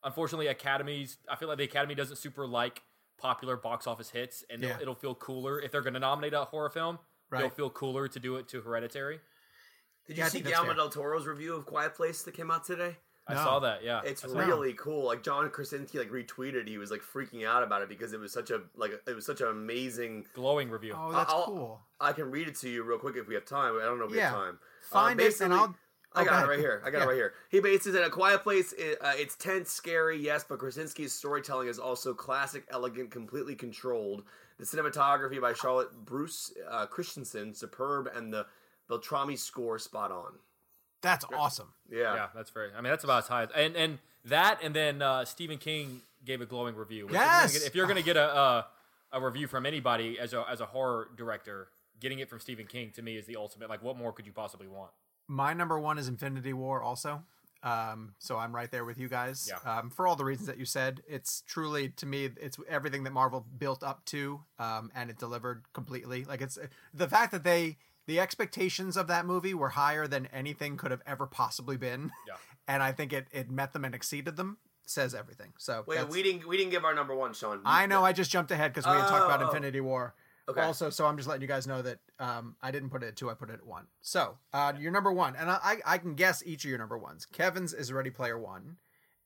unfortunately, 0.04 0.48
academies. 0.48 1.16
I 1.28 1.36
feel 1.36 1.48
like 1.48 1.58
the 1.58 1.64
Academy 1.64 1.94
doesn't 1.94 2.16
super 2.16 2.46
like 2.46 2.82
popular 3.18 3.56
box 3.56 3.86
office 3.86 4.10
hits, 4.10 4.44
and 4.50 4.62
Yeah. 4.62 4.70
it'll, 4.70 4.82
it'll 4.82 4.94
feel 4.94 5.14
cooler 5.14 5.60
if 5.60 5.72
they're 5.72 5.80
gonna 5.82 5.98
nominate 5.98 6.34
a 6.34 6.44
horror 6.44 6.70
film. 6.70 6.98
They'll 7.30 7.48
feel 7.48 7.70
cooler 7.70 8.08
to 8.08 8.18
do 8.18 8.36
it 8.36 8.48
to 8.48 8.60
Hereditary. 8.60 9.20
Did 10.06 10.16
you 10.16 10.24
Yeah, 10.24 10.28
see 10.28 10.40
think 10.40 10.54
Guillermo 10.54 10.74
del 10.74 10.88
Toro's 10.90 11.26
review 11.26 11.54
of 11.54 11.64
Quiet 11.64 11.94
Place 11.94 12.22
that 12.24 12.32
came 12.34 12.50
out 12.50 12.64
today? 12.64 12.96
I 13.30 13.34
No. 13.34 13.44
saw 13.44 13.58
that. 13.60 13.82
Yeah, 13.84 14.00
It's 14.04 14.24
I 14.24 14.28
saw 14.28 14.38
really 14.38 14.72
cool. 14.74 15.04
Like 15.06 15.22
John 15.22 15.48
Krasinski 15.50 15.98
like 15.98 16.10
retweeted, 16.10 16.66
he 16.68 16.78
was 16.78 16.90
like 16.90 17.00
freaking 17.02 17.46
out 17.46 17.62
about 17.62 17.82
it 17.82 17.88
because 17.88 18.12
it 18.12 18.20
was 18.20 18.32
such 18.32 18.50
a 18.50 18.62
like 18.76 18.92
it 19.06 19.14
was 19.14 19.24
such 19.26 19.40
an 19.40 19.48
amazing. 19.48 20.26
glowing 20.34 20.70
review. 20.70 20.94
Oh, 20.96 21.12
that's 21.12 21.32
I'll- 21.32 21.44
cool. 21.46 21.80
I 22.00 22.12
can 22.12 22.30
read 22.30 22.48
it 22.48 22.54
to 22.56 22.68
you 22.68 22.82
real 22.82 22.98
quick 22.98 23.16
if 23.16 23.28
we 23.28 23.34
have 23.34 23.44
time. 23.44 23.76
I 23.78 23.84
don't 23.84 23.98
know 23.98 24.06
if 24.06 24.10
we 24.10 24.16
Yeah. 24.18 24.30
have 24.30 24.38
time. 24.38 24.58
Find 24.82 25.20
it 25.20 25.40
and 25.40 25.52
I'll. 25.54 25.74
I 26.12 26.24
go 26.24 26.30
got 26.30 26.44
it 26.44 26.48
right 26.48 26.58
here. 26.58 26.82
I 26.84 26.90
got 26.90 26.98
Yeah. 26.98 27.04
it 27.04 27.08
right 27.08 27.14
here. 27.14 27.34
He 27.50 27.60
bases 27.60 27.94
it 27.94 28.02
a 28.04 28.10
quiet 28.10 28.42
place. 28.42 28.72
It, 28.72 28.98
uh, 29.00 29.12
it's 29.14 29.36
tense, 29.36 29.70
scary, 29.70 30.16
yes, 30.18 30.42
but 30.42 30.58
Krasinski's 30.58 31.12
storytelling 31.12 31.68
is 31.68 31.78
also 31.78 32.14
classic, 32.14 32.64
elegant, 32.68 33.12
completely 33.12 33.54
controlled. 33.54 34.24
The 34.58 34.64
cinematography 34.64 35.40
by 35.40 35.52
Charlotte 35.52 35.92
Bruus 36.04 36.52
uh, 36.68 36.86
Christensen, 36.86 37.54
superb, 37.54 38.08
and 38.12 38.32
the 38.32 38.46
Beltrami 38.88 39.36
score 39.36 39.78
spot 39.78 40.10
on. 40.10 40.32
That's 41.02 41.24
awesome. 41.36 41.72
Yeah. 41.90 42.14
yeah, 42.14 42.26
that's 42.34 42.50
very. 42.50 42.70
I 42.76 42.80
mean, 42.80 42.90
that's 42.90 43.04
about 43.04 43.22
as 43.24 43.28
high 43.28 43.42
as 43.44 43.48
and 43.54 43.74
and 43.76 43.98
that, 44.26 44.60
and 44.62 44.74
then 44.74 45.00
uh, 45.02 45.24
Stephen 45.24 45.58
King 45.58 46.02
gave 46.24 46.40
a 46.40 46.46
glowing 46.46 46.76
review. 46.76 47.06
which 47.06 47.14
if 47.14 47.18
you're 47.18 47.26
gonna 47.26 47.42
Yes! 47.42 47.52
get- 47.58 47.66
If 47.66 47.74
you're 47.74 47.86
going 47.86 47.96
to 47.96 48.02
get 48.02 48.16
a, 48.16 48.36
a 48.38 48.66
a 49.12 49.20
review 49.20 49.46
from 49.48 49.64
anybody 49.66 50.18
as 50.20 50.32
a 50.34 50.44
as 50.48 50.60
a 50.60 50.66
horror 50.66 51.08
director, 51.16 51.68
getting 52.00 52.18
it 52.18 52.28
from 52.28 52.38
Stephen 52.40 52.66
King 52.66 52.90
to 52.96 53.02
me 53.02 53.16
is 53.16 53.26
the 53.26 53.36
ultimate. 53.36 53.68
Like, 53.70 53.82
what 53.82 53.96
more 53.96 54.12
could 54.12 54.26
you 54.26 54.32
possibly 54.32 54.68
want? 54.68 54.90
My 55.26 55.52
number 55.54 55.78
one 55.78 55.96
is 55.98 56.06
Infinity 56.08 56.52
War, 56.52 56.82
also. 56.82 57.22
Um, 57.62 58.14
so 58.18 58.38
I'm 58.38 58.54
right 58.54 58.70
there 58.70 58.84
with 58.86 58.98
you 58.98 59.08
guys. 59.08 59.50
Yeah. 59.50 59.78
Um, 59.78 59.90
for 59.90 60.06
all 60.06 60.16
the 60.16 60.24
reasons 60.24 60.46
that 60.46 60.56
you 60.58 60.64
said, 60.64 61.02
it's 61.06 61.42
truly 61.46 61.90
to 61.90 62.06
me, 62.06 62.30
it's 62.40 62.56
everything 62.68 63.04
that 63.04 63.12
Marvel 63.12 63.44
built 63.58 63.82
up 63.82 64.04
to, 64.06 64.40
um, 64.58 64.90
and 64.94 65.10
it 65.10 65.18
delivered 65.18 65.64
completely. 65.74 66.24
Like 66.24 66.40
it's 66.40 66.58
the 66.94 67.06
fact 67.08 67.32
that 67.32 67.44
they 67.44 67.76
the 68.06 68.18
expectations 68.20 68.96
of 68.96 69.06
that 69.08 69.26
movie 69.26 69.54
were 69.54 69.70
higher 69.70 70.06
than 70.06 70.26
anything 70.26 70.76
could 70.76 70.90
have 70.90 71.02
ever 71.06 71.26
possibly 71.26 71.76
been. 71.76 72.10
Yeah. 72.26 72.34
And 72.68 72.84
I 72.84 72.92
think 72.92 73.12
it 73.12 73.26
it 73.32 73.50
met 73.50 73.72
them 73.72 73.84
and 73.84 73.96
exceeded 73.96 74.36
them. 74.36 74.58
Says 74.86 75.12
everything. 75.12 75.54
So 75.58 75.82
Wait, 75.88 75.96
that's- 75.96 76.12
we 76.14 76.22
didn't 76.22 76.46
we 76.46 76.56
didn't 76.56 76.70
give 76.70 76.84
our 76.84 76.94
number 76.94 77.16
one, 77.16 77.32
Sean. 77.32 77.62
I 77.64 77.86
know 77.86 78.04
I 78.04 78.12
just 78.12 78.30
jumped 78.30 78.52
ahead 78.52 78.72
because 78.72 78.86
we 78.86 78.92
had 78.92 79.08
talked 79.08 79.24
about 79.24 79.42
Oh. 79.42 79.46
Infinity 79.46 79.80
War. 79.80 80.14
Okay. 80.48 80.60
Also, 80.60 80.88
so 80.90 81.04
I'm 81.06 81.16
just 81.16 81.28
letting 81.28 81.42
you 81.42 81.48
guys 81.48 81.66
know 81.66 81.82
that 81.82 81.98
um, 82.20 82.54
I 82.62 82.70
didn't 82.70 82.90
put 82.90 83.02
it 83.02 83.06
at 83.06 83.16
two, 83.16 83.28
I 83.28 83.34
put 83.34 83.50
it 83.50 83.54
at 83.54 83.66
one. 83.66 83.86
So 84.02 84.38
uh, 84.52 84.72
your 84.78 84.92
number 84.92 85.10
one, 85.12 85.34
and 85.34 85.50
I, 85.50 85.58
I 85.62 85.76
I 85.94 85.98
can 85.98 86.14
guess 86.14 86.44
each 86.46 86.64
of 86.64 86.68
your 86.70 86.78
number 86.78 86.96
ones. 86.98 87.26
Kevin's 87.26 87.72
is 87.72 87.92
Ready 87.92 88.10
Player 88.10 88.38
One, 88.38 88.76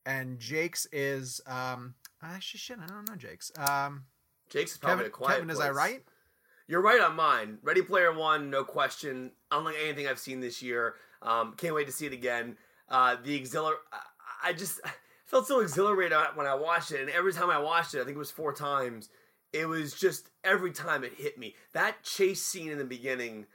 and 0.07 0.39
Jake's 0.39 0.87
is 0.91 1.39
um 1.45 1.93
actually 2.23 2.59
shit, 2.59 2.77
I 2.81 2.87
don't 2.87 3.07
know 3.07 3.15
Jake's. 3.15 3.51
Um, 3.59 4.05
Jake's 4.49 4.71
is 4.71 4.77
probably 4.79 4.95
Kevin, 5.03 5.07
a 5.07 5.11
quiet. 5.11 5.33
Kevin, 5.35 5.49
is 5.51 5.59
I 5.59 5.69
right? 5.69 6.03
You're 6.67 6.81
right 6.81 6.99
on 6.99 7.15
mine. 7.15 7.59
Ready 7.61 7.83
Player 7.83 8.11
One, 8.11 8.49
no 8.49 8.63
question. 8.63 9.31
Unlike 9.51 9.75
anything 9.83 10.07
I've 10.07 10.19
seen 10.19 10.39
this 10.39 10.63
year. 10.63 10.95
Um, 11.21 11.53
can't 11.57 11.75
wait 11.75 11.85
to 11.85 11.93
see 11.93 12.07
it 12.07 12.13
again. 12.13 12.57
Uh, 12.89 13.17
the 13.23 13.35
exhilar, 13.35 13.75
I, 13.93 14.49
I 14.49 14.53
just 14.53 14.79
felt 15.25 15.47
so 15.47 15.59
exhilarated 15.59 16.17
when 16.33 16.47
I 16.47 16.55
watched 16.55 16.91
it, 16.91 17.01
and 17.01 17.09
every 17.09 17.33
time 17.33 17.49
I 17.49 17.59
watched 17.59 17.93
it, 17.93 18.01
I 18.01 18.03
think 18.03 18.15
it 18.15 18.19
was 18.19 18.31
four 18.31 18.53
times. 18.53 19.09
It 19.53 19.67
was 19.67 19.93
just 19.93 20.29
every 20.43 20.71
time 20.71 21.03
it 21.03 21.13
hit 21.13 21.37
me. 21.37 21.55
That 21.73 22.03
chase 22.03 22.41
scene 22.41 22.71
in 22.71 22.77
the 22.79 22.83
beginning 22.85 23.45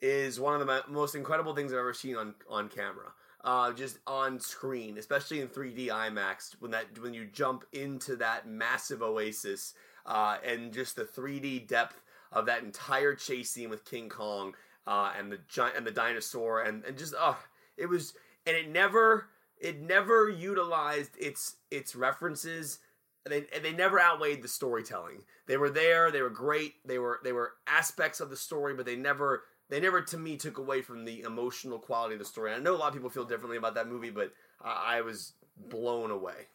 is 0.00 0.40
one 0.40 0.60
of 0.60 0.66
the 0.66 0.82
most 0.88 1.14
incredible 1.14 1.54
things 1.54 1.72
I've 1.72 1.78
ever 1.80 1.92
seen 1.92 2.16
on 2.16 2.34
on 2.48 2.68
camera. 2.68 3.12
Uh, 3.42 3.72
just 3.72 3.98
on 4.06 4.38
screen, 4.38 4.98
especially 4.98 5.40
in 5.40 5.48
3D 5.48 5.88
IMAX, 5.88 6.56
when 6.60 6.70
that 6.70 6.98
when 7.00 7.14
you 7.14 7.26
jump 7.26 7.64
into 7.72 8.16
that 8.16 8.46
massive 8.46 9.02
oasis 9.02 9.74
uh, 10.06 10.36
and 10.44 10.72
just 10.72 10.94
the 10.96 11.04
3D 11.04 11.66
depth 11.66 12.00
of 12.32 12.46
that 12.46 12.62
entire 12.62 13.14
chase 13.14 13.50
scene 13.50 13.70
with 13.70 13.84
King 13.84 14.08
Kong 14.08 14.54
uh, 14.86 15.12
and 15.18 15.30
the 15.30 15.38
giant 15.48 15.76
and 15.76 15.86
the 15.86 15.90
dinosaur 15.90 16.62
and 16.62 16.84
and 16.84 16.96
just 16.96 17.14
oh, 17.18 17.38
it 17.76 17.86
was 17.86 18.14
and 18.46 18.56
it 18.56 18.68
never 18.68 19.28
it 19.58 19.80
never 19.80 20.28
utilized 20.28 21.10
its 21.18 21.56
its 21.70 21.94
references. 21.94 22.78
And 23.26 23.34
They 23.34 23.60
they 23.60 23.72
never 23.72 24.00
outweighed 24.00 24.42
the 24.42 24.48
storytelling. 24.48 25.24
They 25.46 25.56
were 25.58 25.70
there. 25.70 26.10
They 26.10 26.22
were 26.22 26.30
great. 26.30 26.74
They 26.86 26.98
were 26.98 27.20
they 27.22 27.32
were 27.32 27.52
aspects 27.66 28.20
of 28.20 28.30
the 28.30 28.36
story, 28.36 28.74
but 28.74 28.86
they 28.86 28.96
never 28.96 29.44
they 29.68 29.80
never 29.80 30.00
to 30.00 30.16
me 30.18 30.36
took 30.36 30.58
away 30.58 30.82
from 30.82 31.04
the 31.04 31.20
emotional 31.20 31.78
quality 31.78 32.14
of 32.14 32.18
the 32.18 32.24
story. 32.24 32.52
And 32.52 32.60
I 32.60 32.64
know 32.64 32.74
a 32.74 32.78
lot 32.78 32.88
of 32.88 32.94
people 32.94 33.10
feel 33.10 33.24
differently 33.24 33.56
about 33.58 33.74
that 33.74 33.88
movie, 33.88 34.10
but 34.10 34.32
I, 34.62 34.96
I 34.96 35.00
was 35.02 35.34
blown 35.56 36.10
away. 36.10 36.48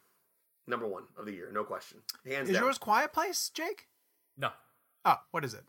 Number 0.67 0.87
one 0.87 1.03
of 1.15 1.27
the 1.27 1.31
year, 1.31 1.51
no 1.53 1.63
question, 1.63 1.99
hands 2.25 2.49
Is 2.49 2.55
down. 2.55 2.63
yours 2.63 2.79
Quiet 2.79 3.13
Place, 3.13 3.51
Jake? 3.53 3.87
No, 4.35 4.49
Oh, 5.05 5.17
what 5.31 5.45
is 5.45 5.53
it? 5.53 5.61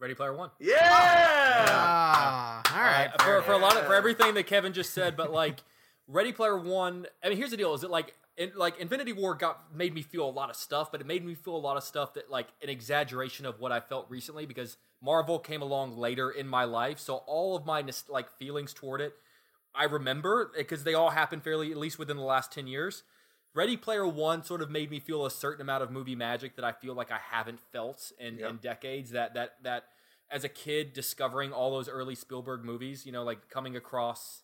Ready 0.00 0.14
Player 0.14 0.34
One. 0.34 0.50
Yeah. 0.58 0.76
Ah, 0.82 2.62
all 2.74 2.82
right. 2.82 3.10
Uh, 3.14 3.22
for, 3.22 3.42
for 3.42 3.52
a 3.52 3.58
lot 3.58 3.76
of 3.76 3.86
for 3.86 3.94
everything 3.94 4.34
that 4.34 4.46
Kevin 4.46 4.72
just 4.72 4.92
said, 4.92 5.16
but 5.16 5.32
like 5.32 5.60
Ready 6.08 6.32
Player 6.32 6.58
One. 6.58 7.06
I 7.22 7.28
mean, 7.28 7.38
here's 7.38 7.50
the 7.50 7.56
deal: 7.56 7.74
is 7.74 7.84
it 7.84 7.90
like 7.90 8.16
in, 8.36 8.52
like 8.56 8.80
Infinity 8.80 9.12
War 9.12 9.34
got 9.34 9.74
made 9.76 9.94
me 9.94 10.02
feel 10.02 10.28
a 10.28 10.30
lot 10.30 10.50
of 10.50 10.56
stuff, 10.56 10.90
but 10.90 11.00
it 11.00 11.06
made 11.06 11.24
me 11.24 11.34
feel 11.34 11.54
a 11.54 11.58
lot 11.58 11.76
of 11.76 11.84
stuff 11.84 12.14
that 12.14 12.30
like 12.30 12.48
an 12.62 12.70
exaggeration 12.70 13.46
of 13.46 13.60
what 13.60 13.72
I 13.72 13.80
felt 13.80 14.06
recently 14.08 14.46
because 14.46 14.78
Marvel 15.02 15.38
came 15.38 15.62
along 15.62 15.96
later 15.96 16.30
in 16.30 16.48
my 16.48 16.64
life, 16.64 16.98
so 16.98 17.16
all 17.26 17.54
of 17.54 17.66
my 17.66 17.84
like 18.08 18.30
feelings 18.38 18.72
toward 18.72 19.02
it, 19.02 19.14
I 19.74 19.84
remember 19.84 20.50
because 20.56 20.82
they 20.82 20.94
all 20.94 21.10
happened 21.10 21.44
fairly 21.44 21.70
at 21.70 21.76
least 21.76 21.98
within 21.98 22.16
the 22.16 22.22
last 22.22 22.50
ten 22.50 22.66
years. 22.66 23.02
Ready 23.54 23.76
Player 23.76 24.06
One 24.06 24.42
sort 24.44 24.62
of 24.62 24.70
made 24.70 24.90
me 24.90 25.00
feel 25.00 25.26
a 25.26 25.30
certain 25.30 25.60
amount 25.62 25.82
of 25.82 25.90
movie 25.90 26.14
magic 26.14 26.56
that 26.56 26.64
I 26.64 26.72
feel 26.72 26.94
like 26.94 27.10
I 27.10 27.18
haven't 27.30 27.58
felt 27.72 28.12
in, 28.18 28.38
Yep. 28.38 28.50
in 28.50 28.56
decades. 28.58 29.10
That 29.10 29.34
that 29.34 29.54
that 29.62 29.84
as 30.30 30.44
a 30.44 30.48
kid 30.48 30.92
discovering 30.92 31.52
all 31.52 31.72
those 31.72 31.88
early 31.88 32.14
Spielberg 32.14 32.64
movies, 32.64 33.04
you 33.04 33.12
know, 33.12 33.24
like 33.24 33.48
coming 33.48 33.74
across. 33.76 34.42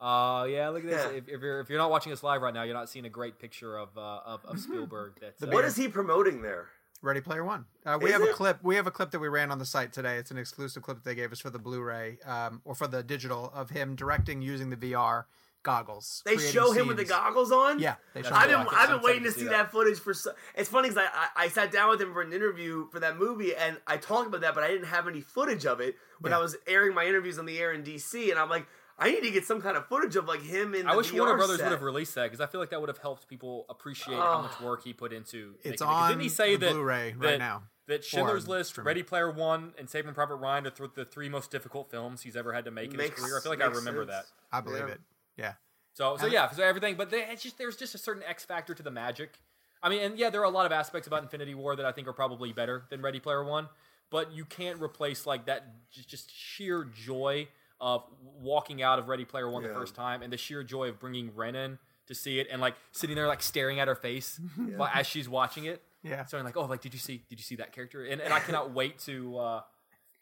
Uh, 0.00 0.46
yeah, 0.48 0.68
look 0.68 0.84
at 0.84 0.90
this. 0.90 1.04
Yeah. 1.10 1.18
If, 1.18 1.28
if 1.28 1.40
you're 1.40 1.60
if 1.60 1.68
you're 1.68 1.78
not 1.78 1.90
watching 1.90 2.12
us 2.12 2.22
live 2.22 2.42
right 2.42 2.54
now, 2.54 2.62
you're 2.64 2.74
not 2.74 2.88
seeing 2.88 3.04
a 3.04 3.08
great 3.10 3.38
picture 3.38 3.76
of 3.76 3.96
uh, 3.96 4.20
of, 4.26 4.44
of 4.44 4.58
Spielberg. 4.60 5.14
That's 5.20 5.42
uh, 5.42 5.46
What 5.48 5.64
is 5.64 5.76
he 5.76 5.88
promoting 5.88 6.42
there? 6.42 6.66
Ready 7.00 7.20
Player 7.20 7.44
One. 7.44 7.64
Uh, 7.86 7.96
we 8.02 8.06
Is 8.10 8.12
have 8.14 8.22
a 8.22 8.32
clip. 8.32 8.58
We 8.64 8.74
have 8.74 8.88
a 8.88 8.90
clip 8.90 9.12
that 9.12 9.20
we 9.20 9.28
ran 9.28 9.52
on 9.52 9.60
the 9.60 9.66
site 9.66 9.92
today. 9.92 10.16
It's 10.16 10.32
an 10.32 10.38
exclusive 10.38 10.82
clip 10.82 10.96
that 10.98 11.04
they 11.04 11.14
gave 11.14 11.30
us 11.30 11.38
for 11.38 11.48
the 11.48 11.58
Blu-ray 11.60 12.18
um, 12.26 12.60
or 12.64 12.74
for 12.74 12.88
the 12.88 13.04
digital 13.04 13.52
of 13.54 13.70
him 13.70 13.94
directing 13.94 14.42
using 14.42 14.70
the 14.70 14.76
VR 14.76 15.24
goggles. 15.62 16.22
They 16.24 16.36
show 16.38 16.72
him 16.72 16.86
with 16.88 16.96
the 16.96 17.04
goggles 17.04 17.52
on. 17.52 17.78
Yeah, 17.78 17.96
they 18.14 18.22
show. 18.22 18.30
I've 18.32 18.48
been. 18.48 18.66
I've 18.72 18.88
been 18.90 19.02
waiting 19.02 19.24
to 19.24 19.30
see 19.30 19.40
to 19.40 19.44
see 19.46 19.50
that. 19.50 19.70
footage 19.70 19.98
for. 19.98 20.14
So, 20.14 20.32
it's 20.54 20.68
funny 20.68 20.88
because 20.88 21.04
I, 21.14 21.28
I 21.36 21.44
I 21.44 21.48
sat 21.48 21.70
down 21.72 21.90
with 21.90 22.00
him 22.00 22.12
for 22.12 22.22
an 22.22 22.32
interview 22.32 22.88
for 22.90 23.00
that 23.00 23.18
movie 23.18 23.54
and 23.54 23.78
I 23.86 23.96
talked 23.96 24.26
about 24.28 24.40
that, 24.42 24.54
but 24.54 24.64
I 24.64 24.68
didn't 24.68 24.86
have 24.88 25.06
any 25.08 25.20
footage 25.20 25.66
of 25.66 25.80
it 25.80 25.96
when 26.20 26.30
Yeah. 26.30 26.38
I 26.38 26.40
was 26.40 26.56
airing 26.66 26.94
my 26.94 27.04
interviews 27.04 27.38
on 27.38 27.46
the 27.46 27.58
air 27.58 27.72
in 27.72 27.82
DC, 27.82 28.30
and 28.30 28.38
I'm 28.38 28.48
like, 28.48 28.66
I 28.98 29.10
need 29.12 29.22
to 29.22 29.30
get 29.30 29.44
some 29.44 29.60
kind 29.60 29.76
of 29.76 29.86
footage 29.86 30.16
of 30.16 30.26
like 30.26 30.42
him 30.42 30.74
in. 30.74 30.86
I 30.86 30.92
the 30.92 30.96
wish 30.98 31.10
VR 31.10 31.18
Warner 31.20 31.36
Brothers 31.36 31.58
set. 31.58 31.64
would 31.66 31.72
have 31.72 31.82
released 31.82 32.14
that 32.16 32.24
because 32.24 32.40
I 32.40 32.46
feel 32.46 32.60
like 32.60 32.70
that 32.70 32.80
would 32.80 32.88
have 32.88 32.98
helped 32.98 33.28
people 33.28 33.66
appreciate 33.68 34.16
how 34.16 34.38
Oh. 34.38 34.42
much 34.42 34.52
ah. 34.60 34.64
work 34.64 34.82
he 34.84 34.92
put 34.92 35.12
into. 35.12 35.54
It's 35.62 35.64
making 35.64 35.72
it. 35.72 35.78
'Cause 35.78 35.88
on 35.88 36.08
Didn't 36.10 36.22
he 36.22 36.28
say 36.28 36.56
the 36.56 36.66
that 36.66 36.72
Blu-ray 36.72 37.12
right 37.16 37.20
that- 37.32 37.38
now 37.38 37.62
That 37.86 38.04
Schindler's 38.04 38.44
for 38.44 38.50
List. 38.50 38.76
Ready 38.78 39.02
Player 39.02 39.30
One, 39.30 39.72
and 39.78 39.88
Saving 39.88 40.12
Private 40.14 40.34
Ryan 40.36 40.66
are 40.66 40.70
th- 40.70 40.90
the 40.94 41.04
three 41.06 41.28
most 41.30 41.50
difficult 41.50 41.90
films 41.90 42.20
he's 42.22 42.36
ever 42.36 42.52
had 42.52 42.64
to 42.66 42.70
make 42.70 42.90
in 42.90 42.96
Makes- 42.98 43.16
his 43.16 43.24
career. 43.24 43.38
I 43.38 43.40
feel 43.40 43.52
like 43.52 43.62
I 43.62 43.66
remember 43.66 44.02
sense. 44.06 44.10
that. 44.10 44.56
I 44.56 44.60
believe 44.60 44.86
Yeah. 44.88 44.94
it. 44.94 45.00
Yeah. 45.38 45.54
So, 45.94 46.16
so 46.16 46.24
And- 46.24 46.32
yeah, 46.32 46.50
so 46.50 46.62
everything, 46.62 46.96
but 46.96 47.10
they, 47.10 47.22
it's 47.22 47.42
just 47.42 47.56
there's 47.58 47.76
just 47.76 47.94
a 47.94 47.98
certain 47.98 48.22
X 48.22 48.44
factor 48.44 48.74
to 48.74 48.82
the 48.82 48.90
magic. 48.90 49.40
I 49.82 49.88
mean, 49.88 50.02
and 50.02 50.18
yeah, 50.18 50.30
there 50.30 50.40
are 50.40 50.44
a 50.44 50.50
lot 50.50 50.66
of 50.66 50.72
aspects 50.72 51.06
about 51.06 51.22
Infinity 51.22 51.54
War 51.54 51.76
that 51.76 51.86
I 51.86 51.92
think 51.92 52.08
are 52.08 52.12
probably 52.12 52.52
better 52.52 52.84
than 52.90 53.00
Ready 53.00 53.20
Player 53.20 53.44
One, 53.44 53.68
but 54.10 54.32
you 54.32 54.44
can't 54.44 54.80
replace 54.82 55.24
like 55.26 55.46
that 55.46 55.66
just, 55.90 56.30
sheer 56.36 56.84
joy 56.84 57.48
of 57.80 58.02
walking 58.40 58.82
out 58.82 58.98
of 58.98 59.08
Ready 59.08 59.24
Player 59.24 59.48
One 59.48 59.62
the 59.62 59.68
first 59.68 59.94
time 59.94 60.22
and 60.22 60.32
the 60.32 60.36
sheer 60.36 60.64
joy 60.64 60.88
of 60.88 60.98
bringing 60.98 61.32
Ren 61.34 61.54
in 61.54 61.78
to 62.08 62.14
see 62.14 62.40
it 62.40 62.48
and 62.50 62.60
like 62.60 62.74
sitting 62.90 63.14
there 63.14 63.28
like 63.28 63.42
staring 63.42 63.78
at 63.78 63.86
her 63.86 63.94
face 63.94 64.40
while, 64.76 64.90
as 64.92 65.06
she's 65.06 65.28
watching 65.28 65.66
it. 65.66 65.82
Yeah. 66.02 66.24
So 66.24 66.38
I'm 66.38 66.44
like, 66.44 66.56
oh, 66.56 66.64
like 66.64 66.80
did 66.80 66.92
you 66.92 66.98
see 67.00 67.22
did 67.28 67.38
you 67.38 67.44
see 67.44 67.56
that 67.56 67.72
character? 67.72 68.04
And, 68.04 68.20
and 68.20 68.32
I 68.32 68.40
cannot 68.40 68.72
wait 68.72 68.98
to 69.00 69.38
uh, 69.38 69.60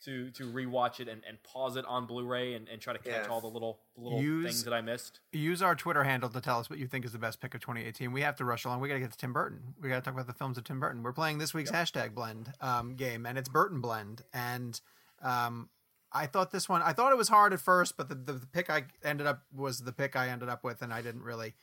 to 0.05 0.31
to 0.33 0.45
rewatch 0.45 1.01
it 1.01 1.09
and, 1.09 1.23
and 1.27 1.43
pause 1.43 1.77
it 1.77 1.85
on 1.87 2.07
Blu-ray 2.07 2.55
and, 2.55 2.69
and 2.69 2.81
try 2.81 2.93
to 2.93 2.99
catch 2.99 3.25
Yeah. 3.25 3.31
all 3.31 3.41
the 3.41 3.47
little 3.47 3.81
little 3.97 4.21
Use- 4.21 4.45
things 4.45 4.65
that 4.65 4.75
I 4.75 4.81
missed. 4.83 5.21
Use 5.33 5.63
our 5.63 5.75
Twitter 5.75 6.05
handle 6.05 6.29
to 6.29 6.41
tell 6.41 6.59
us 6.61 6.69
what 6.69 6.79
you 6.79 6.87
think 6.87 7.05
is 7.05 7.13
the 7.13 7.19
best 7.19 7.41
pick 7.41 7.55
of 7.55 7.61
2018. 7.61 8.13
We 8.13 8.21
have 8.21 8.37
to 8.37 8.45
rush 8.45 8.65
along. 8.65 8.81
We 8.81 8.89
got 8.89 8.95
to 8.95 9.01
get 9.01 9.13
to 9.13 9.19
Tim 9.19 9.33
Burton. 9.33 9.75
We 9.81 9.89
got 9.89 9.97
to 9.97 10.01
talk 10.03 10.15
about 10.15 10.27
the 10.27 10.35
films 10.35 10.59
of 10.59 10.65
Tim 10.65 10.81
Burton. 10.81 11.03
We're 11.03 11.13
playing 11.13 11.39
this 11.39 11.55
week's 11.55 11.71
hashtag 11.71 12.15
blend 12.15 12.53
um, 12.61 12.95
game, 12.95 13.25
and 13.27 13.39
it's 13.39 13.49
Burton 13.49 13.81
blend. 13.81 14.23
And 14.35 14.79
um, 15.23 15.71
I 16.13 16.27
thought 16.27 16.51
this 16.53 16.69
one, 16.69 16.83
I 16.83 16.93
thought 16.93 17.11
it 17.13 17.19
was 17.19 17.29
hard 17.29 17.53
at 17.55 17.61
first, 17.61 17.97
but 17.97 18.09
the, 18.09 18.15
the, 18.15 18.33
the 18.35 18.47
pick 18.47 18.69
I 18.71 18.85
ended 19.03 19.27
up 19.27 19.43
was 19.55 19.81
the 19.81 19.93
pick 19.93 20.15
I 20.15 20.29
ended 20.29 20.49
up 20.51 20.63
with, 20.63 20.83
and 20.83 20.93
I 20.93 21.01
didn't 21.03 21.23
really 21.23 21.55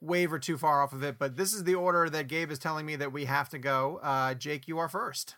waver 0.00 0.38
too 0.38 0.56
far 0.56 0.82
off 0.82 0.92
of 0.92 1.02
it. 1.02 1.18
But 1.18 1.36
this 1.36 1.52
is 1.54 1.64
the 1.64 1.74
order 1.74 2.08
that 2.10 2.28
Gabe 2.28 2.50
is 2.50 2.58
telling 2.58 2.86
me 2.86 2.96
that 2.96 3.12
we 3.12 3.24
have 3.24 3.48
to 3.48 3.58
go. 3.58 3.98
Uh, 4.02 4.34
Jake, 4.34 4.68
you 4.68 4.78
are 4.78 4.88
first. 4.88 5.34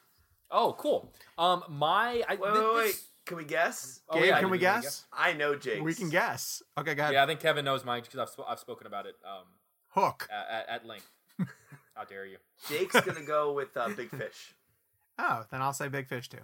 Oh, 0.51 0.75
cool. 0.79 1.13
Um, 1.39 1.63
my 1.69 2.23
I, 2.29 2.35
Wait, 2.37 2.53
thi- 2.53 2.59
wait, 2.61 2.75
wait. 2.77 3.01
Can 3.27 3.37
we 3.37 3.45
guess? 3.45 4.01
Oh, 4.09 4.17
Gabe, 4.19 4.27
yeah, 4.27 4.41
can 4.41 4.51
we 4.51 4.59
didn't 4.59 4.83
guess? 4.83 5.05
I 5.13 5.33
know 5.35 5.55
Jake. 5.55 5.83
We 5.83 5.95
can 5.95 6.09
guess. 6.11 6.63
Okay, 6.77 6.95
go 6.95 7.03
ahead. 7.03 7.15
Yeah, 7.15 7.23
I 7.23 7.27
think 7.27 7.39
Kevin 7.41 7.65
knows 7.65 7.85
mine 7.85 8.03
because 8.03 8.19
I've, 8.19 8.29
sp- 8.33 8.49
I've 8.49 8.59
spoken 8.59 8.87
about 8.89 9.07
it 9.07 9.15
um, 9.25 9.45
Hook. 9.91 10.29
at, 10.33 10.69
at 10.69 10.87
length. 10.87 11.09
How 11.95 12.05
dare 12.05 12.27
you? 12.27 12.39
Jake's 12.69 13.01
gonna 13.01 13.23
go 13.23 13.53
with 13.53 13.77
uh, 13.77 13.89
Big 13.97 14.11
Fish. 14.11 14.55
Oh, 15.23 15.45
then 15.51 15.61
I'll 15.61 15.75
say 15.75 15.89
Big 15.89 16.09
Fish 16.09 16.31
too. 16.31 16.39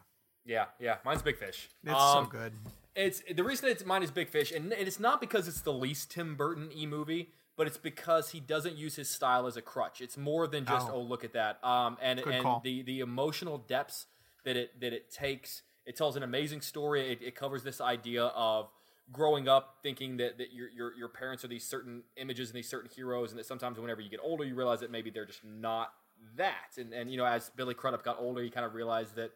Yeah, 0.44 0.66
yeah, 0.78 0.96
mine's 1.02 1.22
Big 1.22 1.38
Fish. 1.38 1.70
It's 1.82 1.94
Um, 1.94 2.26
so 2.26 2.30
good. 2.30 2.52
It's 2.94 3.22
the 3.34 3.42
reason 3.42 3.70
it's 3.70 3.86
mine 3.86 4.02
is 4.02 4.10
Big 4.10 4.28
Fish, 4.28 4.52
and 4.52 4.70
it's 4.74 5.00
not 5.00 5.18
because 5.18 5.48
it's 5.48 5.62
the 5.62 5.72
least 5.72 6.10
Tim 6.10 6.34
Burton 6.36 6.68
e 6.76 6.84
movie, 6.84 7.32
but 7.56 7.66
it's 7.66 7.78
because 7.78 8.30
he 8.30 8.40
doesn't 8.40 8.76
use 8.76 8.96
his 8.96 9.08
style 9.08 9.46
as 9.46 9.56
a 9.56 9.62
crutch. 9.62 10.00
It's 10.00 10.16
more 10.16 10.46
than 10.46 10.64
just 10.64 10.88
Oh. 10.88 10.94
oh, 10.96 11.00
look 11.02 11.24
at 11.24 11.32
that. 11.32 11.62
Um, 11.64 11.96
and 12.00 12.22
Good 12.22 12.34
and 12.34 12.42
call. 12.42 12.60
the 12.64 12.82
the 12.82 13.00
emotional 13.00 13.58
depths 13.58 14.06
that 14.44 14.56
it 14.56 14.80
that 14.80 14.92
it 14.92 15.10
takes. 15.10 15.62
It 15.84 15.96
tells 15.96 16.16
an 16.16 16.22
amazing 16.22 16.60
story. 16.62 17.12
It, 17.12 17.22
it 17.22 17.34
covers 17.36 17.62
this 17.62 17.80
idea 17.80 18.24
of 18.24 18.68
growing 19.12 19.46
up 19.48 19.76
thinking 19.84 20.16
that, 20.16 20.36
that 20.38 20.52
your, 20.52 20.68
your 20.68 20.94
your 20.96 21.08
parents 21.08 21.44
are 21.44 21.48
these 21.48 21.64
certain 21.66 22.02
images 22.16 22.48
and 22.50 22.56
these 22.56 22.68
certain 22.68 22.90
heroes, 22.94 23.30
and 23.30 23.38
that 23.38 23.46
sometimes 23.46 23.78
whenever 23.78 24.00
you 24.00 24.10
get 24.10 24.20
older, 24.22 24.44
you 24.44 24.54
realize 24.54 24.80
that 24.80 24.90
maybe 24.90 25.10
they're 25.10 25.24
just 25.26 25.44
not 25.44 25.92
that. 26.36 26.76
And 26.76 26.92
and 26.92 27.10
you 27.10 27.16
know, 27.16 27.24
as 27.26 27.50
Billy 27.56 27.74
Crudup 27.74 28.04
got 28.04 28.18
older, 28.18 28.42
he 28.42 28.50
kind 28.50 28.66
of 28.66 28.74
realized 28.74 29.14
that 29.16 29.30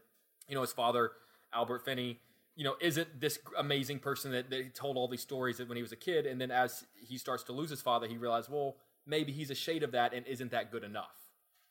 you 0.49 0.55
know 0.57 0.61
his 0.63 0.73
father 0.73 1.13
Albert 1.53 1.85
Finney, 1.85 2.19
you 2.57 2.65
know, 2.65 2.77
isn't 2.81 3.21
this 3.21 3.39
amazing 3.59 3.99
person 4.01 4.33
that, 4.33 4.51
that 4.51 4.75
told 4.75 4.97
all 4.97 5.09
these 5.09 5.23
stories 5.23 5.59
that 5.59 5.69
when 5.69 5.77
he 5.77 5.83
was 5.83 5.93
a 5.93 5.97
kid, 5.97 6.27
and 6.27 6.41
then 6.41 6.51
as 6.51 6.85
he 6.95 7.19
starts 7.19 7.43
to 7.45 7.53
lose 7.53 7.71
his 7.71 7.83
father, 7.83 8.07
he 8.07 8.17
realized, 8.17 8.51
well, 8.51 8.77
maybe 9.07 9.33
he's 9.33 9.51
a 9.51 9.55
shade 9.55 9.83
of 9.83 9.93
that, 9.93 10.13
and 10.13 10.27
isn't 10.27 10.51
that 10.51 10.71
good 10.71 10.85
enough? 10.85 11.17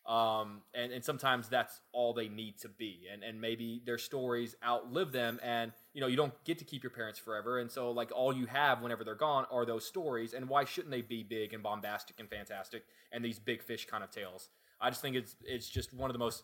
Um, 0.06 0.62
and, 0.74 0.92
and 0.92 1.06
sometimes 1.06 1.50
that's 1.50 1.82
all 1.92 2.14
they 2.14 2.30
need 2.30 2.58
to 2.62 2.70
be, 2.70 3.02
and 3.14 3.24
and 3.24 3.40
maybe 3.40 3.82
their 3.86 4.00
stories 4.00 4.56
outlive 4.66 5.12
them, 5.12 5.40
and 5.44 5.72
you 5.94 6.02
know 6.02 6.08
you 6.08 6.16
don't 6.16 6.34
get 6.46 6.58
to 6.60 6.66
keep 6.66 6.82
your 6.82 6.90
parents 6.90 7.20
forever, 7.20 7.60
and 7.60 7.70
so 7.70 7.92
like 7.92 8.10
all 8.16 8.34
you 8.34 8.48
have 8.48 8.82
whenever 8.82 9.04
they're 9.04 9.14
gone 9.14 9.46
are 9.52 9.66
those 9.66 9.86
stories, 9.86 10.34
and 10.34 10.50
why 10.50 10.66
shouldn't 10.66 10.90
they 10.90 11.02
be 11.02 11.22
big 11.22 11.54
and 11.54 11.62
bombastic 11.62 12.20
and 12.20 12.28
fantastic 12.28 12.86
and 13.12 13.24
these 13.24 13.38
big 13.38 13.62
fish 13.62 13.86
kind 13.86 14.04
of 14.04 14.10
tales? 14.10 14.50
I 14.82 14.90
just 14.90 15.02
think 15.02 15.16
it's 15.16 15.36
it's 15.44 15.70
just 15.70 15.94
one 15.94 16.10
of 16.10 16.14
the 16.14 16.20
most 16.20 16.44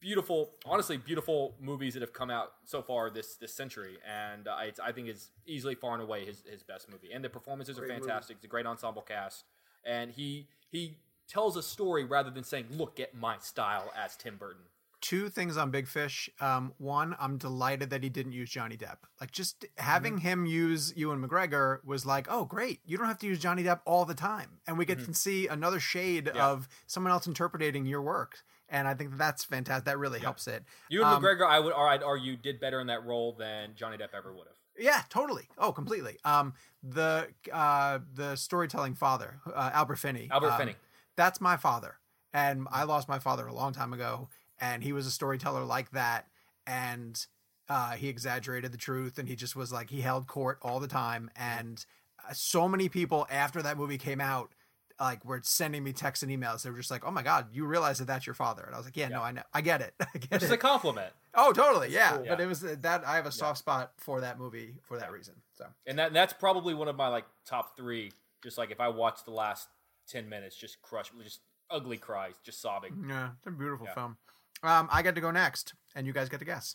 beautiful, 0.00 0.50
honestly, 0.64 0.96
beautiful 0.96 1.54
movies 1.60 1.94
that 1.94 2.00
have 2.00 2.12
come 2.12 2.30
out 2.30 2.52
so 2.64 2.82
far 2.82 3.10
this 3.10 3.36
this 3.36 3.52
century, 3.54 3.98
and 4.06 4.46
uh, 4.48 4.56
it's, 4.62 4.80
I 4.80 4.92
think 4.92 5.08
it's 5.08 5.30
easily 5.46 5.74
far 5.74 5.94
and 5.94 6.02
away 6.02 6.24
his 6.24 6.42
his 6.50 6.62
best 6.62 6.90
movie. 6.90 7.12
And 7.12 7.24
the 7.24 7.28
performances 7.30 7.78
are 7.78 7.82
Great 7.82 7.98
movie. 7.98 8.08
fantastic. 8.08 8.36
It's 8.36 8.44
a 8.44 8.48
great 8.48 8.66
ensemble 8.66 9.02
cast, 9.02 9.44
and 9.84 10.10
he 10.10 10.48
he 10.70 10.98
tells 11.28 11.56
a 11.56 11.62
story 11.62 12.04
rather 12.04 12.30
than 12.30 12.44
saying, 12.44 12.66
"Look 12.70 13.00
at 13.00 13.14
my 13.14 13.38
style" 13.38 13.92
as 13.96 14.16
Tim 14.16 14.36
Burton. 14.36 14.62
two 15.00 15.28
things 15.28 15.56
on 15.56 15.70
Big 15.70 15.86
Fish. 15.86 16.28
Um, 16.40 16.72
one, 16.78 17.14
I'm 17.20 17.36
delighted 17.38 17.90
that 17.90 18.02
he 18.02 18.08
didn't 18.08 18.32
use 18.32 18.50
Johnny 18.50 18.76
Depp. 18.76 18.96
Like 19.20 19.30
just 19.30 19.64
having 19.76 20.14
Mm-hmm. 20.14 20.26
him 20.26 20.46
use 20.46 20.92
Ewan 20.96 21.22
McGregor 21.24 21.78
was 21.84 22.04
like, 22.04 22.26
oh 22.28 22.44
great, 22.44 22.80
you 22.84 22.98
don't 22.98 23.06
have 23.06 23.18
to 23.20 23.26
use 23.28 23.38
Johnny 23.38 23.62
Depp 23.62 23.78
all 23.84 24.04
the 24.04 24.14
time, 24.14 24.58
and 24.66 24.76
we 24.76 24.84
get 24.84 24.98
to 25.04 25.14
see 25.14 25.46
another 25.46 25.78
shade 25.78 26.24
Mm-hmm. 26.26 26.36
Yeah. 26.36 26.48
of 26.48 26.68
someone 26.88 27.12
else 27.12 27.26
interpreting 27.28 27.86
your 27.86 28.02
work. 28.02 28.38
And 28.70 28.86
I 28.86 28.94
think 28.94 29.10
that 29.10 29.18
that's 29.18 29.44
fantastic. 29.44 29.86
That 29.86 29.98
really 29.98 30.20
helps 30.20 30.46
it. 30.46 30.62
You 30.90 31.02
and 31.02 31.14
Um, 31.14 31.22
McGregor, 31.22 31.48
I 31.48 31.58
would, 31.58 31.72
or 31.72 31.88
I'd 31.88 32.02
argue, 32.02 32.36
did 32.36 32.60
better 32.60 32.80
in 32.80 32.86
that 32.88 33.04
role 33.04 33.32
than 33.32 33.74
Johnny 33.74 33.96
Depp 33.96 34.08
ever 34.14 34.32
would 34.32 34.46
have. 34.46 34.56
Yeah, 34.78 35.02
totally. 35.08 35.48
Oh, 35.58 35.72
completely. 35.72 36.18
Um, 36.24 36.54
the 36.82 37.28
uh, 37.52 37.98
the 38.14 38.36
storytelling 38.36 38.94
father, 38.94 39.40
uh, 39.46 39.70
Albert 39.72 39.96
Finney. 39.96 40.28
Albert 40.30 40.52
um, 40.52 40.58
Finney. 40.58 40.76
That's 41.16 41.40
my 41.40 41.56
father, 41.56 41.96
and 42.32 42.68
I 42.70 42.84
lost 42.84 43.08
my 43.08 43.18
father 43.18 43.46
a 43.46 43.52
long 43.52 43.72
time 43.72 43.92
ago, 43.92 44.28
and 44.60 44.84
he 44.84 44.92
was 44.92 45.06
a 45.06 45.10
storyteller 45.10 45.64
like 45.64 45.90
that, 45.90 46.26
and 46.66 47.26
uh, 47.68 47.92
he 47.92 48.08
exaggerated 48.08 48.70
the 48.70 48.78
truth, 48.78 49.18
and 49.18 49.28
he 49.28 49.34
just 49.34 49.56
was 49.56 49.72
like 49.72 49.90
he 49.90 50.00
held 50.00 50.28
court 50.28 50.58
all 50.62 50.78
the 50.78 50.88
time, 50.88 51.30
and 51.34 51.84
uh, 52.28 52.32
so 52.32 52.68
many 52.68 52.88
people 52.88 53.26
after 53.30 53.60
that 53.62 53.76
movie 53.76 53.98
came 53.98 54.20
out. 54.20 54.52
Like 55.00 55.24
were 55.24 55.40
sending 55.44 55.84
me 55.84 55.92
texts 55.92 56.24
and 56.24 56.32
emails. 56.32 56.62
They 56.62 56.70
were 56.70 56.76
just 56.78 56.90
like, 56.90 57.04
"Oh 57.04 57.10
my 57.12 57.22
god, 57.22 57.48
you 57.52 57.66
realize 57.66 57.98
that 57.98 58.06
that's 58.06 58.26
your 58.26 58.34
father?" 58.34 58.64
And 58.64 58.74
I 58.74 58.78
was 58.78 58.86
like, 58.86 58.96
"Yeah, 58.96 59.08
no, 59.08 59.22
I 59.22 59.30
know, 59.30 59.42
I 59.54 59.60
get 59.60 59.80
it, 59.80 59.94
I 60.00 60.18
get 60.18 60.30
Which 60.32 60.42
is 60.42 60.50
it." 60.50 60.54
a 60.54 60.58
compliment. 60.58 61.12
oh, 61.34 61.52
totally, 61.52 61.90
yeah. 61.92 62.16
cool. 62.16 62.26
But 62.28 62.40
it 62.40 62.46
was 62.46 62.60
that 62.62 63.04
I 63.06 63.14
have 63.16 63.26
a 63.26 63.30
soft 63.32 63.58
spot 63.58 63.92
for 63.98 64.20
that 64.22 64.38
movie 64.40 64.74
for 64.82 64.98
that 64.98 65.12
reason. 65.12 65.34
So 65.56 65.66
and 65.86 65.98
that 66.00 66.12
that's 66.12 66.32
probably 66.32 66.74
one 66.74 66.88
of 66.88 66.96
my 66.96 67.06
like 67.08 67.26
top 67.46 67.76
three. 67.76 68.10
Just 68.42 68.58
like 68.58 68.70
if 68.72 68.80
I 68.80 68.88
watch 68.88 69.24
the 69.24 69.30
last 69.30 69.68
ten 70.08 70.28
minutes, 70.28 70.56
just 70.56 70.82
crush, 70.82 71.12
just 71.22 71.40
ugly 71.70 71.96
cries, 71.96 72.34
just 72.42 72.60
sobbing. 72.60 73.06
Yeah, 73.08 73.30
it's 73.36 73.46
a 73.46 73.50
beautiful 73.52 73.86
Yeah. 73.86 73.94
film. 73.94 74.16
Um, 74.64 74.88
I 74.90 75.02
get 75.02 75.14
to 75.14 75.20
go 75.20 75.30
next, 75.30 75.74
and 75.94 76.08
you 76.08 76.12
guys 76.12 76.28
get 76.28 76.40
to 76.40 76.44
guess. 76.44 76.74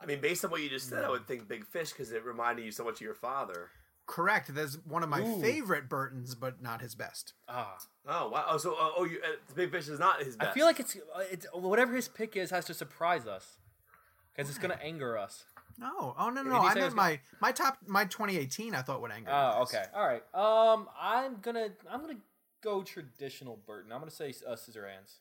I 0.00 0.06
mean, 0.06 0.20
based 0.20 0.44
on 0.44 0.50
what 0.50 0.62
you 0.62 0.68
just 0.68 0.88
said, 0.88 1.04
I 1.04 1.10
would 1.10 1.26
think 1.26 1.46
Big 1.48 1.66
Fish 1.66 1.90
because 1.92 2.10
it 2.12 2.24
reminded 2.24 2.64
you 2.64 2.72
so 2.72 2.84
much 2.84 2.94
of 2.96 3.00
your 3.02 3.14
father. 3.14 3.70
Correct. 4.06 4.54
That's 4.54 4.76
one 4.84 5.02
of 5.02 5.08
my 5.08 5.20
Ooh. 5.20 5.40
favorite 5.40 5.88
Burtons, 5.88 6.34
but 6.34 6.60
not 6.62 6.82
his 6.82 6.94
best. 6.94 7.32
Ah, 7.48 7.78
Oh 8.06 8.28
wow! 8.28 8.44
Oh, 8.50 8.58
so 8.58 8.74
uh, 8.74 8.90
oh, 8.98 9.04
you, 9.04 9.18
uh, 9.24 9.36
Big 9.54 9.70
Fish 9.70 9.88
is 9.88 9.98
not 9.98 10.22
his 10.22 10.36
best. 10.36 10.50
I 10.50 10.54
feel 10.54 10.66
like 10.66 10.78
it's 10.78 10.96
it's 11.30 11.46
whatever 11.54 11.94
his 11.94 12.06
pick 12.06 12.36
is 12.36 12.50
has 12.50 12.66
to 12.66 12.74
surprise 12.74 13.26
us 13.26 13.56
because 14.34 14.50
it's 14.50 14.58
gonna 14.58 14.78
anger 14.82 15.16
us. 15.16 15.44
No, 15.78 16.14
oh 16.18 16.28
no, 16.28 16.42
Did 16.42 16.50
no. 16.50 16.58
I 16.58 16.74
say 16.74 16.80
it 16.80 16.82
meant 16.82 16.84
was 16.84 16.94
my 16.94 17.20
my 17.40 17.52
top 17.52 17.78
my 17.86 18.04
2018. 18.04 18.74
I 18.74 18.82
thought 18.82 19.00
would 19.00 19.10
anger. 19.10 19.30
Oh, 19.30 19.64
guys. 19.64 19.74
okay, 19.74 19.84
all 19.94 20.06
right. 20.06 20.22
Um, 20.34 20.88
I'm 21.00 21.36
gonna 21.40 21.68
I'm 21.90 22.02
gonna 22.02 22.18
go 22.62 22.82
traditional 22.82 23.58
Burton. 23.66 23.90
I'm 23.90 24.00
gonna 24.00 24.10
say 24.10 24.34
uh, 24.46 24.52
Scissorhands. 24.52 25.16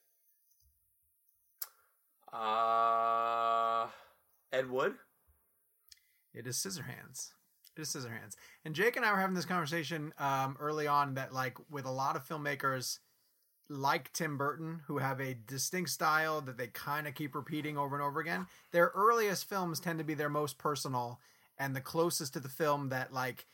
Uh, 2.34 3.88
Ed 4.52 4.70
Wood. 4.70 4.96
It 6.34 6.48
is 6.48 6.58
Scissorhands. 6.58 7.30
It 7.30 7.43
is 7.78 7.96
Scissorhands. 7.96 8.36
And 8.66 8.76
Jake 8.76 8.96
and 8.96 9.06
I 9.06 9.12
were 9.12 9.20
having 9.20 9.36
this 9.36 9.46
conversation 9.46 10.14
um, 10.20 10.58
early 10.60 10.88
on 10.88 11.16
that, 11.16 11.34
like, 11.34 11.58
with 11.70 11.86
a 11.86 11.92
lot 11.92 12.16
of 12.16 12.28
filmmakers 12.28 13.00
like 13.70 14.12
Tim 14.14 14.38
Burton, 14.38 14.82
who 14.88 14.98
have 14.98 15.20
a 15.20 15.38
distinct 15.48 15.90
style 15.90 16.42
that 16.42 16.58
they 16.58 16.68
kind 16.68 17.08
of 17.08 17.16
keep 17.16 17.34
repeating 17.34 17.78
over 17.78 17.96
and 17.96 18.04
over 18.04 18.20
again, 18.20 18.48
their 18.72 18.92
earliest 18.96 19.50
films 19.50 19.80
tend 19.80 20.00
to 20.00 20.06
be 20.06 20.14
their 20.14 20.30
most 20.30 20.58
personal 20.58 21.20
and 21.58 21.76
the 21.76 21.82
closest 21.82 22.34
to 22.34 22.40
the 22.40 22.50
film 22.50 22.90
that, 22.90 23.14
like, 23.14 23.46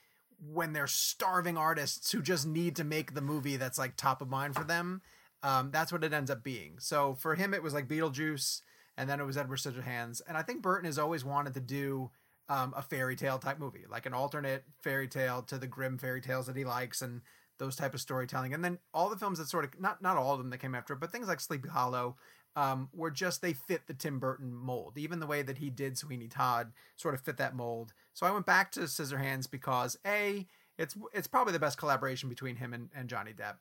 when 0.51 0.71
they're 0.73 0.87
starving 0.87 1.57
artists 1.57 2.11
who 2.11 2.21
just 2.21 2.47
need 2.47 2.75
to 2.77 2.83
make 2.83 3.13
the 3.13 3.21
movie 3.21 3.57
that's 3.57 3.77
like 3.77 3.97
top 3.97 4.21
of 4.21 4.29
mind 4.29 4.55
for 4.55 4.63
them, 4.63 5.01
um, 5.43 5.69
that's 5.69 5.91
what 5.91 6.03
it 6.03 6.13
ends 6.13 6.31
up 6.31 6.43
being. 6.43 6.75
So 6.79 7.13
for 7.15 7.35
him, 7.35 7.53
it 7.53 7.61
was 7.61 7.73
like 7.73 7.89
Beetlejuice, 7.89 8.61
and 8.97 9.09
then 9.09 9.19
it 9.19 9.25
was 9.25 9.37
Edward 9.37 9.59
Scissorhands. 9.59 10.21
And 10.27 10.37
I 10.37 10.41
think 10.41 10.61
Burton 10.61 10.85
has 10.85 10.97
always 10.97 11.25
wanted 11.25 11.53
to 11.55 11.59
do 11.59 12.09
um, 12.49 12.73
a 12.75 12.81
fairy 12.81 13.15
tale 13.15 13.37
type 13.37 13.59
movie, 13.59 13.85
like 13.89 14.05
an 14.05 14.13
alternate 14.13 14.63
fairy 14.81 15.07
tale 15.07 15.41
to 15.43 15.57
the 15.57 15.67
Grimm 15.67 15.97
fairy 15.97 16.21
tales 16.21 16.47
that 16.47 16.55
he 16.55 16.65
likes, 16.65 17.01
and 17.01 17.21
those 17.59 17.75
type 17.75 17.93
of 17.93 18.01
storytelling. 18.01 18.53
And 18.53 18.63
then 18.63 18.79
all 18.93 19.09
the 19.09 19.17
films 19.17 19.37
that 19.39 19.47
sort 19.47 19.65
of 19.65 19.79
not 19.79 20.01
not 20.01 20.17
all 20.17 20.33
of 20.33 20.39
them 20.39 20.49
that 20.49 20.57
came 20.57 20.75
after, 20.75 20.93
it, 20.93 20.99
but 20.99 21.11
things 21.11 21.27
like 21.27 21.39
Sleepy 21.39 21.69
Hollow. 21.69 22.17
Um, 22.55 22.89
were 22.93 23.11
just 23.11 23.43
they 23.43 23.53
fit 23.53 23.85
the 23.85 23.93
Tim 23.93 24.17
Burton 24.17 24.51
mold. 24.51 24.97
Even 24.97 25.19
the 25.19 25.27
way 25.27 25.43
that 25.43 25.59
he 25.59 25.69
did 25.69 25.99
Sweeney 25.99 26.27
Todd 26.27 26.71
sort 26.97 27.13
of 27.13 27.21
fit 27.21 27.37
that 27.37 27.55
mold. 27.55 27.93
So 28.15 28.25
I 28.25 28.31
went 28.31 28.47
back 28.47 28.71
to 28.71 28.81
Scissorhands 28.81 29.49
because 29.49 29.97
a 30.05 30.47
it's 30.77 30.97
it's 31.13 31.27
probably 31.27 31.53
the 31.53 31.59
best 31.59 31.77
collaboration 31.77 32.27
between 32.27 32.55
him 32.55 32.73
and, 32.73 32.89
and 32.93 33.07
Johnny 33.07 33.33
Depp. 33.33 33.57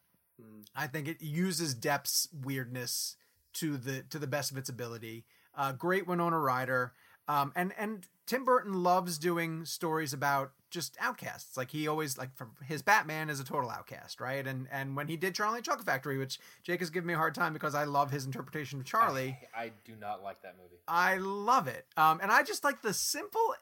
I 0.75 0.87
think 0.87 1.09
it 1.09 1.21
uses 1.21 1.75
Depp's 1.75 2.29
weirdness 2.33 3.17
to 3.55 3.77
the 3.77 4.05
to 4.11 4.19
the 4.19 4.27
best 4.27 4.51
of 4.51 4.57
its 4.57 4.69
ability. 4.69 5.25
Uh, 5.57 5.73
great 5.73 6.07
Winona 6.07 6.39
Ryder, 6.39 6.93
um, 7.29 7.53
and 7.55 7.73
and 7.79 8.07
Tim 8.27 8.45
Burton 8.45 8.83
loves 8.83 9.19
doing 9.19 9.65
stories 9.65 10.13
about 10.13 10.53
just 10.71 10.97
outcasts. 11.01 11.57
Like 11.57 11.71
he 11.71 11.89
always 11.89 12.19
like 12.19 12.35
from 12.37 12.53
his 12.67 12.83
Batman 12.83 13.31
is 13.31 13.41
a 13.41 13.45
total 13.45 13.71
outcast, 13.71 14.21
right? 14.21 14.47
And 14.47 14.67
and 14.71 14.97
when 14.97 15.09
he 15.09 15.17
did 15.17 15.35
Charlie 15.35 15.59
and 15.59 15.65
Chocolate 15.65 15.87
Factory, 15.87 16.19
which 16.19 16.39
Jake 16.63 16.81
has 16.81 16.91
given 16.91 17.07
me 17.07 17.15
a 17.15 17.19
hard 17.19 17.35
time 17.35 17.53
because 17.53 17.75
I 17.75 17.85
love 17.85 18.11
his 18.11 18.25
interpretation 18.27 18.81
of 18.81 18.87
Charlie. 18.87 19.39
I, 19.57 19.61
I 19.65 19.73
do 19.85 19.95
not 20.01 20.23
like 20.23 20.43
that 20.43 20.57
movie. 20.61 20.81
I 20.87 21.17
love 21.17 21.69
it. 21.69 21.87
Um, 21.97 22.21
and 22.23 22.31
I 22.33 22.43
just 22.43 22.65
like 22.65 22.83
the 22.83 22.95
simple 22.95 23.55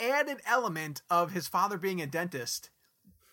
added 0.00 0.38
element 0.46 1.02
of 1.10 1.32
his 1.32 1.46
father 1.46 1.78
being 1.78 2.00
a 2.00 2.06
dentist 2.06 2.70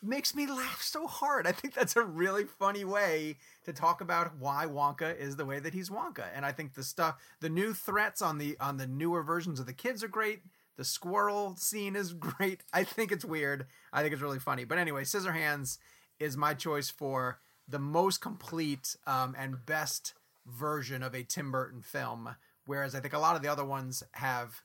makes 0.01 0.33
me 0.33 0.47
laugh 0.47 0.81
so 0.81 1.07
hard. 1.07 1.45
I 1.45 1.51
think 1.51 1.73
that's 1.73 1.95
a 1.95 2.03
really 2.03 2.45
funny 2.45 2.85
way 2.85 3.37
to 3.65 3.73
talk 3.73 4.01
about 4.01 4.37
why 4.37 4.65
Wonka 4.65 5.17
is 5.17 5.35
the 5.35 5.45
way 5.45 5.59
that 5.59 5.73
he's 5.73 5.89
Wonka. 5.89 6.25
And 6.33 6.45
I 6.45 6.51
think 6.51 6.73
the 6.73 6.83
stuff, 6.83 7.17
the 7.41 7.49
new 7.49 7.73
threats 7.73 8.21
on 8.21 8.37
the 8.37 8.57
on 8.59 8.77
the 8.77 8.87
newer 8.87 9.23
versions 9.23 9.59
of 9.59 9.65
the 9.65 9.73
kids 9.73 10.03
are 10.03 10.07
great. 10.09 10.41
The 10.77 10.85
squirrel 10.85 11.55
scene 11.57 11.95
is 11.95 12.13
great. 12.13 12.63
I 12.73 12.83
think 12.83 13.11
it's 13.11 13.25
weird. 13.25 13.67
I 13.91 14.01
think 14.01 14.13
it's 14.13 14.21
really 14.21 14.39
funny. 14.39 14.63
But 14.63 14.77
anyway, 14.77 15.03
Scissorhands 15.03 15.77
is 16.19 16.37
my 16.37 16.53
choice 16.53 16.89
for 16.89 17.39
the 17.67 17.79
most 17.79 18.19
complete 18.21 18.95
um, 19.05 19.35
and 19.37 19.65
best 19.65 20.13
version 20.45 21.03
of 21.03 21.13
a 21.13 21.23
Tim 21.23 21.51
Burton 21.51 21.81
film. 21.81 22.35
Whereas 22.65 22.95
I 22.95 22.99
think 22.99 23.13
a 23.13 23.19
lot 23.19 23.35
of 23.35 23.41
the 23.41 23.47
other 23.47 23.65
ones 23.65 24.03
have 24.13 24.61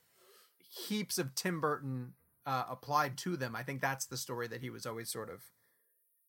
heaps 0.89 1.19
of 1.19 1.35
Tim 1.35 1.61
Burton 1.61 2.15
uh, 2.47 2.65
applied 2.69 3.17
to 3.19 3.37
them. 3.37 3.57
I 3.57 3.63
think 3.63 3.81
that's 3.81 4.07
the 4.07 4.17
story 4.17 4.49
that 4.49 4.61
he 4.61 4.71
was 4.71 4.87
always 4.87 5.11
sort 5.11 5.31
of. 5.31 5.43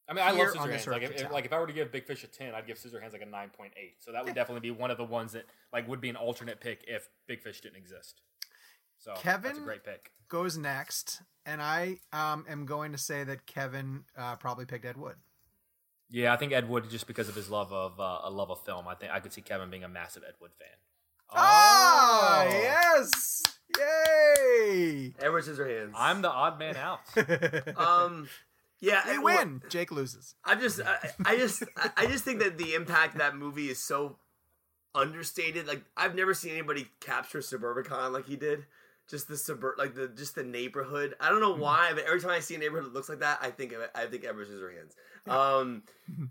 I 0.07 0.13
mean, 0.13 0.23
I 0.23 0.31
love 0.31 0.49
Scissorhands. 0.49 0.87
Like 0.87 1.01
if, 1.01 1.21
if, 1.21 1.31
like 1.31 1.45
if 1.45 1.53
I 1.53 1.59
were 1.59 1.67
to 1.67 1.73
give 1.73 1.91
Big 1.91 2.05
Fish 2.05 2.23
a 2.23 2.27
ten, 2.27 2.53
I'd 2.53 2.67
give 2.67 2.77
Scissorhands 2.77 3.13
like 3.13 3.23
a 3.23 3.25
nine 3.25 3.49
point 3.49 3.73
eight. 3.75 3.97
So 3.99 4.11
that 4.11 4.23
would 4.23 4.35
definitely 4.35 4.61
be 4.61 4.71
one 4.71 4.91
of 4.91 4.97
the 4.97 5.03
ones 5.03 5.31
that 5.31 5.45
like 5.73 5.87
would 5.87 5.99
be 5.99 6.09
an 6.09 6.15
alternate 6.15 6.61
pick 6.61 6.83
if 6.87 7.09
Big 7.27 7.41
Fish 7.41 7.61
didn't 7.61 7.77
exist. 7.77 8.21
So 8.99 9.13
Kevin? 9.15 9.63
great 9.63 9.83
pick. 9.83 10.11
Goes 10.27 10.57
next, 10.57 11.21
and 11.45 11.61
I 11.61 11.97
um, 12.13 12.45
am 12.49 12.65
going 12.65 12.91
to 12.91 12.97
say 12.97 13.23
that 13.23 13.45
Kevin 13.45 14.03
uh, 14.17 14.35
probably 14.35 14.65
picked 14.65 14.85
Ed 14.85 14.97
Wood. 14.97 15.15
Yeah, 16.09 16.33
I 16.33 16.37
think 16.37 16.53
Ed 16.53 16.69
Wood 16.69 16.89
just 16.89 17.07
because 17.07 17.27
of 17.27 17.35
his 17.35 17.49
love 17.49 17.73
of 17.73 17.99
uh, 17.99 18.19
a 18.23 18.29
love 18.29 18.51
of 18.51 18.63
film. 18.63 18.87
I 18.87 18.95
think 18.95 19.11
I 19.11 19.19
could 19.19 19.33
see 19.33 19.41
Kevin 19.41 19.69
being 19.69 19.83
a 19.83 19.89
massive 19.89 20.23
Ed 20.27 20.35
Wood 20.39 20.51
fan. 20.57 20.67
Ah, 21.31 22.43
Oh! 22.45 22.49
yes! 22.49 23.41
Yay! 23.77 25.13
Edward 25.19 25.43
Scissorhands. 25.43 25.91
I'm 25.95 26.21
the 26.21 26.29
odd 26.29 26.59
man 26.59 26.75
out. 26.75 26.99
um, 27.77 28.27
yeah, 28.79 29.01
They 29.05 29.15
I- 29.15 29.19
win. 29.19 29.61
Jake 29.69 29.91
loses. 29.91 30.35
I 30.43 30.55
just, 30.55 30.81
I, 30.81 30.97
I 31.25 31.37
just, 31.37 31.63
I- 31.77 31.91
I 31.97 32.05
just 32.07 32.23
think 32.23 32.39
that 32.39 32.57
the 32.57 32.73
impact 32.75 33.13
of 33.15 33.19
that 33.19 33.35
movie 33.35 33.69
is 33.69 33.79
so 33.79 34.17
understated. 34.93 35.67
Like 35.67 35.83
I've 35.97 36.15
never 36.15 36.33
seen 36.33 36.51
anybody 36.51 36.87
capture 36.99 37.39
Suburbicon 37.39 38.11
like 38.11 38.25
he 38.27 38.35
did. 38.35 38.65
Just 39.07 39.27
the 39.27 39.37
suburb, 39.37 39.75
like 39.77 39.93
the 39.93 40.07
just 40.07 40.33
the 40.33 40.43
neighborhood. 40.43 41.13
I 41.19 41.29
don't 41.29 41.39
know 41.39 41.53
why, 41.53 41.91
but 41.93 42.05
every 42.05 42.19
time 42.19 42.31
I 42.31 42.39
see 42.39 42.55
a 42.55 42.57
neighborhood 42.57 42.85
that 42.87 42.93
looks 42.93 43.07
like 43.07 43.19
that, 43.19 43.37
I 43.39 43.51
think 43.51 43.71
of 43.71 43.81
it, 43.81 43.91
I 43.93 44.07
think 44.07 44.25
Edward 44.25 44.47
Scissorhands. 44.47 44.95
Um, 45.31 45.83
and 46.07 46.29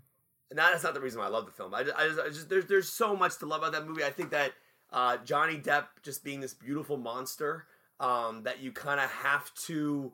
that- 0.59 0.71
that's 0.71 0.83
not 0.83 0.93
the 0.93 0.99
reason 0.99 1.19
why 1.21 1.27
I 1.27 1.29
love 1.29 1.45
the 1.45 1.53
film. 1.53 1.73
I 1.73 1.83
just, 1.83 1.95
I 1.95 2.07
just, 2.07 2.19
I 2.19 2.27
just 2.27 2.49
there's 2.49 2.65
there's 2.65 2.89
so 2.89 3.15
much 3.15 3.37
to 3.39 3.45
love 3.45 3.61
about 3.61 3.71
that 3.71 3.87
movie. 3.87 4.03
I 4.03 4.09
think 4.09 4.31
that 4.31 4.51
uh, 4.95 5.17
Johnny 5.17 5.57
Depp 5.57 5.87
just 6.01 6.23
being 6.23 6.39
this 6.39 6.53
beautiful 6.53 6.95
monster 6.95 7.65
um, 7.99 8.43
that 8.43 8.61
you 8.61 8.71
kind 8.71 8.99
of 8.99 9.11
have 9.11 9.53
to 9.65 10.13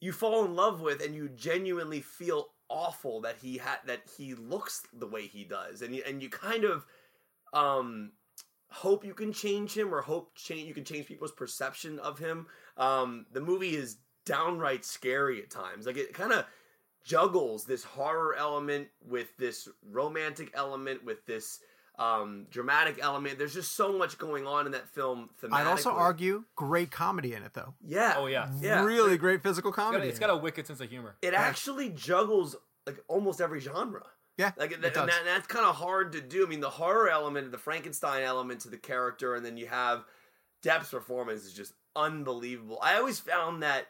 you 0.00 0.12
fall 0.12 0.44
in 0.44 0.56
love 0.56 0.80
with 0.80 1.04
and 1.04 1.14
you 1.14 1.28
genuinely 1.28 2.00
feel 2.00 2.48
awful 2.70 3.20
that 3.20 3.36
he 3.42 3.58
had 3.58 3.76
that 3.86 4.00
he 4.16 4.34
looks 4.34 4.82
the 4.98 5.06
way 5.06 5.26
he 5.26 5.44
does. 5.44 5.82
And 5.82 5.94
you, 5.94 6.02
and 6.06 6.22
you 6.22 6.30
kind 6.30 6.64
of 6.64 6.86
um 7.52 8.12
hope 8.70 9.04
you 9.04 9.14
can 9.14 9.32
change 9.32 9.76
him 9.76 9.94
or 9.94 10.00
hope 10.00 10.34
change 10.34 10.66
you 10.66 10.74
can 10.74 10.84
change 10.84 11.06
people's 11.06 11.32
perception 11.32 11.98
of 11.98 12.18
him. 12.18 12.46
Um 12.78 13.26
the 13.32 13.40
movie 13.40 13.76
is 13.76 13.98
downright 14.24 14.86
scary 14.86 15.42
at 15.42 15.50
times. 15.50 15.86
Like 15.86 15.98
it 15.98 16.14
kind 16.14 16.32
of 16.32 16.46
juggles 17.04 17.64
this 17.64 17.84
horror 17.84 18.34
element 18.36 18.88
with 19.06 19.36
this 19.36 19.68
romantic 19.90 20.50
element 20.54 21.04
with 21.04 21.26
this 21.26 21.60
um 21.98 22.46
dramatic 22.50 22.98
element 23.02 23.38
there's 23.38 23.54
just 23.54 23.74
so 23.74 23.98
much 23.98 24.18
going 24.18 24.46
on 24.46 24.66
in 24.66 24.72
that 24.72 24.88
film 24.88 25.28
I'd 25.50 25.66
also 25.66 25.90
argue 25.90 26.44
great 26.54 26.90
comedy 26.90 27.34
in 27.34 27.42
it 27.42 27.54
though. 27.54 27.74
yeah 27.84 28.14
Oh 28.16 28.26
yeah, 28.26 28.50
yeah 28.60 28.84
Really 28.84 29.16
great 29.18 29.42
physical 29.42 29.72
comedy. 29.72 30.06
It's 30.06 30.06
got, 30.06 30.06
comedy. 30.06 30.06
a, 30.06 30.10
it's 30.10 30.18
in 30.18 30.20
got 30.20 30.30
a 30.30 30.42
wicked 30.42 30.66
sense 30.66 30.80
of 30.80 30.88
humor. 30.88 31.16
it 31.22 31.34
actually 31.34 31.88
juggles 31.90 32.54
like 32.86 33.02
almost 33.08 33.40
every 33.40 33.60
genre. 33.60 34.04
Yeah, 34.36 34.52
Like 34.56 34.70
it 34.70 34.74
and, 34.76 34.84
that, 34.84 34.96
and 34.96 35.26
that's 35.26 35.48
kind 35.48 35.66
of 35.66 35.74
hard 35.74 36.12
to 36.12 36.20
do. 36.20 36.46
I 36.46 36.48
mean, 36.48 36.60
the 36.60 36.70
horror 36.70 37.10
element, 37.10 37.50
the 37.50 37.58
Frankenstein 37.58 38.22
element 38.22 38.60
to 38.60 38.68
the 38.68 38.76
character, 38.78 39.34
and 39.34 39.44
then 39.44 39.56
you 39.56 39.66
have 39.66 40.04
Depp's 40.62 40.90
performance 40.90 41.44
is 41.44 41.52
just 41.52 41.72
unbelievable. 41.96 42.78
I 42.80 42.94
always 42.96 43.18
found 43.18 43.64
that 43.64 43.88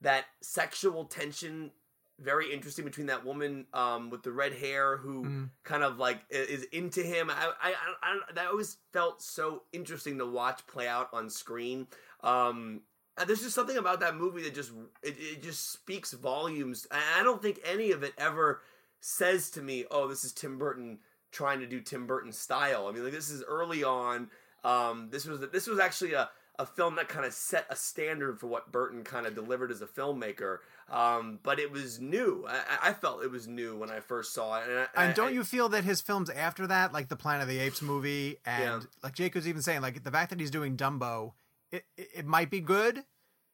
that 0.00 0.26
sexual 0.40 1.04
tension 1.06 1.72
very 2.20 2.52
interesting 2.52 2.84
between 2.84 3.06
that 3.06 3.24
woman 3.24 3.66
um, 3.72 4.10
with 4.10 4.22
the 4.22 4.30
red 4.32 4.52
hair 4.52 4.96
who 4.98 5.24
Mm. 5.24 5.50
kind 5.64 5.82
of 5.82 5.98
like 5.98 6.20
is 6.30 6.64
into 6.72 7.02
him. 7.02 7.30
I, 7.30 7.52
I, 7.62 7.70
I, 7.70 7.74
I 8.02 8.32
that 8.34 8.46
always 8.48 8.76
felt 8.92 9.22
so 9.22 9.62
interesting 9.72 10.18
to 10.18 10.26
watch 10.26 10.66
play 10.66 10.86
out 10.86 11.08
on 11.12 11.28
screen. 11.30 11.86
Um, 12.22 12.82
and 13.18 13.28
there's 13.28 13.42
just 13.42 13.54
something 13.54 13.76
about 13.76 14.00
that 14.00 14.16
movie 14.16 14.42
that 14.42 14.54
just 14.54 14.70
it, 15.02 15.16
it 15.18 15.42
just 15.42 15.72
speaks 15.72 16.12
volumes. 16.12 16.86
And 16.90 17.02
I 17.18 17.22
don't 17.22 17.42
think 17.42 17.60
any 17.64 17.90
of 17.92 18.02
it 18.02 18.12
ever 18.18 18.60
says 19.00 19.50
to 19.50 19.62
me, 19.62 19.84
"Oh, 19.90 20.08
this 20.08 20.24
is 20.24 20.32
Tim 20.32 20.58
Burton 20.58 20.98
trying 21.32 21.60
to 21.60 21.66
do 21.66 21.80
Tim 21.80 22.06
Burton 22.06 22.32
style." 22.32 22.86
I 22.86 22.92
mean, 22.92 23.04
like 23.04 23.12
this 23.12 23.30
is 23.30 23.42
early 23.44 23.82
on. 23.84 24.30
Um, 24.64 25.08
this 25.10 25.24
was 25.26 25.40
this 25.50 25.66
was 25.66 25.78
actually 25.78 26.12
a 26.14 26.30
a 26.58 26.66
film 26.66 26.96
that 26.96 27.08
kind 27.08 27.24
of 27.24 27.32
set 27.32 27.64
a 27.70 27.76
standard 27.76 28.38
for 28.38 28.46
what 28.46 28.70
Burton 28.70 29.02
kind 29.02 29.26
of 29.26 29.34
delivered 29.34 29.70
as 29.70 29.80
a 29.80 29.86
filmmaker. 29.86 30.58
Um, 30.90 31.38
but 31.42 31.58
it 31.60 31.70
was 31.70 32.00
new. 32.00 32.44
I, 32.48 32.90
I 32.90 32.92
felt 32.92 33.22
it 33.22 33.30
was 33.30 33.46
new 33.46 33.76
when 33.76 33.90
I 33.90 34.00
first 34.00 34.34
saw 34.34 34.58
it. 34.58 34.64
And, 34.68 34.88
I, 34.96 35.04
And 35.06 35.14
don't 35.14 35.28
I- 35.28 35.32
you 35.32 35.44
feel 35.44 35.68
that 35.70 35.84
his 35.84 36.00
films 36.00 36.28
after 36.30 36.66
that, 36.66 36.92
like 36.92 37.08
the 37.08 37.16
Planet 37.16 37.42
of 37.42 37.48
the 37.48 37.58
Apes 37.60 37.80
movie, 37.80 38.38
and 38.44 38.82
Yeah. 38.82 38.88
like 39.02 39.14
Jake 39.14 39.34
was 39.34 39.46
even 39.46 39.62
saying, 39.62 39.82
like 39.82 40.02
the 40.02 40.10
fact 40.10 40.30
that 40.30 40.40
he's 40.40 40.50
doing 40.50 40.76
Dumbo, 40.76 41.32
it, 41.70 41.84
it, 41.96 42.08
it 42.16 42.26
might 42.26 42.50
be 42.50 42.60
good, 42.60 43.04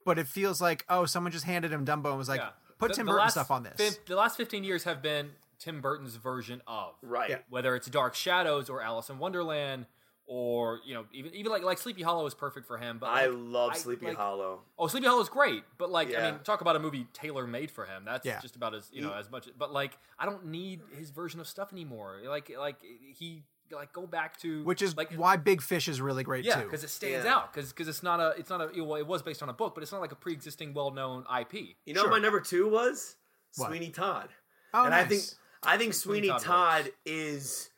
but 0.05 0.19
it 0.19 0.27
feels 0.27 0.61
like 0.61 0.85
oh, 0.89 1.05
someone 1.05 1.31
just 1.33 1.45
handed 1.45 1.71
him 1.73 1.85
Dumbo 1.85 2.09
and 2.11 2.19
was 2.19 2.29
like, 2.29 2.41
Yeah. 2.41 2.49
put 2.79 2.89
The- 2.89 2.95
Tim 2.95 3.07
the 3.07 3.13
Burton 3.13 3.25
last 3.25 3.33
stuff 3.35 3.51
on 3.51 3.63
this. 3.65 3.75
fif- 3.77 4.05
the 4.07 4.17
last 4.17 4.37
15 4.39 4.65
years 4.65 4.85
have 4.85 5.03
been 5.03 5.31
Tim 5.59 5.81
Burton's 5.81 6.17
version 6.17 6.63
of. 6.67 6.95
right? 7.03 7.29
Yeah. 7.31 7.39
Whether 7.51 7.77
it's 7.77 7.87
Dark 7.89 8.15
Shadows 8.15 8.71
or 8.71 8.81
Alice 8.83 9.11
in 9.11 9.19
Wonderland 9.19 9.87
or, 10.29 10.81
you 10.85 10.93
know, 10.95 11.05
even 11.13 11.35
even 11.35 11.53
like 11.53 11.63
like 11.63 11.79
Sleepy 11.79 12.03
Hollow 12.03 12.27
is 12.27 12.35
perfect 12.35 12.67
for 12.67 12.79
him, 12.79 12.99
but 12.99 13.07
I 13.07 13.27
love 13.27 13.73
I- 13.75 13.77
Sleepy 13.77 14.07
like- 14.07 14.17
Hollow. 14.17 14.63
Oh, 14.79 14.87
Sleepy 14.89 15.07
Hollow 15.07 15.21
is 15.23 15.29
great, 15.29 15.63
but 15.79 15.91
like 15.91 16.15
I 16.15 16.31
mean, 16.31 16.41
talk 16.41 16.61
about 16.61 16.75
a 16.77 16.81
movie 16.81 17.07
tailor 17.13 17.47
made 17.47 17.71
for 17.71 17.85
him. 17.85 18.05
That's 18.05 18.27
Yeah. 18.27 18.41
just 18.41 18.57
about 18.57 18.75
as 18.75 18.89
you 18.93 19.03
know 19.03 19.13
as 19.13 19.31
much. 19.31 19.49
But 19.57 19.73
like, 19.73 19.97
I 20.19 20.27
don't 20.27 20.47
need 20.47 20.81
his 20.97 21.11
version 21.11 21.39
of 21.41 21.47
stuff 21.47 21.73
anymore. 21.73 22.21
Like 22.25 22.51
like 22.59 22.77
he 22.83 23.45
like 23.73 23.93
go 23.93 24.07
back 24.07 24.39
to 24.39 24.63
which 24.65 24.81
is 24.81 24.97
like 24.97 25.13
why 25.15 25.37
Big 25.37 25.61
Fish 25.61 25.89
is 25.89 26.01
really 26.01 26.23
great 26.23 26.45
yeah 26.45 26.55
too. 26.61 26.65
because 26.67 26.85
it 26.85 26.89
stands 26.91 27.25
Yeah. 27.25 27.35
out 27.35 27.53
because 27.53 27.71
because 27.73 27.89
it's 27.89 28.03
not 28.03 28.21
a 28.21 28.31
it's 28.39 28.49
not 28.51 28.61
a 28.61 28.81
well 28.83 28.95
it 28.97 29.07
was 29.07 29.23
based 29.23 29.43
on 29.43 29.49
a 29.49 29.53
book, 29.53 29.75
but 29.75 29.83
it's 29.83 29.91
not 29.93 30.01
like 30.01 30.13
a 30.13 30.17
pre 30.17 30.33
existing 30.33 30.73
well 30.75 30.91
known 30.93 31.25
IP. 31.41 31.77
You 31.85 31.95
know 31.95 32.03
Sure. 32.03 32.11
what 32.11 32.17
my 32.17 32.23
number 32.23 32.41
two 32.41 32.69
was? 32.69 33.17
What? 33.57 33.69
Sweeney 33.69 33.91
Todd. 33.91 34.29
oh, 34.75 34.83
and 34.83 34.91
nice. 34.91 35.05
I 35.05 35.09
think 35.09 35.23
I 35.63 35.79
think 35.79 35.95
Sweeney 35.95 36.29
Todd 36.29 36.43
Todd, 36.43 36.93
is 37.05 37.71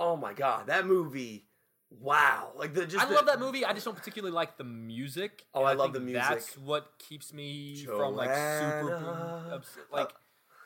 oh 0.00 0.16
my 0.16 0.32
god, 0.32 0.66
that 0.66 0.86
movie 0.86 1.46
wow, 2.00 2.52
like 2.56 2.74
the 2.74 2.86
just 2.86 3.04
I 3.04 3.08
the- 3.08 3.14
love 3.14 3.26
that 3.26 3.38
movie. 3.40 3.64
I 3.64 3.72
just 3.72 3.84
don't 3.84 3.96
particularly 3.96 4.34
like 4.34 4.56
the 4.56 4.64
music. 4.64 5.44
Oh, 5.54 5.60
and 5.60 5.68
I 5.68 5.72
love 5.72 5.92
think 5.92 5.94
the 5.94 6.00
music. 6.12 6.22
That's 6.28 6.58
what 6.58 6.86
keeps 6.98 7.32
me 7.32 7.76
from 7.84 8.16
like 8.16 8.28
super 8.30 9.48
obs- 9.52 9.78
like. 9.92 10.10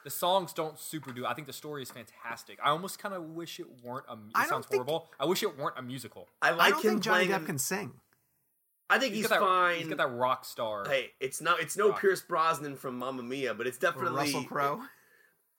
The 0.05 0.11
songs 0.11 0.53
don't 0.53 0.79
super 0.79 1.11
do. 1.11 1.27
I 1.27 1.35
think 1.35 1.49
the 1.49 1.53
story 1.53 1.83
is 1.83 1.91
fantastic. 1.91 2.61
I 2.63 2.71
almost 2.71 3.01
kind 3.01 3.13
of 3.13 3.25
wish 3.35 3.59
it 3.59 3.67
weren't 3.83 4.05
a. 4.09 4.13
It 4.13 4.19
I 4.37 4.41
don't 4.43 4.49
sounds 4.51 4.67
think- 4.67 4.85
horrible. 4.85 5.09
I 5.19 5.25
wish 5.25 5.43
it 5.43 5.59
weren't 5.59 5.77
a 5.79 5.83
musical. 5.83 6.29
I 6.41 6.51
I 6.51 6.53
like 6.53 6.73
don't 6.75 6.85
him 6.85 6.91
think 6.93 7.03
Johnny. 7.03 7.27
Depp 7.27 7.45
can 7.47 7.59
sing. 7.59 7.93
I 8.89 9.01
think 9.01 9.15
He's 9.15 9.25
he's, 9.25 9.27
got 9.31 9.41
that. 9.41 9.47
fine. 9.47 9.79
He's 9.79 9.89
got 9.89 9.99
that 9.99 10.13
rock 10.17 10.45
star. 10.45 10.85
Hey, 10.89 11.11
it's 11.19 11.41
not 11.41 11.59
it's 11.61 11.77
no 11.77 11.89
Rock. 11.89 12.01
Pierce 12.01 12.21
Brosnan 12.23 12.77
from 12.77 12.99
Mamma 13.01 13.25
Mia, 13.25 13.53
but 13.53 13.67
it's 13.67 13.79
Or 13.79 13.81
definitely 13.81 14.17
Russell 14.27 14.45
Crowe. 14.45 14.81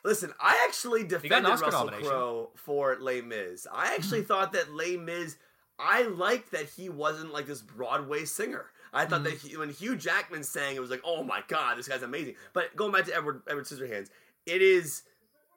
Listen, 0.05 0.31
I 0.39 0.63
actually 0.65 1.03
defended 1.03 1.45
Oscar 1.51 1.65
Russell. 1.65 1.89
Crowe 1.89 2.49
for 2.55 2.95
Les 3.01 3.19
Mis. 3.19 3.67
I 3.69 3.95
actually 3.95 4.21
thought 4.29 4.53
that 4.53 4.73
Les 4.73 4.95
Mis. 4.95 5.35
I 5.79 6.03
liked 6.03 6.51
that 6.51 6.69
he 6.69 6.89
wasn't 6.89 7.33
like 7.33 7.45
this 7.45 7.61
Broadway 7.61 8.25
singer. 8.25 8.65
I 8.93 9.05
thought 9.05 9.23
that 9.23 9.33
mm. 9.33 9.47
he, 9.47 9.57
when 9.57 9.69
Hugh 9.69 9.95
Jackman 9.95 10.43
sang, 10.43 10.75
it 10.75 10.79
was 10.79 10.89
like, 10.89 11.01
oh 11.03 11.23
my 11.23 11.43
god, 11.47 11.77
this 11.77 11.87
guy's 11.87 12.01
amazing. 12.01 12.35
But 12.53 12.75
going 12.75 12.91
back 12.91 13.05
to 13.05 13.15
Edward 13.15 13.41
Edward 13.47 13.65
Scissorhands, 13.65 14.09
it 14.45 14.61
is, 14.61 15.03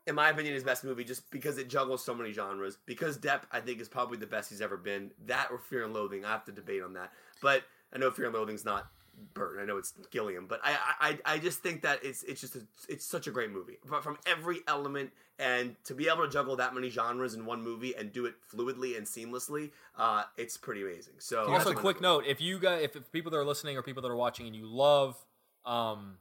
in 0.07 0.15
my 0.15 0.31
opinion, 0.31 0.55
his 0.55 0.65
best 0.65 0.85
movie 0.85 1.05
just 1.05 1.31
because 1.31 1.57
it 1.59 1.69
juggles 1.69 2.05
so 2.05 2.15
many 2.15 2.33
genres. 2.33 2.79
Because 2.87 3.19
Depp, 3.19 3.43
I 3.53 3.61
think, 3.61 3.81
is 3.81 3.89
probably 3.89 4.19
the 4.19 4.27
best 4.27 4.51
he's 4.51 4.61
ever 4.61 4.77
been. 4.77 5.13
That 5.27 5.49
or 5.51 5.59
Fear 5.59 5.85
and 5.85 5.95
Loathing, 5.95 6.25
I 6.25 6.31
have 6.31 6.45
to 6.47 6.53
debate 6.53 6.83
on 6.83 6.93
that. 6.95 7.13
But 7.41 7.63
I 7.95 7.99
know 7.99 8.11
Fear 8.11 8.27
and 8.27 8.35
Loathing's 8.35 8.65
not 8.65 8.91
Burton. 9.35 9.63
I 9.63 9.67
know 9.67 9.77
it's 9.77 9.93
Gilliam, 10.11 10.47
but 10.47 10.61
I 10.63 10.77
I, 11.01 11.35
I 11.35 11.39
just 11.39 11.61
think 11.61 11.83
that 11.83 12.05
it's 12.05 12.23
it's 12.23 12.41
just 12.41 12.57
a, 12.57 12.63
it's 12.89 13.05
such 13.05 13.27
a 13.27 13.31
great 13.31 13.51
movie 13.51 13.79
But 13.89 14.03
from 14.03 14.19
every 14.27 14.61
element, 14.67 15.11
and 15.39 15.77
to 15.85 15.95
be 15.95 16.09
able 16.09 16.25
to 16.25 16.31
juggle 16.31 16.57
that 16.57 16.75
many 16.75 16.91
genres 16.91 17.35
in 17.35 17.47
one 17.47 17.63
movie 17.63 17.95
and 17.97 18.13
do 18.13 18.27
it 18.27 18.35
fluidly 18.53 18.97
and 18.97 19.07
seamlessly, 19.07 19.71
uh, 19.97 20.25
it's 20.37 20.57
pretty 20.57 20.83
amazing. 20.83 21.15
So 21.19 21.53
Also, 21.53 21.71
a 21.71 21.75
quick 21.75 22.01
note: 22.01 22.25
if 22.27 22.41
you 22.41 22.59
guys, 22.59 22.83
if, 22.83 22.97
if 22.97 23.11
people 23.13 23.31
that 23.31 23.39
are 23.39 23.45
listening 23.45 23.77
or 23.77 23.83
people 23.83 24.03
that 24.03 24.11
are 24.11 24.17
watching, 24.17 24.47
and 24.47 24.57
you 24.57 24.67
love 24.67 25.17
um, 25.65 26.19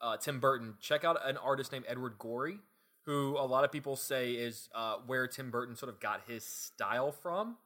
uh, 0.00 0.16
Tim 0.16 0.40
Burton, 0.40 0.74
check 0.80 1.04
out 1.04 1.18
an 1.24 1.36
artist 1.36 1.72
named 1.72 1.84
Edward 1.88 2.18
Gorey, 2.18 2.58
who 3.02 3.36
a 3.38 3.46
lot 3.46 3.64
of 3.64 3.72
people 3.72 3.96
say 3.96 4.32
is 4.32 4.68
uh, 4.74 4.96
where 5.06 5.26
Tim 5.26 5.50
Burton 5.50 5.76
sort 5.76 5.90
of 5.90 6.00
got 6.00 6.22
his 6.26 6.44
style 6.44 7.12
from. 7.12 7.56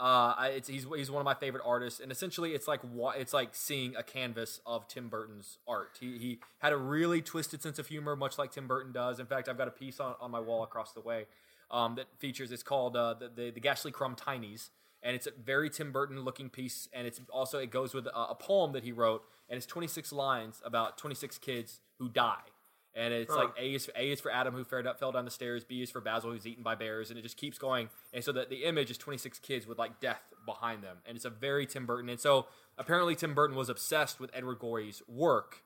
Uh, 0.00 0.34
I, 0.38 0.48
it's, 0.56 0.66
he's 0.66 0.86
he's 0.96 1.10
one 1.10 1.20
of 1.20 1.26
my 1.26 1.34
favorite 1.34 1.62
artists, 1.66 2.00
and 2.00 2.10
essentially, 2.10 2.54
it's 2.54 2.66
like 2.66 2.80
it's 3.16 3.34
like 3.34 3.50
seeing 3.52 3.94
a 3.96 4.02
canvas 4.02 4.60
of 4.64 4.88
Tim 4.88 5.08
Burton's 5.08 5.58
art. 5.68 5.98
He 6.00 6.16
he 6.16 6.38
had 6.60 6.72
a 6.72 6.78
really 6.78 7.20
twisted 7.20 7.60
sense 7.60 7.78
of 7.78 7.86
humor, 7.86 8.16
much 8.16 8.38
like 8.38 8.50
Tim 8.50 8.66
Burton 8.66 8.92
does. 8.92 9.20
In 9.20 9.26
fact, 9.26 9.46
I've 9.46 9.58
got 9.58 9.68
a 9.68 9.72
piece 9.72 10.00
on, 10.00 10.14
on 10.18 10.30
my 10.30 10.40
wall 10.40 10.62
across 10.62 10.92
the 10.92 11.02
way 11.02 11.26
um, 11.70 11.96
that 11.96 12.06
features. 12.16 12.50
It's 12.50 12.62
called 12.62 12.96
uh, 12.96 13.12
the, 13.12 13.28
the 13.28 13.50
the 13.50 13.60
Gashlycrumb 13.60 14.16
Tinies, 14.16 14.70
and 15.02 15.14
it's 15.14 15.26
a 15.26 15.32
very 15.32 15.68
Tim 15.68 15.92
Burton 15.92 16.20
looking 16.20 16.48
piece. 16.48 16.88
And 16.94 17.06
it's 17.06 17.20
also 17.30 17.58
it 17.58 17.70
goes 17.70 17.92
with 17.92 18.06
a, 18.06 18.16
a 18.30 18.34
poem 18.34 18.72
that 18.72 18.84
he 18.84 18.92
wrote, 18.92 19.22
and 19.50 19.58
it's 19.58 19.66
26 19.66 20.12
lines 20.14 20.62
about 20.64 20.96
26 20.96 21.36
kids 21.38 21.80
who 21.98 22.08
die. 22.08 22.48
And 22.94 23.14
it's 23.14 23.34
like 23.34 23.50
A 23.58 23.74
is 23.74 23.88
A 23.94 24.10
is 24.10 24.20
for 24.20 24.32
Adam 24.32 24.52
who 24.52 24.64
fell, 24.64 24.82
fell 24.98 25.12
down 25.12 25.24
the 25.24 25.30
stairs. 25.30 25.64
B 25.64 25.80
is 25.82 25.90
for 25.90 26.00
Basil 26.00 26.32
who's 26.32 26.46
eaten 26.46 26.64
by 26.64 26.74
bears, 26.74 27.10
and 27.10 27.18
it 27.18 27.22
just 27.22 27.36
keeps 27.36 27.56
going. 27.56 27.88
And 28.12 28.24
so 28.24 28.32
that 28.32 28.50
the 28.50 28.64
image 28.64 28.90
is 28.90 28.98
26 28.98 29.38
kids 29.38 29.66
with 29.66 29.78
like 29.78 30.00
death 30.00 30.22
behind 30.44 30.82
them, 30.82 30.98
and 31.06 31.16
it's 31.16 31.24
a 31.24 31.30
very 31.30 31.66
Tim 31.66 31.86
Burton. 31.86 32.08
And 32.08 32.18
so 32.18 32.46
apparently 32.76 33.14
Tim 33.14 33.34
Burton 33.34 33.56
was 33.56 33.68
obsessed 33.68 34.18
with 34.18 34.30
Edward 34.34 34.58
Gorey's 34.58 35.02
work. 35.06 35.62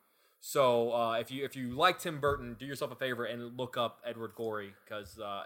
So 0.47 0.93
uh, 0.93 1.13
if 1.13 1.31
you 1.31 1.43
if 1.43 1.55
you 1.55 1.69
like 1.69 1.97
Tim 1.97 2.19
Burton, 2.19 2.55
do 2.59 2.67
yourself 2.67 2.91
a 2.91 2.95
favor 2.95 3.25
and 3.25 3.57
look 3.57 3.77
up 3.77 3.99
Edward 4.05 4.33
Gorey 4.35 4.75
because 4.85 5.17
uh, 5.17 5.41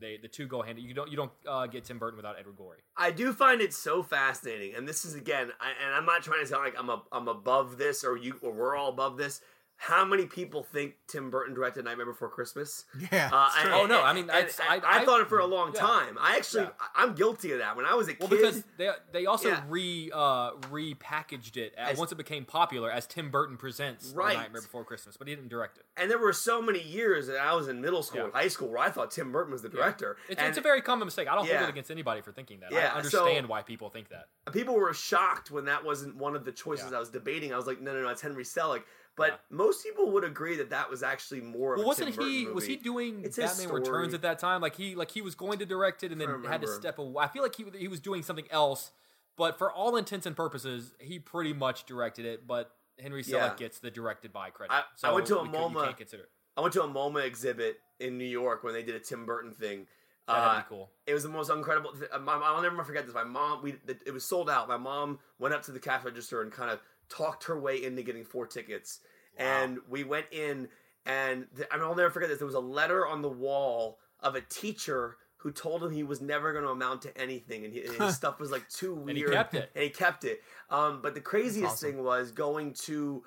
they 0.00 0.16
the 0.16 0.26
two 0.26 0.46
go 0.46 0.62
hand. 0.62 0.78
You 0.78 0.94
don't 0.94 1.10
you 1.10 1.18
don't 1.18 1.32
uh, 1.46 1.66
get 1.66 1.84
Tim 1.84 1.98
Burton 1.98 2.16
without 2.16 2.36
Edward 2.38 2.56
Gorey. 2.56 2.78
I 2.96 3.10
do 3.10 3.34
find 3.34 3.60
it 3.60 3.74
so 3.74 4.02
fascinating, 4.02 4.74
and 4.74 4.88
this 4.88 5.04
is 5.04 5.14
again, 5.14 5.50
I, 5.60 5.72
and 5.84 5.94
I'm 5.94 6.06
not 6.06 6.22
trying 6.22 6.40
to 6.40 6.46
sound 6.46 6.64
like 6.64 6.76
I'm 6.78 6.88
a, 6.88 7.02
I'm 7.12 7.28
above 7.28 7.76
this 7.76 8.02
or 8.04 8.16
you 8.16 8.38
or 8.40 8.52
we're 8.52 8.74
all 8.74 8.88
above 8.88 9.18
this. 9.18 9.42
How 9.80 10.04
many 10.04 10.26
people 10.26 10.64
think 10.64 10.94
Tim 11.06 11.30
Burton 11.30 11.54
directed 11.54 11.84
Nightmare 11.84 12.04
Before 12.06 12.28
Christmas? 12.28 12.84
Yeah. 13.12 13.30
Uh, 13.32 13.48
and- 13.60 13.72
Oh, 13.72 13.86
no, 13.86 14.02
I 14.02 14.12
mean, 14.12 14.28
and- 14.28 14.46
and 14.48 14.50
I- 14.68 14.78
I, 14.84 15.00
I- 15.00 15.04
thought 15.04 15.20
it 15.20 15.28
for 15.28 15.38
a 15.38 15.46
long 15.46 15.70
yeah. 15.72 15.80
time. 15.80 16.18
I 16.20 16.36
actually, 16.36 16.64
Yeah. 16.64 16.70
I- 16.80 17.04
I'm 17.04 17.14
guilty 17.14 17.52
of 17.52 17.60
that. 17.60 17.76
When 17.76 17.86
I 17.86 17.94
was 17.94 18.08
a 18.08 18.16
Well, 18.18 18.28
kid, 18.28 18.36
because 18.38 18.64
they 18.76 18.90
they 19.12 19.26
also 19.26 19.48
Yeah. 19.50 19.62
re 19.68 20.10
uh, 20.12 20.50
repackaged 20.72 21.56
it 21.56 21.74
as, 21.76 21.92
As- 21.92 21.98
once 21.98 22.10
it 22.10 22.16
became 22.16 22.44
popular 22.44 22.90
as 22.90 23.06
Tim 23.06 23.30
Burton 23.30 23.56
presents 23.56 24.08
Right. 24.14 24.36
Nightmare 24.36 24.62
Before 24.62 24.84
Christmas, 24.84 25.16
but 25.16 25.28
he 25.28 25.34
didn't 25.36 25.48
direct 25.48 25.78
it. 25.78 25.84
and 25.96 26.10
there 26.10 26.18
were 26.18 26.32
so 26.32 26.60
many 26.60 26.82
years 26.82 27.28
that 27.28 27.38
I 27.38 27.54
was 27.54 27.68
in 27.68 27.80
middle 27.80 28.02
school 28.02 28.18
Yeah. 28.20 28.24
and 28.26 28.32
high 28.34 28.48
school 28.48 28.68
where 28.68 28.78
I 28.78 28.90
thought 28.90 29.12
Tim 29.12 29.30
Burton 29.30 29.52
was 29.52 29.62
the 29.62 29.68
director. 29.68 30.16
It's, 30.28 30.38
and 30.40 30.48
it's 30.48 30.58
a 30.58 30.60
very 30.60 30.82
common 30.82 31.06
mistake. 31.06 31.28
I 31.28 31.36
don't 31.36 31.46
Yeah. 31.46 31.58
hold 31.58 31.68
it 31.68 31.72
against 31.72 31.90
anybody 31.92 32.20
for 32.20 32.32
thinking 32.32 32.60
that. 32.60 32.72
Yeah, 32.72 32.88
I 32.94 33.02
so- 33.02 33.18
understand 33.20 33.48
why 33.48 33.62
people 33.62 33.90
think 33.90 34.08
that. 34.08 34.28
people 34.52 34.74
were 34.74 34.92
shocked 34.92 35.50
when 35.52 35.66
that 35.66 35.84
wasn't 35.84 36.16
one 36.16 36.34
of 36.34 36.44
the 36.44 36.52
choices 36.52 36.90
Yeah. 36.90 36.96
I 36.96 37.00
was 37.00 37.10
debating. 37.10 37.52
I 37.54 37.56
was 37.56 37.66
like, 37.68 37.80
no, 37.80 37.92
no, 37.94 38.02
no, 38.02 38.08
it's 38.08 38.22
Henry 38.22 38.42
Selick. 38.44 38.82
But 39.18 39.30
Yeah. 39.32 39.36
most 39.50 39.84
people 39.84 40.10
would 40.12 40.24
agree 40.24 40.56
that 40.56 40.70
that 40.70 40.88
was 40.88 41.02
actually 41.02 41.40
more. 41.42 41.74
Of 41.74 41.78
Well, 41.78 41.84
a 41.84 41.88
wasn't 41.88 42.14
he? 42.22 42.46
Was 42.46 42.64
he 42.64 42.76
doing 42.76 43.24
It's 43.24 43.36
Batman. 43.36 43.68
Returns 43.70 44.14
at 44.14 44.22
that 44.22 44.38
time? 44.38 44.62
Like 44.62 44.76
he 44.76 44.94
like 44.94 45.10
he 45.10 45.20
was 45.20 45.34
going 45.34 45.58
to 45.58 45.66
direct 45.66 46.02
it 46.04 46.12
and 46.12 46.20
then 46.20 46.44
had 46.44 46.62
to 46.62 46.68
step 46.68 46.98
away. 46.98 47.24
I 47.24 47.28
feel 47.28 47.42
like 47.42 47.54
he 47.56 47.66
he 47.76 47.88
was 47.88 48.00
doing 48.00 48.22
something 48.22 48.46
else, 48.50 48.92
but 49.36 49.58
for 49.58 49.70
all 49.70 49.96
intents 49.96 50.24
and 50.24 50.34
purposes, 50.36 50.94
he 51.00 51.18
pretty 51.18 51.52
much 51.52 51.84
directed 51.84 52.24
it. 52.24 52.46
But 52.46 52.74
Henry 52.98 53.22
Selick 53.22 53.32
Yeah. 53.32 53.54
gets 53.56 53.78
the 53.80 53.90
directed 53.90 54.32
by 54.32 54.50
credit. 54.50 54.72
I- 54.72 54.78
I 54.80 54.84
so 54.94 55.14
went 55.14 55.26
to 55.26 55.38
a 55.40 55.44
MoMA. 55.44 55.96
Consider 55.96 56.22
it. 56.24 56.30
I 56.56 56.60
went 56.60 56.72
to 56.74 56.82
a 56.82 56.88
MoMA 56.88 57.24
exhibit 57.24 57.80
in 58.00 58.16
New 58.18 58.24
York 58.24 58.62
when 58.64 58.72
they 58.72 58.82
did 58.82 58.94
a 58.94 59.00
Tim 59.00 59.26
Burton 59.26 59.52
thing. 59.54 59.86
That'd 60.26 60.42
Uh, 60.44 60.58
be 60.58 60.64
cool. 60.68 60.92
It 61.06 61.14
was 61.14 61.22
the 61.22 61.28
most 61.30 61.48
incredible. 61.50 61.92
Th- 61.92 62.10
I'll 62.12 62.60
never 62.60 62.84
forget 62.84 63.06
this. 63.06 63.14
My 63.14 63.24
mom, 63.24 63.62
we 63.62 63.80
it 64.04 64.12
was 64.12 64.24
sold 64.24 64.50
out. 64.50 64.68
My 64.68 64.76
mom 64.76 65.18
went 65.38 65.54
up 65.54 65.62
to 65.62 65.72
the 65.72 65.80
cash 65.80 66.04
register 66.04 66.42
and 66.42 66.52
kind 66.52 66.70
of 66.70 66.80
talked 67.08 67.44
her 67.44 67.58
way 67.58 67.82
into 67.82 68.02
getting 68.02 68.24
four 68.24 68.46
tickets, 68.46 69.00
and 69.36 69.78
we 69.88 70.04
went 70.04 70.26
in. 70.30 70.68
And 71.06 71.46
th- 71.56 71.68
I 71.70 71.76
mean, 71.76 71.86
I'll 71.86 71.94
never 71.94 72.10
forget 72.10 72.28
this. 72.28 72.38
There 72.38 72.46
was 72.46 72.54
a 72.54 72.60
letter 72.60 73.06
on 73.06 73.22
the 73.22 73.28
wall 73.28 73.98
of 74.20 74.34
a 74.34 74.40
teacher 74.42 75.16
who 75.38 75.52
told 75.52 75.82
him 75.82 75.90
he 75.92 76.02
was 76.02 76.20
never 76.20 76.52
going 76.52 76.64
to 76.64 76.70
amount 76.70 77.02
to 77.02 77.16
anything, 77.16 77.64
and, 77.64 77.72
he, 77.72 77.84
and 77.84 77.94
his 77.94 78.16
stuff 78.16 78.40
was 78.40 78.50
like 78.50 78.68
too 78.68 78.94
weird. 78.94 79.08
And 79.08 79.18
he 79.18 79.24
kept 79.24 79.54
it. 79.54 79.70
And 79.74 79.84
he 79.84 79.90
kept 79.90 80.24
it. 80.24 80.42
Um, 80.68 81.00
but 81.02 81.14
the 81.14 81.20
craziest 81.20 81.74
awesome. 81.74 81.92
thing 81.92 82.04
was 82.04 82.32
going 82.32 82.74
to 82.84 83.22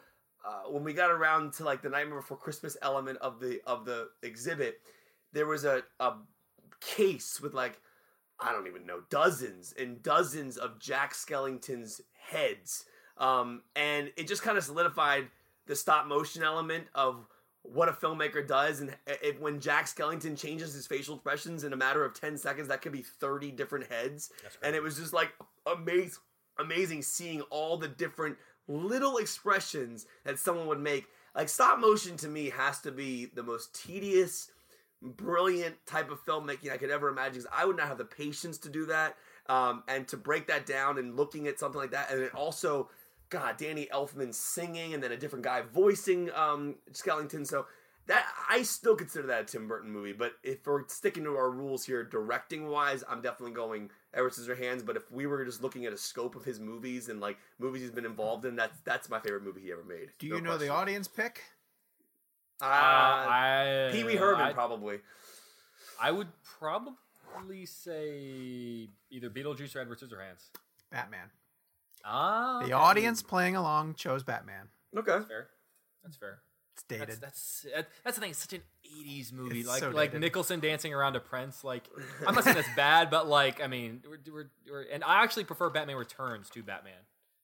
uh, 0.45 0.69
when 0.69 0.83
we 0.83 0.93
got 0.93 1.11
around 1.11 1.53
to 1.53 1.63
like 1.63 1.81
the 1.81 1.89
Nightmare 1.89 2.19
Before 2.19 2.37
Christmas 2.37 2.75
element 2.81 3.17
of 3.19 3.39
the 3.39 3.61
of 3.65 3.85
the 3.85 4.09
exhibit. 4.23 4.81
There 5.33 5.45
was 5.45 5.63
a, 5.63 5.83
a 5.99 6.13
case 6.81 7.39
with 7.39 7.53
like 7.53 7.79
I 8.39 8.51
don't 8.51 8.67
even 8.67 8.85
know 8.85 9.01
dozens 9.09 9.73
and 9.79 10.01
dozens 10.01 10.57
of 10.57 10.79
Jack 10.79 11.13
Skellington's 11.13 12.01
heads, 12.19 12.85
um, 13.21 13.61
and 13.77 14.11
it 14.17 14.27
just 14.27 14.41
kind 14.41 14.57
of 14.57 14.63
solidified 14.65 15.27
the 15.67 15.75
stop 15.75 16.07
motion 16.07 16.43
element 16.43 16.87
of 16.95 17.25
what 17.63 17.87
a 17.87 17.91
filmmaker 17.93 18.45
does 18.45 18.81
and 18.81 18.97
if, 19.05 19.39
when 19.39 19.59
jack 19.59 19.85
skellington 19.85 20.35
changes 20.37 20.73
his 20.73 20.87
facial 20.87 21.13
expressions 21.15 21.63
in 21.63 21.71
a 21.73 21.77
matter 21.77 22.03
of 22.03 22.13
10 22.19 22.35
seconds 22.37 22.67
that 22.67 22.81
could 22.81 22.91
be 22.91 23.03
30 23.03 23.51
different 23.51 23.85
heads. 23.91 24.31
And 24.63 24.75
it 24.75 24.81
was 24.81 24.97
just 24.97 25.13
like 25.13 25.31
amazing 25.67 26.19
amazing 26.59 27.01
seeing 27.01 27.41
all 27.43 27.77
the 27.77 27.87
different 27.87 28.37
little 28.67 29.17
expressions 29.17 30.05
that 30.25 30.37
someone 30.39 30.67
would 30.67 30.79
make. 30.79 31.05
Like 31.35 31.49
stop 31.49 31.79
motion 31.79 32.17
to 32.17 32.27
me 32.27 32.49
has 32.49 32.81
to 32.81 32.91
be 32.91 33.27
the 33.27 33.43
most 33.43 33.73
tedious 33.73 34.49
brilliant 35.01 35.75
type 35.85 36.11
of 36.11 36.23
filmmaking 36.25 36.71
I 36.71 36.77
could 36.77 36.91
ever 36.91 37.09
imagine. 37.09 37.41
'cause 37.41 37.51
I 37.51 37.65
would 37.65 37.77
not 37.77 37.87
have 37.87 37.97
the 37.97 38.05
patience 38.05 38.57
to 38.59 38.69
do 38.69 38.85
that, 38.85 39.17
um, 39.47 39.83
and 39.87 40.07
to 40.09 40.17
break 40.17 40.47
that 40.47 40.65
down 40.65 40.97
and 40.99 41.15
looking 41.15 41.47
at 41.47 41.59
something 41.59 41.79
like 41.81 41.91
that, 41.91 42.11
and 42.11 42.21
it 42.21 42.33
also, 42.35 42.89
God, 43.31 43.57
Danny 43.57 43.87
Elfman 43.91 44.33
singing, 44.33 44.93
and 44.93 45.01
then 45.01 45.11
a 45.11 45.17
different 45.17 45.43
guy 45.43 45.61
voicing 45.61 46.29
um, 46.35 46.75
Skellington. 46.91 47.47
So 47.47 47.65
that 48.07 48.25
I 48.49 48.63
still 48.63 48.95
consider 48.95 49.27
that 49.27 49.41
a 49.41 49.45
Tim 49.45 49.67
Burton 49.67 49.89
movie. 49.89 50.13
But 50.13 50.33
if 50.43 50.65
we're 50.67 50.87
sticking 50.87 51.23
to 51.23 51.31
our 51.31 51.49
rules 51.49 51.85
here, 51.85 52.03
directing 52.03 52.67
wise, 52.67 53.03
I'm 53.09 53.21
definitely 53.21 53.53
going 53.53 53.89
Edward 54.13 54.33
Scissorhands. 54.33 54.85
But 54.85 54.97
if 54.97 55.09
we 55.11 55.25
were 55.25 55.43
just 55.45 55.63
looking 55.63 55.85
at 55.85 55.93
a 55.93 55.97
scope 55.97 56.35
of 56.35 56.43
his 56.43 56.59
movies 56.59 57.09
and 57.09 57.19
like 57.19 57.37
movies 57.57 57.81
he's 57.81 57.91
been 57.91 58.05
involved 58.05 58.45
in, 58.45 58.55
that's 58.55 58.79
that's 58.83 59.09
my 59.09 59.19
favorite 59.19 59.43
movie 59.43 59.61
he 59.61 59.71
ever 59.71 59.83
made. 59.83 60.09
Do 60.19 60.27
No 60.27 60.35
you 60.35 60.41
know 60.41 60.57
the 60.57 60.69
audience 60.69 61.07
pick? 61.07 61.41
Uh, 62.61 62.65
I 62.65 63.89
Pee 63.91 64.03
Wee 64.03 64.17
Herman, 64.17 64.47
I, 64.47 64.53
probably. 64.53 64.99
I 65.99 66.11
would 66.11 66.27
probably 66.43 67.65
say 67.65 68.89
either 69.09 69.29
Beetlejuice 69.29 69.75
or 69.75 69.79
Edward 69.79 69.99
Scissorhands. 69.99 70.49
Batman. 70.91 71.29
Ah, 72.05 72.63
The 72.65 72.73
audience 72.73 73.21
playing 73.21 73.55
along 73.55 73.95
chose 73.95 74.23
Batman. 74.23 74.67
Okay. 74.95 75.11
That's 75.11 75.25
fair. 75.27 75.47
That's 76.03 76.17
fair. 76.17 76.39
It's 76.73 76.83
dated. 76.83 77.07
That's 77.09 77.19
that's 77.19 77.65
that- 77.75 77.89
that's 78.03 78.15
the 78.17 78.21
thing. 78.21 78.31
It's 78.31 78.39
such 78.39 78.53
an 78.53 78.61
'80s 78.85 79.31
movie, 79.33 79.59
It's 79.59 79.69
like 79.69 79.79
so 79.81 79.89
like 79.89 80.09
dated. 80.11 80.21
Nicholson 80.21 80.59
dancing 80.59 80.93
around 80.93 81.13
to 81.13 81.19
Prince. 81.19 81.63
Like 81.63 81.87
I'm 82.27 82.33
not 82.35 82.43
saying 82.43 82.55
that's 82.55 82.75
bad, 82.75 83.09
but 83.09 83.27
like 83.27 83.61
I 83.61 83.67
mean, 83.67 84.01
we're, 84.09 84.17
we're, 84.33 84.51
we're, 84.69 84.81
and 84.91 85.03
I 85.03 85.21
actually 85.23 85.43
prefer 85.43 85.69
Batman 85.69 85.97
Returns 85.97 86.49
to 86.51 86.63
Batman. 86.63 86.93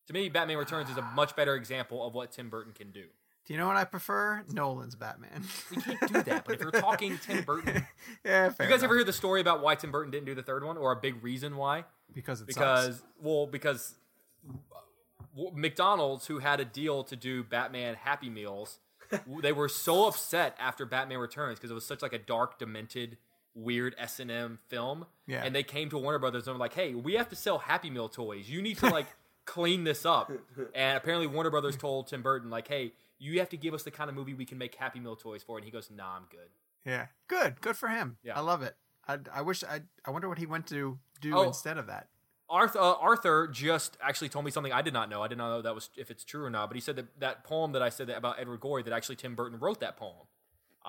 To 0.07 0.13
me, 0.13 0.29
Batman 0.29 0.57
Returns 0.57 0.89
is 0.89 0.97
a 0.97 1.01
much 1.01 1.35
better 1.35 1.55
example 1.55 2.05
of 2.07 2.13
what 2.13 2.31
Tim 2.31 2.49
Burton 2.49 2.71
can 2.73 2.91
do. 2.91 3.03
Do 3.45 3.53
you 3.53 3.59
know 3.59 3.67
what 3.67 3.75
I 3.77 3.83
prefer? 3.85 4.43
Nolan's 4.51 4.95
Batman. 4.95 5.43
We 5.71 5.81
can't 5.81 5.99
do 6.11 6.21
that, 6.23 6.43
but 6.45 6.55
if 6.55 6.61
you're 6.61 6.71
talking 6.71 7.17
Tim 7.25 7.43
Burton, 7.43 7.85
yeah, 8.25 8.49
fair 8.49 8.65
you 8.67 8.71
guys 8.71 8.79
enough. 8.79 8.83
ever 8.83 8.95
hear 8.95 9.03
the 9.05 9.13
story 9.13 9.39
about 9.41 9.61
why 9.61 9.75
Tim 9.75 9.91
Burton 9.91 10.11
didn't 10.11 10.25
do 10.25 10.35
the 10.35 10.43
third 10.43 10.63
one, 10.65 10.77
or 10.77 10.91
a 10.91 10.95
big 10.97 11.23
reason 11.23 11.55
why? 11.57 11.83
because 12.13 12.41
it 12.41 12.51
sucks. 12.53 12.55
because 12.87 13.03
well 13.21 13.47
because 13.47 13.89
w- 13.91 13.99
McDonald's 15.53 16.27
who 16.27 16.39
had 16.39 16.59
a 16.59 16.65
deal 16.65 17.03
to 17.05 17.15
do 17.15 17.43
Batman 17.43 17.95
Happy 17.95 18.29
Meals, 18.29 18.79
they 19.41 19.51
were 19.51 19.69
so 19.69 20.07
upset 20.07 20.55
after 20.59 20.85
Batman 20.85 21.19
Returns 21.19 21.57
because 21.59 21.71
it 21.71 21.73
was 21.75 21.85
such 21.85 22.01
like 22.01 22.13
a 22.13 22.17
dark, 22.19 22.59
demented, 22.59 23.17
weird 23.55 23.95
S 23.97 24.19
and 24.19 24.29
M 24.31 24.59
film. 24.67 25.05
Yeah. 25.27 25.43
and 25.43 25.53
they 25.55 25.63
came 25.63 25.89
to 25.89 25.97
Warner 25.97 26.19
Brothers 26.19 26.47
and 26.47 26.55
were 26.55 26.59
like, 26.59 26.73
"Hey, 26.73 26.93
we 26.93 27.13
have 27.13 27.29
to 27.29 27.35
sell 27.35 27.57
Happy 27.59 27.89
Meal 27.89 28.09
toys. 28.09 28.49
You 28.49 28.61
need 28.61 28.77
to 28.79 28.87
like 28.89 29.07
clean 29.45 29.83
this 29.83 30.05
up." 30.05 30.31
And 30.75 30.97
apparently 30.97 31.27
Warner 31.27 31.49
Brothers 31.49 31.75
told 31.77 32.07
Tim 32.07 32.21
Burton 32.21 32.49
like, 32.49 32.67
"Hey." 32.67 32.93
You 33.19 33.39
have 33.39 33.49
to 33.49 33.57
give 33.57 33.73
us 33.73 33.81
the 33.81 33.89
kind 33.89 34.11
of 34.11 34.15
movie 34.15 34.35
we 34.35 34.45
can 34.45 34.59
make 34.59 34.75
Happy 34.75 34.99
Meal 34.99 35.15
toys 35.15 35.41
for, 35.41 35.57
and 35.57 35.65
he 35.65 35.71
goes, 35.71 35.89
"Nah, 35.89 36.17
I'm 36.17 36.25
good." 36.29 36.49
yeah, 36.85 37.07
good, 37.27 37.59
good 37.61 37.75
for 37.75 37.89
him. 37.89 38.17
Yeah. 38.21 38.37
I 38.37 38.41
love 38.41 38.61
it. 38.61 38.75
I, 39.07 39.17
I 39.33 39.41
wish 39.41 39.63
I 39.63 39.81
I 40.05 40.11
wonder 40.11 40.29
what 40.29 40.37
he 40.37 40.45
went 40.45 40.67
to 40.67 40.99
do 41.19 41.35
Oh. 41.35 41.41
instead 41.41 41.79
of 41.79 41.87
that. 41.87 42.09
Arthur, 42.49 42.79
uh, 42.79 42.93
Arthur 42.93 43.47
just 43.47 43.97
actually 44.01 44.29
told 44.29 44.45
me 44.45 44.51
something 44.51 44.71
I 44.71 44.81
did 44.81 44.93
not 44.93 45.09
know. 45.09 45.21
I 45.21 45.27
did 45.27 45.37
not 45.37 45.49
know 45.49 45.61
that 45.61 45.75
was 45.75 45.89
if 45.97 46.09
it's 46.09 46.23
true 46.23 46.45
or 46.45 46.49
not. 46.49 46.69
But 46.69 46.75
he 46.75 46.81
said 46.81 46.95
that 46.95 47.19
that 47.19 47.43
poem 47.43 47.73
that 47.73 47.81
I 47.81 47.89
said 47.89 48.07
that 48.07 48.17
about 48.17 48.39
Edward 48.39 48.61
Gorey 48.61 48.83
that 48.83 48.93
actually 48.93 49.17
Tim 49.17 49.35
Burton 49.35 49.59
wrote 49.59 49.79
that 49.81 49.97
poem. 49.97 50.27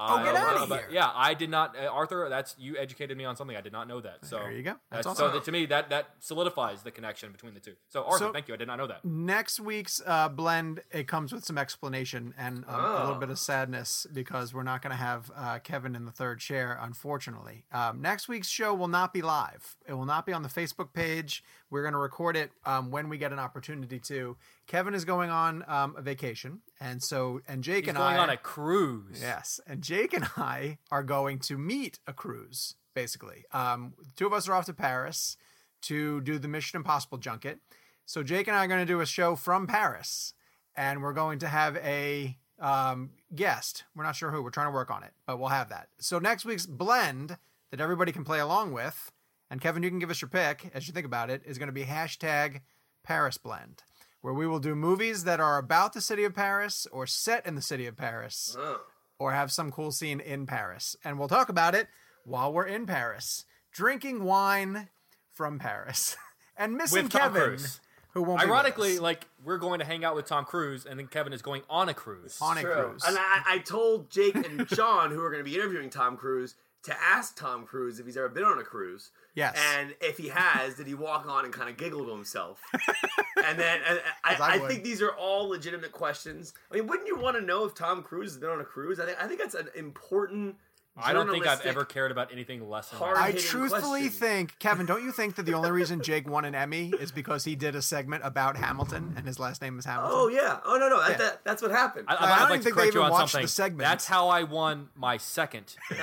Oh, 0.01 0.23
get 0.25 0.37
outta 0.37 0.67
but- 0.69 0.79
here. 0.81 0.89
Yeah, 0.93 1.11
I 1.15 1.35
did 1.35 1.51
not. 1.51 1.77
Uh, 1.77 1.89
Arthur, 1.89 2.29
that's 2.29 2.55
you 2.59 2.77
educated 2.77 3.17
me 3.19 3.25
on 3.25 3.35
something 3.37 3.57
I 3.57 3.61
did 3.61 3.73
not 3.73 3.89
know 3.89 4.01
that. 4.01 4.25
So 4.25 4.39
There 4.39 4.53
you 4.53 4.63
go. 4.63 4.75
That's 4.91 5.05
so 5.05 5.11
awesome. 5.11 5.33
that, 5.33 5.45
to 5.45 5.53
me 5.53 5.67
that 5.67 5.91
that 5.91 6.11
solidifies 6.21 6.83
the 6.83 6.91
connection 6.91 7.33
between 7.33 7.55
the 7.55 7.61
two. 7.61 7.75
So 7.89 8.05
Arthur, 8.05 8.19
So- 8.27 8.33
thank 8.33 8.47
you. 8.49 8.55
I 8.55 8.57
did 8.57 8.69
not 8.69 8.77
know 8.79 8.87
that. 8.87 9.05
Next 9.05 9.59
week's 9.59 10.01
uh, 10.07 10.29
blend 10.29 10.83
it 10.93 11.09
comes 11.09 11.33
with 11.33 11.45
some 11.45 11.59
explanation 11.59 12.33
and 12.39 12.65
um, 12.69 12.75
a 12.85 12.99
little 13.01 13.15
Oh. 13.17 13.19
bit 13.19 13.31
of 13.31 13.39
sadness 13.39 14.07
because 14.13 14.55
we're 14.55 14.63
not 14.63 14.83
going 14.83 14.91
to 14.93 14.97
have 14.97 15.31
uh, 15.37 15.59
Kevin 15.59 15.97
in 15.97 16.05
the 16.05 16.13
third 16.13 16.39
chair, 16.39 16.79
unfortunately. 16.81 17.65
Um, 17.73 18.01
next 18.01 18.29
week's 18.29 18.49
show 18.49 18.75
will 18.75 18.89
not 18.89 19.13
be 19.13 19.23
live. 19.23 19.77
It 19.87 19.95
will 19.95 20.05
not 20.07 20.27
be 20.27 20.33
on 20.33 20.43
the 20.43 20.49
Facebook 20.49 20.93
page. 20.93 21.43
We're 21.71 21.83
going 21.83 21.93
to 21.95 21.99
record 21.99 22.37
it 22.37 22.53
um, 22.65 22.91
when 22.91 23.09
we 23.09 23.19
get 23.19 23.33
an 23.33 23.39
opportunity 23.39 23.99
to. 24.01 24.37
Kevin 24.69 24.95
is 24.95 25.05
going 25.07 25.31
on 25.31 25.65
um, 25.67 25.95
a 25.97 26.03
vacation, 26.03 26.61
and 26.79 27.03
so 27.03 27.41
and 27.49 27.65
Jake 27.65 27.89
and 27.89 27.99
I. 27.99 28.01
He's 28.01 28.07
and 28.09 28.17
going 28.17 28.21
I 28.21 28.23
on 28.23 28.31
a 28.31 28.37
cruise. 28.37 29.19
Yes, 29.21 29.61
and 29.67 29.83
Jake 29.83 30.13
and 30.13 30.29
I 30.37 30.79
are 30.91 31.03
going 31.03 31.41
to 31.41 31.59
meet 31.59 31.99
a 32.07 32.13
cruise. 32.13 32.77
Basically, 32.95 33.45
um, 33.53 33.95
two 34.15 34.27
of 34.27 34.33
us 34.33 34.49
are 34.49 34.55
off 34.55 34.67
to 34.67 34.75
Paris 34.75 35.37
to 35.83 36.21
do 36.21 36.39
the 36.39 36.49
Mission 36.49 36.77
Impossible 36.77 37.19
junket. 37.19 37.61
So 38.05 38.23
Jake 38.23 38.47
and 38.47 38.57
I 38.57 38.65
are 38.65 38.69
going 38.69 38.87
to 38.87 38.93
do 38.93 39.01
a 39.01 39.07
show 39.07 39.37
from 39.37 39.67
Paris, 39.67 40.35
and 40.77 41.03
we're 41.03 41.13
going 41.13 41.39
to 41.41 41.49
have 41.49 41.77
a 41.79 42.37
um, 42.59 43.11
guest. 43.35 43.85
We're 43.97 44.05
not 44.05 44.17
sure 44.17 44.31
who. 44.31 44.43
We're 44.43 44.51
trying 44.51 44.69
to 44.69 44.73
work 44.73 44.91
on 44.91 45.03
it, 45.03 45.13
but 45.27 45.39
we'll 45.39 45.49
have 45.49 45.71
that. 45.71 45.89
So 45.99 46.19
next 46.19 46.45
week's 46.45 46.67
blend 46.67 47.39
that 47.71 47.81
everybody 47.81 48.13
can 48.13 48.25
play 48.25 48.41
along 48.41 48.73
with, 48.73 49.13
and 49.51 49.61
Kevin, 49.61 49.83
you 49.83 49.89
can 49.89 49.99
give 49.99 50.11
us 50.11 50.21
your 50.21 50.29
pick 50.29 50.71
as 50.75 50.89
you 50.89 50.93
think 50.93 51.07
about 51.07 51.31
it, 51.31 51.43
is 51.47 51.57
going 51.57 51.69
to 51.69 51.73
be 51.73 51.85
hashtag 51.85 52.61
Paris 53.03 53.39
Blend, 53.39 53.83
where 54.21 54.35
we 54.35 54.47
will 54.47 54.59
do 54.59 54.75
movies 54.75 55.25
that 55.25 55.41
are 55.41 55.59
about 55.59 55.93
the 55.93 56.01
city 56.01 56.25
of 56.25 56.35
Paris 56.35 56.87
or 56.93 57.07
set 57.07 57.47
in 57.47 57.55
the 57.55 57.63
city 57.63 57.87
of 57.87 57.97
Paris 57.97 58.57
Oh. 58.59 58.81
or 59.19 59.33
have 59.33 59.51
some 59.53 59.71
cool 59.71 59.93
scene 59.93 60.21
in 60.21 60.47
Paris. 60.47 60.97
And 61.05 61.19
we'll 61.19 61.29
talk 61.29 61.49
about 61.49 61.75
it 61.75 61.89
while 62.25 62.53
we're 62.53 62.67
in 62.67 62.85
Paris, 62.87 63.45
drinking 63.73 64.25
wine 64.25 64.89
from 65.31 65.59
Paris 65.59 66.17
and 66.57 66.75
missing 66.77 67.05
With 67.05 67.13
Tom 67.13 67.33
Kevin, 67.33 67.43
Cruise. 67.43 67.81
who 68.13 68.23
won't. 68.23 68.41
be 68.41 68.47
with 68.47 68.51
Ironically, 68.53 68.95
us. 68.95 69.01
like 69.01 69.27
we're 69.45 69.59
going 69.59 69.79
to 69.79 69.85
hang 69.85 70.05
out 70.05 70.17
with 70.17 70.27
Tom 70.27 70.45
Cruise, 70.45 70.85
and 70.85 70.99
then 70.99 71.07
Kevin 71.07 71.33
is 71.33 71.43
going 71.43 71.63
on 71.71 71.89
a 71.89 71.95
cruise. 71.95 72.39
on 72.43 72.59
a 72.59 72.63
cruise. 72.63 73.05
And 73.07 73.17
I, 73.19 73.43
I 73.47 73.59
told 73.59 74.11
Jake 74.11 74.35
and 74.35 74.67
John, 74.69 75.11
who 75.13 75.23
are 75.23 75.31
going 75.31 75.43
to 75.45 75.49
be 75.49 75.55
interviewing 75.57 75.91
Tom 75.91 76.17
Cruise, 76.17 76.55
to 76.85 76.95
ask 77.03 77.37
Tom 77.37 77.65
Cruise 77.65 77.99
if 77.99 78.07
he's 78.07 78.17
ever 78.17 78.29
been 78.29 78.45
on 78.45 78.59
a 78.59 78.63
cruise. 78.63 79.11
Yes. 79.35 79.57
And 79.75 79.95
if 80.01 80.19
he 80.19 80.29
has, 80.29 80.75
did 80.75 80.87
he 80.87 80.95
walk 80.95 81.27
on 81.29 81.45
and 81.45 81.53
kind 81.53 81.69
of 81.69 81.77
giggle 81.77 82.05
to 82.05 82.11
himself? 82.11 82.61
and 83.45 83.59
then 83.59 83.81
and 83.89 84.01
I, 84.25 84.35
I 84.35 84.49
I, 84.55 84.59
think 84.61 84.83
these 84.83 85.03
are 85.03 85.11
all 85.11 85.49
legitimate 85.49 85.93
questions. 85.93 86.55
I 86.71 86.77
mean, 86.77 86.87
wouldn't 86.87 87.09
you 87.09 87.19
want 87.19 87.37
to 87.37 87.43
know 87.43 87.65
if 87.65 87.75
Tom 87.75 88.03
Cruise 88.03 88.31
has 88.31 88.39
been 88.39 88.51
on 88.51 88.61
a 88.61 88.65
cruise? 88.65 88.99
I 88.99 89.07
think 89.07 89.19
I 89.21 89.27
think 89.27 89.41
that's 89.41 89.55
an 89.55 89.69
important. 89.77 90.57
I 91.01 91.13
don't 91.13 91.31
think 91.31 91.47
I've 91.47 91.65
ever 91.65 91.85
cared 91.85 92.11
about 92.11 92.33
anything 92.33 92.69
less 92.69 92.89
than 92.89 93.01
I 93.01 93.31
truthfully 93.31 94.01
question. 94.01 94.11
think, 94.11 94.59
Kevin, 94.59 94.85
don't 94.85 95.05
you 95.05 95.13
think 95.13 95.37
that 95.37 95.47
the 95.47 95.55
only 95.55 95.71
reason 95.71 96.03
Jake 96.03 96.29
won 96.29 96.45
an 96.45 96.57
Emmy 96.57 96.93
is 96.99 97.13
because 97.13 97.45
he 97.45 97.55
did 97.55 97.77
a 97.77 97.83
segment 97.83 98.25
about 98.25 98.57
Hamilton 98.57 99.15
and 99.17 99.25
his 99.25 99.39
last 99.39 99.63
name 99.63 99.79
is 99.79 99.85
Hamilton? 99.85 100.13
Oh 100.13 100.27
yeah. 100.27 100.59
Oh 100.65 100.77
no 100.77 100.89
no. 100.89 101.01
Yeah. 101.09 101.17
that, 101.17 101.45
that's 101.45 101.63
what 101.63 101.71
happened. 101.71 102.07
I, 102.09 102.15
I 102.15 102.17
I'd 102.17 102.21
don't 102.21 102.31
like 102.31 102.41
even 102.41 102.59
to 102.59 102.65
think 102.65 102.65
they 102.65 102.81
correct 102.83 102.95
you 102.95 103.01
even 103.01 103.13
on 103.13 103.21
watched 103.21 103.41
the 103.41 103.47
segment. 103.47 103.89
That's 103.89 104.07
how 104.07 104.29
I 104.29 104.43
won 104.43 104.89
my 104.97 105.19
second. 105.19 105.77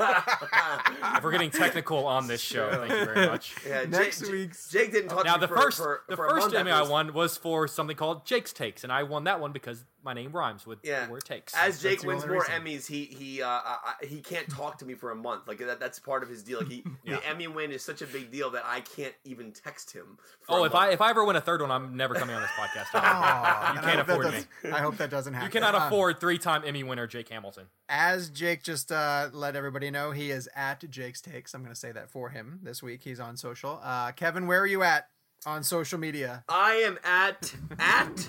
if 1.16 1.22
we're 1.22 1.32
getting 1.32 1.50
technical 1.50 2.06
on 2.06 2.26
this 2.26 2.40
show, 2.40 2.70
thank 2.70 2.90
you 2.92 3.04
very 3.04 3.26
much. 3.26 3.54
yeah, 3.66 3.84
Next 3.84 4.20
Jake, 4.20 4.30
week's- 4.30 4.68
Jake 4.70 4.92
didn't 4.92 5.10
talk 5.10 5.24
Now 5.24 5.34
to 5.34 5.40
the 5.40 5.48
for, 5.48 5.56
first 5.60 5.76
for, 5.78 6.02
the 6.08 6.16
for 6.16 6.28
first 6.28 6.54
Emmy 6.54 6.70
I 6.70 6.82
won 6.82 7.12
was 7.12 7.36
for 7.36 7.68
something 7.68 7.96
called 7.96 8.26
Jake's 8.26 8.52
Takes, 8.52 8.84
and 8.84 8.92
I 8.92 9.02
won 9.02 9.24
that 9.24 9.40
one 9.40 9.52
because 9.52 9.84
my 10.02 10.12
name 10.14 10.32
rhymes 10.32 10.66
with 10.66 10.78
Yeah. 10.82 11.06
the 11.06 11.12
word 11.12 11.24
takes. 11.24 11.54
As 11.56 11.82
Jake 11.82 12.00
the 12.00 12.06
wins 12.08 12.26
more 12.26 12.36
reason. 12.40 12.52
Emmys, 12.54 12.86
he 12.86 13.04
he 13.04 13.42
uh, 13.42 13.48
uh, 13.48 13.76
he 14.02 14.20
can't 14.20 14.48
talk 14.50 14.78
to 14.78 14.84
me 14.84 14.94
for 14.94 15.10
a 15.10 15.14
month. 15.14 15.46
Like 15.48 15.58
that, 15.58 15.78
that's 15.80 15.98
part 15.98 16.22
of 16.22 16.28
his 16.28 16.42
deal. 16.42 16.58
Like 16.60 16.68
he, 16.68 16.84
Yeah. 17.04 17.16
the 17.16 17.26
Emmy 17.28 17.46
win 17.48 17.72
is 17.72 17.84
such 17.84 18.02
a 18.02 18.06
big 18.06 18.30
deal 18.30 18.50
that 18.50 18.64
I 18.66 18.80
can't 18.80 19.14
even 19.24 19.52
text 19.52 19.92
him. 19.92 20.18
For 20.42 20.58
oh, 20.58 20.62
a 20.62 20.66
if 20.66 20.74
I 20.74 20.90
if 20.90 21.00
I 21.00 21.10
ever 21.10 21.24
win 21.24 21.36
a 21.36 21.40
third 21.40 21.60
one, 21.60 21.70
I'm 21.70 21.96
never 21.96 22.14
coming 22.14 22.34
on 22.34 22.42
this 22.42 22.50
podcast. 22.52 22.90
again. 22.90 23.02
Aw, 23.04 23.74
you 23.74 23.80
can't 23.80 24.00
afford 24.00 24.32
me. 24.32 24.40
I 24.72 24.78
hope 24.80 24.96
that 24.98 25.10
doesn't 25.10 25.34
happen. 25.34 25.46
You 25.46 25.52
cannot 25.52 25.74
Um, 25.74 25.82
afford 25.82 26.20
three-time 26.20 26.62
Emmy 26.64 26.82
winner 26.82 27.06
Jake 27.06 27.28
Hamilton. 27.28 27.66
As 27.88 28.30
Jake 28.30 28.62
just 28.62 28.92
uh, 28.92 29.28
let 29.32 29.56
everybody 29.56 29.90
know, 29.90 30.12
he 30.12 30.30
is 30.30 30.48
at 30.54 30.88
Jake's 30.88 31.20
Takes. 31.20 31.54
I'm 31.54 31.62
going 31.62 31.74
to 31.74 31.78
say 31.78 31.90
that 31.92 32.08
for 32.10 32.28
him 32.30 32.60
this 32.62 32.82
week. 32.82 33.02
He's 33.02 33.18
on 33.20 33.36
social. 33.36 33.80
Uh, 33.82 34.12
Kevin, 34.12 34.46
where 34.46 34.60
are 34.60 34.66
you 34.66 34.82
at 34.82 35.08
on 35.46 35.62
social 35.62 35.98
media? 35.98 36.44
I 36.48 36.74
am 36.74 36.98
at 37.04 37.54
at 37.78 38.28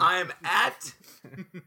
I 0.00 0.18
am 0.18 0.32
at 0.44 0.94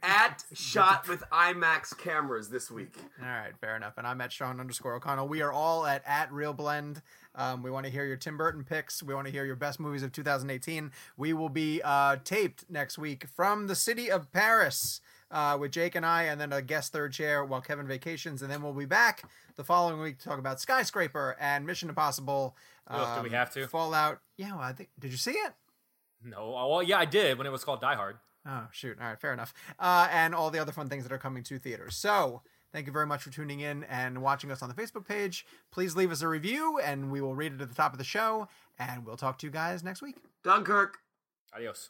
at 0.01 0.43
shot 0.53 1.07
with 1.07 1.23
IMAX 1.31 1.97
cameras 1.97 2.49
this 2.49 2.72
week. 2.72 2.95
All 3.22 3.27
right, 3.27 3.57
fair 3.60 3.76
enough. 3.76 3.97
And 3.97 4.07
I'm 4.07 4.22
at 4.22 4.31
Sean 4.31 4.60
underscore 4.60 4.95
O'Connell. 4.95 5.27
We 5.27 5.41
are 5.41 5.51
all 5.51 5.85
at 5.85 6.03
at 6.06 6.31
ReelBlend. 6.31 7.01
Um, 7.35 7.64
we 7.64 7.72
want 7.72 7.85
to 7.85 7.91
hear 7.91 8.06
your 8.06 8.18
Tim 8.18 8.38
Burton 8.38 8.64
picks. 8.64 9.03
We 9.03 9.14
want 9.14 9.27
to 9.27 9.31
hear 9.31 9.45
your 9.45 9.56
best 9.56 9.80
movies 9.80 10.03
of 10.03 10.11
2018. 10.11 10.91
We 11.18 11.34
will 11.34 11.49
be 11.49 11.81
uh, 11.84 12.18
taped 12.23 12.65
next 12.69 12.97
week 12.97 13.26
from 13.35 13.68
the 13.68 13.76
city 13.76 14.10
of 14.10 14.31
Paris 14.31 15.01
uh, 15.31 15.57
with 15.60 15.72
Jake 15.72 15.95
and 15.95 16.06
I, 16.06 16.23
and 16.23 16.39
then 16.39 16.53
a 16.53 16.61
guest 16.61 16.91
third 16.91 17.14
chair 17.14 17.43
while 17.43 17.61
Kevin 17.61 17.88
vacations. 17.88 18.41
And 18.41 18.51
then 18.51 18.61
we'll 18.61 18.73
be 18.73 18.85
back 18.85 19.30
the 19.56 19.64
following 19.64 19.99
week 20.01 20.19
to 20.19 20.30
talk 20.30 20.39
about 20.39 20.60
Skyscraper 20.60 21.35
and 21.39 21.65
Mission 21.65 21.89
Impossible. 21.89 22.56
Well, 22.89 23.18
do 23.18 23.23
we 23.23 23.30
um, 23.30 23.35
have 23.35 23.53
to? 23.53 23.68
Fallout. 23.68 24.19
Yeah, 24.38 24.51
well, 24.51 24.61
I 24.61 24.73
think. 24.73 24.89
Did 24.99 25.11
you 25.11 25.18
see 25.18 25.31
it? 25.31 25.53
No, 26.23 26.56
uh, 26.56 26.68
well, 26.68 26.84
yeah, 26.84 26.97
I 26.97 27.06
did 27.06 27.38
when 27.38 27.47
it 27.47 27.51
was 27.51 27.64
called 27.64 27.81
Die 27.81 27.95
Hard. 27.95 28.18
Oh, 28.45 28.68
shoot. 28.72 28.97
All 28.99 29.07
right, 29.07 29.19
fair 29.19 29.34
enough. 29.34 29.53
Uh, 29.77 30.07
and 30.11 30.34
all 30.34 30.49
the 30.49 30.60
other 30.60 30.72
fun 30.72 30.89
things 30.89 31.03
that 31.03 31.11
are 31.11 31.19
coming 31.19 31.43
to 31.43 31.60
theaters. 31.60 31.95
So, 31.95 32.41
thank 32.73 32.88
you 32.88 32.93
very 32.93 33.06
much 33.06 33.22
for 33.22 33.30
tuning 33.30 33.60
in 33.60 33.84
and 33.84 34.22
watching 34.22 34.51
us 34.51 34.61
on 34.61 34.69
the 34.69 34.76
Facebook 34.76 35.07
page. 35.07 35.45
Please 35.72 35.95
leave 35.95 36.11
us 36.11 36.22
a 36.22 36.27
review, 36.27 36.80
and 36.80 37.11
we 37.11 37.22
will 37.22 37.35
read 37.35 37.53
it 37.53 37.61
at 37.61 37.69
the 37.69 37.76
top 37.76 37.91
of 37.93 37.97
the 37.97 38.03
show. 38.03 38.47
And 38.77 39.06
we'll 39.06 39.18
talk 39.18 39.38
to 39.39 39.47
you 39.47 39.51
guys 39.51 39.84
next 39.84 40.01
week. 40.01 40.15
Dunkirk. 40.43 40.99
Adios. 41.53 41.89